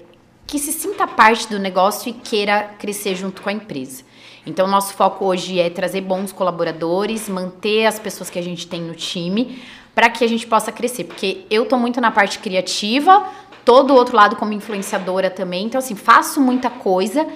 que 0.46 0.60
se 0.60 0.72
sinta 0.72 1.08
parte 1.08 1.48
do 1.48 1.58
negócio 1.58 2.08
e 2.08 2.12
queira 2.12 2.70
crescer 2.78 3.16
junto 3.16 3.42
com 3.42 3.48
a 3.48 3.52
empresa. 3.52 4.04
Então, 4.46 4.68
nosso 4.68 4.94
foco 4.94 5.24
hoje 5.24 5.58
é 5.58 5.68
trazer 5.68 6.02
bons 6.02 6.30
colaboradores, 6.30 7.28
manter 7.28 7.84
as 7.84 7.98
pessoas 7.98 8.30
que 8.30 8.38
a 8.38 8.42
gente 8.42 8.66
tem 8.66 8.80
no 8.80 8.94
time, 8.94 9.60
para 9.98 10.08
que 10.08 10.24
a 10.24 10.28
gente 10.28 10.46
possa 10.46 10.70
crescer. 10.70 11.02
Porque 11.02 11.44
eu 11.50 11.66
tô 11.66 11.76
muito 11.76 12.00
na 12.00 12.12
parte 12.12 12.38
criativa, 12.38 13.26
todo 13.64 13.90
o 13.90 13.94
outro 13.96 14.14
lado 14.14 14.36
como 14.36 14.52
influenciadora 14.52 15.28
também. 15.28 15.66
Então, 15.66 15.80
assim, 15.80 15.96
faço 15.96 16.40
muita 16.40 16.70
coisa, 16.70 17.26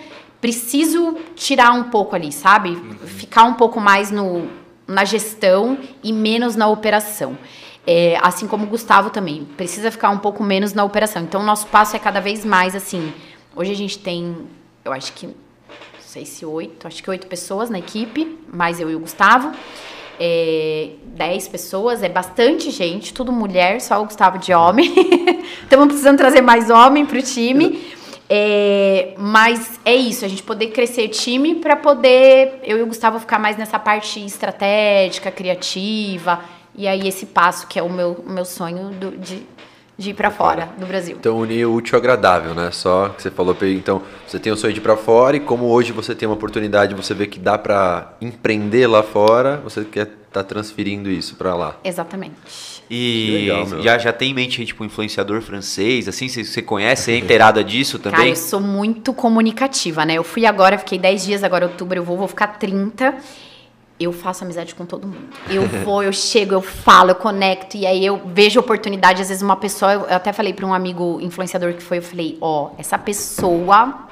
preciso 0.40 1.18
tirar 1.34 1.72
um 1.72 1.90
pouco 1.90 2.14
ali, 2.14 2.30
sabe? 2.30 2.68
Uhum. 2.68 2.94
Ficar 3.04 3.42
um 3.42 3.54
pouco 3.54 3.80
mais 3.80 4.12
no, 4.12 4.48
na 4.86 5.04
gestão 5.04 5.76
e 6.04 6.12
menos 6.12 6.54
na 6.54 6.68
operação. 6.68 7.36
É, 7.84 8.16
assim 8.22 8.46
como 8.46 8.62
o 8.62 8.68
Gustavo 8.68 9.10
também, 9.10 9.44
precisa 9.56 9.90
ficar 9.90 10.10
um 10.10 10.18
pouco 10.18 10.44
menos 10.44 10.72
na 10.72 10.84
operação. 10.84 11.20
Então, 11.20 11.40
o 11.40 11.44
nosso 11.44 11.66
passo 11.66 11.96
é 11.96 11.98
cada 11.98 12.20
vez 12.20 12.44
mais 12.44 12.76
assim. 12.76 13.12
Hoje 13.56 13.72
a 13.72 13.76
gente 13.76 13.98
tem, 13.98 14.36
eu 14.84 14.92
acho 14.92 15.12
que, 15.14 15.26
não 15.26 15.34
sei 15.98 16.24
se 16.24 16.46
oito, 16.46 16.86
acho 16.86 17.02
que 17.02 17.10
oito 17.10 17.26
pessoas 17.26 17.68
na 17.68 17.80
equipe, 17.80 18.38
mais 18.46 18.78
eu 18.78 18.88
e 18.88 18.94
o 18.94 19.00
Gustavo 19.00 19.52
é, 20.18 20.90
10 21.04 21.48
pessoas, 21.48 22.02
é 22.02 22.08
bastante 22.08 22.70
gente, 22.70 23.12
tudo 23.12 23.32
mulher, 23.32 23.80
só 23.80 24.00
o 24.00 24.04
Gustavo 24.04 24.38
de 24.38 24.52
homem. 24.52 24.92
Estamos 25.62 25.86
precisando 25.86 26.18
trazer 26.18 26.40
mais 26.40 26.70
homem 26.70 27.04
para 27.04 27.18
o 27.18 27.22
time. 27.22 27.92
É, 28.34 29.14
mas 29.18 29.78
é 29.84 29.94
isso, 29.94 30.24
a 30.24 30.28
gente 30.28 30.42
poder 30.42 30.68
crescer 30.68 31.08
time 31.08 31.56
para 31.56 31.76
poder 31.76 32.60
eu 32.62 32.78
e 32.78 32.82
o 32.82 32.86
Gustavo 32.86 33.18
ficar 33.18 33.38
mais 33.38 33.58
nessa 33.58 33.78
parte 33.78 34.24
estratégica, 34.24 35.30
criativa. 35.30 36.40
E 36.74 36.88
aí 36.88 37.06
esse 37.06 37.26
passo 37.26 37.66
que 37.66 37.78
é 37.78 37.82
o 37.82 37.90
meu, 37.90 38.24
meu 38.26 38.46
sonho 38.46 38.88
do, 38.90 39.10
de, 39.18 39.46
de 39.96 40.10
ir 40.10 40.14
para 40.14 40.30
fora 40.30 40.70
do 40.78 40.86
Brasil. 40.86 41.16
Então 41.18 41.38
unir 41.38 41.66
o 41.66 41.74
útil 41.74 41.96
ao 41.96 42.00
agradável, 42.00 42.54
né? 42.54 42.70
Só 42.72 43.10
que 43.10 43.22
você 43.22 43.30
falou, 43.30 43.56
então 43.62 44.02
você 44.26 44.38
tem 44.38 44.52
o 44.52 44.56
sonho 44.56 44.72
de 44.72 44.80
ir 44.80 44.82
para 44.82 44.96
fora 44.96 45.36
e 45.36 45.40
como 45.40 45.66
hoje 45.66 45.92
você 45.92 46.14
tem 46.14 46.26
uma 46.26 46.34
oportunidade, 46.34 46.94
você 46.94 47.14
vê 47.14 47.26
que 47.26 47.38
dá 47.38 47.58
para 47.58 48.14
empreender 48.20 48.86
lá 48.86 49.02
fora, 49.02 49.60
você 49.62 49.84
quer 49.84 50.02
estar 50.02 50.42
tá 50.42 50.44
transferindo 50.44 51.10
isso 51.10 51.36
para 51.36 51.54
lá. 51.54 51.76
Exatamente. 51.84 52.34
E 52.90 53.46
legal, 53.48 53.82
já, 53.82 53.98
já 53.98 54.12
tem 54.12 54.30
em 54.30 54.34
mente, 54.34 54.64
tipo, 54.64 54.82
um 54.82 54.86
influenciador 54.86 55.40
francês, 55.40 56.08
assim, 56.08 56.28
você, 56.28 56.44
você 56.44 56.62
conhece, 56.62 57.12
é 57.12 57.16
inteirada 57.16 57.62
disso 57.62 57.98
também? 57.98 58.18
Cara, 58.18 58.28
eu 58.30 58.36
sou 58.36 58.60
muito 58.60 59.12
comunicativa, 59.14 60.04
né? 60.04 60.14
Eu 60.14 60.24
fui 60.24 60.44
agora, 60.44 60.78
fiquei 60.78 60.98
10 60.98 61.24
dias, 61.24 61.44
agora 61.44 61.66
outubro 61.66 61.98
eu 61.98 62.04
vou, 62.04 62.16
vou 62.16 62.28
ficar 62.28 62.48
30 62.58 63.14
eu 64.04 64.12
faço 64.12 64.44
amizade 64.44 64.74
com 64.74 64.84
todo 64.84 65.06
mundo. 65.06 65.28
Eu 65.48 65.66
vou, 65.84 66.02
eu 66.02 66.12
chego, 66.12 66.54
eu 66.54 66.62
falo, 66.62 67.10
eu 67.10 67.14
conecto, 67.14 67.76
e 67.76 67.86
aí 67.86 68.04
eu 68.04 68.20
vejo 68.26 68.60
oportunidade. 68.60 69.22
Às 69.22 69.28
vezes, 69.28 69.42
uma 69.42 69.56
pessoa, 69.56 69.92
eu 69.92 70.16
até 70.16 70.32
falei 70.32 70.52
para 70.52 70.66
um 70.66 70.74
amigo 70.74 71.18
influenciador 71.20 71.74
que 71.74 71.82
foi, 71.82 71.98
eu 71.98 72.02
falei: 72.02 72.38
Ó, 72.40 72.66
oh, 72.66 72.70
essa 72.78 72.98
pessoa 72.98 74.06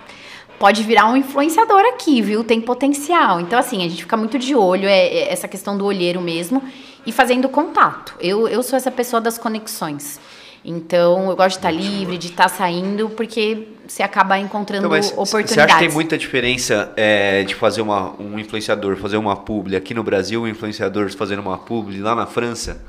pode 0.59 0.83
virar 0.83 1.07
um 1.07 1.17
influenciador 1.17 1.81
aqui, 1.95 2.21
viu? 2.21 2.45
Tem 2.45 2.61
potencial. 2.61 3.41
Então, 3.41 3.59
assim, 3.59 3.79
a 3.79 3.89
gente 3.89 4.03
fica 4.03 4.17
muito 4.17 4.39
de 4.39 4.55
olho, 4.55 4.87
é, 4.87 5.07
é 5.07 5.33
essa 5.33 5.49
questão 5.49 5.77
do 5.77 5.87
olheiro 5.87 6.21
mesmo, 6.21 6.63
e 7.07 7.11
fazendo 7.11 7.49
contato. 7.49 8.15
Eu, 8.21 8.47
eu 8.47 8.63
sou 8.63 8.77
essa 8.77 8.91
pessoa 8.91 9.21
das 9.21 9.39
conexões. 9.39 10.21
Então, 10.65 11.31
eu 11.31 11.37
gosto 11.37 11.53
de 11.53 11.59
estar 11.59 11.71
livre, 11.71 12.19
de 12.19 12.29
estar 12.29 12.49
saindo, 12.49 13.09
porque 13.11 13.69
você 13.87 14.03
acaba 14.03 14.39
encontrando 14.39 14.87
Então, 14.87 14.99
oportunidades. 15.23 15.55
Você 15.55 15.61
acha 15.61 15.75
que 15.75 15.81
tem 15.81 15.89
muita 15.89 16.19
diferença 16.19 16.93
é, 16.97 17.43
de 17.45 17.55
fazer 17.55 17.81
uma, 17.81 18.15
um 18.21 18.39
influenciador 18.39 18.97
fazer 18.97 19.17
uma 19.17 19.37
publi 19.37 19.75
aqui 19.75 19.95
no 19.95 20.03
Brasil, 20.03 20.43
um 20.43 20.49
influenciador 20.49 21.11
fazendo 21.17 21.41
uma 21.41 21.59
publi 21.59 22.01
lá 22.01 22.15
na 22.15 22.27
França? 22.27 22.83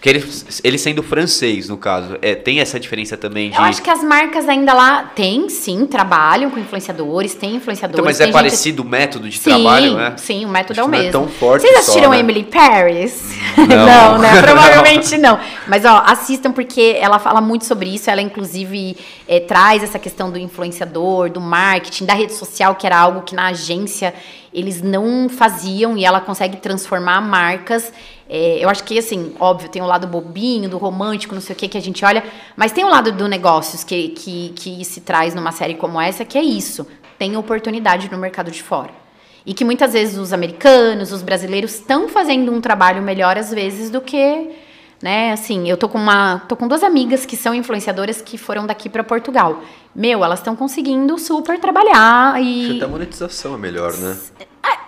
Porque 0.00 0.08
ele, 0.08 0.32
ele 0.64 0.78
sendo 0.78 1.02
francês, 1.02 1.68
no 1.68 1.76
caso, 1.76 2.16
é, 2.22 2.34
tem 2.34 2.58
essa 2.58 2.80
diferença 2.80 3.18
também 3.18 3.50
de. 3.50 3.56
Eu 3.58 3.62
acho 3.64 3.82
que 3.82 3.90
as 3.90 4.02
marcas 4.02 4.48
ainda 4.48 4.72
lá 4.72 5.02
têm, 5.14 5.50
sim, 5.50 5.84
trabalham 5.84 6.50
com 6.50 6.58
influenciadores, 6.58 7.34
tem 7.34 7.56
influenciadores. 7.56 7.98
Então, 7.98 8.04
mas 8.06 8.18
é 8.18 8.24
gente- 8.24 8.32
parecido 8.32 8.82
o 8.82 8.86
método 8.86 9.28
de 9.28 9.36
sim, 9.36 9.50
trabalho, 9.50 9.96
né? 9.96 10.14
Sim, 10.16 10.46
o 10.46 10.48
método 10.48 10.72
Acho 10.72 10.80
é 10.80 10.84
o 10.84 10.88
não 10.88 10.94
é 10.94 11.02
mesmo. 11.02 11.12
tão 11.12 11.28
forte 11.28 11.60
Vocês 11.60 11.74
só, 11.74 11.80
assistiram 11.80 12.12
né? 12.12 12.18
Emily 12.18 12.44
Paris? 12.44 13.34
Não. 13.58 14.16
né? 14.16 14.40
Provavelmente 14.40 15.18
não. 15.18 15.38
Mas 15.68 15.84
ó, 15.84 16.02
assistam 16.06 16.50
porque 16.50 16.96
ela 16.98 17.18
fala 17.18 17.42
muito 17.42 17.66
sobre 17.66 17.94
isso. 17.94 18.08
Ela, 18.08 18.22
inclusive, 18.22 18.96
eh, 19.28 19.40
traz 19.40 19.82
essa 19.82 19.98
questão 19.98 20.30
do 20.30 20.38
influenciador, 20.38 21.28
do 21.28 21.42
marketing, 21.42 22.06
da 22.06 22.14
rede 22.14 22.32
social, 22.32 22.74
que 22.74 22.86
era 22.86 22.98
algo 22.98 23.20
que 23.20 23.34
na 23.34 23.48
agência 23.48 24.14
eles 24.52 24.80
não 24.80 25.28
faziam 25.28 25.94
e 25.96 26.06
ela 26.06 26.22
consegue 26.22 26.56
transformar 26.56 27.20
marcas. 27.20 27.92
Eh, 28.32 28.58
eu 28.60 28.68
acho 28.68 28.84
que, 28.84 28.96
assim, 28.96 29.34
óbvio, 29.40 29.68
tem 29.68 29.82
o 29.82 29.86
lado 29.86 30.06
bobinho, 30.06 30.70
do 30.70 30.78
romântico, 30.78 31.34
não 31.34 31.42
sei 31.42 31.56
o 31.56 31.58
que, 31.58 31.66
que 31.66 31.76
a 31.76 31.82
gente 31.82 32.04
olha, 32.04 32.22
mas 32.56 32.70
tem 32.70 32.84
o 32.84 32.88
lado 32.88 33.10
do 33.10 33.26
negócios 33.26 33.82
que, 33.82 34.10
que, 34.10 34.52
que 34.54 34.84
se 34.84 35.00
traz 35.00 35.34
numa 35.34 35.50
série 35.50 35.74
como 35.74 36.00
essa, 36.00 36.24
que 36.24 36.38
é 36.38 36.42
isso. 36.42 36.86
Tem 37.18 37.36
oportunidade 37.36 38.08
no 38.08 38.16
mercado 38.16 38.52
de 38.52 38.62
fora. 38.62 38.92
E 39.44 39.52
que 39.52 39.64
muitas 39.64 39.94
vezes 39.94 40.16
os 40.16 40.32
americanos, 40.32 41.10
os 41.10 41.22
brasileiros 41.22 41.74
estão 41.74 42.08
fazendo 42.08 42.52
um 42.52 42.60
trabalho 42.60 43.02
melhor 43.02 43.36
às 43.36 43.50
vezes 43.50 43.90
do 43.90 44.00
que, 44.00 44.50
né, 45.02 45.32
assim, 45.32 45.68
eu 45.68 45.76
tô 45.76 45.88
com 45.88 45.98
uma, 45.98 46.38
tô 46.46 46.54
com 46.54 46.68
duas 46.68 46.84
amigas 46.84 47.26
que 47.26 47.36
são 47.36 47.52
influenciadoras 47.52 48.22
que 48.22 48.38
foram 48.38 48.64
daqui 48.64 48.88
para 48.88 49.02
Portugal. 49.02 49.60
Meu, 49.92 50.22
elas 50.22 50.38
estão 50.38 50.54
conseguindo 50.54 51.18
super 51.18 51.58
trabalhar 51.58 52.34
Acho 52.34 52.44
e 52.44 52.76
até 52.76 52.84
a 52.84 52.88
monetização 52.88 53.54
é 53.54 53.58
melhor, 53.58 53.92
né? 53.96 54.16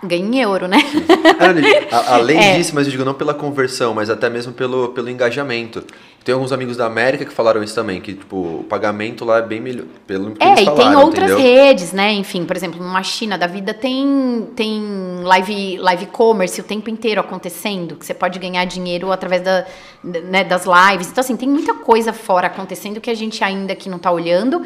Ganham 0.05 0.29
em 0.33 0.41
euro, 0.41 0.67
né? 0.67 0.79
A- 1.91 2.15
Além 2.17 2.39
É. 2.39 2.57
disso, 2.57 2.73
mas 2.75 2.87
eu 2.87 2.91
digo 2.91 3.05
não 3.05 3.15
pela 3.15 3.33
conversão, 3.35 3.95
mas 3.95 4.11
até 4.11 4.29
mesmo 4.29 4.53
pelo, 4.53 4.89
pelo 4.89 5.09
engajamento. 5.09 5.85
Tem 6.25 6.33
alguns 6.35 6.53
amigos 6.53 6.77
da 6.77 6.87
América 6.87 7.25
que 7.25 7.33
falaram 7.33 7.63
isso 7.65 7.75
também, 7.75 8.01
que 8.01 8.15
tipo, 8.15 8.37
o 8.37 8.65
pagamento 8.69 9.25
lá 9.25 9.39
é 9.39 9.43
bem 9.43 9.61
melhor. 9.61 9.87
Pelo 10.07 10.31
que 10.33 10.43
É, 10.43 10.49
eles 10.49 10.61
e 10.61 10.65
tem 10.65 10.77
falaram, 10.77 11.01
outras 11.03 11.31
entendeu? 11.33 11.39
redes, 11.53 11.93
né? 11.93 12.13
Enfim, 12.13 12.45
por 12.45 12.57
exemplo, 12.57 12.81
uma 12.85 13.03
China 13.03 13.37
da 13.37 13.47
vida 13.49 13.75
tem, 13.75 14.49
tem 14.55 15.21
live, 15.25 15.79
live 15.79 16.07
commerce 16.07 16.61
o 16.61 16.65
tempo 16.65 16.89
inteiro 16.89 17.21
acontecendo, 17.21 17.97
que 17.97 18.07
você 18.07 18.15
pode 18.15 18.39
ganhar 18.39 18.65
dinheiro 18.67 19.11
através 19.11 19.43
da, 19.43 19.65
né, 20.05 20.45
das 20.45 20.65
lives. 20.65 21.09
Então, 21.11 21.23
assim, 21.23 21.37
tem 21.37 21.49
muita 21.49 21.75
coisa 21.75 22.13
fora 22.13 22.47
acontecendo 22.47 23.01
que 23.01 23.11
a 23.11 23.15
gente 23.15 23.43
ainda 23.43 23.73
aqui 23.73 23.89
não 23.89 23.99
tá 23.99 24.11
olhando. 24.13 24.63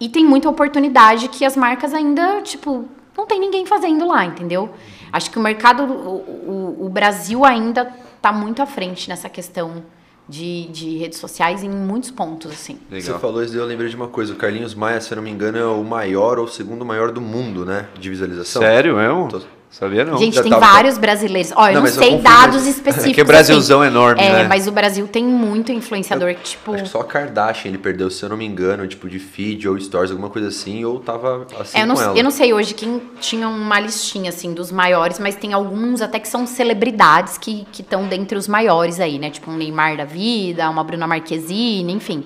E 0.00 0.08
tem 0.08 0.24
muita 0.24 0.48
oportunidade 0.50 1.28
que 1.28 1.44
as 1.44 1.56
marcas 1.56 1.94
ainda, 1.94 2.40
tipo, 2.42 2.84
não 3.16 3.26
tem 3.26 3.40
ninguém 3.40 3.64
fazendo 3.66 4.06
lá, 4.06 4.24
entendeu? 4.24 4.70
Acho 5.12 5.30
que 5.30 5.38
o 5.38 5.42
mercado, 5.42 5.84
o, 5.84 6.76
o, 6.80 6.86
o 6.86 6.88
Brasil 6.88 7.44
ainda 7.44 7.84
tá 8.20 8.32
muito 8.32 8.60
à 8.60 8.66
frente 8.66 9.08
nessa 9.08 9.28
questão 9.28 9.82
de, 10.28 10.66
de 10.68 10.96
redes 10.98 11.18
sociais 11.18 11.62
em 11.62 11.70
muitos 11.70 12.10
pontos, 12.10 12.50
assim. 12.50 12.78
Você 12.90 12.96
Legal. 13.06 13.20
falou 13.20 13.42
isso, 13.42 13.52
daí 13.52 13.62
eu 13.62 13.66
lembrei 13.66 13.88
de 13.88 13.96
uma 13.96 14.08
coisa. 14.08 14.32
O 14.32 14.36
Carlinhos 14.36 14.74
Maia, 14.74 15.00
se 15.00 15.12
eu 15.12 15.16
não 15.16 15.22
me 15.22 15.30
engano, 15.30 15.56
é 15.58 15.64
o 15.64 15.84
maior 15.84 16.38
ou 16.38 16.46
o 16.46 16.48
segundo 16.48 16.84
maior 16.84 17.12
do 17.12 17.20
mundo, 17.20 17.64
né? 17.64 17.86
De 17.98 18.10
visualização. 18.10 18.60
Sério 18.60 18.96
mesmo? 18.96 19.28
Tô- 19.28 19.42
Sabia 19.78 20.06
não. 20.06 20.16
Gente, 20.16 20.36
já 20.36 20.42
tem 20.42 20.50
tava- 20.50 20.64
vários 20.72 20.96
brasileiros. 20.96 21.52
Ó, 21.54 21.68
eu 21.68 21.74
Não, 21.74 21.80
não, 21.82 21.86
eu 21.86 21.92
sei 21.92 22.12
confundo, 22.12 22.22
dados 22.22 22.66
específicos. 22.66 23.04
É 23.12 23.12
que 23.12 23.20
o 23.20 23.24
Brasilzão 23.26 23.82
assim. 23.82 23.88
é 23.88 23.92
enorme, 23.92 24.22
É, 24.22 24.32
né? 24.32 24.46
mas 24.48 24.66
o 24.66 24.72
Brasil 24.72 25.06
tem 25.06 25.22
muito 25.22 25.70
influenciador 25.70 26.34
que, 26.34 26.42
tipo. 26.42 26.72
Acho 26.72 26.84
que 26.84 26.88
só 26.88 27.00
a 27.00 27.04
Kardashian 27.04 27.68
ele 27.68 27.76
perdeu, 27.76 28.10
se 28.10 28.22
eu 28.22 28.30
não 28.30 28.38
me 28.38 28.46
engano, 28.46 28.86
tipo 28.88 29.06
de 29.06 29.18
feed 29.18 29.68
ou 29.68 29.78
stories, 29.78 30.10
alguma 30.10 30.30
coisa 30.30 30.48
assim, 30.48 30.82
ou 30.86 30.98
tava 30.98 31.46
assim 31.60 31.76
é, 31.76 31.82
eu, 31.82 31.86
não, 31.86 31.94
com 31.94 32.00
ela. 32.00 32.16
eu 32.16 32.24
não 32.24 32.30
sei 32.30 32.54
hoje 32.54 32.72
quem 32.72 33.02
tinha 33.20 33.46
uma 33.50 33.78
listinha, 33.78 34.30
assim, 34.30 34.54
dos 34.54 34.72
maiores, 34.72 35.18
mas 35.18 35.34
tem 35.36 35.52
alguns 35.52 36.00
até 36.00 36.18
que 36.18 36.28
são 36.28 36.46
celebridades 36.46 37.36
que 37.36 37.66
estão 37.78 38.06
dentre 38.08 38.38
os 38.38 38.48
maiores 38.48 38.98
aí, 38.98 39.18
né? 39.18 39.28
Tipo 39.28 39.50
um 39.50 39.56
Neymar 39.58 39.98
da 39.98 40.06
vida, 40.06 40.70
uma 40.70 40.82
Bruna 40.82 41.06
Marquezine, 41.06 41.92
enfim. 41.92 42.24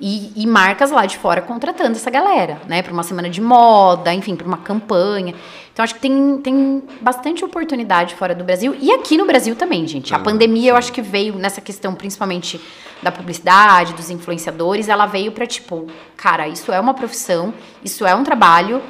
E, 0.00 0.30
e 0.36 0.46
marcas 0.46 0.92
lá 0.92 1.06
de 1.06 1.18
fora 1.18 1.42
contratando 1.42 1.96
essa 1.96 2.08
galera, 2.08 2.60
né? 2.68 2.82
Para 2.82 2.92
uma 2.92 3.02
semana 3.02 3.28
de 3.28 3.40
moda, 3.40 4.14
enfim, 4.14 4.36
para 4.36 4.46
uma 4.46 4.58
campanha. 4.58 5.34
Então, 5.72 5.82
acho 5.82 5.94
que 5.94 6.00
tem, 6.00 6.38
tem 6.38 6.82
bastante 7.00 7.44
oportunidade 7.44 8.14
fora 8.14 8.32
do 8.32 8.44
Brasil. 8.44 8.76
E 8.80 8.92
aqui 8.92 9.16
no 9.16 9.26
Brasil 9.26 9.56
também, 9.56 9.86
gente. 9.88 10.14
A 10.14 10.18
Ah, 10.18 10.20
pandemia, 10.20 10.70
eu 10.70 10.76
acho 10.76 10.92
que 10.92 11.02
veio 11.02 11.34
nessa 11.34 11.60
questão, 11.60 11.94
principalmente 11.96 12.60
da 13.02 13.10
publicidade, 13.10 13.92
dos 13.94 14.08
influenciadores, 14.08 14.88
ela 14.88 15.06
veio 15.06 15.32
para, 15.32 15.46
tipo, 15.46 15.86
cara, 16.16 16.46
isso 16.46 16.70
é 16.72 16.78
uma 16.78 16.94
profissão, 16.94 17.52
isso 17.84 18.06
é 18.06 18.14
um 18.14 18.22
trabalho. 18.22 18.80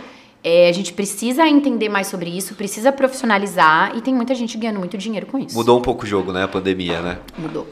é, 0.45 0.69
a 0.69 0.73
gente 0.73 0.93
precisa 0.93 1.47
entender 1.49 1.89
mais 1.89 2.07
sobre 2.07 2.31
isso, 2.31 2.55
precisa 2.55 2.93
profissionalizar 2.93 3.93
e 3.97 4.01
tem 4.01 4.15
muita 4.15 4.35
gente 4.35 4.57
ganhando 4.57 4.79
muito 4.79 4.97
dinheiro 4.97 5.27
com 5.27 5.39
isso. 5.39 5.55
Mudou 5.57 5.79
um 5.79 5.83
pouco 5.83 6.05
o 6.05 6.07
jogo, 6.07 6.33
né? 6.33 6.45
A 6.45 6.49
pandemia, 6.49 7.01
né? 7.03 7.19
Mudou. 7.37 7.67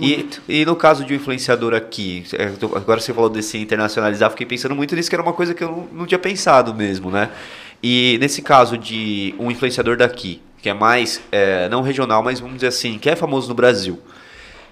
E, 0.00 0.28
e 0.48 0.64
no 0.64 0.76
caso 0.76 1.04
de 1.04 1.12
um 1.12 1.16
influenciador 1.16 1.74
aqui, 1.74 2.24
é, 2.34 2.44
agora 2.76 3.00
você 3.00 3.12
falou 3.14 3.30
desse 3.30 3.58
internacionalizar, 3.58 4.30
fiquei 4.30 4.46
pensando 4.46 4.74
muito 4.74 4.94
nisso, 4.94 5.08
que 5.08 5.14
era 5.14 5.22
uma 5.22 5.32
coisa 5.32 5.54
que 5.54 5.62
eu 5.64 5.68
não, 5.70 5.88
não 6.00 6.06
tinha 6.06 6.18
pensado 6.18 6.74
mesmo, 6.74 7.10
né? 7.10 7.30
E 7.82 8.16
nesse 8.20 8.42
caso 8.42 8.76
de 8.76 9.34
um 9.38 9.50
influenciador 9.50 9.96
daqui, 9.96 10.42
que 10.60 10.68
é 10.68 10.74
mais, 10.74 11.20
é, 11.30 11.68
não 11.68 11.82
regional, 11.82 12.22
mas 12.22 12.40
vamos 12.40 12.56
dizer 12.56 12.68
assim, 12.68 12.98
que 12.98 13.08
é 13.08 13.14
famoso 13.16 13.48
no 13.48 13.54
Brasil, 13.54 14.00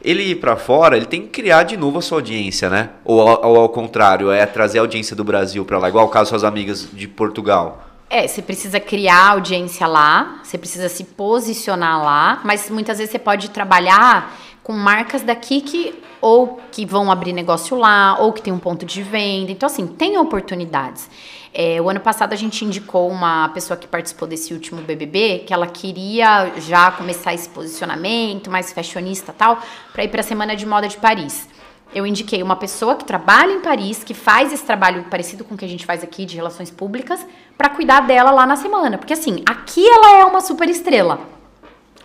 ele 0.03 0.23
ir 0.23 0.35
pra 0.37 0.57
fora, 0.57 0.97
ele 0.97 1.07
tem 1.07 1.23
que 1.23 1.29
criar 1.29 1.63
de 1.63 1.77
novo 1.77 1.99
a 1.99 2.03
sua 2.03 2.19
audiência, 2.19 2.69
né? 2.69 2.91
Ou, 3.05 3.21
ao- 3.27 3.51
ou 3.53 3.57
ao 3.61 3.69
contrário, 3.69 4.31
é 4.31 4.45
trazer 4.45 4.79
a 4.79 4.83
audiência 4.83 5.17
do 5.17 5.25
Brasil 5.25 5.65
pra 5.65 5.79
lá, 5.79 5.89
igual 5.89 6.05
o 6.07 6.09
caso 6.09 6.31
suas 6.31 6.45
amigas 6.45 6.89
de 6.93 7.09
Portugal. 7.09 7.89
É, 8.11 8.27
você 8.29 8.43
precisa 8.43 8.79
criar 8.79 9.31
audiência 9.31 9.87
lá, 9.87 10.41
você 10.43 10.59
precisa 10.59 10.89
se 10.89 11.05
posicionar 11.05 12.03
lá, 12.05 12.41
mas 12.45 12.69
muitas 12.69 12.99
vezes 12.99 13.11
você 13.11 13.19
pode 13.19 13.51
trabalhar 13.51 14.37
com 14.65 14.73
marcas 14.73 15.23
daqui 15.23 15.61
que 15.61 16.03
ou 16.23 16.59
que 16.73 16.87
vão 16.87 17.13
abrir 17.13 17.35
negócio 17.35 17.77
lá, 17.77 18.17
ou 18.19 18.33
que 18.33 18.41
tem 18.41 18.51
um 18.51 18.59
ponto 18.59 18.87
de 18.87 19.03
venda. 19.03 19.53
Então, 19.53 19.67
assim, 19.67 19.87
tem 19.87 20.17
oportunidades. 20.17 21.11
É, 21.53 21.79
o 21.83 21.91
ano 21.91 22.01
passado 22.01 22.33
a 22.33 22.37
gente 22.37 22.65
indicou 22.65 23.11
uma 23.11 23.51
pessoa 23.51 23.77
que 23.77 23.87
participou 23.87 24.27
desse 24.27 24.55
último 24.55 24.81
BBB, 24.81 25.45
que 25.47 25.53
ela 25.53 25.67
queria 25.67 26.51
já 26.61 26.91
começar 26.91 27.35
esse 27.35 27.47
posicionamento 27.51 28.51
mais 28.51 28.73
fashionista 28.73 29.35
tal, 29.37 29.61
para 29.93 30.03
ir 30.03 30.09
para 30.09 30.21
a 30.21 30.25
Semana 30.25 30.57
de 30.57 30.65
Moda 30.65 30.89
de 30.89 30.97
Paris. 30.97 31.47
Eu 31.95 32.07
indiquei 32.07 32.43
uma 32.43 32.57
pessoa 32.57 32.97
que 32.97 33.05
trabalha 33.05 33.53
em 33.53 33.61
Paris, 33.61 34.03
que 34.03 34.15
faz 34.15 34.51
esse 34.51 34.65
trabalho 34.65 35.05
parecido 35.11 35.45
com 35.45 35.55
o 35.55 35.59
que 35.59 35.65
a 35.67 35.69
gente 35.69 35.85
faz 35.85 36.03
aqui 36.03 36.25
de 36.25 36.37
relações 36.37 36.71
públicas, 36.71 37.25
para 37.59 37.69
cuidar 37.69 38.01
dela 38.01 38.31
lá 38.31 38.47
na 38.47 38.57
semana. 38.57 38.97
Porque 38.97 39.13
assim, 39.13 39.43
aqui 39.45 39.87
ela 39.87 40.21
é 40.21 40.25
uma 40.25 40.41
super 40.41 40.71
estrela. 40.71 41.21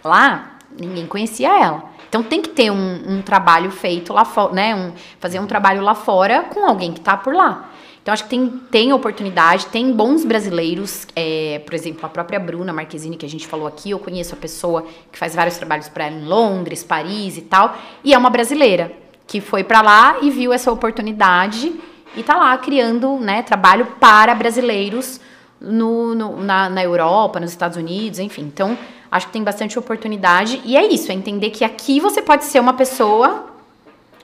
Lá, 0.04 0.58
ninguém 0.78 1.08
conhecia 1.08 1.58
ela. 1.58 1.89
Então 2.10 2.24
tem 2.24 2.42
que 2.42 2.50
ter 2.50 2.72
um, 2.72 3.02
um 3.08 3.22
trabalho 3.22 3.70
feito 3.72 4.12
lá 4.12 4.26
fora, 4.26 4.54
né? 4.54 4.76
Um, 4.76 4.92
fazer 5.20 5.40
um 5.40 5.46
trabalho 5.46 5.82
lá 5.82 5.94
fora 5.96 6.44
com 6.44 6.66
alguém 6.66 6.92
que 6.92 7.00
tá 7.00 7.16
por 7.16 7.34
lá. 7.34 7.70
Então 8.02 8.12
acho 8.14 8.24
que 8.24 8.30
tem, 8.30 8.48
tem 8.72 8.92
oportunidade, 8.94 9.68
tem 9.68 9.92
bons 9.94 10.26
brasileiros, 10.26 11.06
é, 11.16 11.62
por 11.64 11.74
exemplo, 11.76 12.04
a 12.06 12.10
própria 12.10 12.40
Bruna 12.40 12.74
Marquezine, 12.74 13.16
que 13.16 13.26
a 13.26 13.30
gente 13.30 13.46
falou 13.46 13.68
aqui, 13.68 13.92
eu 13.92 14.00
conheço 14.00 14.34
a 14.34 14.38
pessoa 14.38 14.86
que 15.12 15.20
faz 15.20 15.36
vários 15.36 15.58
trabalhos 15.58 15.88
para 15.90 16.06
ela 16.08 16.16
em 16.16 16.26
Londres, 16.26 16.82
Paris 16.84 17.38
e 17.38 17.42
tal, 17.42 17.78
e 18.04 18.14
é 18.14 18.18
uma 18.18 18.30
brasileira 18.32 18.92
que 19.28 19.40
foi 19.40 19.64
para 19.64 19.82
lá 19.82 20.18
e 20.22 20.32
viu 20.32 20.52
essa 20.52 20.72
oportunidade 20.72 21.72
e 22.16 22.24
tá 22.24 22.36
lá 22.38 22.58
criando 22.58 23.18
né, 23.20 23.44
trabalho 23.44 23.86
para 24.00 24.34
brasileiros 24.34 25.20
no, 25.62 26.16
no- 26.16 26.42
na, 26.44 26.68
na 26.70 26.84
Europa, 26.84 27.40
nos 27.40 27.52
Estados 27.52 27.78
Unidos, 27.78 28.18
enfim. 28.18 28.42
Então, 28.44 28.76
acho 29.12 29.28
que 29.28 29.34
tem 29.34 29.44
bastante 29.44 29.78
oportunidade. 29.78 30.62
E 30.66 30.76
é 30.78 30.86
isso, 30.86 31.12
é 31.12 31.16
entender 31.16 31.50
que 31.50 31.64
aqui 31.64 32.00
você 32.00 32.22
pode 32.22 32.46
ser 32.46 32.60
uma 32.60 32.74
pessoa 32.74 33.46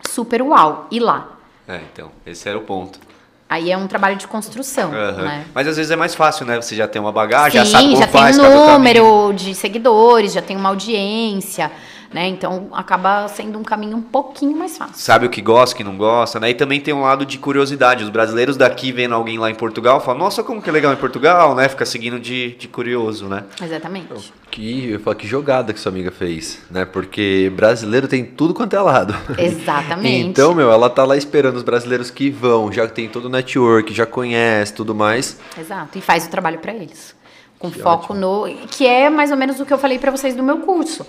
super 0.08 0.42
uau. 0.42 0.88
E 0.92 1.00
lá. 1.00 1.30
É, 1.68 1.80
então, 1.92 2.12
esse 2.26 2.48
era 2.48 2.58
o 2.58 2.62
ponto. 2.62 3.00
Aí 3.48 3.72
é 3.72 3.78
um 3.78 3.88
trabalho 3.88 4.16
de 4.16 4.28
construção, 4.28 4.92
Aham. 4.92 5.22
né? 5.24 5.46
Mas 5.54 5.68
às 5.68 5.78
vezes 5.78 5.92
é 5.92 5.96
mais 5.96 6.16
fácil, 6.16 6.46
né? 6.48 6.56
Você 6.60 6.76
já 6.76 6.88
tem 6.88 7.00
uma 7.00 7.12
bagagem, 7.12 7.64
já 7.64 7.66
sabe 7.66 7.84
Sim, 7.84 7.90
como 7.92 8.02
já 8.02 8.08
tem 8.08 8.22
faz, 8.22 8.38
um 8.40 8.42
o 8.42 8.44
caminho. 8.46 8.72
número 8.72 9.34
de 9.34 9.54
seguidores, 9.54 10.34
já 10.34 10.42
tem 10.42 10.58
uma 10.58 10.70
audiência, 10.70 11.72
né? 12.16 12.30
Então 12.30 12.70
acaba 12.72 13.28
sendo 13.28 13.60
um 13.60 13.64
caminho 13.64 13.98
um 13.98 14.02
pouquinho 14.02 14.58
mais 14.58 14.78
fácil. 14.78 14.96
Sabe 14.96 15.26
o 15.26 15.30
que 15.30 15.42
gosta, 15.42 15.76
o 15.76 15.78
que 15.78 15.84
não 15.84 15.98
gosta, 15.98 16.40
né? 16.40 16.50
E 16.50 16.54
também 16.54 16.80
tem 16.80 16.94
um 16.94 17.02
lado 17.02 17.26
de 17.26 17.38
curiosidade. 17.38 18.06
Os 18.06 18.10
brasileiros 18.10 18.56
daqui 18.56 18.94
vendo 18.94 19.14
alguém 19.14 19.38
lá 19.38 19.52
em 19.52 19.54
Portugal 19.54 20.00
falam, 20.00 20.22
nossa, 20.22 20.42
como 20.42 20.62
que 20.62 20.70
é 20.70 20.72
legal 20.72 20.94
em 20.94 20.96
Portugal, 20.96 21.54
né? 21.54 21.68
Fica 21.68 21.86
seguindo 21.86 22.18
de, 22.18 22.56
de 22.56 22.70
curioso, 22.70 23.28
né? 23.28 23.44
Exatamente. 23.62 24.34
Que, 24.50 24.92
eu 24.92 25.00
falo, 25.02 25.18
que 25.18 25.28
jogada 25.28 25.74
que 25.74 25.80
sua 25.80 25.92
amiga 25.92 26.10
fez, 26.10 26.62
né? 26.72 26.86
Porque 26.86 27.52
brasileiro 27.54 28.08
tem 28.08 28.24
tudo 28.24 28.54
quanto 28.54 28.74
é 28.74 28.80
lado. 28.80 29.14
Exatamente. 29.38 30.16
Então, 30.36 30.54
meu, 30.54 30.72
ela 30.72 30.90
tá 30.90 31.04
lá 31.04 31.18
esperando 31.18 31.58
os 31.58 31.64
brasileiros 31.64 32.10
que 32.10 32.30
vão, 32.30 32.72
já 32.72 32.88
tem 32.88 33.10
todo 33.10 33.26
o 33.26 33.30
network, 33.30 33.94
já 33.94 34.06
conhece 34.06 34.74
tudo 34.74 34.96
mais. 34.96 35.40
Exato, 35.58 35.98
e 35.98 36.02
faz 36.02 36.26
o 36.26 36.30
trabalho 36.30 36.60
para 36.60 36.74
eles. 36.74 37.16
Com 37.60 37.72
foco 37.72 38.14
no. 38.14 38.46
Que 38.70 38.86
é 38.86 39.10
mais 39.10 39.32
ou 39.32 39.38
menos 39.38 39.60
o 39.60 39.66
que 39.66 39.74
eu 39.74 39.78
falei 39.78 40.00
para 40.00 40.12
vocês 40.12 40.36
do 40.36 40.44
meu 40.44 40.60
curso. 40.60 41.06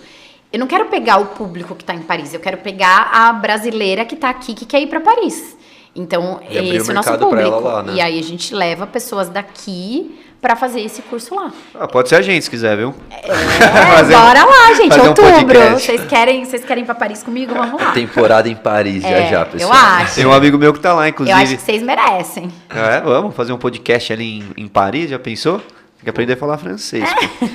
Eu 0.53 0.59
não 0.61 0.67
quero 0.67 0.87
pegar 0.87 1.19
o 1.19 1.27
público 1.27 1.75
que 1.75 1.83
está 1.83 1.95
em 1.95 2.03
Paris, 2.03 2.33
eu 2.33 2.41
quero 2.41 2.59
pegar 2.59 3.11
a 3.13 3.33
brasileira 3.33 4.05
que 4.05 4.15
está 4.15 4.31
aqui 4.31 4.55
que 4.55 4.65
quer 4.65 4.81
ir 4.81 4.87
para 4.87 5.01
Paris. 5.01 5.57
Então, 5.95 6.41
E 6.49 6.57
esse 6.77 6.89
é 6.91 6.93
o 6.93 6.95
nosso 6.95 7.17
público. 7.19 7.61
lá, 7.61 7.83
né? 7.83 7.95
E 7.95 8.01
aí 8.01 8.19
a 8.19 8.23
gente 8.23 8.55
leva 8.55 8.87
pessoas 8.87 9.29
daqui 9.31 10.19
para 10.43 10.55
fazer 10.55 10.81
esse 10.83 11.01
curso 11.03 11.35
lá. 11.35 11.51
Ah, 11.75 11.89
pode 11.89 12.09
ser 12.11 12.17
a 12.17 12.23
gente 12.23 12.43
se 12.45 12.51
quiser, 12.51 12.77
viu? 12.77 12.95
É, 13.11 13.23
Fazer 13.97 14.15
um- 14.15 14.21
bora 14.21 14.45
lá, 14.45 14.75
gente, 14.75 15.01
um 15.01 15.07
outubro. 15.09 15.33
podcast. 15.33 15.83
vocês 15.87 16.05
querem, 16.07 16.45
vocês 16.45 16.65
querem 16.65 16.83
ir 16.85 16.87
para 16.87 16.95
Paris 16.95 17.23
comigo? 17.23 17.55
Vamos 17.55 17.81
lá. 17.81 17.93
Temporada 17.93 18.47
em 18.49 18.55
Paris, 18.55 19.03
já 19.03 19.09
É, 19.09 19.31
já, 19.31 19.41
eu 19.41 19.47
pessoal. 19.47 19.73
acho. 19.75 20.15
Tem 20.17 20.27
um 20.27 20.33
amigo 20.33 20.59
meu 20.59 20.73
que 20.75 20.81
tá 20.81 20.93
lá, 20.93 21.07
Eu 21.07 21.11
inclusive. 21.11 21.39
acho 21.43 21.57
que 21.57 21.63
vocês 21.63 21.83
merecem. 21.83 22.51
É, 22.69 23.01
vamos 23.01 23.35
fazer 23.35 23.53
um 23.55 23.59
podcast 23.59 24.13
ali 24.13 24.39
em, 24.57 24.65
em 24.65 24.69
Paris, 24.69 25.09
já 25.11 25.19
pensou? 25.19 25.59
Tem 25.59 26.05
que 26.05 26.11
aprender 26.11 26.35
a 26.35 26.37
falar 26.37 26.59
francês. 26.59 27.09
pô. 27.11 27.47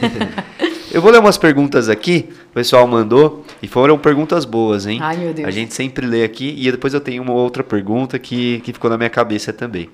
Eu 0.94 1.02
vou 1.02 1.10
ler 1.10 1.20
umas 1.20 1.38
perguntas 1.38 1.88
aqui, 1.88 2.28
o 2.50 2.54
pessoal 2.54 2.86
mandou, 2.86 3.46
e 3.64 3.68
foram 3.68 3.98
perguntas 3.98 4.44
boas, 4.44 4.86
hein? 4.86 5.00
Ai, 5.02 5.16
meu 5.16 5.34
Deus. 5.34 5.48
A 5.48 5.52
gente 5.52 5.74
sempre 5.74 6.06
lê 6.06 6.22
aqui, 6.22 6.54
e 6.58 6.70
depois 6.70 6.94
eu 6.94 7.00
tenho 7.00 7.24
uma 7.24 7.32
outra 7.32 7.64
pergunta 7.64 8.20
que, 8.20 8.60
que 8.60 8.74
ficou 8.74 8.90
na 8.90 8.98
minha 8.98 9.10
cabeça 9.10 9.54
também. 9.54 9.90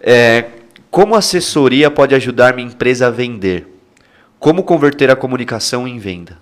É, 0.00 0.46
como 0.90 1.14
assessoria 1.14 1.92
pode 1.92 2.12
ajudar 2.12 2.54
minha 2.56 2.66
empresa 2.66 3.06
a 3.06 3.10
vender? 3.10 3.68
Como 4.40 4.64
converter 4.64 5.10
a 5.10 5.16
comunicação 5.16 5.86
em 5.86 5.98
venda? 5.98 6.36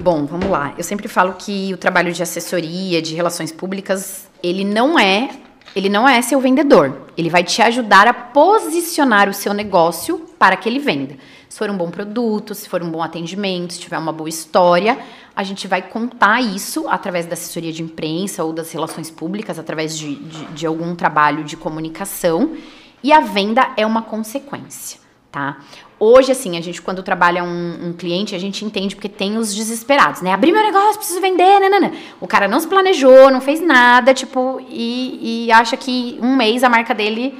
Bom, 0.00 0.26
vamos 0.26 0.48
lá. 0.48 0.74
Eu 0.76 0.82
sempre 0.82 1.06
falo 1.06 1.34
que 1.38 1.72
o 1.72 1.76
trabalho 1.76 2.12
de 2.12 2.22
assessoria, 2.22 3.00
de 3.00 3.14
relações 3.14 3.52
públicas, 3.52 4.28
ele 4.42 4.64
não 4.64 4.98
é, 4.98 5.30
ele 5.76 5.88
não 5.88 6.08
é 6.08 6.20
seu 6.22 6.40
vendedor. 6.40 7.02
Ele 7.16 7.30
vai 7.30 7.44
te 7.44 7.62
ajudar 7.62 8.08
a 8.08 8.12
posicionar 8.12 9.28
o 9.28 9.34
seu 9.34 9.54
negócio 9.54 10.26
para 10.38 10.56
que 10.56 10.68
ele 10.68 10.80
venda. 10.80 11.14
Se 11.56 11.58
for 11.58 11.70
um 11.70 11.76
bom 11.78 11.90
produto, 11.90 12.54
se 12.54 12.68
for 12.68 12.82
um 12.82 12.90
bom 12.90 13.02
atendimento, 13.02 13.72
se 13.72 13.80
tiver 13.80 13.96
uma 13.96 14.12
boa 14.12 14.28
história, 14.28 14.98
a 15.34 15.42
gente 15.42 15.66
vai 15.66 15.80
contar 15.80 16.42
isso 16.42 16.86
através 16.86 17.24
da 17.24 17.32
assessoria 17.32 17.72
de 17.72 17.82
imprensa 17.82 18.44
ou 18.44 18.52
das 18.52 18.70
relações 18.72 19.10
públicas, 19.10 19.58
através 19.58 19.96
de, 19.96 20.16
de, 20.16 20.44
de 20.48 20.66
algum 20.66 20.94
trabalho 20.94 21.44
de 21.44 21.56
comunicação. 21.56 22.54
E 23.02 23.10
a 23.10 23.20
venda 23.20 23.70
é 23.74 23.86
uma 23.86 24.02
consequência, 24.02 25.00
tá? 25.32 25.60
Hoje, 25.98 26.30
assim, 26.30 26.58
a 26.58 26.60
gente, 26.60 26.82
quando 26.82 27.02
trabalha 27.02 27.42
um, 27.42 27.88
um 27.88 27.92
cliente, 27.94 28.34
a 28.34 28.38
gente 28.38 28.62
entende 28.62 28.94
porque 28.94 29.08
tem 29.08 29.38
os 29.38 29.54
desesperados, 29.54 30.20
né? 30.20 30.34
Abrir 30.34 30.52
meu 30.52 30.62
negócio, 30.62 30.98
preciso 30.98 31.22
vender, 31.22 31.58
né. 31.58 31.90
O 32.20 32.26
cara 32.26 32.46
não 32.46 32.60
se 32.60 32.68
planejou, 32.68 33.30
não 33.30 33.40
fez 33.40 33.62
nada, 33.62 34.12
tipo, 34.12 34.60
e, 34.68 35.46
e 35.46 35.52
acha 35.52 35.74
que 35.74 36.18
um 36.20 36.36
mês 36.36 36.62
a 36.62 36.68
marca 36.68 36.94
dele 36.94 37.34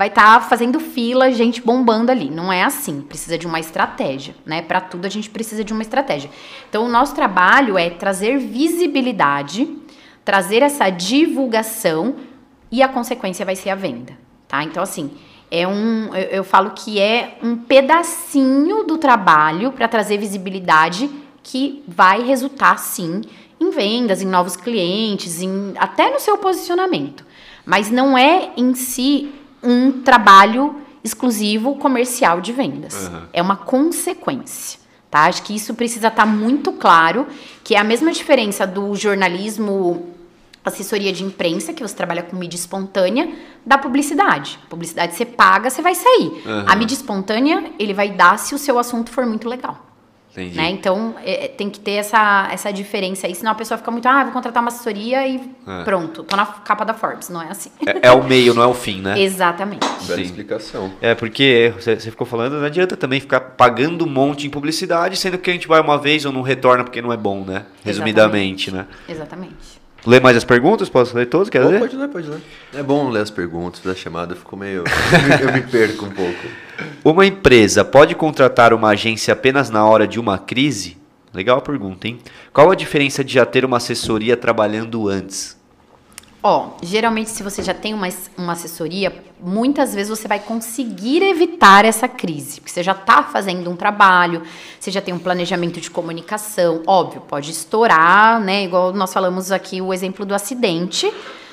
vai 0.00 0.08
estar 0.08 0.40
fazendo 0.48 0.80
fila, 0.80 1.30
gente 1.30 1.60
bombando 1.60 2.10
ali. 2.10 2.30
Não 2.30 2.50
é 2.50 2.62
assim. 2.62 3.02
Precisa 3.02 3.36
de 3.36 3.46
uma 3.46 3.60
estratégia, 3.60 4.34
né? 4.46 4.62
Para 4.62 4.80
tudo 4.80 5.04
a 5.04 5.10
gente 5.10 5.28
precisa 5.28 5.62
de 5.62 5.74
uma 5.74 5.82
estratégia. 5.82 6.30
Então, 6.70 6.86
o 6.86 6.88
nosso 6.88 7.14
trabalho 7.14 7.76
é 7.76 7.90
trazer 7.90 8.38
visibilidade, 8.38 9.68
trazer 10.24 10.62
essa 10.62 10.88
divulgação 10.88 12.16
e 12.72 12.82
a 12.82 12.88
consequência 12.88 13.44
vai 13.44 13.54
ser 13.54 13.68
a 13.68 13.74
venda, 13.74 14.16
tá? 14.48 14.64
Então, 14.64 14.82
assim, 14.82 15.10
é 15.50 15.68
um, 15.68 16.14
eu, 16.14 16.28
eu 16.30 16.44
falo 16.44 16.70
que 16.70 16.98
é 16.98 17.36
um 17.42 17.54
pedacinho 17.54 18.84
do 18.84 18.96
trabalho 18.96 19.70
para 19.70 19.86
trazer 19.86 20.16
visibilidade 20.16 21.10
que 21.42 21.84
vai 21.86 22.22
resultar, 22.22 22.78
sim, 22.78 23.20
em 23.60 23.70
vendas, 23.70 24.22
em 24.22 24.26
novos 24.26 24.56
clientes, 24.56 25.42
em, 25.42 25.74
até 25.76 26.10
no 26.10 26.18
seu 26.18 26.38
posicionamento. 26.38 27.22
Mas 27.66 27.90
não 27.90 28.16
é 28.16 28.52
em 28.56 28.74
si 28.74 29.30
um 29.62 30.02
trabalho 30.02 30.76
exclusivo 31.02 31.76
comercial 31.76 32.40
de 32.40 32.52
vendas. 32.52 33.08
Uhum. 33.08 33.22
É 33.32 33.42
uma 33.42 33.56
consequência. 33.56 34.78
Tá? 35.10 35.24
Acho 35.24 35.42
que 35.42 35.54
isso 35.54 35.74
precisa 35.74 36.08
estar 36.08 36.26
muito 36.26 36.72
claro, 36.72 37.26
que 37.64 37.74
é 37.74 37.78
a 37.78 37.84
mesma 37.84 38.12
diferença 38.12 38.66
do 38.66 38.94
jornalismo 38.94 40.14
assessoria 40.64 41.12
de 41.12 41.24
imprensa, 41.24 41.72
que 41.72 41.82
você 41.82 41.94
trabalha 41.94 42.22
com 42.22 42.36
mídia 42.36 42.56
espontânea, 42.56 43.32
da 43.64 43.78
publicidade. 43.78 44.58
Publicidade 44.68 45.14
você 45.14 45.24
paga, 45.24 45.70
você 45.70 45.82
vai 45.82 45.94
sair. 45.94 46.42
Uhum. 46.46 46.64
A 46.66 46.76
mídia 46.76 46.94
espontânea, 46.94 47.72
ele 47.78 47.94
vai 47.94 48.10
dar 48.10 48.38
se 48.38 48.54
o 48.54 48.58
seu 48.58 48.78
assunto 48.78 49.10
for 49.10 49.26
muito 49.26 49.48
legal. 49.48 49.89
Entendi. 50.32 50.56
Né? 50.56 50.70
Então, 50.70 51.14
é, 51.24 51.48
tem 51.48 51.68
que 51.68 51.80
ter 51.80 51.92
essa, 51.92 52.48
essa 52.52 52.72
diferença 52.72 53.26
aí, 53.26 53.34
senão 53.34 53.50
a 53.50 53.54
pessoa 53.54 53.76
fica 53.76 53.90
muito, 53.90 54.06
ah, 54.06 54.22
vou 54.22 54.32
contratar 54.32 54.62
uma 54.62 54.68
assessoria 54.68 55.26
e 55.26 55.40
É. 55.66 55.82
pronto, 55.84 56.22
tô 56.22 56.36
na 56.36 56.46
capa 56.46 56.84
da 56.84 56.94
Forbes. 56.94 57.28
Não 57.28 57.42
é 57.42 57.48
assim. 57.48 57.70
É, 57.84 58.08
é 58.08 58.12
o 58.12 58.22
meio, 58.22 58.54
não 58.54 58.62
é 58.62 58.66
o 58.66 58.74
fim, 58.74 59.00
né? 59.00 59.18
Exatamente. 59.20 59.86
Bela 60.06 60.16
Sim. 60.16 60.22
explicação. 60.22 60.92
É, 61.00 61.14
porque 61.14 61.72
você 61.76 61.96
você 61.96 62.10
ficou 62.10 62.26
falando, 62.26 62.58
não 62.58 62.64
adianta 62.64 62.96
também 62.96 63.18
ficar 63.20 63.40
pagando 63.40 64.04
um 64.04 64.08
monte 64.08 64.46
em 64.46 64.50
publicidade, 64.50 65.16
sendo 65.16 65.36
que 65.36 65.50
a 65.50 65.52
gente 65.52 65.66
vai 65.66 65.80
uma 65.80 65.98
vez 65.98 66.24
ou 66.24 66.32
não 66.32 66.42
retorna 66.42 66.84
porque 66.84 67.02
não 67.02 67.12
é 67.12 67.16
bom, 67.16 67.44
né? 67.44 67.66
Resumidamente, 67.84 68.70
né? 68.70 68.86
Exatamente. 69.08 69.79
Lê 70.06 70.18
mais 70.18 70.36
as 70.36 70.44
perguntas? 70.44 70.88
Posso 70.88 71.14
ler 71.16 71.26
todas? 71.26 71.50
Quer 71.50 71.62
Pô, 71.62 71.68
ler? 71.68 71.78
pode 71.78 71.96
ler, 71.96 72.08
pode 72.08 72.28
ler. 72.28 72.40
É 72.74 72.82
bom 72.82 73.10
ler 73.10 73.20
as 73.20 73.30
perguntas 73.30 73.80
da 73.80 73.94
chamada, 73.94 74.34
ficou 74.34 74.58
meio. 74.58 74.84
eu 75.40 75.52
me 75.52 75.62
perco 75.62 76.06
um 76.06 76.10
pouco. 76.10 76.48
Uma 77.04 77.26
empresa 77.26 77.84
pode 77.84 78.14
contratar 78.14 78.72
uma 78.72 78.90
agência 78.90 79.32
apenas 79.32 79.68
na 79.68 79.84
hora 79.84 80.08
de 80.08 80.18
uma 80.18 80.38
crise? 80.38 80.96
Legal 81.32 81.58
a 81.58 81.60
pergunta, 81.60 82.08
hein? 82.08 82.18
Qual 82.52 82.70
a 82.70 82.74
diferença 82.74 83.22
de 83.22 83.34
já 83.34 83.44
ter 83.44 83.64
uma 83.64 83.76
assessoria 83.76 84.36
trabalhando 84.36 85.08
antes? 85.08 85.59
Ó, 86.42 86.70
geralmente 86.82 87.28
se 87.28 87.42
você 87.42 87.62
já 87.62 87.74
tem 87.74 87.92
uma, 87.92 88.08
uma 88.36 88.54
assessoria, 88.54 89.22
muitas 89.38 89.94
vezes 89.94 90.08
você 90.08 90.26
vai 90.26 90.38
conseguir 90.38 91.22
evitar 91.22 91.84
essa 91.84 92.08
crise, 92.08 92.60
porque 92.60 92.72
você 92.72 92.82
já 92.82 92.92
está 92.92 93.22
fazendo 93.22 93.68
um 93.70 93.76
trabalho, 93.76 94.42
você 94.78 94.90
já 94.90 95.02
tem 95.02 95.12
um 95.12 95.18
planejamento 95.18 95.80
de 95.80 95.90
comunicação, 95.90 96.82
óbvio, 96.86 97.20
pode 97.20 97.50
estourar, 97.50 98.40
né? 98.40 98.64
Igual 98.64 98.92
nós 98.94 99.12
falamos 99.12 99.52
aqui 99.52 99.82
o 99.82 99.92
exemplo 99.92 100.24
do 100.24 100.34
acidente, 100.34 101.12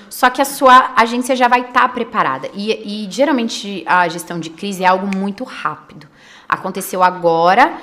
só 0.09 0.29
que 0.29 0.41
a 0.41 0.45
sua 0.45 0.93
agência 0.95 1.35
já 1.35 1.49
vai 1.49 1.61
estar 1.61 1.89
preparada. 1.89 2.49
E, 2.53 3.03
e 3.05 3.11
geralmente 3.11 3.83
a 3.85 4.07
gestão 4.07 4.39
de 4.39 4.49
crise 4.49 4.85
é 4.85 4.87
algo 4.87 5.13
muito 5.17 5.43
rápido. 5.43 6.07
Aconteceu 6.47 7.03
agora, 7.03 7.77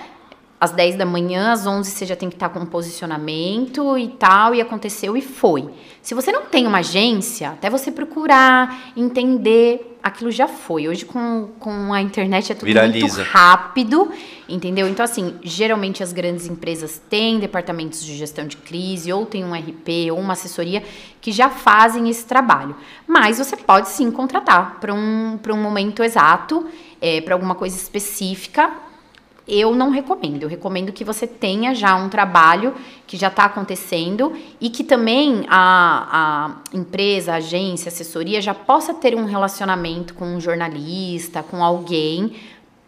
às 0.60 0.70
10 0.72 0.96
da 0.96 1.04
manhã, 1.04 1.52
às 1.52 1.66
11 1.66 1.90
você 1.90 2.06
já 2.06 2.16
tem 2.16 2.28
que 2.28 2.36
estar 2.36 2.48
com 2.48 2.60
um 2.60 2.66
posicionamento 2.66 3.98
e 3.98 4.08
tal, 4.08 4.54
e 4.54 4.60
aconteceu 4.60 5.16
e 5.16 5.20
foi. 5.20 5.68
Se 6.00 6.14
você 6.14 6.32
não 6.32 6.46
tem 6.46 6.66
uma 6.66 6.78
agência, 6.78 7.50
até 7.50 7.68
você 7.68 7.90
procurar, 7.90 8.92
entender, 8.96 9.98
aquilo 10.02 10.30
já 10.30 10.46
foi. 10.46 10.86
Hoje 10.86 11.06
com, 11.06 11.48
com 11.58 11.92
a 11.92 12.00
internet 12.02 12.52
é 12.52 12.54
tudo 12.54 12.66
Viraliza. 12.66 13.06
muito 13.06 13.30
rápido, 13.30 14.10
entendeu? 14.46 14.86
Então, 14.86 15.02
assim, 15.02 15.34
geralmente 15.42 16.02
as 16.02 16.12
grandes 16.12 16.46
empresas 16.46 17.00
têm 17.08 17.38
departamentos 17.38 18.04
de 18.04 18.14
gestão 18.14 18.46
de 18.46 18.58
crise, 18.58 19.10
ou 19.10 19.24
tem 19.24 19.42
um 19.44 19.54
RP, 19.54 20.10
ou 20.12 20.18
uma 20.18 20.34
assessoria, 20.34 20.82
que 21.20 21.32
já 21.32 21.48
fazem 21.48 22.10
esse 22.10 22.26
trabalho. 22.26 22.76
Mas 23.06 23.38
você 23.38 23.56
pode 23.56 23.88
sim 23.88 24.10
contratar 24.10 24.78
para 24.78 24.92
um, 24.92 25.38
pra 25.42 25.54
um 25.54 25.62
momento 25.62 26.02
exato, 26.02 26.66
é, 27.00 27.22
para 27.22 27.34
alguma 27.34 27.54
coisa 27.54 27.74
específica, 27.74 28.70
eu 29.46 29.74
não 29.74 29.90
recomendo. 29.90 30.44
Eu 30.44 30.48
recomendo 30.48 30.92
que 30.92 31.04
você 31.04 31.26
tenha 31.26 31.74
já 31.74 31.94
um 31.94 32.08
trabalho 32.08 32.74
que 33.06 33.16
já 33.16 33.28
está 33.28 33.44
acontecendo 33.44 34.32
e 34.60 34.70
que 34.70 34.82
também 34.82 35.44
a, 35.48 36.08
a 36.72 36.76
empresa, 36.76 37.32
a 37.32 37.36
agência, 37.36 37.88
a 37.88 37.92
assessoria 37.92 38.40
já 38.40 38.54
possa 38.54 38.94
ter 38.94 39.14
um 39.14 39.24
relacionamento 39.24 40.14
com 40.14 40.24
um 40.24 40.40
jornalista, 40.40 41.42
com 41.42 41.62
alguém, 41.62 42.34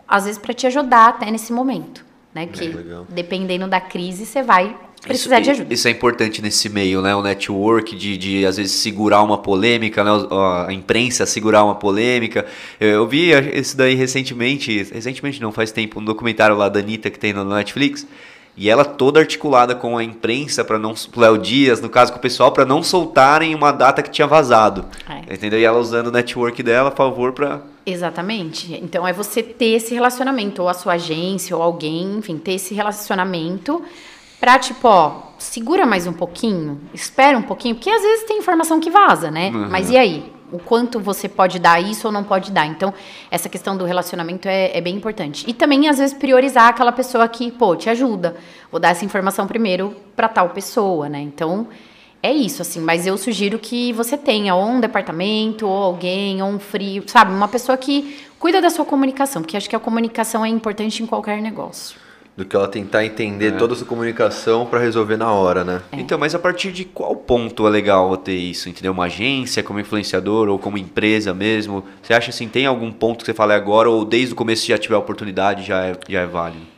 às 0.08 0.24
vezes 0.24 0.38
para 0.38 0.54
te 0.54 0.66
ajudar 0.66 1.08
até 1.08 1.30
nesse 1.30 1.52
momento. 1.52 2.04
Né? 2.34 2.46
Que 2.46 2.68
legal. 2.68 3.06
dependendo 3.08 3.66
da 3.66 3.80
crise, 3.80 4.26
você 4.26 4.42
vai 4.42 4.76
precisar 5.02 5.40
isso, 5.40 5.44
de 5.44 5.50
ajuda. 5.50 5.74
Isso 5.74 5.88
é 5.88 5.90
importante 5.90 6.42
nesse 6.42 6.68
meio, 6.68 7.00
né? 7.02 7.14
O 7.14 7.22
network 7.22 7.94
de, 7.94 8.16
de 8.16 8.46
às 8.46 8.56
vezes 8.56 8.72
segurar 8.72 9.22
uma 9.22 9.38
polêmica, 9.38 10.02
né? 10.02 10.10
A 10.66 10.72
imprensa 10.72 11.26
segurar 11.26 11.64
uma 11.64 11.74
polêmica. 11.74 12.46
Eu, 12.80 12.88
eu 12.88 13.06
vi 13.06 13.30
isso 13.54 13.76
daí 13.76 13.94
recentemente, 13.94 14.82
recentemente 14.92 15.40
não 15.40 15.52
faz 15.52 15.70
tempo, 15.70 16.00
um 16.00 16.04
documentário 16.04 16.56
lá 16.56 16.68
da 16.68 16.80
Anitta 16.80 17.10
que 17.10 17.18
tem 17.18 17.32
no 17.32 17.44
Netflix. 17.44 18.06
E 18.56 18.70
ela 18.70 18.86
toda 18.86 19.20
articulada 19.20 19.74
com 19.74 19.98
a 19.98 20.02
imprensa 20.02 20.64
para 20.64 20.78
não 20.78 20.92
o 20.92 21.20
Léo 21.20 21.36
Dias, 21.36 21.80
no 21.82 21.90
caso 21.90 22.10
com 22.10 22.18
o 22.18 22.22
pessoal, 22.22 22.52
para 22.52 22.64
não 22.64 22.82
soltarem 22.82 23.54
uma 23.54 23.70
data 23.70 24.02
que 24.02 24.10
tinha 24.10 24.26
vazado. 24.26 24.86
É. 25.06 25.34
Entendeu? 25.34 25.60
E 25.60 25.64
ela 25.64 25.78
usando 25.78 26.06
o 26.06 26.10
network 26.10 26.62
dela 26.62 26.88
a 26.88 26.92
favor 26.92 27.32
para 27.32 27.60
Exatamente. 27.84 28.74
Então 28.82 29.06
é 29.06 29.12
você 29.12 29.42
ter 29.42 29.76
esse 29.76 29.94
relacionamento, 29.94 30.62
ou 30.62 30.68
a 30.68 30.74
sua 30.74 30.94
agência, 30.94 31.54
ou 31.54 31.62
alguém, 31.62 32.16
enfim, 32.16 32.38
ter 32.38 32.52
esse 32.52 32.74
relacionamento 32.74 33.82
pra, 34.40 34.58
tipo, 34.58 34.86
ó, 34.88 35.22
segura 35.38 35.86
mais 35.86 36.06
um 36.06 36.12
pouquinho, 36.12 36.80
espera 36.94 37.36
um 37.36 37.42
pouquinho, 37.42 37.74
porque 37.74 37.90
às 37.90 38.02
vezes 38.02 38.24
tem 38.24 38.38
informação 38.38 38.80
que 38.80 38.90
vaza, 38.90 39.30
né? 39.30 39.50
Uhum. 39.50 39.68
Mas 39.68 39.90
e 39.90 39.96
aí? 39.96 40.32
O 40.52 40.60
quanto 40.60 41.00
você 41.00 41.28
pode 41.28 41.58
dar 41.58 41.82
isso 41.82 42.06
ou 42.06 42.12
não 42.12 42.22
pode 42.22 42.52
dar? 42.52 42.66
Então, 42.66 42.94
essa 43.32 43.48
questão 43.48 43.76
do 43.76 43.84
relacionamento 43.84 44.46
é, 44.46 44.76
é 44.76 44.80
bem 44.80 44.94
importante. 44.94 45.44
E 45.48 45.52
também, 45.52 45.88
às 45.88 45.98
vezes, 45.98 46.16
priorizar 46.16 46.68
aquela 46.68 46.92
pessoa 46.92 47.26
que, 47.26 47.50
pô, 47.50 47.74
te 47.74 47.90
ajuda. 47.90 48.36
Vou 48.70 48.78
dar 48.78 48.90
essa 48.90 49.04
informação 49.04 49.48
primeiro 49.48 49.96
pra 50.14 50.28
tal 50.28 50.50
pessoa, 50.50 51.08
né? 51.08 51.18
Então, 51.20 51.66
é 52.22 52.32
isso, 52.32 52.62
assim, 52.62 52.80
mas 52.80 53.06
eu 53.06 53.18
sugiro 53.18 53.58
que 53.58 53.92
você 53.92 54.16
tenha 54.16 54.54
ou 54.54 54.64
um 54.64 54.80
departamento, 54.80 55.66
ou 55.66 55.82
alguém, 55.82 56.40
ou 56.40 56.48
um 56.48 56.58
frio, 56.60 57.02
sabe? 57.06 57.32
Uma 57.32 57.48
pessoa 57.48 57.76
que 57.76 58.24
cuida 58.38 58.60
da 58.60 58.70
sua 58.70 58.84
comunicação, 58.84 59.42
porque 59.42 59.56
acho 59.56 59.68
que 59.68 59.76
a 59.76 59.80
comunicação 59.80 60.44
é 60.44 60.48
importante 60.48 61.02
em 61.02 61.06
qualquer 61.06 61.42
negócio. 61.42 62.05
Do 62.36 62.44
que 62.44 62.54
ela 62.54 62.68
tentar 62.68 63.04
entender 63.04 63.56
toda 63.56 63.72
essa 63.72 63.84
comunicação 63.84 64.66
para 64.66 64.78
resolver 64.78 65.16
na 65.16 65.32
hora, 65.32 65.64
né? 65.64 65.80
Então, 65.92 66.18
mas 66.18 66.34
a 66.34 66.38
partir 66.38 66.70
de 66.70 66.84
qual 66.84 67.16
ponto 67.16 67.66
é 67.66 67.70
legal 67.70 68.14
ter 68.18 68.34
isso? 68.34 68.68
Entendeu? 68.68 68.92
Uma 68.92 69.04
agência 69.04 69.62
como 69.62 69.80
influenciador 69.80 70.48
ou 70.48 70.58
como 70.58 70.76
empresa 70.76 71.32
mesmo? 71.32 71.82
Você 72.02 72.12
acha 72.12 72.30
assim, 72.30 72.46
tem 72.46 72.66
algum 72.66 72.92
ponto 72.92 73.20
que 73.20 73.26
você 73.26 73.34
fala 73.34 73.54
agora 73.54 73.88
ou 73.88 74.04
desde 74.04 74.34
o 74.34 74.36
começo 74.36 74.66
já 74.66 74.76
tiver 74.76 74.96
a 74.96 74.98
oportunidade 74.98 75.62
já 75.64 75.84
é, 75.84 75.96
já 76.06 76.20
é 76.20 76.26
válido? 76.26 76.76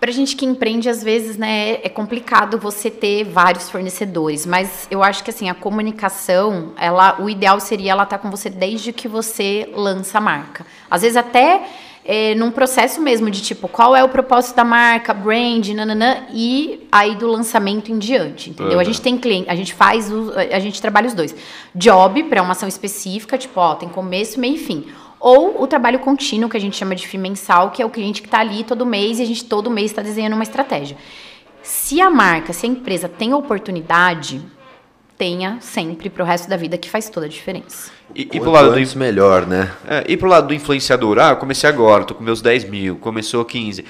Pra 0.00 0.12
gente 0.12 0.36
que 0.36 0.46
empreende, 0.46 0.88
às 0.88 1.02
vezes, 1.02 1.36
né, 1.36 1.72
é 1.82 1.88
complicado 1.88 2.56
você 2.56 2.88
ter 2.88 3.24
vários 3.24 3.68
fornecedores, 3.68 4.46
mas 4.46 4.86
eu 4.92 5.02
acho 5.02 5.24
que 5.24 5.30
assim, 5.30 5.48
a 5.48 5.54
comunicação, 5.54 6.72
ela, 6.76 7.20
o 7.20 7.28
ideal 7.28 7.58
seria 7.58 7.92
ela 7.92 8.04
estar 8.04 8.18
tá 8.18 8.22
com 8.22 8.30
você 8.30 8.48
desde 8.48 8.92
que 8.92 9.08
você 9.08 9.68
lança 9.74 10.18
a 10.18 10.20
marca. 10.20 10.64
Às 10.88 11.02
vezes 11.02 11.16
até 11.16 11.66
é, 12.10 12.34
num 12.34 12.50
processo 12.50 13.02
mesmo 13.02 13.30
de 13.30 13.42
tipo, 13.42 13.68
qual 13.68 13.94
é 13.94 14.02
o 14.02 14.08
propósito 14.08 14.56
da 14.56 14.64
marca, 14.64 15.12
brand, 15.12 15.68
nananã, 15.68 16.22
e 16.32 16.88
aí 16.90 17.14
do 17.14 17.26
lançamento 17.26 17.92
em 17.92 17.98
diante, 17.98 18.48
entendeu? 18.48 18.76
Uhum. 18.76 18.80
A 18.80 18.84
gente 18.84 19.02
tem 19.02 19.18
cliente, 19.18 19.50
a 19.50 19.54
gente 19.54 19.74
faz, 19.74 20.10
o, 20.10 20.32
a 20.32 20.58
gente 20.58 20.80
trabalha 20.80 21.06
os 21.06 21.12
dois. 21.12 21.36
Job, 21.74 22.22
para 22.24 22.40
uma 22.40 22.52
ação 22.52 22.66
específica, 22.66 23.36
tipo, 23.36 23.60
ó, 23.60 23.74
tem 23.74 23.90
começo, 23.90 24.40
meio 24.40 24.54
e 24.54 24.58
fim. 24.58 24.86
Ou 25.20 25.62
o 25.62 25.66
trabalho 25.66 25.98
contínuo, 25.98 26.48
que 26.48 26.56
a 26.56 26.60
gente 26.60 26.78
chama 26.78 26.94
de 26.94 27.06
FII 27.06 27.20
mensal, 27.20 27.72
que 27.72 27.82
é 27.82 27.84
o 27.84 27.90
cliente 27.90 28.22
que 28.22 28.28
está 28.28 28.38
ali 28.40 28.64
todo 28.64 28.86
mês 28.86 29.18
e 29.18 29.22
a 29.22 29.26
gente 29.26 29.44
todo 29.44 29.70
mês 29.70 29.90
está 29.90 30.00
desenhando 30.00 30.32
uma 30.32 30.42
estratégia. 30.42 30.96
Se 31.62 32.00
a 32.00 32.08
marca, 32.08 32.54
se 32.54 32.64
a 32.64 32.70
empresa 32.70 33.06
tem 33.06 33.34
oportunidade, 33.34 34.40
tenha 35.18 35.58
sempre 35.60 36.08
para 36.08 36.22
o 36.22 36.26
resto 36.26 36.48
da 36.48 36.56
vida 36.56 36.78
que 36.78 36.88
faz 36.88 37.10
toda 37.10 37.26
a 37.26 37.28
diferença. 37.28 37.90
E, 38.14 38.22
e 38.22 38.40
pro 38.40 38.52
lado 38.52 38.72
do 38.72 38.98
melhor, 38.98 39.46
né? 39.46 39.70
É, 39.86 40.04
e 40.08 40.16
pro 40.16 40.28
lado 40.28 40.46
do 40.46 40.54
influenciador, 40.54 41.18
ah, 41.18 41.30
eu 41.30 41.36
comecei 41.36 41.68
agora, 41.68 42.04
tô 42.04 42.14
com 42.14 42.22
meus 42.22 42.40
10 42.40 42.64
mil, 42.70 42.96
começou 42.96 43.44
15. 43.44 43.84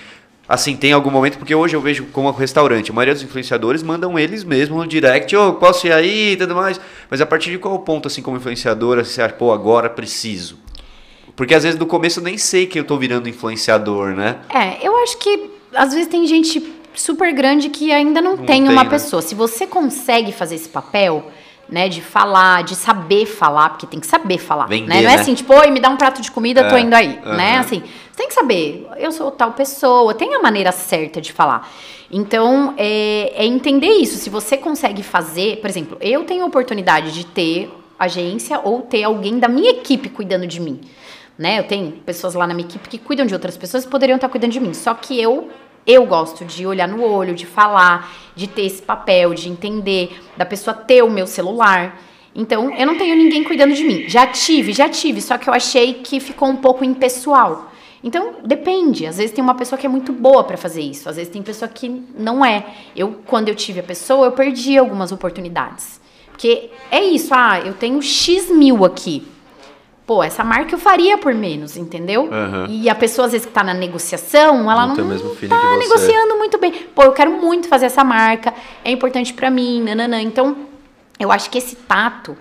Assim, 0.48 0.74
tem 0.74 0.94
algum 0.94 1.10
momento, 1.10 1.36
porque 1.36 1.54
hoje 1.54 1.76
eu 1.76 1.80
vejo 1.80 2.06
como 2.06 2.30
restaurante, 2.30 2.90
a 2.90 2.94
maioria 2.94 3.12
dos 3.12 3.22
influenciadores 3.22 3.82
mandam 3.82 4.18
eles 4.18 4.42
mesmos 4.42 4.78
no 4.78 4.88
direct, 4.88 5.36
ô, 5.36 5.48
oh, 5.48 5.52
posso 5.52 5.86
ir 5.86 5.92
aí 5.92 6.32
e 6.32 6.36
tudo 6.36 6.54
mais. 6.54 6.80
Mas 7.10 7.20
a 7.20 7.26
partir 7.26 7.50
de 7.50 7.58
qual 7.58 7.78
ponto, 7.80 8.08
assim, 8.08 8.22
como 8.22 8.38
influenciadora, 8.38 9.04
você 9.04 9.20
acha, 9.20 9.34
pô, 9.34 9.52
agora 9.52 9.90
preciso? 9.90 10.58
Porque 11.36 11.54
às 11.54 11.62
vezes 11.62 11.78
no 11.78 11.86
começo 11.86 12.20
eu 12.20 12.24
nem 12.24 12.38
sei 12.38 12.66
que 12.66 12.80
eu 12.80 12.84
tô 12.84 12.96
virando 12.96 13.28
influenciador, 13.28 14.14
né? 14.14 14.38
É, 14.48 14.84
eu 14.84 14.96
acho 15.02 15.18
que 15.18 15.50
às 15.74 15.92
vezes 15.92 16.08
tem 16.08 16.26
gente 16.26 16.60
super 17.00 17.32
grande 17.32 17.68
que 17.68 17.92
ainda 17.92 18.20
não, 18.20 18.36
não 18.36 18.44
tem, 18.44 18.62
tem, 18.64 18.68
uma 18.68 18.84
né? 18.84 18.90
pessoa. 18.90 19.22
Se 19.22 19.34
você 19.34 19.66
consegue 19.66 20.32
fazer 20.32 20.56
esse 20.56 20.68
papel, 20.68 21.30
né, 21.68 21.88
de 21.88 22.00
falar, 22.00 22.64
de 22.64 22.74
saber 22.74 23.26
falar, 23.26 23.70
porque 23.70 23.86
tem 23.86 24.00
que 24.00 24.06
saber 24.06 24.38
falar, 24.38 24.66
Vender, 24.66 24.88
né? 24.88 25.02
Não 25.02 25.10
é 25.10 25.16
né? 25.16 25.20
assim, 25.20 25.34
tipo, 25.34 25.54
oi, 25.54 25.70
me 25.70 25.80
dá 25.80 25.90
um 25.90 25.96
prato 25.96 26.20
de 26.22 26.30
comida, 26.30 26.62
é, 26.62 26.68
tô 26.68 26.76
indo 26.76 26.94
aí, 26.94 27.20
né? 27.24 27.58
Assim, 27.58 27.80
você 27.80 28.16
tem 28.16 28.28
que 28.28 28.34
saber, 28.34 28.86
eu 28.96 29.12
sou 29.12 29.30
tal 29.30 29.52
pessoa, 29.52 30.14
tem 30.14 30.34
a 30.34 30.40
maneira 30.40 30.72
certa 30.72 31.20
de 31.20 31.32
falar. 31.32 31.70
Então, 32.10 32.74
é, 32.78 33.32
é 33.36 33.44
entender 33.44 33.92
isso. 33.98 34.16
Se 34.16 34.30
você 34.30 34.56
consegue 34.56 35.02
fazer, 35.02 35.58
por 35.60 35.68
exemplo, 35.68 35.98
eu 36.00 36.24
tenho 36.24 36.42
a 36.42 36.46
oportunidade 36.46 37.12
de 37.12 37.26
ter 37.26 37.70
agência 37.98 38.60
ou 38.64 38.82
ter 38.82 39.04
alguém 39.04 39.38
da 39.38 39.48
minha 39.48 39.70
equipe 39.70 40.08
cuidando 40.08 40.46
de 40.46 40.58
mim. 40.58 40.80
Né? 41.36 41.58
Eu 41.58 41.64
tenho 41.64 41.92
pessoas 41.92 42.34
lá 42.34 42.46
na 42.46 42.54
minha 42.54 42.66
equipe 42.66 42.88
que 42.88 42.98
cuidam 42.98 43.26
de 43.26 43.34
outras 43.34 43.56
pessoas 43.56 43.84
que 43.84 43.90
poderiam 43.90 44.16
estar 44.16 44.28
cuidando 44.28 44.52
de 44.52 44.60
mim. 44.60 44.72
Só 44.72 44.94
que 44.94 45.20
eu 45.20 45.48
eu 45.88 46.04
gosto 46.04 46.44
de 46.44 46.66
olhar 46.66 46.86
no 46.86 47.02
olho, 47.02 47.34
de 47.34 47.46
falar, 47.46 48.14
de 48.36 48.46
ter 48.46 48.66
esse 48.66 48.82
papel, 48.82 49.32
de 49.32 49.48
entender, 49.48 50.20
da 50.36 50.44
pessoa 50.44 50.74
ter 50.74 51.02
o 51.02 51.10
meu 51.10 51.26
celular. 51.26 51.98
Então, 52.36 52.70
eu 52.76 52.86
não 52.86 52.98
tenho 52.98 53.16
ninguém 53.16 53.42
cuidando 53.42 53.74
de 53.74 53.82
mim. 53.82 54.04
Já 54.06 54.26
tive, 54.26 54.74
já 54.74 54.86
tive, 54.86 55.22
só 55.22 55.38
que 55.38 55.48
eu 55.48 55.54
achei 55.54 55.94
que 55.94 56.20
ficou 56.20 56.46
um 56.46 56.56
pouco 56.56 56.84
impessoal. 56.84 57.72
Então, 58.04 58.34
depende. 58.44 59.06
Às 59.06 59.16
vezes 59.16 59.32
tem 59.32 59.42
uma 59.42 59.54
pessoa 59.54 59.78
que 59.78 59.86
é 59.86 59.88
muito 59.88 60.12
boa 60.12 60.44
para 60.44 60.58
fazer 60.58 60.82
isso, 60.82 61.08
às 61.08 61.16
vezes 61.16 61.32
tem 61.32 61.42
pessoa 61.42 61.68
que 61.68 61.88
não 62.16 62.44
é. 62.44 62.66
Eu, 62.94 63.22
quando 63.26 63.48
eu 63.48 63.54
tive 63.54 63.80
a 63.80 63.82
pessoa, 63.82 64.26
eu 64.26 64.32
perdi 64.32 64.76
algumas 64.76 65.10
oportunidades. 65.10 65.98
Porque 66.30 66.70
é 66.90 67.02
isso, 67.02 67.32
ah, 67.32 67.60
eu 67.60 67.72
tenho 67.72 68.00
X 68.02 68.50
mil 68.50 68.84
aqui 68.84 69.26
pô, 70.08 70.22
essa 70.22 70.42
marca 70.42 70.74
eu 70.74 70.78
faria 70.78 71.18
por 71.18 71.34
menos, 71.34 71.76
entendeu? 71.76 72.22
Uhum. 72.22 72.66
E 72.66 72.88
a 72.88 72.94
pessoa, 72.94 73.26
às 73.26 73.32
vezes, 73.32 73.46
que 73.46 73.52
tá 73.52 73.62
na 73.62 73.74
negociação, 73.74 74.70
ela 74.72 74.86
não, 74.86 74.96
não 74.96 75.04
mesmo 75.04 75.36
tá 75.36 75.76
negociando 75.76 76.34
muito 76.38 76.56
bem. 76.56 76.72
Pô, 76.94 77.02
eu 77.02 77.12
quero 77.12 77.30
muito 77.30 77.68
fazer 77.68 77.84
essa 77.84 78.02
marca, 78.02 78.54
é 78.82 78.90
importante 78.90 79.34
para 79.34 79.50
mim, 79.50 79.82
nananã. 79.82 80.22
Então, 80.22 80.56
eu 81.20 81.30
acho 81.30 81.50
que 81.50 81.58
esse 81.58 81.76
tato, 81.76 82.34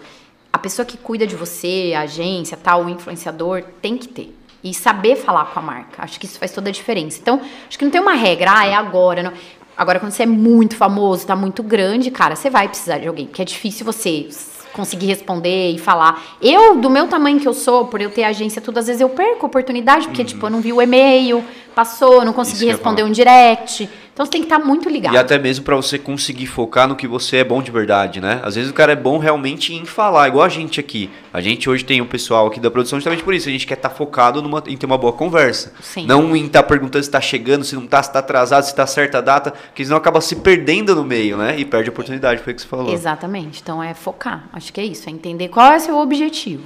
a 0.52 0.57
pessoa 0.57 0.85
que 0.85 0.95
cuida 0.95 1.27
de 1.27 1.35
você, 1.35 1.91
a 1.94 2.03
agência, 2.03 2.56
tal, 2.56 2.85
o 2.85 2.89
influenciador, 2.89 3.61
tem 3.81 3.98
que 3.98 4.07
ter. 4.07 4.34
E 4.64 4.73
saber 4.73 5.18
falar 5.18 5.48
com 5.48 5.60
a 5.60 5.61
marca. 5.61 6.03
Acho 6.03 6.22
que 6.22 6.26
isso 6.26 6.39
faz 6.39 6.53
toda 6.53 6.69
a 6.69 6.72
diferença. 6.72 7.19
Então, 7.22 7.41
acho 7.68 7.77
que 7.77 7.84
não 7.84 7.91
tem 7.91 7.99
uma 7.99 8.14
regra, 8.14 8.49
ah, 8.60 8.65
é 8.65 8.76
agora. 8.76 9.22
Não. 9.22 9.34
Agora, 9.76 9.99
quando 9.99 10.14
você 10.14 10.23
é 10.23 10.26
muito 10.26 10.77
famoso, 10.77 11.27
tá 11.27 11.35
muito 11.35 11.61
grande, 11.61 12.10
cara, 12.11 12.34
você 12.34 12.49
vai 12.49 12.69
precisar 12.69 12.99
de 12.99 13.10
alguém. 13.10 13.26
Porque 13.26 13.41
é 13.41 13.45
difícil 13.45 13.85
você 13.85 14.30
conseguir 14.77 15.07
responder 15.07 15.71
e 15.71 15.79
falar. 15.79 16.23
Eu, 16.41 16.77
do 16.77 16.89
meu 16.89 17.07
tamanho 17.07 17.39
que 17.39 17.47
eu 17.47 17.53
sou, 17.53 17.85
por 17.85 17.99
eu 17.99 18.09
ter 18.09 18.23
agência, 18.23 18.61
tudo, 18.61 18.77
às 18.77 18.87
vezes 18.87 19.01
eu 19.01 19.09
perco 19.09 19.45
a 19.45 19.47
oportunidade, 19.47 20.07
porque, 20.07 20.21
uhum. 20.21 20.27
tipo, 20.27 20.45
eu 20.45 20.49
não 20.49 20.61
vi 20.61 20.71
o 20.71 20.81
e-mail, 20.81 21.43
passou, 21.75 22.23
não 22.23 22.31
consegui 22.31 22.67
responder 22.67 23.03
um 23.03 23.11
direct. 23.11 23.89
Então 24.18 24.26
você 24.26 24.31
tem 24.31 24.41
que 24.41 24.48
estar 24.48 24.57
tá 24.57 24.65
muito 24.65 24.89
ligado. 24.89 25.14
E 25.14 25.18
até 25.18 25.38
mesmo 25.38 25.64
para 25.64 25.76
você 25.76 25.99
conseguir 25.99 26.48
focar 26.48 26.88
no 26.88 26.95
que 26.95 27.07
você 27.07 27.38
é 27.38 27.44
bom 27.44 27.61
de 27.61 27.69
verdade, 27.69 28.19
né? 28.19 28.41
Às 28.41 28.56
vezes 28.56 28.72
o 28.72 28.73
cara 28.73 28.94
é 28.94 28.95
bom 28.95 29.19
realmente 29.19 29.76
em 29.76 29.85
falar, 29.85 30.27
igual 30.27 30.44
a 30.44 30.49
gente 30.49 30.80
aqui. 30.80 31.07
A 31.31 31.39
gente 31.39 31.69
hoje 31.69 31.85
tem 31.85 32.02
o 32.02 32.03
um 32.03 32.07
pessoal 32.07 32.48
aqui 32.48 32.60
da 32.60 32.72
produção 32.72 32.98
justamente 32.98 33.23
por 33.23 33.35
isso. 33.35 33.48
A 33.48 33.52
gente 33.52 33.68
quer 33.68 33.76
estar 33.76 33.89
tá 33.89 33.95
focado 33.95 34.41
numa, 34.41 34.64
em 34.65 34.76
ter 34.76 34.88
uma 34.88 34.98
boa 34.98 35.14
conversa. 35.14 35.72
Sim. 35.80 36.07
Não 36.07 36.35
em 36.35 36.48
estar 36.48 36.64
tá 36.64 36.68
perguntando 36.68 37.03
se 37.03 37.10
está 37.10 37.22
chegando, 37.22 37.64
se 37.64 37.76
não 37.76 37.84
está, 37.84 38.02
se 38.02 38.10
está 38.10 38.18
atrasado, 38.18 38.64
se 38.64 38.72
está 38.72 38.88
certa 38.88 39.19
a 39.19 39.22
data, 39.22 39.52
porque 39.52 39.85
senão 39.85 39.98
acaba 39.98 40.19
se 40.19 40.38
perdendo 40.38 40.95
no 40.95 41.03
meio, 41.03 41.38
né? 41.38 41.56
E 41.56 41.64
perde 41.64 41.88
a 41.88 41.91
oportunidade, 41.91 42.41
foi 42.41 42.53
o 42.53 42.56
que 42.56 42.64
você 42.64 42.68
falou. 42.68 42.91
Exatamente. 42.91 43.61
Então 43.61 43.84
é 43.84 43.94
focar. 43.94 44.49
Acho 44.52 44.73
que 44.73 44.81
é 44.81 44.84
isso, 44.84 45.07
é 45.07 45.11
entender 45.11 45.49
qual 45.49 45.73
é 45.73 45.77
o 45.77 45.80
seu 45.80 45.95
objetivo. 45.95 46.64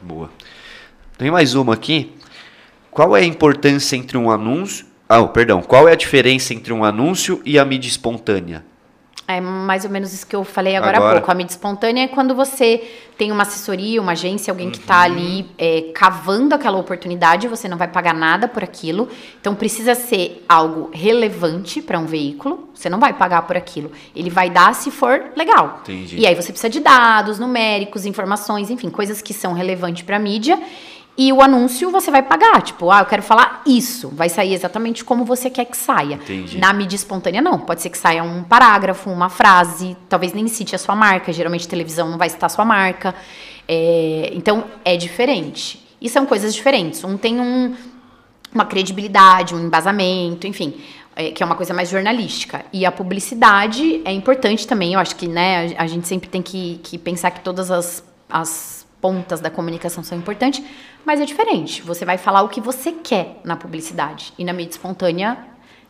Boa. 0.00 0.30
Tem 1.18 1.32
mais 1.32 1.56
uma 1.56 1.74
aqui. 1.74 2.12
Qual 2.92 3.16
é 3.16 3.22
a 3.22 3.24
importância 3.24 3.96
entre 3.96 4.16
um 4.16 4.30
anúncio 4.30 4.91
ah, 5.18 5.28
perdão. 5.28 5.62
Qual 5.62 5.88
é 5.88 5.92
a 5.92 5.96
diferença 5.96 6.54
entre 6.54 6.72
um 6.72 6.84
anúncio 6.84 7.40
e 7.44 7.58
a 7.58 7.64
mídia 7.64 7.88
espontânea? 7.88 8.64
É 9.28 9.40
mais 9.40 9.84
ou 9.84 9.90
menos 9.90 10.12
isso 10.12 10.26
que 10.26 10.34
eu 10.34 10.42
falei 10.42 10.74
agora, 10.74 10.96
agora. 10.96 11.12
há 11.12 11.14
pouco. 11.16 11.30
A 11.30 11.34
mídia 11.34 11.52
espontânea 11.52 12.04
é 12.04 12.08
quando 12.08 12.34
você 12.34 12.82
tem 13.16 13.30
uma 13.30 13.42
assessoria, 13.44 14.00
uma 14.00 14.12
agência, 14.12 14.50
alguém 14.50 14.68
que 14.68 14.78
está 14.78 15.02
ali 15.02 15.46
é, 15.56 15.92
cavando 15.94 16.54
aquela 16.54 16.76
oportunidade, 16.76 17.46
você 17.46 17.68
não 17.68 17.78
vai 17.78 17.86
pagar 17.86 18.12
nada 18.12 18.48
por 18.48 18.64
aquilo. 18.64 19.08
Então 19.40 19.54
precisa 19.54 19.94
ser 19.94 20.44
algo 20.48 20.90
relevante 20.92 21.80
para 21.80 21.98
um 21.98 22.06
veículo. 22.06 22.68
Você 22.74 22.90
não 22.90 22.98
vai 22.98 23.12
pagar 23.12 23.42
por 23.42 23.56
aquilo. 23.56 23.92
Ele 24.14 24.28
vai 24.28 24.50
dar 24.50 24.74
se 24.74 24.90
for 24.90 25.30
legal. 25.36 25.80
Entendi. 25.82 26.18
E 26.18 26.26
aí 26.26 26.34
você 26.34 26.50
precisa 26.50 26.68
de 26.68 26.80
dados, 26.80 27.38
numéricos, 27.38 28.04
informações, 28.04 28.70
enfim, 28.70 28.90
coisas 28.90 29.22
que 29.22 29.32
são 29.32 29.52
relevantes 29.52 30.02
para 30.02 30.16
a 30.16 30.20
mídia. 30.20 30.58
E 31.16 31.30
o 31.30 31.42
anúncio 31.42 31.90
você 31.90 32.10
vai 32.10 32.22
pagar, 32.22 32.62
tipo, 32.62 32.90
ah, 32.90 33.00
eu 33.00 33.06
quero 33.06 33.22
falar 33.22 33.62
isso. 33.66 34.08
Vai 34.08 34.30
sair 34.30 34.54
exatamente 34.54 35.04
como 35.04 35.24
você 35.24 35.50
quer 35.50 35.66
que 35.66 35.76
saia. 35.76 36.14
Entendi. 36.14 36.56
Na 36.58 36.72
mídia 36.72 36.96
espontânea, 36.96 37.42
não. 37.42 37.58
Pode 37.58 37.82
ser 37.82 37.90
que 37.90 37.98
saia 37.98 38.22
um 38.22 38.42
parágrafo, 38.42 39.10
uma 39.10 39.28
frase, 39.28 39.96
talvez 40.08 40.32
nem 40.32 40.48
cite 40.48 40.74
a 40.74 40.78
sua 40.78 40.96
marca. 40.96 41.30
Geralmente 41.30 41.68
televisão 41.68 42.08
não 42.08 42.16
vai 42.16 42.30
citar 42.30 42.46
a 42.46 42.48
sua 42.48 42.64
marca. 42.64 43.14
É, 43.68 44.30
então, 44.32 44.64
é 44.84 44.96
diferente. 44.96 45.86
E 46.00 46.08
são 46.08 46.24
coisas 46.24 46.54
diferentes. 46.54 47.04
Um 47.04 47.18
tem 47.18 47.38
um, 47.38 47.74
uma 48.54 48.64
credibilidade, 48.64 49.54
um 49.54 49.60
embasamento, 49.60 50.46
enfim. 50.46 50.80
É, 51.14 51.30
que 51.30 51.42
é 51.42 51.46
uma 51.46 51.56
coisa 51.56 51.74
mais 51.74 51.90
jornalística. 51.90 52.64
E 52.72 52.86
a 52.86 52.90
publicidade 52.90 54.00
é 54.02 54.12
importante 54.12 54.66
também. 54.66 54.94
Eu 54.94 54.98
acho 54.98 55.14
que 55.14 55.28
né, 55.28 55.74
a, 55.76 55.82
a 55.82 55.86
gente 55.86 56.08
sempre 56.08 56.30
tem 56.30 56.40
que, 56.40 56.80
que 56.82 56.96
pensar 56.96 57.30
que 57.32 57.40
todas 57.40 57.70
as, 57.70 58.02
as 58.30 58.82
pontas 59.02 59.40
da 59.40 59.50
comunicação 59.50 60.04
são 60.04 60.16
importantes, 60.16 60.62
mas 61.04 61.20
é 61.20 61.24
diferente. 61.24 61.82
Você 61.82 62.04
vai 62.04 62.18
falar 62.18 62.42
o 62.42 62.48
que 62.48 62.60
você 62.60 62.92
quer 62.92 63.40
na 63.44 63.56
publicidade. 63.56 64.32
E 64.38 64.44
na 64.44 64.52
mídia 64.52 64.72
espontânea 64.72 65.38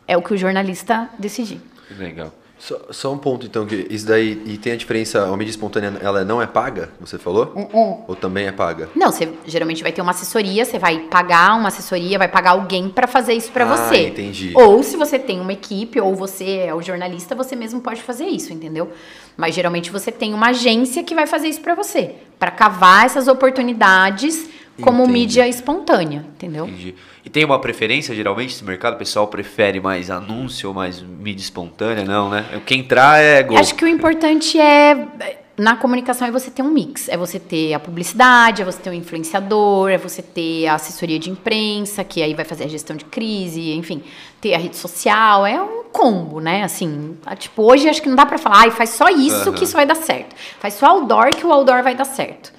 é 0.07 0.17
o 0.17 0.21
que 0.21 0.33
o 0.33 0.37
jornalista 0.37 1.09
decidir. 1.17 1.61
Legal. 1.97 2.33
Só, 2.63 2.79
só, 2.91 3.11
um 3.11 3.17
ponto, 3.17 3.45
então, 3.45 3.65
que 3.65 3.87
isso 3.89 4.07
daí, 4.07 4.41
e 4.45 4.57
tem 4.57 4.71
a 4.71 4.77
diferença, 4.77 5.21
a 5.21 5.35
mídia 5.35 5.51
espontânea, 5.51 5.95
ela 6.01 6.23
não 6.23 6.41
é 6.41 6.47
paga, 6.47 6.91
você 6.97 7.17
falou? 7.17 7.51
Uh 7.53 7.65
-uh. 7.65 8.03
Ou 8.07 8.15
também 8.15 8.47
é 8.47 8.53
paga? 8.53 8.89
Não, 8.95 9.11
você 9.11 9.33
geralmente 9.45 9.83
vai 9.83 9.91
ter 9.91 10.01
uma 10.01 10.11
assessoria, 10.11 10.63
você 10.63 10.79
vai 10.79 10.99
pagar 10.99 11.57
uma 11.57 11.67
assessoria, 11.67 12.17
vai 12.17 12.29
pagar 12.29 12.51
alguém 12.51 12.87
para 12.87 13.05
fazer 13.05 13.33
isso 13.33 13.51
para 13.51 13.65
ah, 13.65 13.75
você. 13.75 14.07
entendi. 14.07 14.53
Ou 14.55 14.81
se 14.81 14.95
você 14.95 15.19
tem 15.19 15.41
uma 15.41 15.51
equipe, 15.51 15.99
ou 15.99 16.15
você 16.15 16.59
é 16.59 16.73
o 16.73 16.81
jornalista, 16.81 17.35
você 17.35 17.53
mesmo 17.53 17.81
pode 17.81 18.01
fazer 18.01 18.27
isso, 18.27 18.53
entendeu? 18.53 18.93
Mas 19.35 19.53
geralmente 19.53 19.91
você 19.91 20.09
tem 20.09 20.33
uma 20.33 20.51
agência 20.51 21.03
que 21.03 21.13
vai 21.13 21.27
fazer 21.27 21.49
isso 21.49 21.59
para 21.59 21.75
você, 21.75 22.15
para 22.39 22.49
cavar 22.49 23.05
essas 23.05 23.27
oportunidades 23.27 24.47
como 24.81 25.03
Entendi. 25.03 25.19
mídia 25.19 25.47
espontânea, 25.47 26.25
entendeu? 26.35 26.65
Entendi. 26.65 26.95
E 27.23 27.29
tem 27.29 27.45
uma 27.45 27.59
preferência, 27.59 28.15
geralmente, 28.15 28.53
esse 28.53 28.63
mercado? 28.63 28.95
O 28.95 28.97
pessoal 28.97 29.27
prefere 29.27 29.79
mais 29.79 30.09
anúncio 30.09 30.69
ou 30.69 30.75
mais 30.75 31.01
mídia 31.01 31.43
espontânea? 31.43 32.03
Não, 32.03 32.29
né? 32.29 32.45
Quem 32.65 32.79
entrar 32.79 33.21
é 33.21 33.43
gol. 33.43 33.57
Acho 33.57 33.75
que 33.75 33.85
o 33.85 33.87
importante 33.87 34.59
é 34.59 35.07
na 35.55 35.75
comunicação 35.75 36.27
é 36.27 36.31
você 36.31 36.49
ter 36.49 36.63
um 36.63 36.69
mix. 36.69 37.07
É 37.07 37.15
você 37.15 37.39
ter 37.39 37.73
a 37.73 37.79
publicidade, 37.79 38.61
é 38.61 38.65
você 38.65 38.79
ter 38.79 38.89
o 38.89 38.93
influenciador, 38.93 39.89
é 39.91 39.97
você 39.97 40.21
ter 40.21 40.67
a 40.67 40.75
assessoria 40.75 41.19
de 41.19 41.29
imprensa, 41.29 42.03
que 42.03 42.23
aí 42.23 42.33
vai 42.33 42.45
fazer 42.45 42.63
a 42.63 42.67
gestão 42.67 42.95
de 42.95 43.05
crise, 43.05 43.73
enfim, 43.73 44.03
ter 44.41 44.53
a 44.55 44.57
rede 44.57 44.75
social. 44.75 45.45
É 45.45 45.61
um 45.61 45.83
combo, 45.91 46.39
né? 46.39 46.63
Assim, 46.63 47.15
tipo, 47.37 47.63
hoje 47.63 47.87
acho 47.87 48.01
que 48.01 48.09
não 48.09 48.15
dá 48.15 48.25
pra 48.25 48.37
falar, 48.37 48.61
ai, 48.61 48.71
faz 48.71 48.91
só 48.91 49.09
isso 49.09 49.49
uhum. 49.49 49.53
que 49.53 49.63
isso 49.63 49.73
vai 49.73 49.85
dar 49.85 49.95
certo. 49.95 50.35
Faz 50.59 50.73
só 50.73 50.87
outdoor 50.87 51.29
que 51.29 51.45
o 51.45 51.51
outdoor 51.51 51.83
vai 51.83 51.93
dar 51.93 52.05
certo. 52.05 52.51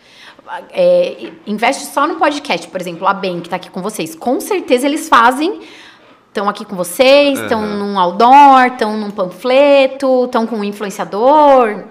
É, 0.71 1.33
investe 1.47 1.87
só 1.87 2.07
no 2.07 2.17
podcast, 2.17 2.69
por 2.69 2.81
exemplo, 2.81 3.07
a 3.07 3.15
Ben, 3.15 3.41
que 3.41 3.49
tá 3.49 3.57
aqui 3.57 3.71
com 3.71 3.81
vocês. 3.83 4.15
Com 4.15 4.41
certeza 4.41 4.87
eles 4.87 5.09
fazem 5.09 5.61
estão 6.29 6.49
aqui 6.49 6.65
com 6.65 6.75
vocês, 6.75 7.39
estão 7.39 7.63
uhum. 7.63 7.79
num 7.79 7.99
outdoor, 7.99 8.67
estão 8.67 8.97
num 8.97 9.11
panfleto, 9.13 10.25
estão 10.25 10.45
com 10.49 10.57
um 10.57 10.65
influenciador 10.65 11.85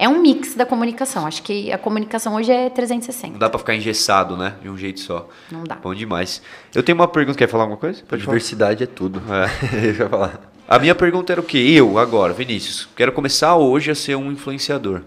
é 0.00 0.08
um 0.08 0.22
mix 0.22 0.54
da 0.54 0.64
comunicação. 0.64 1.26
Acho 1.26 1.42
que 1.42 1.70
a 1.70 1.76
comunicação 1.76 2.34
hoje 2.34 2.50
é 2.50 2.70
360. 2.70 3.32
Não 3.32 3.38
dá 3.38 3.50
para 3.50 3.58
ficar 3.58 3.74
engessado, 3.74 4.34
né? 4.34 4.54
De 4.62 4.70
um 4.70 4.74
jeito 4.74 4.98
só. 4.98 5.28
Não 5.52 5.62
dá. 5.62 5.74
Bom 5.74 5.94
demais. 5.94 6.40
Eu 6.74 6.82
tenho 6.82 6.96
uma 6.96 7.06
pergunta. 7.06 7.36
Quer 7.36 7.46
falar 7.46 7.64
alguma 7.64 7.78
coisa? 7.78 8.02
Pode 8.08 8.22
Diversidade 8.22 8.86
falar. 8.86 8.90
é 8.90 8.96
tudo. 8.96 9.22
É. 9.30 9.90
Eu 10.00 10.08
falar. 10.08 10.40
A 10.66 10.78
minha 10.78 10.94
pergunta 10.94 11.30
era 11.34 11.40
o 11.40 11.44
quê? 11.44 11.58
Eu, 11.58 11.98
agora, 11.98 12.32
Vinícius, 12.32 12.88
quero 12.96 13.12
começar 13.12 13.56
hoje 13.56 13.90
a 13.90 13.94
ser 13.94 14.14
um 14.14 14.32
influenciador. 14.32 15.02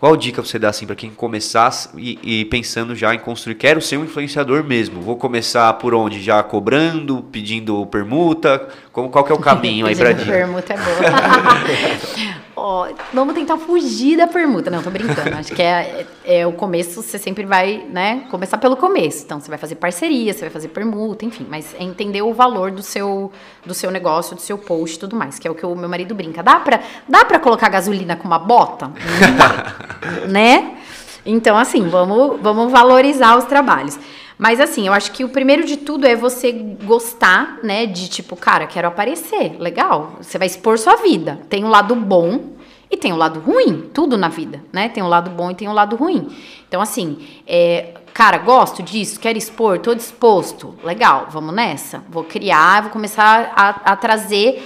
Qual 0.00 0.16
dica 0.16 0.42
você 0.42 0.58
dá 0.58 0.68
assim 0.68 0.86
para 0.86 0.96
quem 0.96 1.10
começar 1.10 1.72
e, 1.96 2.18
e, 2.22 2.44
pensando 2.44 2.94
já 2.94 3.14
em 3.14 3.18
construir? 3.18 3.54
Quero 3.54 3.80
ser 3.80 3.96
um 3.96 4.04
influenciador 4.04 4.62
mesmo. 4.62 5.00
Vou 5.00 5.16
começar 5.16 5.72
por 5.74 5.94
onde? 5.94 6.22
Já 6.22 6.42
cobrando, 6.42 7.22
pedindo 7.32 7.86
permuta? 7.86 8.68
Como, 8.92 9.08
qual 9.08 9.24
que 9.24 9.32
é 9.32 9.34
o 9.34 9.38
caminho 9.40 9.86
aí 9.86 9.96
para 9.96 10.12
dica? 10.12 10.30
Permuta 10.30 10.74
é 10.74 10.76
boa. 10.76 12.34
Ó, 12.66 12.88
vamos 13.12 13.34
tentar 13.34 13.58
fugir 13.58 14.16
da 14.16 14.26
permuta. 14.26 14.70
Não, 14.70 14.82
tô 14.82 14.88
brincando. 14.88 15.36
Acho 15.36 15.52
que 15.54 15.60
é, 15.60 16.06
é, 16.24 16.38
é, 16.38 16.46
o 16.46 16.52
começo, 16.54 17.02
você 17.02 17.18
sempre 17.18 17.44
vai, 17.44 17.84
né? 17.90 18.24
Começar 18.30 18.56
pelo 18.56 18.74
começo. 18.74 19.22
Então, 19.22 19.38
você 19.38 19.50
vai 19.50 19.58
fazer 19.58 19.74
parceria, 19.74 20.32
você 20.32 20.40
vai 20.40 20.48
fazer 20.48 20.68
permuta, 20.68 21.26
enfim. 21.26 21.46
Mas 21.46 21.74
é 21.78 21.84
entender 21.84 22.22
o 22.22 22.32
valor 22.32 22.70
do 22.70 22.82
seu, 22.82 23.30
do 23.66 23.74
seu 23.74 23.90
negócio, 23.90 24.34
do 24.34 24.40
seu 24.40 24.56
post 24.56 24.96
e 24.96 24.98
tudo 24.98 25.14
mais. 25.14 25.38
Que 25.38 25.46
é 25.46 25.50
o 25.50 25.54
que 25.54 25.66
o 25.66 25.76
meu 25.76 25.90
marido 25.90 26.14
brinca. 26.14 26.42
Dá 26.42 26.58
pra, 26.58 26.80
dá 27.06 27.22
pra 27.26 27.38
colocar 27.38 27.68
gasolina 27.68 28.16
com 28.16 28.26
uma 28.26 28.38
bota? 28.38 28.86
Não 28.86 29.36
dá, 29.36 29.74
né? 30.26 30.78
Então, 31.26 31.58
assim, 31.58 31.86
vamos, 31.86 32.40
vamos 32.40 32.72
valorizar 32.72 33.36
os 33.36 33.44
trabalhos. 33.44 33.98
Mas 34.44 34.60
assim, 34.60 34.86
eu 34.86 34.92
acho 34.92 35.10
que 35.12 35.24
o 35.24 35.30
primeiro 35.30 35.64
de 35.64 35.78
tudo 35.78 36.06
é 36.06 36.14
você 36.14 36.52
gostar, 36.52 37.60
né? 37.62 37.86
De 37.86 38.08
tipo, 38.08 38.36
cara, 38.36 38.66
quero 38.66 38.86
aparecer. 38.86 39.56
Legal. 39.58 40.16
Você 40.20 40.36
vai 40.36 40.46
expor 40.46 40.78
sua 40.78 40.96
vida. 40.96 41.40
Tem 41.48 41.64
um 41.64 41.70
lado 41.70 41.94
bom 41.94 42.50
e 42.90 42.94
tem 42.98 43.10
um 43.10 43.16
lado 43.16 43.40
ruim. 43.40 43.88
Tudo 43.94 44.18
na 44.18 44.28
vida, 44.28 44.62
né? 44.70 44.90
Tem 44.90 45.02
um 45.02 45.08
lado 45.08 45.30
bom 45.30 45.50
e 45.50 45.54
tem 45.54 45.66
um 45.66 45.72
lado 45.72 45.96
ruim. 45.96 46.28
Então, 46.68 46.82
assim, 46.82 47.26
é, 47.46 47.94
cara, 48.12 48.36
gosto 48.36 48.82
disso, 48.82 49.18
quero 49.18 49.38
expor, 49.38 49.78
tô 49.78 49.94
disposto. 49.94 50.74
Legal, 50.84 51.28
vamos 51.30 51.54
nessa. 51.54 52.04
Vou 52.10 52.24
criar, 52.24 52.82
vou 52.82 52.90
começar 52.90 53.50
a, 53.56 53.92
a 53.92 53.96
trazer 53.96 54.62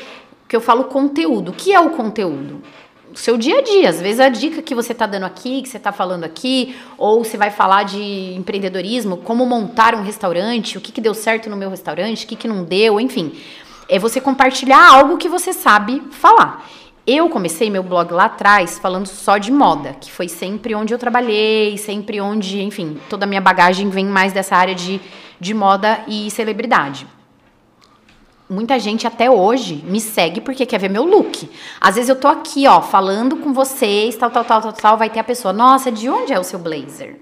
que 0.48 0.56
eu 0.56 0.60
falo 0.60 0.86
conteúdo. 0.86 1.52
O 1.52 1.55
que 1.55 1.72
é 1.72 1.78
o 1.78 1.90
conteúdo? 1.90 2.60
Seu 3.14 3.36
dia 3.36 3.59
a 3.59 3.62
dia. 3.62 3.89
Às 3.89 4.01
vezes 4.01 4.20
a 4.20 4.28
dica 4.28 4.62
que 4.62 4.74
você 4.74 4.93
está 4.93 5.06
dando 5.06 5.24
aqui, 5.24 5.62
que 5.62 5.68
você 5.68 5.76
está 5.76 5.93
falando 5.93 6.24
aqui, 6.24 6.76
ou 6.97 7.24
você 7.24 7.36
vai 7.36 7.51
falar 7.51 7.85
de 7.85 8.35
empreendedorismo, 8.35 9.16
como 9.18 9.44
montar 9.47 9.94
um 9.94 10.02
restaurante, 10.02 10.78
o 10.78 10.80
que, 10.80 10.93
que 10.93 11.01
deu 11.01 11.14
certo 11.14 11.51
no 11.51 11.56
meu 11.56 11.70
restaurante, 11.70 12.24
o 12.24 12.28
que, 12.28 12.36
que 12.36 12.48
não 12.48 12.64
deu, 12.64 13.01
enfim. 13.01 13.32
É 13.89 13.98
você 13.98 14.20
compartilhar 14.20 14.93
algo 14.93 15.16
que 15.16 15.28
você 15.28 15.52
sabe 15.52 16.02
falar. 16.10 16.68
Eu 17.06 17.28
comecei 17.30 17.70
meu 17.70 17.82
blog 17.82 18.12
lá 18.12 18.26
atrás 18.26 18.78
falando 18.78 19.06
só 19.06 19.39
de 19.39 19.51
moda, 19.51 19.94
que 19.98 20.12
foi 20.12 20.28
sempre 20.28 20.74
onde 20.74 20.93
eu 20.93 20.98
trabalhei, 20.98 21.78
sempre 21.78 22.20
onde, 22.20 22.62
enfim, 22.62 22.98
toda 23.09 23.24
a 23.24 23.28
minha 23.28 23.40
bagagem 23.40 23.89
vem 23.89 24.05
mais 24.05 24.32
dessa 24.32 24.55
área 24.55 24.74
de, 24.74 25.01
de 25.40 25.55
moda 25.55 26.01
e 26.06 26.30
celebridade 26.30 27.06
muita 28.49 28.79
gente 28.79 29.07
até 29.07 29.31
hoje 29.31 29.85
me 29.87 30.01
segue 30.01 30.41
porque 30.41 30.65
quer 30.65 30.79
ver 30.79 30.89
meu 30.89 31.05
look. 31.05 31.49
Às 31.81 31.97
vezes 31.97 32.09
eu 32.09 32.16
tô 32.16 32.29
aqui, 32.29 32.66
ó, 32.66 32.81
falando 32.81 33.37
com 33.37 33.53
vocês, 33.53 34.16
tal, 34.16 34.31
tal, 34.31 34.45
tal, 34.45 34.62
tal, 34.62 34.73
tal, 34.73 34.97
vai 34.97 35.11
ter 35.11 35.20
a 35.20 35.25
pessoa, 35.25 35.53
nossa, 35.53 35.93
de 35.93 36.09
onde 36.09 36.33
é 36.33 36.39
o 36.39 36.45
seu 36.45 36.59
blazer? 36.59 37.16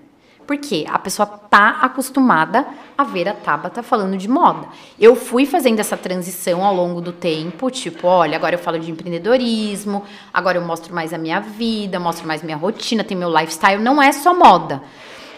Porque 0.46 0.86
a 0.88 0.98
pessoa 0.98 1.26
tá 1.26 1.78
acostumada 1.82 2.64
a 2.96 3.02
ver 3.02 3.28
a 3.28 3.34
Tabata 3.34 3.82
falando 3.82 4.16
de 4.16 4.28
moda. 4.28 4.68
Eu 4.98 5.16
fui 5.16 5.44
fazendo 5.44 5.80
essa 5.80 5.96
transição 5.96 6.64
ao 6.64 6.72
longo 6.72 7.00
do 7.00 7.10
tempo, 7.10 7.68
tipo, 7.68 8.06
olha, 8.06 8.36
agora 8.36 8.54
eu 8.54 8.58
falo 8.60 8.78
de 8.78 8.88
empreendedorismo, 8.88 10.04
agora 10.32 10.56
eu 10.58 10.62
mostro 10.62 10.94
mais 10.94 11.12
a 11.12 11.18
minha 11.18 11.40
vida, 11.40 11.98
mostro 11.98 12.28
mais 12.28 12.44
minha 12.44 12.56
rotina, 12.56 13.02
tem 13.02 13.16
meu 13.16 13.28
lifestyle, 13.28 13.82
não 13.82 14.00
é 14.00 14.12
só 14.12 14.32
moda. 14.32 14.80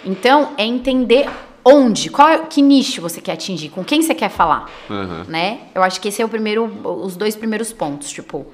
Então, 0.04 0.50
é 0.58 0.64
entender 0.64 1.28
onde, 1.64 2.10
qual, 2.10 2.46
que 2.46 2.62
nicho 2.62 3.00
você 3.02 3.20
quer 3.20 3.32
atingir, 3.32 3.68
com 3.70 3.84
quem 3.84 4.02
você 4.02 4.14
quer 4.14 4.30
falar, 4.30 4.70
uhum. 4.88 5.24
né? 5.28 5.60
Eu 5.74 5.82
acho 5.82 6.00
que 6.00 6.08
esse 6.08 6.22
é 6.22 6.24
o 6.24 6.28
primeiro, 6.28 6.64
os 6.84 7.16
dois 7.16 7.36
primeiros 7.36 7.72
pontos, 7.72 8.10
tipo, 8.10 8.46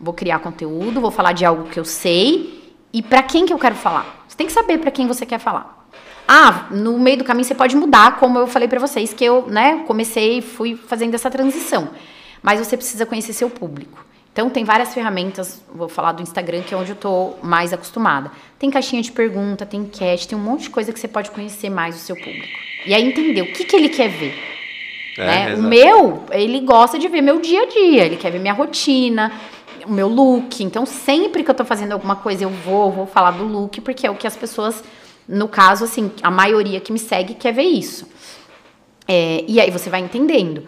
vou 0.00 0.14
criar 0.14 0.38
conteúdo, 0.38 1.00
vou 1.00 1.10
falar 1.10 1.32
de 1.32 1.44
algo 1.44 1.64
que 1.64 1.78
eu 1.78 1.84
sei 1.84 2.74
e 2.92 3.02
para 3.02 3.22
quem 3.22 3.46
que 3.46 3.52
eu 3.52 3.58
quero 3.58 3.74
falar. 3.74 4.24
Você 4.26 4.36
tem 4.36 4.46
que 4.46 4.52
saber 4.52 4.78
para 4.78 4.90
quem 4.90 5.06
você 5.06 5.24
quer 5.24 5.38
falar. 5.38 5.86
Ah, 6.26 6.68
no 6.70 6.98
meio 6.98 7.18
do 7.18 7.24
caminho 7.24 7.44
você 7.44 7.54
pode 7.54 7.76
mudar, 7.76 8.18
como 8.18 8.38
eu 8.38 8.46
falei 8.46 8.68
para 8.68 8.78
vocês 8.78 9.12
que 9.12 9.24
eu, 9.24 9.46
né, 9.48 9.84
comecei, 9.86 10.40
fui 10.40 10.76
fazendo 10.76 11.14
essa 11.14 11.30
transição. 11.30 11.90
Mas 12.42 12.58
você 12.58 12.76
precisa 12.76 13.06
conhecer 13.06 13.32
seu 13.32 13.50
público. 13.50 14.04
Então 14.32 14.48
tem 14.48 14.64
várias 14.64 14.94
ferramentas, 14.94 15.62
vou 15.72 15.88
falar 15.88 16.12
do 16.12 16.22
Instagram, 16.22 16.62
que 16.62 16.72
é 16.72 16.76
onde 16.76 16.90
eu 16.90 16.94
estou 16.94 17.38
mais 17.42 17.72
acostumada. 17.72 18.32
Tem 18.58 18.70
caixinha 18.70 19.02
de 19.02 19.12
pergunta, 19.12 19.66
tem 19.66 19.80
enquete, 19.80 20.26
tem 20.26 20.38
um 20.38 20.40
monte 20.40 20.62
de 20.62 20.70
coisa 20.70 20.90
que 20.90 20.98
você 20.98 21.06
pode 21.06 21.30
conhecer 21.30 21.68
mais 21.68 21.94
o 21.94 21.98
seu 21.98 22.16
público. 22.16 22.58
E 22.86 22.94
aí 22.94 23.06
entender 23.06 23.42
o 23.42 23.52
que, 23.52 23.64
que 23.64 23.76
ele 23.76 23.90
quer 23.90 24.08
ver. 24.08 24.34
É, 25.18 25.24
né? 25.26 25.54
O 25.54 25.62
meu, 25.62 26.24
ele 26.30 26.60
gosta 26.60 26.98
de 26.98 27.08
ver 27.08 27.20
meu 27.20 27.40
dia 27.40 27.62
a 27.62 27.66
dia, 27.66 28.06
ele 28.06 28.16
quer 28.16 28.30
ver 28.30 28.38
minha 28.38 28.54
rotina, 28.54 29.30
o 29.84 29.92
meu 29.92 30.08
look. 30.08 30.64
Então 30.64 30.86
sempre 30.86 31.44
que 31.44 31.50
eu 31.50 31.52
estou 31.52 31.66
fazendo 31.66 31.92
alguma 31.92 32.16
coisa, 32.16 32.44
eu 32.44 32.50
vou, 32.50 32.90
vou 32.90 33.06
falar 33.06 33.32
do 33.32 33.44
look, 33.44 33.82
porque 33.82 34.06
é 34.06 34.10
o 34.10 34.14
que 34.14 34.26
as 34.26 34.36
pessoas, 34.36 34.82
no 35.28 35.46
caso, 35.46 35.84
assim, 35.84 36.10
a 36.22 36.30
maioria 36.30 36.80
que 36.80 36.90
me 36.90 36.98
segue 36.98 37.34
quer 37.34 37.52
ver 37.52 37.64
isso. 37.64 38.08
É, 39.06 39.44
e 39.46 39.60
aí 39.60 39.70
você 39.70 39.90
vai 39.90 40.00
entendendo. 40.00 40.64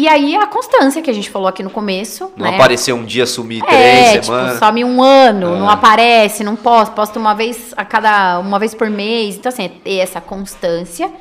E 0.00 0.08
aí 0.08 0.34
a 0.34 0.46
constância 0.46 1.02
que 1.02 1.10
a 1.10 1.12
gente 1.12 1.28
falou 1.28 1.46
aqui 1.46 1.62
no 1.62 1.68
começo. 1.68 2.32
Não 2.34 2.46
né? 2.46 2.54
aparecer 2.54 2.94
um 2.94 3.04
dia, 3.04 3.26
sumir 3.26 3.62
é, 3.64 3.66
três 3.66 4.12
tipo, 4.12 4.24
semanas. 4.24 4.58
some 4.58 4.82
um 4.82 5.02
ano, 5.02 5.56
é. 5.56 5.58
não 5.58 5.68
aparece, 5.68 6.42
não 6.42 6.56
posto, 6.56 6.94
posto 6.94 7.18
uma 7.18 7.34
vez 7.34 7.74
a 7.76 7.84
cada. 7.84 8.38
uma 8.38 8.58
vez 8.58 8.74
por 8.74 8.88
mês. 8.88 9.36
Então, 9.36 9.52
assim, 9.52 9.64
é 9.64 9.68
ter 9.68 9.96
essa 9.96 10.18
constância 10.18 11.12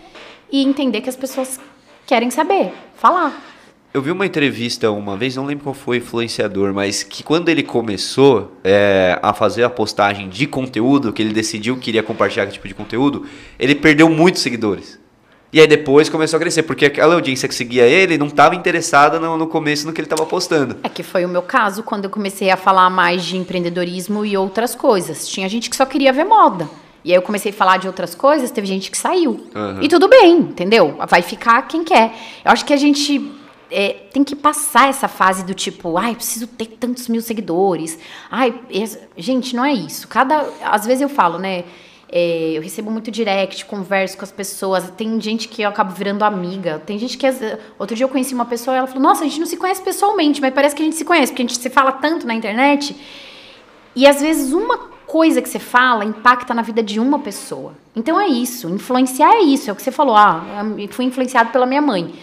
e 0.49 0.64
entender 0.64 1.01
que 1.01 1.10
as 1.10 1.18
pessoas 1.18 1.60
querem 2.07 2.31
saber, 2.31 2.72
falar. 2.95 3.38
Eu 3.93 4.01
vi 4.01 4.11
uma 4.11 4.26
entrevista 4.26 4.89
uma 4.89 5.18
vez, 5.18 5.35
não 5.35 5.45
lembro 5.45 5.65
qual 5.65 5.76
foi 5.76 5.97
o 5.97 6.01
influenciador, 6.01 6.73
mas 6.73 7.03
que 7.03 7.22
quando 7.22 7.49
ele 7.49 7.64
começou 7.64 8.53
é, 8.64 9.19
a 9.22 9.34
fazer 9.34 9.65
a 9.65 9.69
postagem 9.69 10.30
de 10.30 10.47
conteúdo, 10.47 11.11
que 11.11 11.22
ele 11.22 11.34
decidiu 11.34 11.76
que 11.76 11.89
iria 11.89 12.01
compartilhar 12.01 12.43
aquele 12.43 12.56
tipo 12.56 12.68
de 12.69 12.76
conteúdo, 12.76 13.26
ele 13.60 13.76
perdeu 13.76 14.07
muitos 14.07 14.41
seguidores. 14.41 14.97
E 15.51 15.59
aí 15.59 15.65
depois 15.65 16.09
começou 16.09 16.38
a 16.38 16.39
crescer, 16.39 16.63
porque 16.63 16.85
aquela 16.85 17.15
audiência 17.15 17.47
que 17.47 17.55
seguia 17.55 17.84
ele 17.84 18.17
não 18.17 18.27
estava 18.27 18.55
interessada 18.55 19.19
no, 19.19 19.35
no, 19.35 19.47
começo 19.47 19.88
no 19.88 19.93
que 19.93 19.99
ele 19.99 20.05
estava 20.05 20.26
postando. 20.26 20.77
É 20.84 20.89
que 20.89 21.01
foi 21.01 21.26
o 21.26 21.30
meu 21.30 21.41
caso 21.41 21.81
quando 21.81 22.03
eu 22.03 22.09
comecei 22.09 22.51
a 22.51 22.57
falar 22.57 22.89
mais 22.89 23.23
de 23.23 23.35
empreendedorismo 23.35 24.23
e 24.23 24.38
outras 24.38 24.76
coisas. 24.76 25.27
Tinha 25.27 25.49
gente 25.49 25.69
que 25.69 25.76
só 25.76 25.85
queria 25.85 26.13
ver 26.13 26.23
moda. 26.23 26.69
E 27.03 27.11
aí 27.11 27.17
eu 27.17 27.21
comecei 27.21 27.51
a 27.51 27.53
falar 27.53 27.77
de 27.77 27.88
outras 27.88 28.13
coisas, 28.13 28.51
teve 28.51 28.67
gente 28.67 28.91
que 28.91 28.97
saiu. 28.97 29.47
Uhum. 29.55 29.81
E 29.81 29.88
tudo 29.88 30.07
bem, 30.07 30.38
entendeu? 30.38 30.99
Vai 31.07 31.21
ficar 31.21 31.61
quem 31.63 31.84
quer. 31.84 32.13
Eu 32.45 32.51
acho 32.51 32.63
que 32.63 32.73
a 32.73 32.77
gente 32.77 33.31
é, 33.71 33.95
tem 34.11 34.23
que 34.23 34.35
passar 34.35 34.89
essa 34.89 35.07
fase 35.07 35.43
do 35.45 35.53
tipo, 35.53 35.97
ai, 35.97 36.13
preciso 36.13 36.45
ter 36.45 36.65
tantos 36.67 37.07
mil 37.07 37.21
seguidores. 37.21 37.97
Ai, 38.30 38.53
gente, 39.17 39.55
não 39.55 39.65
é 39.65 39.73
isso. 39.73 40.07
Cada. 40.07 40.47
Às 40.63 40.85
vezes 40.85 41.01
eu 41.01 41.09
falo, 41.09 41.39
né? 41.39 41.63
É, 42.11 42.53
eu 42.53 42.61
recebo 42.61 42.90
muito 42.90 43.11
direct, 43.11 43.65
converso 43.65 44.18
com 44.18 44.23
as 44.23 44.31
pessoas. 44.31 44.90
Tem 44.98 45.22
gente 45.22 45.48
que 45.48 45.61
eu 45.61 45.69
acabo 45.69 45.94
virando 45.94 46.23
amiga. 46.23 46.81
Tem 46.84 46.98
gente 46.98 47.18
que. 47.18 47.27
Outro 47.77 47.95
dia 47.95 48.03
eu 48.03 48.10
conheci 48.10 48.34
uma 48.34 48.45
pessoa 48.45 48.76
e 48.76 48.77
ela 48.80 48.88
falou: 48.88 49.03
Nossa, 49.03 49.23
a 49.23 49.27
gente 49.27 49.40
não 49.40 49.45
se 49.45 49.57
conhece 49.57 49.81
pessoalmente, 49.81 50.41
mas 50.41 50.53
parece 50.53 50.76
que 50.76 50.81
a 50.81 50.86
gente 50.86 50.98
se 50.98 51.06
conhece, 51.06 51.31
porque 51.31 51.44
a 51.44 51.45
gente 51.45 51.60
se 51.60 51.69
fala 51.69 51.91
tanto 51.91 52.26
na 52.26 52.34
internet. 52.34 52.95
E 53.95 54.07
às 54.07 54.22
vezes 54.22 54.53
uma 54.53 54.77
coisa 55.06 55.41
que 55.41 55.49
você 55.49 55.60
fala 55.60 56.03
impacta 56.03 56.53
na 56.53 56.64
vida 56.64 56.81
de 56.81 56.99
uma 56.99 57.19
pessoa. 57.19 57.73
Então 57.95 58.19
é 58.19 58.27
isso. 58.27 58.68
Influenciar 58.69 59.34
é 59.34 59.41
isso. 59.41 59.69
É 59.69 59.73
o 59.73 59.76
que 59.76 59.84
você 59.84 59.91
falou. 59.91 60.15
Ah, 60.15 60.44
fui 60.90 61.06
influenciado 61.06 61.52
pela 61.52 61.68
minha 61.68 61.81
mãe. 61.81 62.14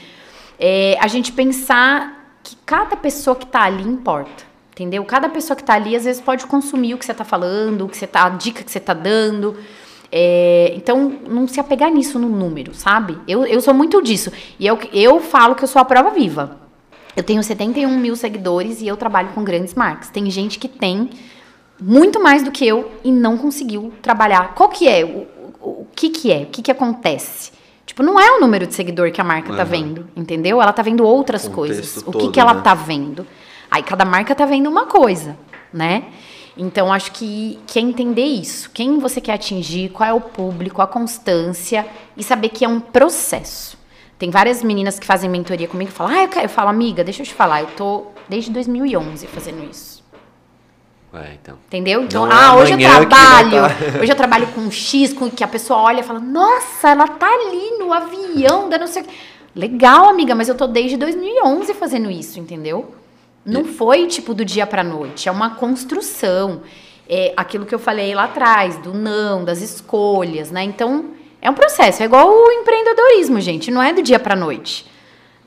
É, 0.59 0.97
a 1.01 1.07
gente 1.07 1.33
pensar 1.33 2.39
que 2.43 2.57
cada 2.65 2.97
pessoa 2.97 3.37
que 3.37 3.45
está 3.45 3.63
ali 3.63 3.83
importa. 3.83 4.45
Entendeu? 4.73 5.03
Cada 5.05 5.29
pessoa 5.29 5.57
que 5.57 5.63
está 5.63 5.73
ali, 5.73 5.97
às 5.97 6.05
vezes, 6.05 6.21
pode 6.21 6.47
consumir 6.47 6.93
o 6.93 6.99
que 6.99 7.05
você 7.07 7.13
está 7.13 7.25
falando, 7.25 7.87
o 7.87 7.89
que 7.89 7.97
você 7.97 8.07
tá, 8.07 8.27
a 8.27 8.29
dica 8.29 8.63
que 8.63 8.71
você 8.71 8.77
está 8.77 8.93
dando. 8.93 9.57
É, 10.11 10.73
então, 10.77 11.12
não 11.28 11.49
se 11.49 11.59
apegar 11.59 11.91
nisso 11.91 12.19
no 12.19 12.28
número, 12.28 12.74
sabe? 12.74 13.19
Eu, 13.27 13.45
eu 13.47 13.61
sou 13.61 13.74
muito 13.74 14.01
disso. 14.03 14.31
E 14.59 14.66
eu, 14.66 14.78
eu 14.93 15.20
falo 15.20 15.55
que 15.55 15.65
eu 15.65 15.69
sou 15.69 15.81
a 15.81 15.85
prova 15.85 16.11
viva. 16.11 16.59
Eu 17.16 17.23
tenho 17.23 17.43
71 17.43 17.89
mil 17.99 18.15
seguidores 18.15 18.81
e 18.83 18.87
eu 18.87 18.97
trabalho 18.97 19.31
com 19.35 19.43
grandes 19.43 19.74
marcas. 19.74 20.11
Tem 20.11 20.28
gente 20.31 20.59
que 20.59 20.69
tem 20.69 21.11
muito 21.81 22.23
mais 22.23 22.43
do 22.43 22.51
que 22.51 22.66
eu 22.66 22.93
e 23.03 23.11
não 23.11 23.37
conseguiu 23.37 23.93
trabalhar. 24.03 24.55
Qual 24.55 24.69
que 24.69 24.87
é? 24.89 25.05
O, 25.05 25.27
o, 25.61 25.69
o 25.83 25.87
que 25.95 26.11
que 26.11 26.31
é? 26.31 26.43
O 26.43 26.47
que 26.47 26.62
que 26.62 26.70
acontece? 26.70 27.53
Tipo, 27.87 28.03
não 28.03 28.20
é 28.20 28.37
o 28.37 28.41
número 28.41 28.66
de 28.66 28.74
seguidor 28.74 29.11
que 29.12 29.20
a 29.20 29.24
marca 29.24 29.55
tá 29.55 29.62
Uhum. 29.62 29.69
vendo, 29.69 30.09
entendeu? 30.15 30.61
Ela 30.61 30.73
tá 30.73 30.83
vendo 30.83 31.05
outras 31.05 31.49
coisas. 31.49 31.99
O 31.99 32.12
todo, 32.12 32.19
que 32.19 32.33
que 32.33 32.41
ela 32.41 32.55
né? 32.55 32.61
tá 32.61 32.74
vendo? 32.74 33.27
Aí 33.70 33.83
cada 33.83 34.05
marca 34.05 34.35
tá 34.35 34.45
vendo 34.45 34.69
uma 34.69 34.87
coisa, 34.87 35.37
né? 35.73 36.05
Então 36.57 36.93
acho 36.93 37.12
que, 37.12 37.59
que 37.66 37.78
é 37.78 37.83
entender 37.83 38.24
isso. 38.24 38.70
Quem 38.73 38.99
você 38.99 39.20
quer 39.20 39.35
atingir, 39.35 39.91
qual 39.91 40.09
é 40.09 40.12
o 40.12 40.20
público, 40.20 40.81
a 40.81 40.87
constância 40.87 41.87
e 42.16 42.23
saber 42.24 42.49
que 42.49 42.65
é 42.65 42.69
um 42.69 42.81
processo. 42.81 43.77
Tem 44.19 44.31
várias 44.31 44.62
meninas 44.62 44.99
que 44.99 45.07
fazem 45.07 45.28
mentoria 45.28 45.69
comigo 45.69 45.91
e 45.91 45.93
falam: 45.93 46.15
"Ah, 46.15 46.23
eu 46.23 46.28
quero", 46.28 46.47
eu 46.47 46.49
falo: 46.51 46.70
"Amiga, 46.70 47.05
deixa 47.05 47.20
eu 47.23 47.27
te 47.27 47.35
falar, 47.35 47.61
eu 47.61 47.66
tô 47.77 48.07
desde 48.28 48.51
2011 48.51 49.27
fazendo 49.27 49.69
isso". 49.70 50.03
É, 51.12 51.35
então. 51.41 51.57
Entendeu? 51.66 52.03
Então, 52.03 52.27
Não 52.27 52.33
é 52.33 52.45
ah, 52.45 52.57
hoje 52.57 52.73
eu 52.73 52.78
que 52.78 52.85
trabalho. 52.85 53.51
tá. 53.51 53.77
Hoje 54.03 54.12
eu 54.12 54.16
trabalho 54.16 54.47
com 54.49 54.61
um 54.61 54.70
X, 54.70 55.15
com 55.15 55.31
que 55.31 55.43
a 55.43 55.49
pessoa 55.49 55.81
olha 55.81 56.01
e 56.01 56.03
fala: 56.03 56.20
Nossa, 56.20 56.91
ela 56.91 57.09
tá 57.09 57.27
ali 57.27 57.78
no 57.78 57.91
avião, 57.93 58.69
da 58.69 58.77
não 58.77 58.87
sei 58.87 59.03
o 59.03 59.05
quê. 59.07 59.11
Legal, 59.55 60.09
amiga, 60.11 60.35
mas 60.35 60.49
eu 60.49 60.55
tô 60.55 60.66
desde 60.66 60.99
2011 60.99 61.73
fazendo 61.73 62.11
isso, 62.11 62.39
entendeu? 62.39 62.95
Não 63.47 63.64
foi 63.64 64.06
tipo 64.09 64.35
do 64.35 64.44
dia 64.44 64.66
pra 64.66 64.82
noite, 64.82 65.28
é 65.28 65.32
uma 65.32 65.51
construção. 65.51 66.62
É 67.09 67.32
aquilo 67.36 67.64
que 67.64 67.74
eu 67.74 67.78
falei 67.78 68.12
lá 68.14 68.24
atrás, 68.24 68.77
do 68.78 68.93
não, 68.93 69.44
das 69.44 69.62
escolhas, 69.62 70.51
né? 70.51 70.64
Então, 70.64 71.10
é 71.40 71.48
um 71.48 71.55
processo, 71.55 72.02
é 72.02 72.06
igual 72.06 72.28
o 72.28 72.51
empreendedorismo, 72.51 73.40
gente, 73.40 73.70
não 73.70 73.81
é 73.81 73.93
do 73.93 74.02
dia 74.02 74.18
pra 74.18 74.35
noite. 74.35 74.85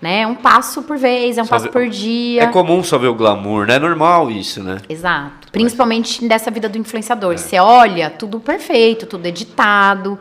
Né? 0.01 0.21
É 0.21 0.27
um 0.27 0.35
passo 0.35 0.84
por 0.84 0.97
vez, 0.97 1.38
é 1.38 1.41
um 1.41 1.45
Só 1.45 1.55
passo 1.55 1.67
por 1.67 1.89
dia. 1.89 2.43
É 2.43 2.47
comum 2.47 2.81
só 2.81 2.97
ver 2.97 3.09
o 3.09 3.13
glamour, 3.13 3.67
né? 3.67 3.76
É 3.76 3.80
normal 3.80 4.31
isso, 4.31 4.63
né? 4.63 4.77
Exato. 4.88 5.51
Principalmente 5.51 6.26
dessa 6.26 6.49
vida 6.49 6.69
do 6.69 6.77
É. 6.77 6.80
influenciador. 6.80 7.38
Você 7.38 7.59
olha, 7.59 8.09
tudo 8.09 8.39
perfeito, 8.39 9.05
tudo 9.05 9.26
editado. 9.26 10.17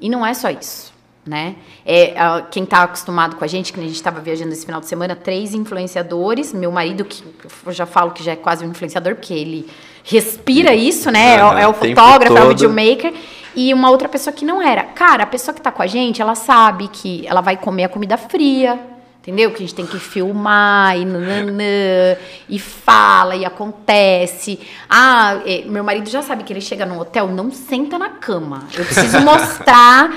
E 0.00 0.08
não 0.08 0.24
é 0.24 0.32
só 0.32 0.48
isso, 0.48 0.89
né? 1.26 1.54
É, 1.84 2.14
quem 2.50 2.64
tá 2.64 2.82
acostumado 2.82 3.36
com 3.36 3.44
a 3.44 3.46
gente, 3.46 3.72
que 3.72 3.78
a 3.80 3.82
gente 3.82 3.94
estava 3.94 4.20
viajando 4.20 4.52
esse 4.52 4.64
final 4.64 4.80
de 4.80 4.86
semana, 4.86 5.14
três 5.14 5.52
influenciadores. 5.54 6.52
Meu 6.52 6.72
marido, 6.72 7.04
que 7.04 7.22
eu 7.66 7.72
já 7.72 7.86
falo 7.86 8.10
que 8.12 8.22
já 8.22 8.32
é 8.32 8.36
quase 8.36 8.64
um 8.64 8.70
influenciador, 8.70 9.14
porque 9.14 9.34
ele 9.34 9.68
respira 10.02 10.74
isso, 10.74 11.10
né? 11.10 11.36
É 11.36 11.44
o- 11.44 11.58
é 11.58 11.68
o 11.68 11.74
fotógrafo, 11.74 12.36
é 12.36 12.40
o 12.40 12.44
todo. 12.44 12.48
videomaker. 12.48 13.12
E 13.54 13.74
uma 13.74 13.90
outra 13.90 14.08
pessoa 14.08 14.32
que 14.32 14.44
não 14.44 14.62
era. 14.62 14.84
Cara, 14.84 15.24
a 15.24 15.26
pessoa 15.26 15.54
que 15.54 15.60
tá 15.60 15.70
com 15.72 15.82
a 15.82 15.86
gente, 15.86 16.22
ela 16.22 16.34
sabe 16.34 16.88
que 16.88 17.26
ela 17.26 17.40
vai 17.40 17.56
comer 17.56 17.84
a 17.84 17.88
comida 17.88 18.16
fria, 18.16 18.78
entendeu? 19.20 19.50
Que 19.50 19.56
a 19.56 19.60
gente 19.60 19.74
tem 19.74 19.86
que 19.86 19.98
filmar 19.98 20.96
e 20.96 21.04
nananã, 21.04 22.16
e 22.48 22.58
fala 22.60 23.34
e 23.36 23.44
acontece. 23.44 24.60
Ah, 24.88 25.40
é, 25.44 25.64
meu 25.66 25.82
marido 25.84 26.08
já 26.08 26.22
sabe 26.22 26.44
que 26.44 26.52
ele 26.52 26.60
chega 26.60 26.86
no 26.86 26.98
hotel, 27.00 27.26
não 27.26 27.50
senta 27.50 27.98
na 27.98 28.08
cama. 28.10 28.64
Eu 28.72 28.84
preciso 28.84 29.18
mostrar 29.20 30.14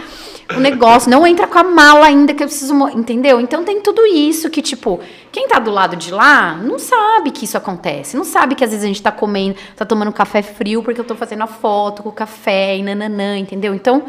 o 0.56 0.60
negócio, 0.60 1.10
não 1.10 1.26
entra 1.26 1.48
com 1.48 1.58
a 1.58 1.64
mala 1.64 2.06
ainda 2.06 2.34
que 2.34 2.44
eu 2.44 2.48
preciso, 2.48 2.74
entendeu? 2.90 3.40
Então 3.40 3.64
tem 3.64 3.82
tudo 3.82 4.06
isso 4.06 4.50
que 4.50 4.62
tipo, 4.62 5.00
quem 5.32 5.48
tá 5.48 5.60
do 5.60 5.72
lado 5.72 5.96
de 5.96 6.12
lá 6.12 6.56
não 6.56 6.80
sabe 6.80 7.32
que 7.32 7.46
isso 7.46 7.58
acontece, 7.58 8.16
não 8.16 8.24
sabe 8.24 8.56
que 8.56 8.64
às 8.64 8.70
vezes 8.72 8.84
a 8.84 8.88
gente 8.88 9.02
tá 9.02 9.12
comendo, 9.12 9.56
tá 9.76 9.86
tomando 9.86 10.12
café 10.12 10.42
frio 10.42 10.84
porque 10.84 11.00
eu 11.00 11.06
tô 11.06 11.16
fazendo 11.16 11.44
a 11.44 11.48
foto 11.48 12.04
com 12.04 12.10
o 12.10 12.14
café 12.14 12.78
e 12.78 12.84
nananã, 12.84 13.38
entendeu? 13.38 13.74
Então, 13.74 14.04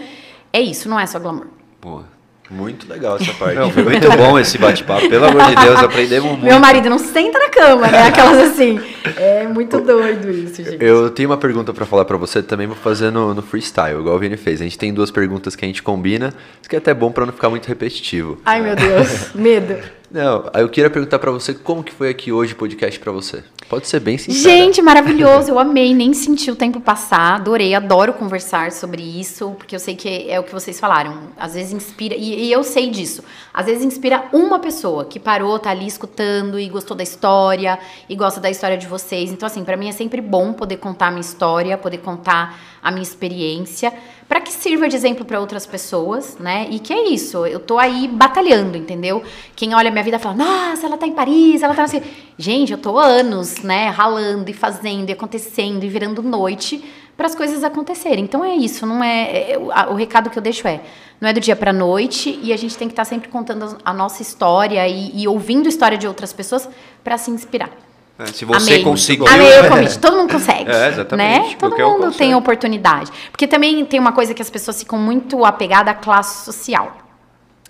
é 0.53 0.61
isso, 0.61 0.89
não 0.89 0.99
é 0.99 1.07
só 1.07 1.19
glamour. 1.19 1.47
Boa. 1.81 2.14
Muito 2.51 2.89
legal 2.91 3.17
essa 3.17 3.33
parte. 3.35 3.57
Não, 3.57 3.71
foi 3.71 3.83
muito 3.83 4.09
bom 4.17 4.39
esse 4.39 4.59
bate-papo. 4.59 5.09
Pelo 5.09 5.25
amor 5.27 5.47
de 5.47 5.57
Deus, 5.57 5.79
aprendemos 5.79 6.31
muito. 6.31 6.45
Meu 6.45 6.59
marido 6.61 6.91
não 6.91 6.99
senta 6.99 7.39
na 7.39 7.49
cama, 7.49 7.87
né? 7.89 8.09
Aquelas 8.09 8.51
assim. 8.51 8.79
É 9.17 9.47
muito 9.47 9.81
doido 9.81 10.31
isso, 10.31 10.63
gente. 10.63 10.77
Eu 10.85 11.11
tenho 11.11 11.31
uma 11.31 11.39
pergunta 11.39 11.73
pra 11.73 11.87
falar 11.87 12.05
pra 12.05 12.17
você, 12.17 12.43
também 12.43 12.67
vou 12.67 12.77
fazer 12.77 13.11
no, 13.11 13.35
no 13.35 13.43
freestyle, 13.43 13.99
igual 13.99 14.17
o 14.17 14.19
Vini 14.19 14.37
fez. 14.37 14.61
A 14.61 14.65
gente 14.65 14.79
tem 14.79 14.93
duas 14.93 15.11
perguntas 15.11 15.57
que 15.57 15.65
a 15.65 15.69
gente 15.69 15.83
combina, 15.83 16.35
isso 16.61 16.69
que 16.69 16.77
é 16.77 16.79
até 16.79 16.93
bom 16.93 17.11
pra 17.11 17.25
não 17.25 17.33
ficar 17.33 17.49
muito 17.49 17.67
repetitivo. 17.67 18.39
Ai, 18.45 18.61
meu 18.61 18.77
Deus, 18.77 19.35
medo. 19.35 19.77
Não, 20.15 20.49
eu 20.55 20.69
queria 20.69 20.89
perguntar 20.89 21.19
pra 21.19 21.33
você 21.33 21.53
como 21.53 21.83
que 21.83 21.91
foi 21.91 22.09
aqui 22.09 22.31
hoje 22.31 22.53
o 22.53 22.57
podcast 22.57 23.01
pra 23.01 23.11
você. 23.11 23.43
Pode 23.69 23.89
ser 23.89 23.99
bem 23.99 24.17
sincero. 24.17 24.45
Gente, 24.45 24.81
maravilhoso. 24.81 25.51
Eu 25.51 25.59
amei, 25.59 25.93
nem 25.93 26.15
senti 26.15 26.53
o 26.53 26.55
tempo 26.55 26.81
passar. 26.81 27.35
Adorei, 27.35 27.75
adoro 27.75 28.13
conversar 28.13 28.71
sobre 28.71 29.03
isso, 29.03 29.51
porque 29.59 29.75
eu 29.75 29.81
sei 29.81 29.97
que 29.97 30.31
é 30.31 30.39
o 30.39 30.45
que 30.45 30.53
vocês 30.53 30.79
falaram. 30.79 31.31
Às 31.37 31.55
vezes 31.55 31.73
inspira, 31.73 32.15
e, 32.15 32.45
e 32.45 32.53
eu 32.53 32.63
sei 32.63 32.91
disso. 32.91 33.25
Às 33.53 33.67
vezes 33.67 33.85
inspira 33.85 34.27
uma 34.33 34.61
pessoa 34.61 35.05
que 35.05 35.19
parou, 35.19 35.59
tá 35.59 35.71
ali 35.71 35.89
escutando 35.89 36.61
e 36.61 36.69
gostou 36.69 36.97
da 36.97 37.03
história 37.03 37.77
e 38.09 38.15
gosta 38.15 38.41
da 38.41 38.49
história 38.49 38.77
de 38.77 38.87
vocês. 38.87 39.33
Então, 39.33 39.49
assim, 39.49 39.65
pra 39.65 39.77
mim 39.77 39.89
é 39.89 39.93
sempre 39.93 40.21
bom 40.21 40.53
poder 40.53 40.77
contar 40.77 41.09
a 41.09 41.11
minha 41.11 41.23
história, 41.23 41.77
poder 41.77 41.99
contar 41.99 42.57
a 42.81 42.91
minha 42.93 43.03
experiência, 43.03 43.93
pra 44.29 44.41
que 44.41 44.53
sirva 44.53 44.89
de 44.89 44.97
exemplo 44.97 45.25
pra 45.25 45.41
outras 45.41 45.67
pessoas, 45.67 46.37
né? 46.39 46.67
E 46.71 46.79
que 46.79 46.93
é 46.93 47.09
isso, 47.09 47.47
eu 47.47 47.61
tô 47.61 47.79
aí 47.79 48.09
batalhando, 48.09 48.77
entendeu? 48.77 49.23
Quem 49.55 49.75
olha 49.75 49.91
minha 49.91 50.05
vida 50.05 50.19
fala, 50.19 50.37
nossa, 50.37 50.87
ela 50.87 50.97
tá 50.97 51.07
em 51.07 51.13
Paris, 51.13 51.63
ela 51.63 51.75
tá 51.75 51.85
assim. 51.85 52.03
Gente, 52.39 52.73
eu 52.73 52.79
tô 52.79 52.99
anos, 52.99 53.63
né, 53.63 53.89
ralando 53.89 54.51
e 54.51 54.55
fazendo 54.55 55.11
e 55.11 55.13
acontecendo 55.13 55.85
e 55.85 55.89
virando 55.89 56.23
noite 56.23 56.83
para 57.17 57.27
as 57.27 57.35
coisas 57.35 57.63
acontecerem. 57.63 58.25
Então 58.25 58.45
é 58.45 58.55
isso, 58.55 58.87
não 58.87 59.03
é, 59.03 59.53
é- 59.53 59.59
o, 59.59 59.95
recado 59.95 60.31
que 60.31 60.39
eu 60.39 60.43
deixo 60.43 60.67
é, 60.67 60.81
não 61.21 61.29
é 61.29 61.33
do 61.33 61.41
dia 61.41 61.55
pra 61.55 61.73
noite 61.73 62.39
e 62.43 62.53
a 62.53 62.57
gente 62.57 62.77
tem 62.77 62.89
que 62.89 62.93
estar 62.93 63.05
sempre 63.05 63.29
contando 63.29 63.79
a 63.85 63.93
nossa 63.93 64.23
história 64.23 64.87
e, 64.89 65.23
e 65.23 65.29
ouvindo 65.29 65.67
a 65.67 65.69
história 65.69 65.97
de 65.97 66.09
outras 66.09 66.33
pessoas 66.33 66.69
pra 67.03 67.17
se 67.17 67.31
inspirar. 67.31 67.71
É, 68.19 68.27
se 68.27 68.45
você 68.45 68.71
Amei. 68.75 68.83
conseguiu. 68.85 69.27
Amei 69.27 69.61
o 69.61 69.69
convite. 69.69 69.99
Todo 69.99 70.17
mundo 70.17 70.33
consegue. 70.33 70.71
É, 70.71 70.89
exatamente, 70.89 71.51
Né? 71.51 71.57
Todo 71.59 71.77
mundo 71.77 71.97
consegue. 71.97 72.17
tem 72.19 72.35
oportunidade. 72.35 73.11
Porque 73.31 73.47
também 73.47 73.85
tem 73.85 73.99
uma 73.99 74.13
coisa 74.13 74.33
que 74.33 74.41
as 74.41 74.49
pessoas 74.51 74.79
ficam 74.79 74.99
muito 74.99 75.45
apegadas 75.45 75.93
à 75.93 75.95
classe 75.97 76.45
social. 76.45 76.97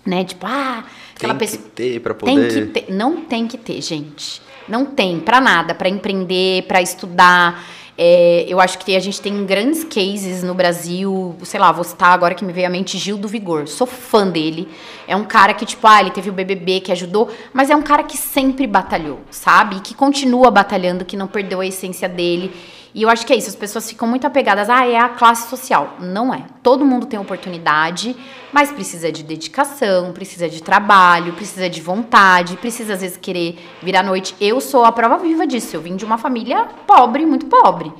Né? 0.05 0.23
Tipo, 0.23 0.45
ah, 0.45 0.83
aquela 1.15 1.33
Tem 1.33 1.47
pessoa. 1.47 1.63
que 1.63 1.69
ter 1.69 1.99
Tem 1.99 2.13
poder... 2.13 2.47
que 2.67 2.81
ter, 2.81 2.93
não 2.93 3.21
tem 3.21 3.47
que 3.47 3.57
ter, 3.57 3.81
gente. 3.81 4.39
Não 4.67 4.85
tem 4.85 5.19
pra 5.19 5.41
nada, 5.41 5.73
pra 5.73 5.89
empreender, 5.89 6.63
pra 6.67 6.79
estudar. 6.81 7.63
É, 7.97 8.45
eu 8.47 8.59
acho 8.59 8.77
que 8.79 8.95
a 8.95 8.99
gente 8.99 9.21
tem 9.21 9.45
grandes 9.45 9.83
cases 9.83 10.43
no 10.43 10.53
Brasil. 10.53 11.35
Sei 11.43 11.59
lá, 11.59 11.71
vou 11.71 11.83
citar 11.83 12.09
agora 12.11 12.35
que 12.35 12.43
me 12.43 12.51
veio 12.53 12.67
à 12.67 12.69
mente 12.69 12.97
Gil 12.97 13.17
do 13.17 13.27
Vigor. 13.27 13.67
Sou 13.67 13.87
fã 13.87 14.27
dele. 14.27 14.67
É 15.07 15.15
um 15.15 15.23
cara 15.23 15.53
que, 15.53 15.65
tipo, 15.65 15.85
ah, 15.87 15.99
ele 15.99 16.11
teve 16.11 16.29
o 16.29 16.33
BBB 16.33 16.81
que 16.81 16.91
ajudou, 16.91 17.29
mas 17.53 17.69
é 17.69 17.75
um 17.75 17.81
cara 17.81 18.03
que 18.03 18.17
sempre 18.17 18.65
batalhou, 18.65 19.19
sabe? 19.29 19.77
E 19.77 19.79
que 19.79 19.93
continua 19.93 20.49
batalhando, 20.49 21.05
que 21.05 21.17
não 21.17 21.27
perdeu 21.27 21.61
a 21.61 21.65
essência 21.65 22.09
dele. 22.09 22.51
E 22.95 23.03
eu 23.03 23.09
acho 23.09 23.25
que 23.25 23.33
é 23.33 23.35
isso, 23.35 23.49
as 23.49 23.55
pessoas 23.57 23.89
ficam 23.89 24.07
muito 24.07 24.25
apegadas, 24.25 24.69
ah, 24.69 24.87
é 24.87 24.97
a 24.97 25.09
classe 25.09 25.49
social. 25.49 25.97
Não 25.99 26.33
é. 26.33 26.45
Todo 26.63 26.85
mundo 26.85 27.05
tem 27.05 27.19
oportunidade, 27.19 28.15
mas 28.53 28.71
precisa 28.71 29.11
de 29.11 29.21
dedicação, 29.21 30.13
precisa 30.13 30.47
de 30.47 30.63
trabalho, 30.63 31.33
precisa 31.33 31.69
de 31.69 31.81
vontade, 31.81 32.55
precisa 32.55 32.93
às 32.93 33.01
vezes 33.01 33.17
querer 33.17 33.59
vir 33.83 33.97
à 33.97 34.01
noite. 34.01 34.33
Eu 34.39 34.61
sou 34.61 34.85
a 34.85 34.93
prova 34.93 35.17
viva 35.17 35.45
disso. 35.45 35.75
Eu 35.75 35.81
vim 35.81 35.97
de 35.97 36.05
uma 36.05 36.17
família 36.17 36.69
pobre, 36.87 37.25
muito 37.25 37.47
pobre. 37.47 37.91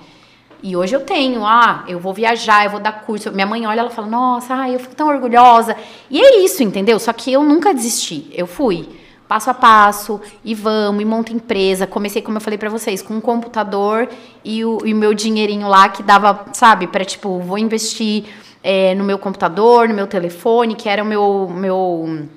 E 0.63 0.75
hoje 0.75 0.95
eu 0.95 1.01
tenho, 1.01 1.45
ah, 1.45 1.83
eu 1.87 1.99
vou 1.99 2.13
viajar, 2.13 2.65
eu 2.65 2.71
vou 2.71 2.79
dar 2.79 3.03
curso. 3.03 3.31
Minha 3.31 3.45
mãe 3.45 3.65
olha, 3.65 3.81
ela 3.81 3.89
fala, 3.89 4.07
nossa, 4.07 4.53
ai, 4.53 4.75
eu 4.75 4.79
fico 4.79 4.95
tão 4.95 5.07
orgulhosa. 5.07 5.75
E 6.09 6.19
é 6.19 6.39
isso, 6.39 6.63
entendeu? 6.63 6.99
Só 6.99 7.13
que 7.13 7.31
eu 7.31 7.43
nunca 7.43 7.73
desisti. 7.73 8.29
Eu 8.33 8.47
fui 8.47 8.87
passo 9.27 9.49
a 9.49 9.53
passo 9.53 10.21
e 10.43 10.53
vamos, 10.53 11.01
e 11.01 11.05
monta 11.05 11.33
empresa. 11.33 11.87
Comecei, 11.87 12.21
como 12.21 12.37
eu 12.37 12.41
falei 12.41 12.57
pra 12.57 12.69
vocês, 12.69 13.01
com 13.01 13.15
um 13.15 13.21
computador 13.21 14.07
e 14.43 14.63
o, 14.63 14.79
e 14.85 14.93
meu 14.93 15.13
dinheirinho 15.13 15.67
lá 15.67 15.89
que 15.89 16.03
dava, 16.03 16.45
sabe, 16.53 16.87
para 16.87 17.03
tipo, 17.03 17.39
vou 17.39 17.57
investir 17.57 18.25
é, 18.63 18.93
no 18.95 19.03
meu 19.03 19.17
computador, 19.17 19.87
no 19.87 19.95
meu 19.95 20.07
telefone, 20.07 20.75
que 20.75 20.89
era 20.89 21.03
o 21.03 21.05
meu, 21.05 21.49
meu 21.53 22.27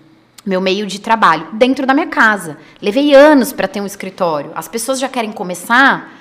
meu 0.47 0.62
meio 0.62 0.86
de 0.86 0.99
trabalho 0.99 1.47
dentro 1.53 1.86
da 1.86 1.93
minha 1.93 2.07
casa. 2.07 2.57
Levei 2.81 3.15
anos 3.15 3.53
para 3.53 3.69
ter 3.69 3.82
um 3.82 3.86
escritório. 3.86 4.51
As 4.55 4.66
pessoas 4.66 4.99
já 4.99 5.09
querem 5.09 5.31
começar 5.31 6.18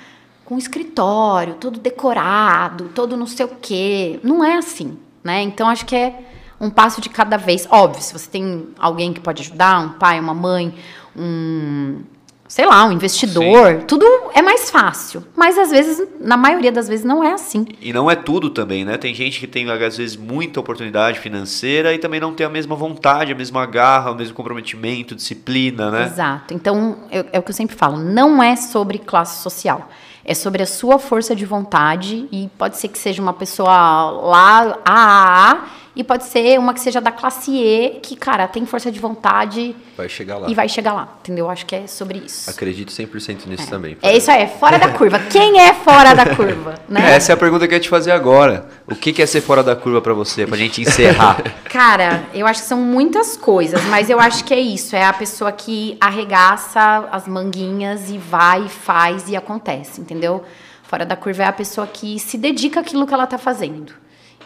com 0.48 0.54
um 0.54 0.58
escritório, 0.58 1.56
todo 1.60 1.78
decorado, 1.78 2.84
todo 2.94 3.18
não 3.18 3.26
sei 3.26 3.44
o 3.44 3.50
quê. 3.60 4.18
Não 4.22 4.42
é 4.42 4.56
assim, 4.56 4.96
né? 5.22 5.42
Então 5.42 5.68
acho 5.68 5.84
que 5.84 5.94
é 5.94 6.20
um 6.58 6.70
passo 6.70 7.02
de 7.02 7.10
cada 7.10 7.36
vez. 7.36 7.68
Óbvio, 7.70 8.00
se 8.02 8.14
você 8.14 8.30
tem 8.30 8.68
alguém 8.78 9.12
que 9.12 9.20
pode 9.20 9.42
ajudar, 9.42 9.78
um 9.78 9.90
pai, 9.90 10.18
uma 10.18 10.32
mãe, 10.32 10.74
um 11.14 12.00
sei 12.48 12.64
lá, 12.64 12.86
um 12.86 12.92
investidor, 12.92 13.82
tudo 13.86 14.06
é 14.32 14.40
mais 14.40 14.70
fácil. 14.70 15.22
Mas 15.36 15.58
às 15.58 15.70
vezes, 15.70 16.02
na 16.18 16.34
maioria 16.34 16.72
das 16.72 16.88
vezes, 16.88 17.04
não 17.04 17.22
é 17.22 17.32
assim. 17.34 17.66
E 17.78 17.92
não 17.92 18.10
é 18.10 18.16
tudo 18.16 18.48
também, 18.48 18.86
né? 18.86 18.96
Tem 18.96 19.14
gente 19.14 19.38
que 19.38 19.46
tem, 19.46 19.70
às 19.70 19.98
vezes, 19.98 20.16
muita 20.16 20.58
oportunidade 20.58 21.18
financeira 21.20 21.92
e 21.92 21.98
também 21.98 22.18
não 22.20 22.32
tem 22.32 22.46
a 22.46 22.48
mesma 22.48 22.74
vontade, 22.74 23.32
a 23.32 23.34
mesma 23.34 23.66
garra, 23.66 24.12
o 24.12 24.14
mesmo 24.14 24.34
comprometimento, 24.34 25.14
disciplina, 25.14 25.90
né? 25.90 26.06
Exato. 26.06 26.54
Então, 26.54 26.96
eu- 27.12 27.26
é 27.34 27.38
o 27.38 27.42
que 27.42 27.50
eu 27.50 27.54
sempre 27.54 27.76
falo, 27.76 27.98
não 27.98 28.42
é 28.42 28.56
sobre 28.56 28.96
classe 28.98 29.42
social. 29.42 29.86
É 30.30 30.34
sobre 30.34 30.62
a 30.62 30.66
sua 30.66 30.98
força 30.98 31.34
de 31.34 31.46
vontade 31.46 32.28
e 32.30 32.50
pode 32.58 32.76
ser 32.76 32.88
que 32.88 32.98
seja 32.98 33.22
uma 33.22 33.32
pessoa 33.32 34.10
lá, 34.10 34.78
AAA, 34.84 35.64
e 35.98 36.04
pode 36.04 36.22
ser 36.26 36.56
uma 36.60 36.72
que 36.72 36.80
seja 36.80 37.00
da 37.00 37.10
classe 37.10 37.50
E, 37.50 37.98
que, 38.00 38.14
cara, 38.14 38.46
tem 38.46 38.64
força 38.64 38.88
de 38.88 39.00
vontade 39.00 39.74
Vai 39.96 40.08
chegar 40.08 40.38
lá. 40.38 40.48
e 40.48 40.54
vai 40.54 40.68
chegar 40.68 40.92
lá, 40.92 41.08
entendeu? 41.18 41.50
Acho 41.50 41.66
que 41.66 41.74
é 41.74 41.88
sobre 41.88 42.18
isso. 42.20 42.48
Acredito 42.48 42.92
100% 42.92 43.46
nisso 43.46 43.68
também. 43.68 43.96
É 44.00 44.16
isso 44.16 44.30
aí, 44.30 44.42
é 44.42 44.46
fora 44.46 44.78
da 44.78 44.90
curva. 44.92 45.18
Quem 45.18 45.60
é 45.60 45.74
fora 45.74 46.14
da 46.14 46.36
curva, 46.36 46.76
né? 46.88 47.16
Essa 47.16 47.32
é 47.32 47.34
a 47.34 47.36
pergunta 47.36 47.66
que 47.66 47.74
eu 47.74 47.78
ia 47.78 47.82
te 47.82 47.88
fazer 47.88 48.12
agora. 48.12 48.68
O 48.86 48.94
que 48.94 49.12
que 49.12 49.20
é 49.20 49.26
ser 49.26 49.40
fora 49.40 49.60
da 49.64 49.74
curva 49.74 50.00
pra 50.00 50.14
você, 50.14 50.46
pra 50.46 50.56
gente 50.56 50.80
encerrar? 50.80 51.42
Cara, 51.68 52.22
eu 52.32 52.46
acho 52.46 52.62
que 52.62 52.68
são 52.68 52.78
muitas 52.78 53.36
coisas, 53.36 53.82
mas 53.86 54.08
eu 54.08 54.20
acho 54.20 54.44
que 54.44 54.54
é 54.54 54.60
isso. 54.60 54.94
É 54.94 55.04
a 55.04 55.12
pessoa 55.12 55.50
que 55.50 55.98
arregaça 56.00 57.08
as 57.10 57.26
manguinhas 57.26 58.08
e 58.08 58.18
vai, 58.18 58.68
faz 58.68 59.28
e 59.28 59.34
acontece, 59.34 60.00
entendeu? 60.00 60.44
Fora 60.84 61.04
da 61.04 61.16
curva 61.16 61.42
é 61.42 61.46
a 61.46 61.52
pessoa 61.52 61.88
que 61.88 62.20
se 62.20 62.38
dedica 62.38 62.78
àquilo 62.78 63.04
que 63.04 63.12
ela 63.12 63.26
tá 63.26 63.36
fazendo. 63.36 63.92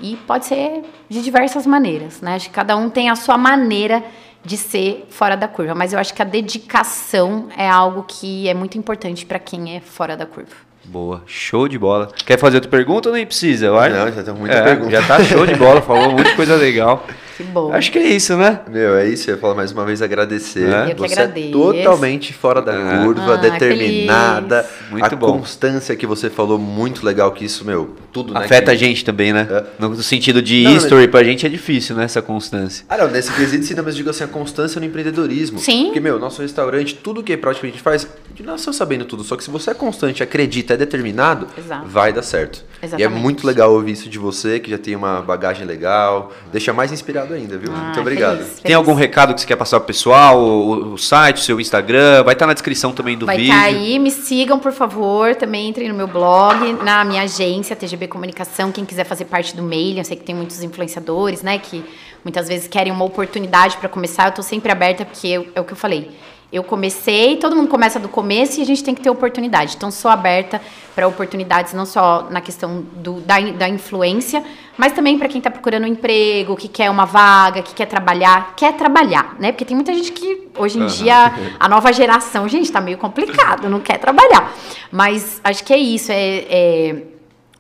E 0.02 0.16
pode 0.26 0.46
ser 0.46 0.82
de 1.08 1.22
diversas 1.22 1.66
maneiras, 1.66 2.20
né? 2.20 2.34
Acho 2.34 2.48
que 2.48 2.54
cada 2.54 2.76
um 2.76 2.90
tem 2.90 3.08
a 3.08 3.14
sua 3.16 3.38
maneira 3.38 4.02
de 4.44 4.56
ser 4.56 5.06
fora 5.08 5.36
da 5.36 5.46
curva, 5.46 5.72
mas 5.74 5.92
eu 5.92 5.98
acho 6.00 6.12
que 6.12 6.20
a 6.20 6.24
dedicação 6.24 7.46
é 7.56 7.68
algo 7.68 8.04
que 8.08 8.48
é 8.48 8.54
muito 8.54 8.76
importante 8.76 9.24
para 9.24 9.38
quem 9.38 9.76
é 9.76 9.80
fora 9.80 10.16
da 10.16 10.26
curva. 10.26 10.50
Boa, 10.84 11.22
show 11.26 11.68
de 11.68 11.78
bola. 11.78 12.08
Quer 12.26 12.36
fazer 12.40 12.56
outra 12.56 12.68
pergunta 12.68 13.08
ou 13.08 13.14
nem 13.14 13.24
precisa? 13.24 13.70
Vai? 13.70 13.88
Não, 13.90 14.10
já 14.10 14.22
tem 14.24 14.34
muita 14.34 14.56
É, 14.56 14.62
pergunta. 14.64 14.90
Já 14.90 15.06
tá 15.06 15.22
show 15.22 15.46
de 15.46 15.54
bola, 15.54 15.80
falou 15.80 16.16
de 16.16 16.34
coisa 16.34 16.56
legal. 16.56 17.06
Que 17.36 17.42
bom. 17.44 17.72
Acho 17.72 17.90
que 17.90 17.98
é 17.98 18.08
isso, 18.08 18.36
né? 18.36 18.60
Meu, 18.70 18.96
é 18.96 19.08
isso. 19.08 19.30
Eu 19.30 19.34
ia 19.36 19.40
falar 19.40 19.54
mais 19.54 19.72
uma 19.72 19.84
vez 19.84 20.02
agradecer. 20.02 20.68
É. 20.68 20.90
Eu 20.90 20.94
que 20.94 21.00
Você 21.00 21.14
agradeço. 21.14 21.48
é 21.48 21.50
totalmente 21.82 22.32
fora 22.32 22.60
da 22.60 22.72
É. 22.74 23.04
curva, 23.04 23.34
Ah, 23.34 23.36
determinada. 23.36 24.62
feliz. 24.64 24.90
Muito 24.90 25.04
a 25.04 25.16
bom. 25.16 25.38
constância 25.38 25.94
que 25.96 26.06
você 26.06 26.28
falou, 26.30 26.58
muito 26.58 27.04
legal 27.04 27.32
que 27.32 27.44
isso, 27.44 27.64
meu, 27.64 27.94
tudo, 28.12 28.34
né, 28.34 28.40
Afeta 28.40 28.64
que- 28.66 28.70
a 28.70 28.74
gente 28.74 29.04
também, 29.04 29.32
né? 29.32 29.46
É. 29.50 29.64
No 29.78 29.94
sentido 30.02 30.42
de 30.42 30.62
Não, 30.64 30.76
history, 30.76 31.08
pra 31.08 31.24
gente 31.24 31.46
é 31.46 31.48
difícil, 31.48 31.96
né? 31.96 32.04
Essa 32.04 32.20
constância. 32.20 32.84
Ah, 32.88 32.96
não, 32.98 33.08
nesse 33.08 33.32
quesito 33.32 33.64
sim, 33.64 33.74
não, 33.74 33.82
mas 33.84 33.94
eu 33.94 33.98
digo 33.98 34.10
assim, 34.10 34.24
a 34.24 34.28
constância 34.28 34.78
no 34.78 34.86
empreendedorismo. 34.86 35.58
Sim. 35.58 35.86
Porque, 35.86 36.00
meu, 36.00 36.18
nosso 36.18 36.42
restaurante, 36.42 36.94
tudo 36.94 37.22
que 37.22 37.36
praticamente 37.36 37.74
a 37.74 37.76
gente 37.78 37.82
faz, 37.84 38.04
a 38.04 38.28
gente 38.28 38.42
nasceu 38.42 38.72
sabendo 38.72 39.04
tudo. 39.04 39.24
Só 39.24 39.36
que 39.36 39.44
se 39.44 39.50
você 39.50 39.70
é 39.70 39.74
constante, 39.74 40.22
acredita, 40.22 40.74
é 40.74 40.76
determinado, 40.76 41.46
Exato. 41.56 41.86
vai 41.86 42.12
dar 42.12 42.22
certo. 42.22 42.64
E 42.82 42.84
é 42.84 42.86
Exatamente. 42.86 43.20
muito 43.20 43.46
legal 43.46 43.72
ouvir 43.72 43.92
isso 43.92 44.08
de 44.08 44.18
você, 44.18 44.58
que 44.58 44.70
já 44.70 44.78
tem 44.78 44.96
uma 44.96 45.20
bagagem 45.22 45.64
legal. 45.66 46.32
Deixa 46.52 46.72
mais 46.72 46.90
inspirado 46.92 47.21
ainda, 47.30 47.56
viu? 47.58 47.70
Ah, 47.72 47.78
muito 47.84 48.00
obrigado. 48.00 48.38
feliz, 48.38 48.48
Tem 48.54 48.62
feliz. 48.62 48.76
algum 48.76 48.94
recado 48.94 49.34
que 49.34 49.40
você 49.40 49.46
quer 49.46 49.56
passar 49.56 49.78
pro 49.78 49.86
pessoal? 49.86 50.40
O, 50.42 50.94
o 50.94 50.98
site, 50.98 51.36
o 51.36 51.40
seu 51.40 51.60
Instagram? 51.60 52.22
Vai 52.24 52.32
estar 52.34 52.46
na 52.46 52.54
descrição 52.54 52.92
também 52.92 53.16
do 53.16 53.26
Vai 53.26 53.36
vídeo. 53.36 53.52
estar 53.52 53.64
aí, 53.66 53.98
me 53.98 54.10
sigam, 54.10 54.58
por 54.58 54.72
favor. 54.72 55.34
Também 55.36 55.68
entrem 55.68 55.88
no 55.88 55.94
meu 55.94 56.08
blog, 56.08 56.72
na 56.82 57.04
minha 57.04 57.22
agência, 57.22 57.76
TGB 57.76 58.08
Comunicação. 58.08 58.72
Quem 58.72 58.84
quiser 58.84 59.04
fazer 59.04 59.26
parte 59.26 59.54
do 59.54 59.62
mailing, 59.62 59.98
eu 59.98 60.04
sei 60.04 60.16
que 60.16 60.24
tem 60.24 60.34
muitos 60.34 60.62
influenciadores, 60.62 61.42
né? 61.42 61.58
Que 61.58 61.84
muitas 62.24 62.48
vezes 62.48 62.66
querem 62.66 62.92
uma 62.92 63.04
oportunidade 63.04 63.76
para 63.76 63.88
começar. 63.88 64.26
Eu 64.28 64.32
tô 64.32 64.42
sempre 64.42 64.72
aberta, 64.72 65.04
porque 65.04 65.28
eu- 65.28 65.46
é 65.54 65.60
o 65.60 65.64
que 65.64 65.72
eu 65.72 65.76
falei. 65.76 66.10
Eu 66.52 66.62
comecei, 66.62 67.36
todo 67.38 67.56
mundo 67.56 67.68
começa 67.68 67.98
do 67.98 68.08
começo 68.08 68.60
e 68.60 68.62
a 68.62 68.66
gente 68.66 68.84
tem 68.84 68.94
que 68.94 69.00
ter 69.00 69.08
oportunidade. 69.08 69.74
Então, 69.76 69.90
sou 69.90 70.10
aberta 70.10 70.60
para 70.94 71.08
oportunidades, 71.08 71.72
não 71.72 71.86
só 71.86 72.26
na 72.30 72.42
questão 72.42 72.84
do, 72.96 73.20
da, 73.20 73.40
da 73.40 73.68
influência, 73.68 74.44
mas 74.76 74.92
também 74.92 75.18
para 75.18 75.28
quem 75.28 75.38
está 75.38 75.50
procurando 75.50 75.84
um 75.84 75.86
emprego, 75.86 76.54
que 76.54 76.68
quer 76.68 76.90
uma 76.90 77.06
vaga, 77.06 77.62
que 77.62 77.72
quer 77.74 77.86
trabalhar. 77.86 78.54
Quer 78.54 78.74
trabalhar, 78.74 79.34
né? 79.38 79.50
Porque 79.52 79.64
tem 79.64 79.74
muita 79.74 79.94
gente 79.94 80.12
que, 80.12 80.48
hoje 80.58 80.78
em 80.78 80.86
dia, 80.86 81.32
a 81.58 81.68
nova 81.68 81.90
geração, 81.92 82.46
gente, 82.46 82.70
tá 82.70 82.80
meio 82.82 82.98
complicado, 82.98 83.70
não 83.70 83.80
quer 83.80 83.96
trabalhar. 83.98 84.52
Mas 84.90 85.40
acho 85.42 85.64
que 85.64 85.72
é 85.72 85.78
isso, 85.78 86.12
é- 86.12 86.44
é 86.50 87.02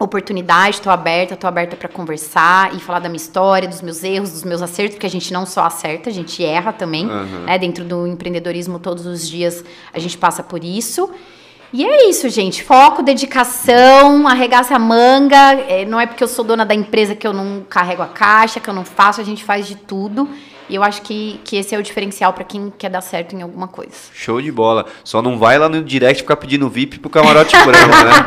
oportunidade, 0.04 0.76
estou 0.76 0.92
aberta, 0.92 1.34
estou 1.34 1.48
aberta 1.48 1.76
para 1.76 1.88
conversar 1.88 2.74
e 2.74 2.80
falar 2.80 2.98
da 2.98 3.08
minha 3.08 3.16
história, 3.16 3.68
dos 3.68 3.82
meus 3.82 4.02
erros, 4.02 4.30
dos 4.30 4.44
meus 4.44 4.62
acertos, 4.62 4.96
porque 4.96 5.06
a 5.06 5.10
gente 5.10 5.32
não 5.32 5.46
só 5.46 5.64
acerta, 5.64 6.10
a 6.10 6.12
gente 6.12 6.44
erra 6.44 6.72
também, 6.72 7.06
né? 7.44 7.58
Dentro 7.58 7.84
do 7.84 8.06
empreendedorismo, 8.06 8.78
todos 8.78 9.06
os 9.06 9.28
dias 9.28 9.64
a 9.92 9.98
gente 9.98 10.18
passa 10.18 10.42
por 10.42 10.62
isso. 10.62 11.10
E 11.72 11.86
é 11.86 12.08
isso, 12.10 12.28
gente. 12.28 12.62
Foco, 12.62 13.02
dedicação, 13.02 14.28
arregaça 14.28 14.76
a 14.76 14.78
manga. 14.78 15.54
É, 15.54 15.86
não 15.86 15.98
é 15.98 16.06
porque 16.06 16.22
eu 16.22 16.28
sou 16.28 16.44
dona 16.44 16.66
da 16.66 16.74
empresa 16.74 17.14
que 17.14 17.26
eu 17.26 17.32
não 17.32 17.64
carrego 17.66 18.02
a 18.02 18.08
caixa, 18.08 18.60
que 18.60 18.68
eu 18.68 18.74
não 18.74 18.84
faço, 18.84 19.22
a 19.22 19.24
gente 19.24 19.42
faz 19.42 19.66
de 19.66 19.76
tudo. 19.76 20.28
E 20.68 20.74
eu 20.74 20.82
acho 20.82 21.02
que, 21.02 21.40
que 21.44 21.56
esse 21.56 21.74
é 21.74 21.78
o 21.78 21.82
diferencial 21.82 22.32
para 22.32 22.44
quem 22.44 22.72
quer 22.78 22.88
dar 22.88 23.00
certo 23.00 23.34
em 23.34 23.42
alguma 23.42 23.68
coisa. 23.68 23.92
Show 24.14 24.40
de 24.40 24.50
bola. 24.52 24.86
Só 25.04 25.20
não 25.20 25.38
vai 25.38 25.58
lá 25.58 25.68
no 25.68 25.82
direct 25.82 26.22
ficar 26.22 26.36
pedindo 26.36 26.68
VIP 26.68 26.98
pro 26.98 27.10
camarote 27.10 27.56
branco, 27.56 27.88
né? 27.88 28.26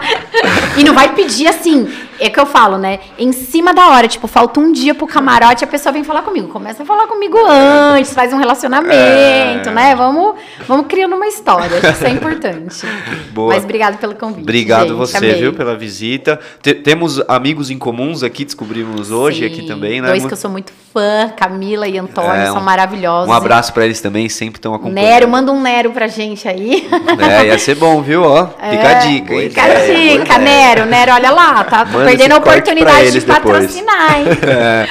E 0.77 0.83
não 0.83 0.93
vai 0.93 1.15
pedir 1.15 1.47
assim, 1.47 1.89
é 2.19 2.29
que 2.29 2.37
eu 2.37 2.45
falo, 2.45 2.77
né? 2.77 2.99
Em 3.17 3.31
cima 3.31 3.73
da 3.73 3.91
hora, 3.91 4.09
tipo, 4.09 4.27
falta 4.27 4.59
um 4.59 4.73
dia 4.73 4.93
pro 4.93 5.07
camarote, 5.07 5.63
a 5.63 5.67
pessoa 5.67 5.93
vem 5.93 6.03
falar 6.03 6.21
comigo. 6.21 6.49
Começa 6.49 6.83
a 6.83 6.85
falar 6.85 7.07
comigo 7.07 7.37
antes, 7.47 8.13
faz 8.13 8.33
um 8.33 8.37
relacionamento, 8.37 9.69
É. 9.69 9.71
né? 9.73 9.95
Vamos, 9.95 10.35
vamos 10.67 10.87
criando 10.87 11.15
uma 11.15 11.27
história, 11.27 11.77
acho 11.77 11.81
que 11.81 11.87
isso 11.93 12.05
é 12.05 12.09
importante. 12.09 12.85
Boa. 13.31 13.53
Mas 13.53 13.63
obrigado 13.63 13.97
pelo 13.99 14.15
convite. 14.15 14.41
Obrigado 14.41 14.89
gente, 14.89 14.97
você, 14.97 15.17
amei. 15.17 15.35
viu, 15.35 15.53
pela 15.53 15.75
visita. 15.77 16.39
Te- 16.61 16.73
temos 16.75 17.21
amigos 17.29 17.69
em 17.69 17.77
comuns 17.77 18.21
aqui, 18.21 18.43
descobrimos 18.43 19.11
hoje 19.11 19.39
Sim, 19.39 19.45
aqui 19.45 19.65
também, 19.67 20.01
né? 20.01 20.09
Dois 20.09 20.25
que 20.25 20.33
eu 20.33 20.37
sou 20.37 20.51
muito 20.51 20.73
fã, 20.93 21.29
Camila 21.37 21.87
e 21.87 21.97
Antônio, 21.97 22.24
É, 22.33 22.45
são 22.47 22.61
maravilhosos. 22.61 23.29
Um 23.29 23.33
abraço 23.33 23.73
pra 23.73 23.85
eles 23.85 24.01
também, 24.01 24.27
sempre 24.29 24.57
estão 24.57 24.73
acompanhando. 24.73 24.95
Nero, 25.09 25.27
manda 25.27 25.51
um 25.51 25.61
Nero 25.61 25.91
pra 25.91 26.07
gente 26.07 26.47
aí. 26.47 26.87
É, 27.19 27.47
ia 27.47 27.57
ser 27.59 27.75
bom, 27.75 28.01
viu? 28.01 28.23
Ó, 28.23 28.47
fica 28.47 28.87
a 28.87 28.91
É, 28.91 28.99
dica, 29.07 29.33
hein? 29.33 29.49
Fica 29.49 29.61
a 29.63 29.67
É, 29.67 30.17
dica. 30.17 30.37
Nero. 30.37 30.85
Nero, 30.85 31.13
olha 31.13 31.31
lá, 31.31 31.63
tá 31.63 31.85
Manda 31.85 32.05
perdendo 32.05 32.33
a 32.33 32.37
oportunidade 32.37 33.11
de 33.11 33.21
patrocinar, 33.21 34.19
hein? 34.19 34.25
É. 34.47 34.87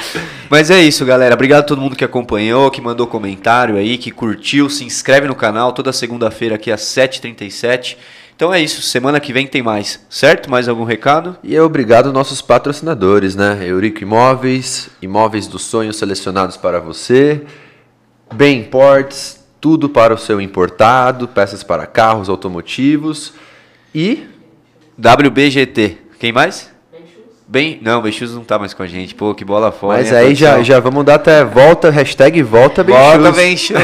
Mas 0.49 0.69
é 0.69 0.79
isso, 0.79 1.03
galera. 1.05 1.33
Obrigado 1.33 1.61
a 1.61 1.63
todo 1.65 1.81
mundo 1.81 1.95
que 1.95 2.03
acompanhou, 2.05 2.69
que 2.69 2.79
mandou 2.79 3.07
comentário 3.07 3.77
aí, 3.77 3.97
que 3.97 4.11
curtiu, 4.11 4.69
se 4.69 4.83
inscreve 4.83 5.27
no 5.27 5.33
canal 5.35 5.71
toda 5.71 5.91
segunda-feira 5.91 6.55
aqui 6.55 6.71
às 6.71 6.81
7h37. 6.81 7.97
Então 8.35 8.53
é 8.53 8.59
isso, 8.59 8.81
semana 8.81 9.17
que 9.17 9.31
vem 9.31 9.47
tem 9.47 9.63
mais, 9.63 10.05
certo? 10.09 10.51
Mais 10.51 10.67
algum 10.67 10.83
recado? 10.83 11.37
E 11.41 11.55
é 11.55 11.61
obrigado 11.61 12.07
aos 12.07 12.13
nossos 12.13 12.41
patrocinadores, 12.41 13.33
né? 13.33 13.59
Eurico 13.65 14.03
Imóveis, 14.03 14.89
imóveis 15.01 15.47
dos 15.47 15.63
sonhos 15.63 15.95
selecionados 15.95 16.57
para 16.57 16.81
você, 16.81 17.43
Bem 18.33 18.59
Imports, 18.59 19.41
tudo 19.61 19.87
para 19.87 20.13
o 20.13 20.17
seu 20.17 20.41
importado, 20.41 21.29
peças 21.29 21.63
para 21.63 21.87
carros 21.87 22.27
automotivos 22.27 23.33
e 23.93 24.27
WBGT. 24.99 25.97
Quem 26.19 26.33
mais? 26.33 26.74
Bem, 27.47 27.77
não, 27.79 28.01
Beixus 28.01 28.33
não 28.33 28.43
tá 28.43 28.57
mais 28.57 28.73
com 28.73 28.81
a 28.81 28.87
gente. 28.87 29.13
Pô, 29.13 29.35
que 29.35 29.45
bola 29.45 29.71
fora. 29.71 29.99
Mas 29.99 30.11
hein, 30.11 30.17
aí 30.17 30.33
já, 30.35 30.63
já 30.63 30.79
vamos 30.79 31.05
dar 31.05 31.13
até 31.15 31.45
volta, 31.45 31.91
hashtag 31.91 32.41
volta 32.41 32.83
bem 32.83 32.95
Volta. 32.95 33.31
Benchus! 33.31 33.77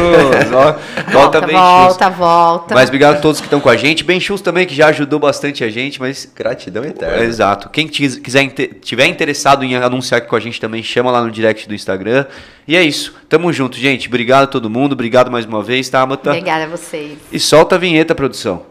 Volta, 0.49 0.79
Volta, 1.11 1.41
Benchus! 1.41 1.53
volta, 1.61 2.09
volta. 2.09 2.73
Mas 2.73 2.89
obrigado 2.89 3.17
a 3.17 3.19
todos 3.19 3.39
que 3.39 3.45
estão 3.45 3.59
com 3.59 3.69
a 3.69 3.77
gente. 3.77 4.03
Benchus 4.03 4.41
também, 4.41 4.65
que 4.65 4.73
já 4.73 4.87
ajudou 4.87 5.19
bastante 5.19 5.63
a 5.63 5.69
gente, 5.69 5.99
mas 5.99 6.27
Gratidão 6.35 6.83
eterna. 6.83 7.23
Exato. 7.23 7.69
Quem 7.69 7.87
quis- 7.87 8.17
quiser 8.17 8.47
tiver 8.81 9.05
interessado 9.05 9.63
em 9.63 9.75
anunciar 9.75 10.17
aqui 10.17 10.27
com 10.27 10.35
a 10.35 10.39
gente 10.39 10.59
também, 10.59 10.81
chama 10.81 11.11
lá 11.11 11.21
no 11.21 11.29
direct 11.29 11.67
do 11.67 11.75
Instagram. 11.75 12.25
E 12.67 12.75
é 12.75 12.81
isso. 12.81 13.13
Tamo 13.29 13.53
junto, 13.53 13.77
gente. 13.77 14.07
Obrigado 14.07 14.45
a 14.45 14.47
todo 14.47 14.71
mundo. 14.71 14.93
Obrigado 14.93 15.29
mais 15.29 15.45
uma 15.45 15.61
vez, 15.61 15.87
tá, 15.87 16.01
Amata? 16.01 16.31
Obrigada 16.31 16.63
a 16.63 16.67
vocês. 16.67 17.17
E 17.31 17.39
solta 17.39 17.75
a 17.75 17.77
vinheta, 17.77 18.15
produção. 18.15 18.70